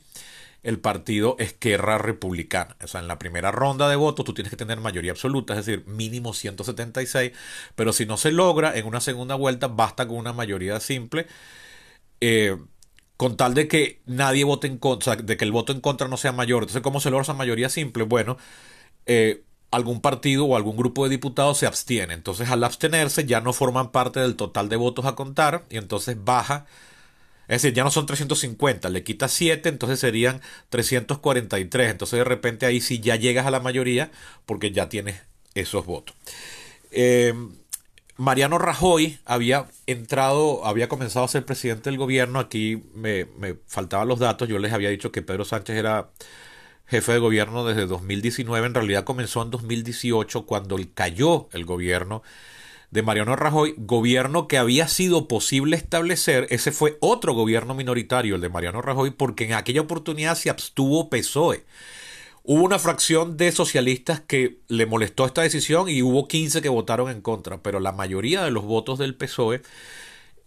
el 0.62 0.78
partido 0.78 1.36
Esquerra 1.38 1.98
Republicana. 1.98 2.76
O 2.82 2.86
sea, 2.86 3.00
en 3.00 3.08
la 3.08 3.18
primera 3.18 3.50
ronda 3.50 3.88
de 3.88 3.96
votos 3.96 4.24
tú 4.24 4.34
tienes 4.34 4.50
que 4.50 4.56
tener 4.56 4.80
mayoría 4.80 5.12
absoluta, 5.12 5.58
es 5.58 5.64
decir, 5.64 5.86
mínimo 5.86 6.34
176, 6.34 7.32
pero 7.74 7.92
si 7.92 8.06
no 8.06 8.16
se 8.16 8.32
logra 8.32 8.76
en 8.76 8.86
una 8.86 9.00
segunda 9.00 9.34
vuelta, 9.34 9.68
basta 9.68 10.06
con 10.06 10.16
una 10.16 10.32
mayoría 10.32 10.80
simple. 10.80 11.26
Eh, 12.20 12.56
con 13.20 13.36
tal 13.36 13.52
de 13.52 13.68
que 13.68 14.00
nadie 14.06 14.44
vote 14.44 14.66
en 14.66 14.78
contra, 14.78 15.14
de 15.14 15.36
que 15.36 15.44
el 15.44 15.52
voto 15.52 15.72
en 15.72 15.82
contra 15.82 16.08
no 16.08 16.16
sea 16.16 16.32
mayor. 16.32 16.62
Entonces, 16.62 16.80
¿cómo 16.80 17.00
se 17.00 17.10
logra 17.10 17.24
esa 17.24 17.34
mayoría 17.34 17.68
simple? 17.68 18.04
Bueno, 18.04 18.38
eh, 19.04 19.42
algún 19.70 20.00
partido 20.00 20.46
o 20.46 20.56
algún 20.56 20.74
grupo 20.74 21.04
de 21.04 21.10
diputados 21.10 21.58
se 21.58 21.66
abstiene. 21.66 22.14
Entonces 22.14 22.48
al 22.48 22.64
abstenerse 22.64 23.26
ya 23.26 23.42
no 23.42 23.52
forman 23.52 23.92
parte 23.92 24.20
del 24.20 24.36
total 24.36 24.70
de 24.70 24.76
votos 24.76 25.04
a 25.04 25.16
contar 25.16 25.66
y 25.68 25.76
entonces 25.76 26.16
baja. 26.18 26.64
Es 27.46 27.60
decir, 27.60 27.74
ya 27.74 27.84
no 27.84 27.90
son 27.90 28.06
350, 28.06 28.88
le 28.88 29.04
quita 29.04 29.28
7, 29.28 29.68
entonces 29.68 30.00
serían 30.00 30.40
343. 30.70 31.90
Entonces 31.90 32.20
de 32.20 32.24
repente 32.24 32.64
ahí 32.64 32.80
sí 32.80 33.00
ya 33.00 33.16
llegas 33.16 33.44
a 33.44 33.50
la 33.50 33.60
mayoría 33.60 34.10
porque 34.46 34.72
ya 34.72 34.88
tienes 34.88 35.20
esos 35.54 35.84
votos. 35.84 36.16
Eh, 36.90 37.34
Mariano 38.20 38.58
Rajoy 38.58 39.18
había 39.24 39.64
entrado, 39.86 40.66
había 40.66 40.90
comenzado 40.90 41.24
a 41.24 41.28
ser 41.28 41.46
presidente 41.46 41.88
del 41.88 41.98
gobierno. 41.98 42.38
Aquí 42.38 42.82
me, 42.94 43.26
faltaban 43.66 44.08
los 44.08 44.18
datos. 44.18 44.46
Yo 44.46 44.58
les 44.58 44.74
había 44.74 44.90
dicho 44.90 45.10
que 45.10 45.22
Pedro 45.22 45.46
Sánchez 45.46 45.74
era 45.74 46.10
jefe 46.84 47.12
de 47.12 47.18
gobierno 47.18 47.64
desde 47.64 47.86
2019, 47.86 48.66
en 48.66 48.74
realidad 48.74 49.04
comenzó 49.04 49.42
en 49.42 49.50
2018 49.50 50.44
cuando 50.44 50.76
cayó 50.92 51.48
el 51.52 51.64
gobierno 51.64 52.22
de 52.90 53.02
Mariano 53.02 53.36
Rajoy, 53.36 53.74
gobierno 53.78 54.48
que 54.48 54.58
había 54.58 54.86
sido 54.86 55.26
posible 55.26 55.76
establecer, 55.76 56.46
ese 56.50 56.72
fue 56.72 56.98
otro 57.00 57.32
gobierno 57.32 57.74
minoritario, 57.74 58.34
el 58.34 58.42
de 58.42 58.48
Mariano 58.50 58.82
Rajoy, 58.82 59.12
porque 59.12 59.44
en 59.44 59.54
aquella 59.54 59.80
oportunidad 59.80 60.34
se 60.34 60.50
abstuvo 60.50 61.08
PSOE. 61.08 61.64
Hubo 62.42 62.64
una 62.64 62.78
fracción 62.78 63.36
de 63.36 63.52
socialistas 63.52 64.20
que 64.20 64.58
le 64.68 64.86
molestó 64.86 65.26
esta 65.26 65.42
decisión 65.42 65.88
y 65.88 66.02
hubo 66.02 66.26
15 66.26 66.62
que 66.62 66.68
votaron 66.68 67.10
en 67.10 67.20
contra, 67.20 67.62
pero 67.62 67.80
la 67.80 67.92
mayoría 67.92 68.44
de 68.44 68.50
los 68.50 68.64
votos 68.64 68.98
del 68.98 69.14
PSOE 69.14 69.62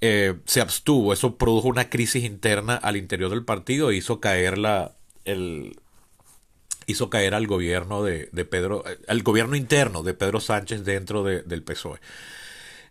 eh, 0.02 0.36
se 0.46 0.62
abstuvo. 0.62 1.14
Eso 1.14 1.38
produjo 1.38 1.68
una 1.68 1.90
crisis 1.90 2.24
interna 2.24 2.76
al 2.76 2.98
interior 2.98 3.30
del 3.30 3.46
partido 3.46 3.90
e 3.90 3.96
hizo 3.96 4.20
caer 4.20 4.58
la, 4.58 4.96
el, 5.24 5.78
hizo 6.88 7.10
caer 7.10 7.34
al 7.36 7.48
gobierno 7.48 8.04
de, 8.04 8.28
Pedro, 8.46 8.84
al 9.08 9.24
gobierno 9.24 9.56
interno 9.56 10.04
de 10.04 10.14
Pedro 10.14 10.40
Sánchez 10.40 10.84
dentro 10.84 11.24
del 11.24 11.64
PSOE. 11.64 12.00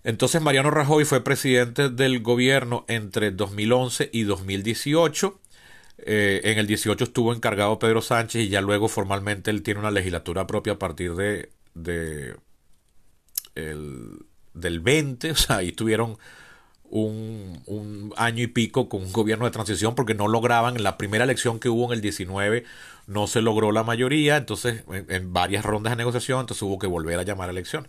Entonces 0.05 0.43
Mariano 0.43 0.71
Rajoy 0.71 1.05
fue 1.05 1.23
presidente 1.23 1.89
del 1.89 2.21
gobierno 2.21 2.85
entre 2.89 3.31
2011 3.31 4.11
y 4.13 4.25
2018. 4.25 5.39
Eh, 5.99 6.41
en 6.45 6.59
el 6.59 6.67
18 6.67 7.05
estuvo 7.05 7.33
encargado 7.33 7.79
Pedro 7.79 8.03
Sánchez 8.03 8.43
y 8.43 8.49
ya 8.49 8.61
luego 8.61 8.89
formalmente 8.89 9.51
él 9.51 9.63
tiene 9.63 9.81
una 9.81 9.91
legislatura 9.91 10.47
propia 10.47 10.75
a 10.75 10.79
partir 10.79 11.15
de, 11.15 11.51
de 11.75 12.35
del 13.55 14.81
20, 14.81 15.31
o 15.33 15.37
sea, 15.37 15.57
ahí 15.57 15.73
tuvieron 15.73 16.19
un, 16.85 17.63
un, 17.67 18.13
año 18.17 18.43
y 18.43 18.49
pico 18.49 18.89
con 18.89 19.03
un 19.03 19.13
gobierno 19.13 19.45
de 19.47 19.51
transición 19.51 19.95
porque 19.95 20.15
no 20.15 20.29
lograban, 20.29 20.77
en 20.77 20.83
la 20.83 20.99
primera 20.99 21.25
elección 21.25 21.59
que 21.59 21.69
hubo 21.69 21.87
en 21.87 21.93
el 21.93 22.01
19 22.01 22.65
no 23.07 23.27
se 23.27 23.43
logró 23.43 23.73
la 23.73 23.83
mayoría, 23.83 24.37
entonces 24.37 24.85
en, 25.09 25.33
varias 25.33 25.65
rondas 25.65 25.93
de 25.93 25.97
negociación, 25.97 26.41
entonces 26.41 26.63
hubo 26.63 26.79
que 26.79 26.87
volver 26.87 27.19
a 27.19 27.23
llamar 27.23 27.49
a 27.49 27.53
elección. 27.53 27.89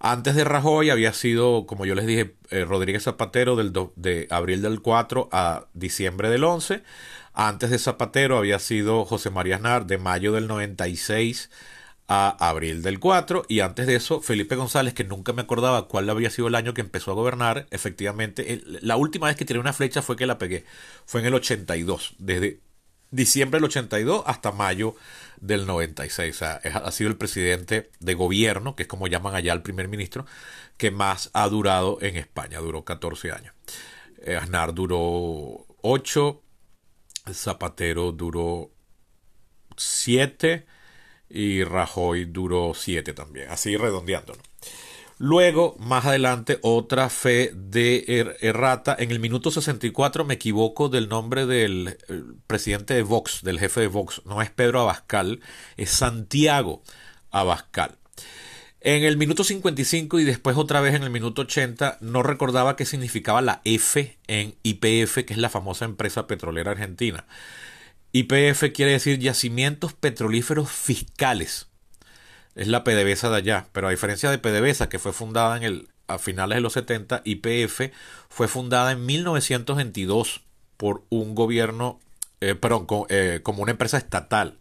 Antes 0.00 0.34
de 0.34 0.44
Rajoy 0.44 0.90
había 0.90 1.12
sido, 1.12 1.66
como 1.66 1.86
yo 1.86 1.94
les 1.94 2.06
dije, 2.06 2.34
eh, 2.50 2.64
Rodríguez 2.64 3.04
Zapatero 3.04 3.56
del 3.56 3.72
de 3.96 4.26
abril 4.30 4.60
del 4.60 4.80
4 4.82 5.28
a 5.32 5.66
diciembre 5.72 6.28
del 6.28 6.44
11. 6.44 6.82
Antes 7.34 7.70
de 7.70 7.78
Zapatero 7.78 8.38
había 8.38 8.58
sido 8.58 9.04
José 9.04 9.30
María 9.30 9.56
Aznar 9.56 9.86
de 9.86 9.98
mayo 9.98 10.32
del 10.32 10.46
96 10.46 11.50
a 12.06 12.48
abril 12.48 12.82
del 12.82 13.00
4 13.00 13.46
y 13.48 13.60
antes 13.60 13.86
de 13.86 13.96
eso 13.96 14.20
Felipe 14.20 14.56
González 14.56 14.94
que 14.94 15.04
nunca 15.04 15.32
me 15.32 15.42
acordaba 15.42 15.88
cuál 15.88 16.08
había 16.10 16.30
sido 16.30 16.48
el 16.48 16.54
año 16.54 16.74
que 16.74 16.82
empezó 16.82 17.10
a 17.10 17.14
gobernar 17.14 17.66
efectivamente 17.70 18.62
la 18.82 18.96
última 18.96 19.28
vez 19.28 19.36
que 19.36 19.46
tiré 19.46 19.58
una 19.58 19.72
flecha 19.72 20.02
fue 20.02 20.16
que 20.16 20.26
la 20.26 20.36
pegué 20.36 20.64
fue 21.06 21.20
en 21.22 21.26
el 21.28 21.34
82 21.34 22.14
desde 22.18 22.60
diciembre 23.14 23.58
del 23.58 23.64
82 23.64 24.22
hasta 24.26 24.52
mayo 24.52 24.96
del 25.40 25.66
96. 25.66 26.34
O 26.34 26.38
sea, 26.38 26.54
ha 26.54 26.90
sido 26.90 27.10
el 27.10 27.16
presidente 27.16 27.90
de 28.00 28.14
gobierno, 28.14 28.74
que 28.74 28.82
es 28.82 28.88
como 28.88 29.06
llaman 29.06 29.34
allá 29.34 29.52
al 29.52 29.62
primer 29.62 29.88
ministro, 29.88 30.26
que 30.76 30.90
más 30.90 31.30
ha 31.32 31.48
durado 31.48 31.98
en 32.00 32.16
España. 32.16 32.58
Duró 32.58 32.84
14 32.84 33.32
años. 33.32 33.54
Eh, 34.18 34.36
Aznar 34.36 34.74
duró 34.74 35.66
8, 35.82 36.42
Zapatero 37.32 38.12
duró 38.12 38.70
7 39.76 40.66
y 41.28 41.64
Rajoy 41.64 42.26
duró 42.26 42.72
7 42.74 43.12
también. 43.12 43.50
Así 43.50 43.76
redondeándolo. 43.76 44.40
Luego, 45.18 45.76
más 45.78 46.04
adelante, 46.06 46.58
otra 46.62 47.08
fe 47.08 47.52
de 47.54 48.04
er-, 48.08 48.36
errata. 48.40 48.96
En 48.98 49.10
el 49.10 49.20
minuto 49.20 49.50
64 49.50 50.24
me 50.24 50.34
equivoco 50.34 50.88
del 50.88 51.08
nombre 51.08 51.46
del 51.46 51.98
presidente 52.46 52.94
de 52.94 53.02
Vox, 53.02 53.42
del 53.42 53.60
jefe 53.60 53.80
de 53.80 53.86
Vox. 53.86 54.22
No 54.24 54.42
es 54.42 54.50
Pedro 54.50 54.80
Abascal, 54.80 55.40
es 55.76 55.90
Santiago 55.90 56.82
Abascal. 57.30 57.96
En 58.86 59.02
el 59.02 59.16
minuto 59.16 59.44
55 59.44 60.20
y 60.20 60.24
después 60.24 60.56
otra 60.58 60.80
vez 60.80 60.94
en 60.94 61.02
el 61.02 61.10
minuto 61.10 61.42
80 61.42 61.98
no 62.02 62.22
recordaba 62.22 62.76
qué 62.76 62.84
significaba 62.84 63.40
la 63.40 63.62
F 63.64 64.18
en 64.26 64.54
IPF, 64.62 65.24
que 65.24 65.32
es 65.32 65.38
la 65.38 65.48
famosa 65.48 65.86
empresa 65.86 66.26
petrolera 66.26 66.72
argentina. 66.72 67.24
IPF 68.12 68.72
quiere 68.74 68.92
decir 68.92 69.18
yacimientos 69.18 69.94
petrolíferos 69.94 70.70
fiscales 70.70 71.68
es 72.54 72.68
la 72.68 72.84
PDVSA 72.84 73.30
de 73.30 73.36
allá. 73.36 73.66
Pero 73.72 73.88
a 73.88 73.90
diferencia 73.90 74.30
de 74.30 74.38
PDVSA, 74.38 74.88
que 74.88 74.98
fue 74.98 75.12
fundada 75.12 75.56
en 75.56 75.62
el, 75.62 75.88
a 76.06 76.18
finales 76.18 76.56
de 76.56 76.62
los 76.62 76.74
70, 76.74 77.22
IPF 77.24 77.92
fue 78.28 78.48
fundada 78.48 78.92
en 78.92 79.04
1922 79.06 80.42
por 80.76 81.04
un 81.08 81.34
gobierno, 81.34 82.00
eh, 82.40 82.54
perdón, 82.54 82.86
eh, 83.08 83.40
como 83.42 83.62
una 83.62 83.72
empresa 83.72 83.98
estatal. 83.98 84.58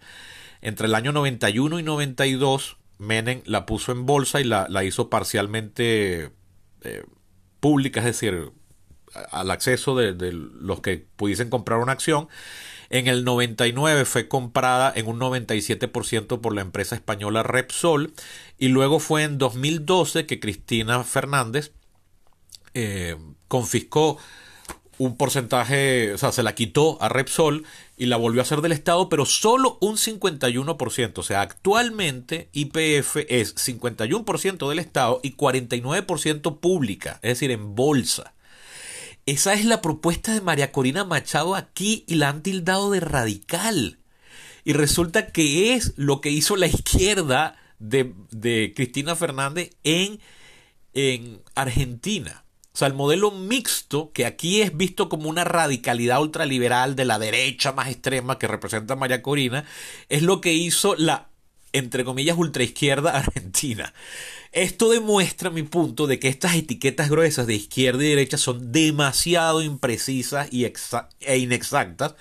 Entre 0.62 0.88
el 0.88 0.96
año 0.96 1.12
91 1.12 1.80
y 1.80 1.84
92, 1.84 2.78
Menem 3.06 3.42
la 3.46 3.66
puso 3.66 3.92
en 3.92 4.06
bolsa 4.06 4.42
y 4.42 4.44
la, 4.44 4.68
la 4.70 4.84
hizo 4.84 5.10
parcialmente 5.10 6.32
eh, 6.84 7.04
pública, 7.60 8.00
es 8.00 8.08
decir, 8.08 8.52
al 9.32 9.52
acceso 9.52 9.96
de, 9.96 10.14
de, 10.14 10.32
los 10.34 10.82
que 10.82 11.06
pudiesen 11.16 11.50
comprar 11.50 11.80
una 11.80 11.92
acción. 11.92 12.28
En 12.90 13.08
el 13.08 13.24
99 13.24 14.06
fue 14.06 14.28
comprada 14.28 14.92
en 14.96 15.08
un 15.08 15.20
97% 15.20 16.42
por 16.42 16.54
la 16.54 16.62
empresa 16.62 16.96
española 16.96 17.44
Repsol. 17.44 18.14
Y 18.58 18.68
luego 18.68 19.00
fue 19.00 19.24
en 19.24 19.38
2012 19.38 20.26
que 20.26 20.40
Cristina 20.40 21.04
Fernández 21.04 21.72
eh, 22.74 23.18
confiscó 23.48 24.18
un 24.98 25.18
porcentaje, 25.18 26.14
o 26.14 26.18
sea, 26.18 26.32
se 26.32 26.44
la 26.44 26.56
quitó 26.56 27.02
a 27.02 27.10
Repsol 27.10 27.66
y 27.98 28.06
la 28.06 28.18
volvió 28.18 28.42
a 28.42 28.44
hacer 28.44 28.62
del 28.62 28.72
Estado, 28.72 29.10
pero 29.10 29.26
solo 29.26 29.78
un 29.82 29.98
51%. 29.98 31.18
O 31.18 31.24
sea, 31.24 31.42
actualmente 31.42 32.50
IPF 32.54 33.18
es 33.30 33.56
51% 33.56 34.70
del 34.70 34.80
Estado 34.80 35.20
y 35.24 35.36
49% 35.36 36.60
pública, 36.60 37.20
es 37.22 37.32
decir, 37.32 37.52
en 37.52 37.76
bolsa. 37.76 38.34
Esa 39.26 39.54
es 39.54 39.66
la 39.66 39.82
propuesta 39.82 40.34
de 40.34 40.42
María 40.42 40.72
Corina 40.72 41.06
Machado 41.06 41.56
aquí 41.56 42.04
y 42.08 42.16
la 42.16 42.30
han 42.30 42.44
tildado 42.44 42.92
de 42.92 43.00
radical. 43.00 44.00
Y 44.66 44.74
resulta 44.74 45.28
que 45.28 45.74
es 45.74 45.94
lo 45.96 46.22
que 46.22 46.30
hizo 46.30 46.56
la 46.56 46.68
izquierda 46.68 47.56
de, 47.80 48.14
de 48.32 48.74
Cristina 48.76 49.16
Fernández 49.16 49.72
en, 49.84 50.20
en 50.94 51.42
Argentina. 51.56 52.43
O 52.76 52.78
sea, 52.78 52.88
el 52.88 52.96
modelo 52.96 53.30
mixto, 53.30 54.12
que 54.14 54.26
aquí 54.26 54.62
es 54.64 54.76
visto 54.76 55.08
como 55.08 55.30
una 55.30 55.44
radicalidad 55.44 56.20
ultraliberal 56.20 56.96
de 56.96 57.06
la 57.06 57.20
derecha 57.20 57.72
más 57.72 57.88
extrema 57.88 58.40
que 58.40 58.48
representa 58.48 58.96
María 58.96 59.22
Corina, 59.22 59.66
es 60.10 60.24
lo 60.24 60.42
que 60.42 60.54
hizo 60.54 60.96
la, 60.96 61.30
entre 61.74 62.06
comillas, 62.06 62.38
ultraizquierda 62.38 63.12
argentina. 63.18 63.94
Esto 64.52 64.92
demuestra 64.92 65.50
mi 65.50 65.64
punto 65.64 66.06
de 66.06 66.20
que 66.20 66.28
estas 66.28 66.56
etiquetas 66.56 67.10
gruesas 67.10 67.48
de 67.48 67.56
izquierda 67.56 68.04
y 68.04 68.10
derecha 68.10 68.38
son 68.38 68.72
demasiado 68.72 69.64
imprecisas 69.64 70.48
y 70.52 70.72
e 71.22 71.38
inexactas 71.38 72.16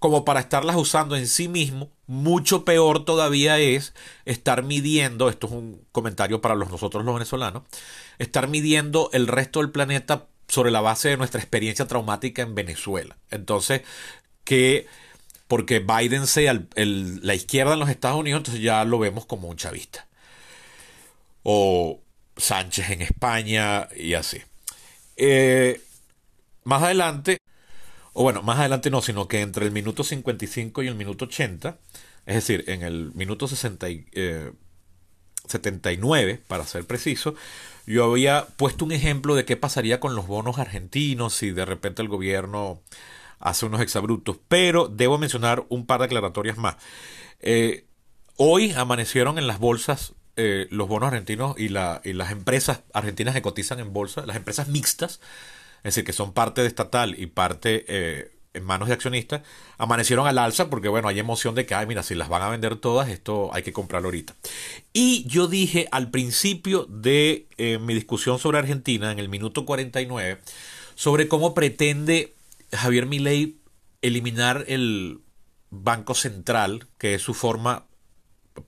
como 0.00 0.24
para 0.24 0.40
estarlas 0.40 0.76
usando 0.76 1.16
en 1.16 1.28
sí 1.28 1.46
mismo. 1.46 1.90
Mucho 2.08 2.64
peor 2.64 3.04
todavía 3.04 3.58
es 3.60 3.94
estar 4.24 4.64
midiendo, 4.64 5.28
esto 5.28 5.46
es 5.46 5.52
un 5.52 5.80
comentario 5.92 6.40
para 6.40 6.56
los, 6.56 6.70
nosotros 6.70 7.04
los 7.04 7.14
venezolanos, 7.14 7.62
estar 8.18 8.48
midiendo 8.48 9.08
el 9.12 9.28
resto 9.28 9.60
del 9.60 9.70
planeta 9.70 10.26
sobre 10.48 10.72
la 10.72 10.80
base 10.80 11.10
de 11.10 11.16
nuestra 11.16 11.40
experiencia 11.40 11.86
traumática 11.86 12.42
en 12.42 12.54
Venezuela. 12.56 13.16
Entonces, 13.30 13.82
que 14.44 14.86
porque 15.48 15.78
Biden 15.80 16.26
sea 16.26 16.60
la 16.74 17.34
izquierda 17.34 17.74
en 17.74 17.80
los 17.80 17.88
Estados 17.88 18.18
Unidos, 18.18 18.40
entonces 18.40 18.62
ya 18.62 18.84
lo 18.84 18.98
vemos 18.98 19.26
como 19.26 19.48
un 19.48 19.56
chavista. 19.56 20.06
O 21.42 22.00
Sánchez 22.36 22.90
en 22.90 23.02
España 23.02 23.88
y 23.96 24.14
así. 24.14 24.42
Eh, 25.16 25.80
más 26.64 26.82
adelante, 26.82 27.38
o 28.12 28.22
bueno, 28.24 28.42
más 28.42 28.58
adelante 28.58 28.90
no, 28.90 29.00
sino 29.02 29.28
que 29.28 29.40
entre 29.40 29.64
el 29.66 29.72
minuto 29.72 30.02
55 30.04 30.82
y 30.82 30.88
el 30.88 30.96
minuto 30.96 31.26
80, 31.26 31.78
es 32.26 32.34
decir, 32.34 32.64
en 32.66 32.82
el 32.82 33.12
minuto 33.14 33.46
60 33.46 33.86
79, 35.46 36.32
eh, 36.32 36.40
para 36.48 36.66
ser 36.66 36.84
preciso, 36.84 37.36
yo 37.86 38.04
había 38.04 38.46
puesto 38.56 38.84
un 38.84 38.90
ejemplo 38.92 39.36
de 39.36 39.44
qué 39.44 39.56
pasaría 39.56 40.00
con 40.00 40.16
los 40.16 40.26
bonos 40.26 40.58
argentinos 40.58 41.34
si 41.34 41.52
de 41.52 41.64
repente 41.64 42.02
el 42.02 42.08
gobierno 42.08 42.80
hace 43.38 43.66
unos 43.66 43.80
exabruptos, 43.80 44.38
pero 44.48 44.88
debo 44.88 45.18
mencionar 45.18 45.64
un 45.68 45.86
par 45.86 46.00
de 46.00 46.06
aclaratorias 46.06 46.56
más. 46.56 46.76
Eh, 47.40 47.86
hoy 48.36 48.72
amanecieron 48.72 49.38
en 49.38 49.46
las 49.46 49.58
bolsas 49.58 50.14
eh, 50.36 50.66
los 50.70 50.88
bonos 50.88 51.08
argentinos 51.08 51.58
y, 51.58 51.68
la, 51.68 52.00
y 52.04 52.12
las 52.12 52.30
empresas 52.30 52.82
argentinas 52.92 53.34
que 53.34 53.42
cotizan 53.42 53.80
en 53.80 53.92
bolsa, 53.92 54.26
las 54.26 54.36
empresas 54.36 54.68
mixtas, 54.68 55.20
es 55.78 55.94
decir, 55.94 56.04
que 56.04 56.12
son 56.12 56.32
parte 56.32 56.62
de 56.62 56.68
estatal 56.68 57.14
y 57.18 57.26
parte 57.26 57.84
eh, 57.88 58.32
en 58.52 58.64
manos 58.64 58.88
de 58.88 58.94
accionistas, 58.94 59.42
amanecieron 59.78 60.26
al 60.26 60.38
alza 60.38 60.68
porque, 60.68 60.88
bueno, 60.88 61.08
hay 61.08 61.18
emoción 61.18 61.54
de 61.54 61.66
que, 61.66 61.74
ay, 61.74 61.86
mira, 61.86 62.02
si 62.02 62.14
las 62.14 62.28
van 62.28 62.42
a 62.42 62.48
vender 62.48 62.76
todas, 62.76 63.08
esto 63.10 63.50
hay 63.52 63.62
que 63.62 63.72
comprarlo 63.72 64.08
ahorita. 64.08 64.34
Y 64.92 65.26
yo 65.28 65.46
dije 65.46 65.88
al 65.90 66.10
principio 66.10 66.86
de 66.88 67.46
mi 67.80 67.92
discusión 67.92 68.38
sobre 68.38 68.58
Argentina, 68.58 69.12
en 69.12 69.18
el 69.18 69.28
minuto 69.28 69.66
49, 69.66 70.40
sobre 70.94 71.28
cómo 71.28 71.52
pretende 71.52 72.35
Javier 72.72 73.06
Milei 73.06 73.58
eliminar 74.02 74.64
el 74.68 75.20
Banco 75.70 76.14
Central, 76.14 76.86
que 76.98 77.14
es 77.14 77.22
su 77.22 77.34
forma 77.34 77.86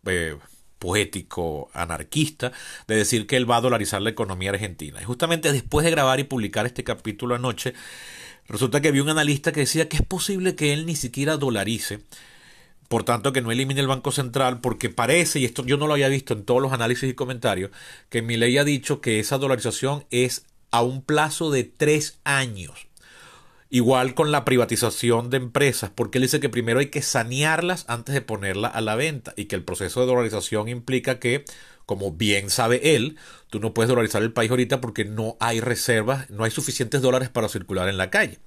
eh, 0.06 0.36
poético, 0.78 1.70
anarquista, 1.72 2.52
de 2.86 2.96
decir 2.96 3.26
que 3.26 3.36
él 3.36 3.50
va 3.50 3.56
a 3.56 3.60
dolarizar 3.60 4.02
la 4.02 4.10
economía 4.10 4.50
argentina. 4.50 5.00
Y 5.00 5.04
justamente 5.04 5.52
después 5.52 5.84
de 5.84 5.90
grabar 5.90 6.20
y 6.20 6.24
publicar 6.24 6.66
este 6.66 6.84
capítulo 6.84 7.34
anoche, 7.34 7.74
Resulta 8.48 8.80
que 8.80 8.90
vi 8.90 9.00
un 9.00 9.10
analista 9.10 9.52
que 9.52 9.60
decía 9.60 9.88
que 9.88 9.98
es 9.98 10.02
posible 10.02 10.54
que 10.54 10.72
él 10.72 10.86
ni 10.86 10.96
siquiera 10.96 11.36
dolarice, 11.36 12.00
por 12.88 13.04
tanto 13.04 13.34
que 13.34 13.42
no 13.42 13.52
elimine 13.52 13.80
el 13.80 13.86
Banco 13.86 14.10
Central, 14.10 14.62
porque 14.62 14.88
parece, 14.88 15.38
y 15.38 15.44
esto 15.44 15.66
yo 15.66 15.76
no 15.76 15.86
lo 15.86 15.92
había 15.92 16.08
visto 16.08 16.32
en 16.32 16.44
todos 16.44 16.62
los 16.62 16.72
análisis 16.72 17.10
y 17.10 17.14
comentarios, 17.14 17.70
que 18.08 18.22
ley 18.22 18.56
ha 18.56 18.64
dicho 18.64 19.02
que 19.02 19.20
esa 19.20 19.36
dolarización 19.36 20.06
es 20.10 20.46
a 20.70 20.82
un 20.82 21.02
plazo 21.02 21.50
de 21.50 21.64
tres 21.64 22.20
años. 22.24 22.87
Igual 23.70 24.14
con 24.14 24.32
la 24.32 24.44
privatización 24.44 25.28
de 25.28 25.36
empresas, 25.36 25.90
porque 25.94 26.18
él 26.18 26.22
dice 26.22 26.40
que 26.40 26.48
primero 26.48 26.80
hay 26.80 26.86
que 26.86 27.02
sanearlas 27.02 27.84
antes 27.86 28.14
de 28.14 28.22
ponerla 28.22 28.68
a 28.68 28.80
la 28.80 28.96
venta 28.96 29.34
y 29.36 29.44
que 29.44 29.56
el 29.56 29.64
proceso 29.64 30.00
de 30.00 30.06
dolarización 30.06 30.68
implica 30.68 31.18
que 31.18 31.44
como 31.88 32.12
bien 32.12 32.50
sabe 32.50 32.96
él, 32.96 33.16
tú 33.48 33.60
no 33.60 33.72
puedes 33.72 33.88
dolarizar 33.88 34.22
el 34.22 34.30
país 34.30 34.50
ahorita 34.50 34.78
porque 34.78 35.06
no 35.06 35.38
hay 35.40 35.60
reservas, 35.60 36.28
no 36.28 36.44
hay 36.44 36.50
suficientes 36.50 37.00
dólares 37.00 37.30
para 37.30 37.48
circular 37.48 37.88
en 37.88 37.96
la 37.96 38.10
calle. 38.10 38.40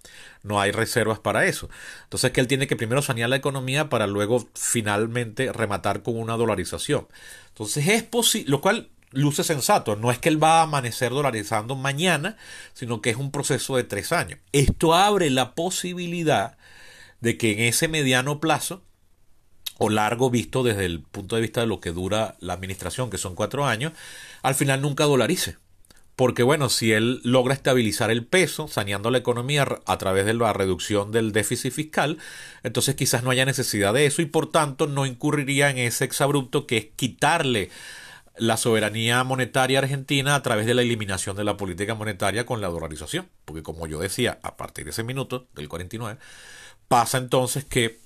No 0.43 0.61
hay 0.61 0.72
reservas 0.72 1.18
para 1.18 1.48
eso. 1.48 1.68
Entonces 2.03 2.30
que 2.30 2.39
él 2.39 2.45
tiene 2.45 2.68
que 2.68 2.76
primero 2.76 3.02
sanear 3.02 3.31
la 3.31 3.38
economía 3.38 3.89
para 3.89 4.06
luego 4.06 4.48
finalmente 4.53 5.52
rematar 5.52 6.03
con 6.03 6.19
una 6.19 6.38
dolarización. 6.38 7.07
Entonces 7.48 7.88
es 7.88 8.03
posible, 8.03 8.52
lo 8.52 8.61
cual 8.61 8.89
luce 9.11 9.43
sensato. 9.43 9.95
No 9.95 10.11
es 10.11 10.19
que 10.19 10.29
él 10.29 10.41
va 10.41 10.59
a 10.59 10.63
amanecer 10.63 11.11
dolarizando 11.11 11.75
mañana, 11.75 12.38
sino 12.73 13.01
que 13.01 13.11
es 13.11 13.17
un 13.17 13.31
proceso 13.31 13.75
de 13.75 13.83
tres 13.83 14.11
años. 14.11 14.39
Esto 14.51 14.93
abre 14.93 15.29
la 15.29 15.53
posibilidad 15.53 16.57
de 17.19 17.38
que 17.38 17.53
en 17.53 17.59
ese 17.61 17.88
mediano 17.88 18.39
plazo 18.39 18.83
o 19.77 19.89
largo 19.89 20.29
visto 20.29 20.63
desde 20.63 20.85
el 20.85 21.01
punto 21.01 21.35
de 21.35 21.41
vista 21.41 21.61
de 21.61 21.67
lo 21.67 21.79
que 21.79 21.91
dura 21.91 22.35
la 22.39 22.53
administración, 22.53 23.09
que 23.09 23.17
son 23.17 23.35
cuatro 23.35 23.65
años, 23.65 23.93
al 24.43 24.55
final 24.55 24.81
nunca 24.81 25.05
dolarice. 25.05 25.57
Porque 26.15 26.43
bueno, 26.43 26.69
si 26.69 26.91
él 26.91 27.19
logra 27.23 27.53
estabilizar 27.53 28.11
el 28.11 28.25
peso, 28.25 28.67
saneando 28.67 29.09
la 29.09 29.17
economía 29.17 29.67
a 29.85 29.97
través 29.97 30.25
de 30.25 30.35
la 30.35 30.53
reducción 30.53 31.11
del 31.11 31.31
déficit 31.31 31.73
fiscal, 31.73 32.19
entonces 32.61 32.93
quizás 32.93 33.23
no 33.23 33.31
haya 33.31 33.45
necesidad 33.45 33.93
de 33.93 34.05
eso 34.05 34.21
y 34.21 34.25
por 34.25 34.51
tanto 34.51 34.85
no 34.85 35.07
incurriría 35.07 35.71
en 35.71 35.79
ese 35.79 36.05
exabrupto 36.05 36.67
que 36.67 36.77
es 36.77 36.88
quitarle 36.95 37.71
la 38.41 38.57
soberanía 38.57 39.23
monetaria 39.23 39.77
argentina 39.77 40.34
a 40.34 40.41
través 40.41 40.65
de 40.65 40.73
la 40.73 40.81
eliminación 40.81 41.35
de 41.35 41.43
la 41.43 41.57
política 41.57 41.93
monetaria 41.93 42.43
con 42.43 42.59
la 42.59 42.69
dolarización. 42.69 43.30
Porque 43.45 43.61
como 43.61 43.85
yo 43.85 43.99
decía, 43.99 44.39
a 44.41 44.57
partir 44.57 44.85
de 44.85 44.89
ese 44.89 45.03
minuto, 45.03 45.47
del 45.53 45.69
49, 45.69 46.19
pasa 46.88 47.19
entonces 47.19 47.65
que 47.65 47.99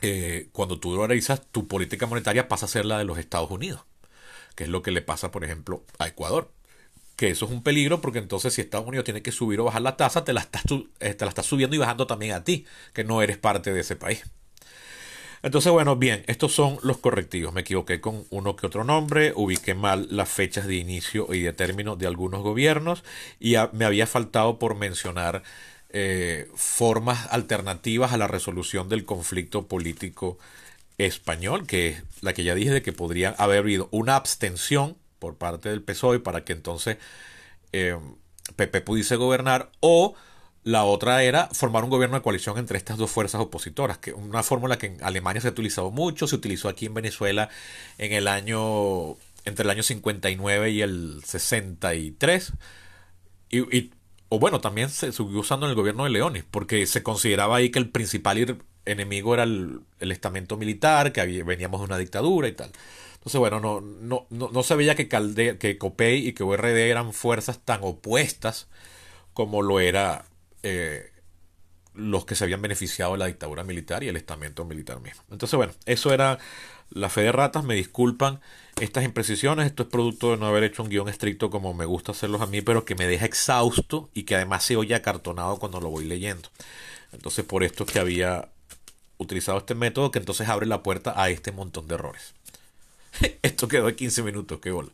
eh, 0.00 0.48
cuando 0.50 0.80
tú 0.80 0.92
dolarizas, 0.92 1.46
tu 1.52 1.68
política 1.68 2.06
monetaria 2.06 2.48
pasa 2.48 2.66
a 2.66 2.68
ser 2.68 2.84
la 2.86 2.98
de 2.98 3.04
los 3.04 3.18
Estados 3.18 3.52
Unidos, 3.52 3.82
que 4.56 4.64
es 4.64 4.68
lo 4.68 4.82
que 4.82 4.90
le 4.90 5.00
pasa, 5.00 5.30
por 5.30 5.44
ejemplo, 5.44 5.84
a 6.00 6.08
Ecuador. 6.08 6.50
Que 7.14 7.28
eso 7.30 7.44
es 7.44 7.52
un 7.52 7.62
peligro 7.62 8.00
porque 8.00 8.18
entonces 8.18 8.52
si 8.54 8.62
Estados 8.62 8.88
Unidos 8.88 9.04
tiene 9.04 9.22
que 9.22 9.30
subir 9.30 9.60
o 9.60 9.64
bajar 9.64 9.82
la 9.82 9.96
tasa, 9.96 10.24
te 10.24 10.32
la 10.32 10.40
estás, 10.40 10.64
eh, 10.98 11.14
te 11.14 11.24
la 11.24 11.28
estás 11.28 11.46
subiendo 11.46 11.76
y 11.76 11.78
bajando 11.78 12.08
también 12.08 12.32
a 12.32 12.42
ti, 12.42 12.66
que 12.92 13.04
no 13.04 13.22
eres 13.22 13.38
parte 13.38 13.72
de 13.72 13.80
ese 13.82 13.94
país. 13.94 14.24
Entonces, 15.42 15.72
bueno, 15.72 15.96
bien, 15.96 16.22
estos 16.28 16.52
son 16.52 16.78
los 16.82 16.98
correctivos. 16.98 17.52
Me 17.52 17.62
equivoqué 17.62 18.00
con 18.00 18.24
uno 18.30 18.54
que 18.54 18.66
otro 18.66 18.84
nombre, 18.84 19.32
ubiqué 19.34 19.74
mal 19.74 20.06
las 20.10 20.28
fechas 20.28 20.66
de 20.66 20.76
inicio 20.76 21.34
y 21.34 21.40
de 21.40 21.52
término 21.52 21.96
de 21.96 22.06
algunos 22.06 22.42
gobiernos 22.42 23.02
y 23.40 23.56
me 23.72 23.84
había 23.84 24.06
faltado 24.06 24.58
por 24.60 24.76
mencionar 24.76 25.42
eh, 25.90 26.48
formas 26.54 27.26
alternativas 27.32 28.12
a 28.12 28.18
la 28.18 28.28
resolución 28.28 28.88
del 28.88 29.04
conflicto 29.04 29.66
político 29.66 30.38
español, 30.98 31.66
que 31.66 31.88
es 31.88 32.02
la 32.20 32.34
que 32.34 32.44
ya 32.44 32.54
dije 32.54 32.70
de 32.70 32.82
que 32.82 32.92
podría 32.92 33.30
haber 33.30 33.58
habido 33.58 33.88
una 33.90 34.14
abstención 34.16 34.96
por 35.18 35.36
parte 35.36 35.70
del 35.70 35.82
PSOE 35.82 36.20
para 36.20 36.44
que 36.44 36.52
entonces 36.52 36.98
eh, 37.72 37.98
PP 38.56 38.82
pudiese 38.82 39.16
gobernar 39.16 39.70
o 39.80 40.14
la 40.64 40.84
otra 40.84 41.22
era 41.22 41.48
formar 41.52 41.84
un 41.84 41.90
gobierno 41.90 42.16
de 42.16 42.22
coalición 42.22 42.58
entre 42.58 42.78
estas 42.78 42.98
dos 42.98 43.10
fuerzas 43.10 43.40
opositoras, 43.40 43.98
que 43.98 44.12
una 44.12 44.42
fórmula 44.42 44.78
que 44.78 44.86
en 44.86 45.02
Alemania 45.02 45.40
se 45.40 45.48
ha 45.48 45.50
utilizado 45.50 45.90
mucho, 45.90 46.26
se 46.26 46.36
utilizó 46.36 46.68
aquí 46.68 46.86
en 46.86 46.94
Venezuela 46.94 47.48
en 47.98 48.12
el 48.12 48.28
año 48.28 49.16
entre 49.44 49.64
el 49.64 49.70
año 49.70 49.82
59 49.82 50.70
y 50.70 50.82
el 50.82 51.22
63 51.24 52.52
y, 53.50 53.76
y 53.76 53.90
o 54.34 54.38
bueno, 54.38 54.62
también 54.62 54.88
se 54.88 55.12
siguió 55.12 55.40
usando 55.40 55.66
en 55.66 55.70
el 55.70 55.76
gobierno 55.76 56.04
de 56.04 56.10
Leones, 56.10 56.42
porque 56.50 56.86
se 56.86 57.02
consideraba 57.02 57.56
ahí 57.56 57.68
que 57.68 57.78
el 57.78 57.90
principal 57.90 58.64
enemigo 58.86 59.34
era 59.34 59.42
el, 59.42 59.82
estamento 60.00 60.56
militar, 60.56 61.12
que 61.12 61.42
veníamos 61.42 61.82
de 61.82 61.84
una 61.84 61.98
dictadura 61.98 62.48
y 62.48 62.52
tal. 62.52 62.70
Entonces, 63.12 63.38
bueno, 63.38 63.60
no, 63.60 63.82
no, 63.82 64.26
no, 64.30 64.62
se 64.62 64.74
veía 64.74 64.94
que, 64.94 65.06
Calde, 65.06 65.58
que 65.58 65.78
y 66.16 66.32
que 66.32 66.44
URD 66.44 66.64
eran 66.64 67.12
fuerzas 67.12 67.58
tan 67.58 67.80
opuestas 67.82 68.68
como 69.34 69.60
lo 69.60 69.80
era 69.80 70.24
eh, 70.62 71.10
los 71.94 72.24
que 72.24 72.34
se 72.34 72.44
habían 72.44 72.62
beneficiado 72.62 73.12
de 73.12 73.18
la 73.18 73.26
dictadura 73.26 73.64
militar 73.64 74.02
y 74.02 74.08
el 74.08 74.16
estamento 74.16 74.64
militar 74.64 75.00
mismo. 75.00 75.22
Entonces, 75.30 75.56
bueno, 75.56 75.72
eso 75.84 76.12
era 76.12 76.38
la 76.90 77.08
fe 77.08 77.22
de 77.22 77.32
ratas, 77.32 77.64
me 77.64 77.74
disculpan 77.74 78.40
estas 78.80 79.04
imprecisiones, 79.04 79.66
esto 79.66 79.84
es 79.84 79.88
producto 79.88 80.30
de 80.30 80.36
no 80.38 80.46
haber 80.46 80.64
hecho 80.64 80.82
un 80.82 80.88
guion 80.88 81.08
estricto 81.08 81.50
como 81.50 81.74
me 81.74 81.84
gusta 81.84 82.12
hacerlos 82.12 82.40
a 82.40 82.46
mí, 82.46 82.62
pero 82.62 82.84
que 82.84 82.94
me 82.94 83.06
deja 83.06 83.26
exhausto 83.26 84.10
y 84.14 84.24
que 84.24 84.36
además 84.36 84.64
se 84.64 84.76
oye 84.76 84.94
acartonado 84.94 85.58
cuando 85.58 85.80
lo 85.80 85.90
voy 85.90 86.04
leyendo. 86.04 86.48
Entonces, 87.12 87.44
por 87.44 87.62
esto 87.62 87.84
es 87.84 87.92
que 87.92 87.98
había 87.98 88.48
utilizado 89.18 89.58
este 89.58 89.74
método 89.74 90.10
que 90.10 90.18
entonces 90.18 90.48
abre 90.48 90.66
la 90.66 90.82
puerta 90.82 91.14
a 91.16 91.30
este 91.30 91.52
montón 91.52 91.88
de 91.88 91.94
errores. 91.94 92.34
Esto 93.42 93.68
quedó 93.68 93.86
de 93.86 93.94
15 93.94 94.22
minutos, 94.22 94.58
qué 94.60 94.70
bola. 94.70 94.90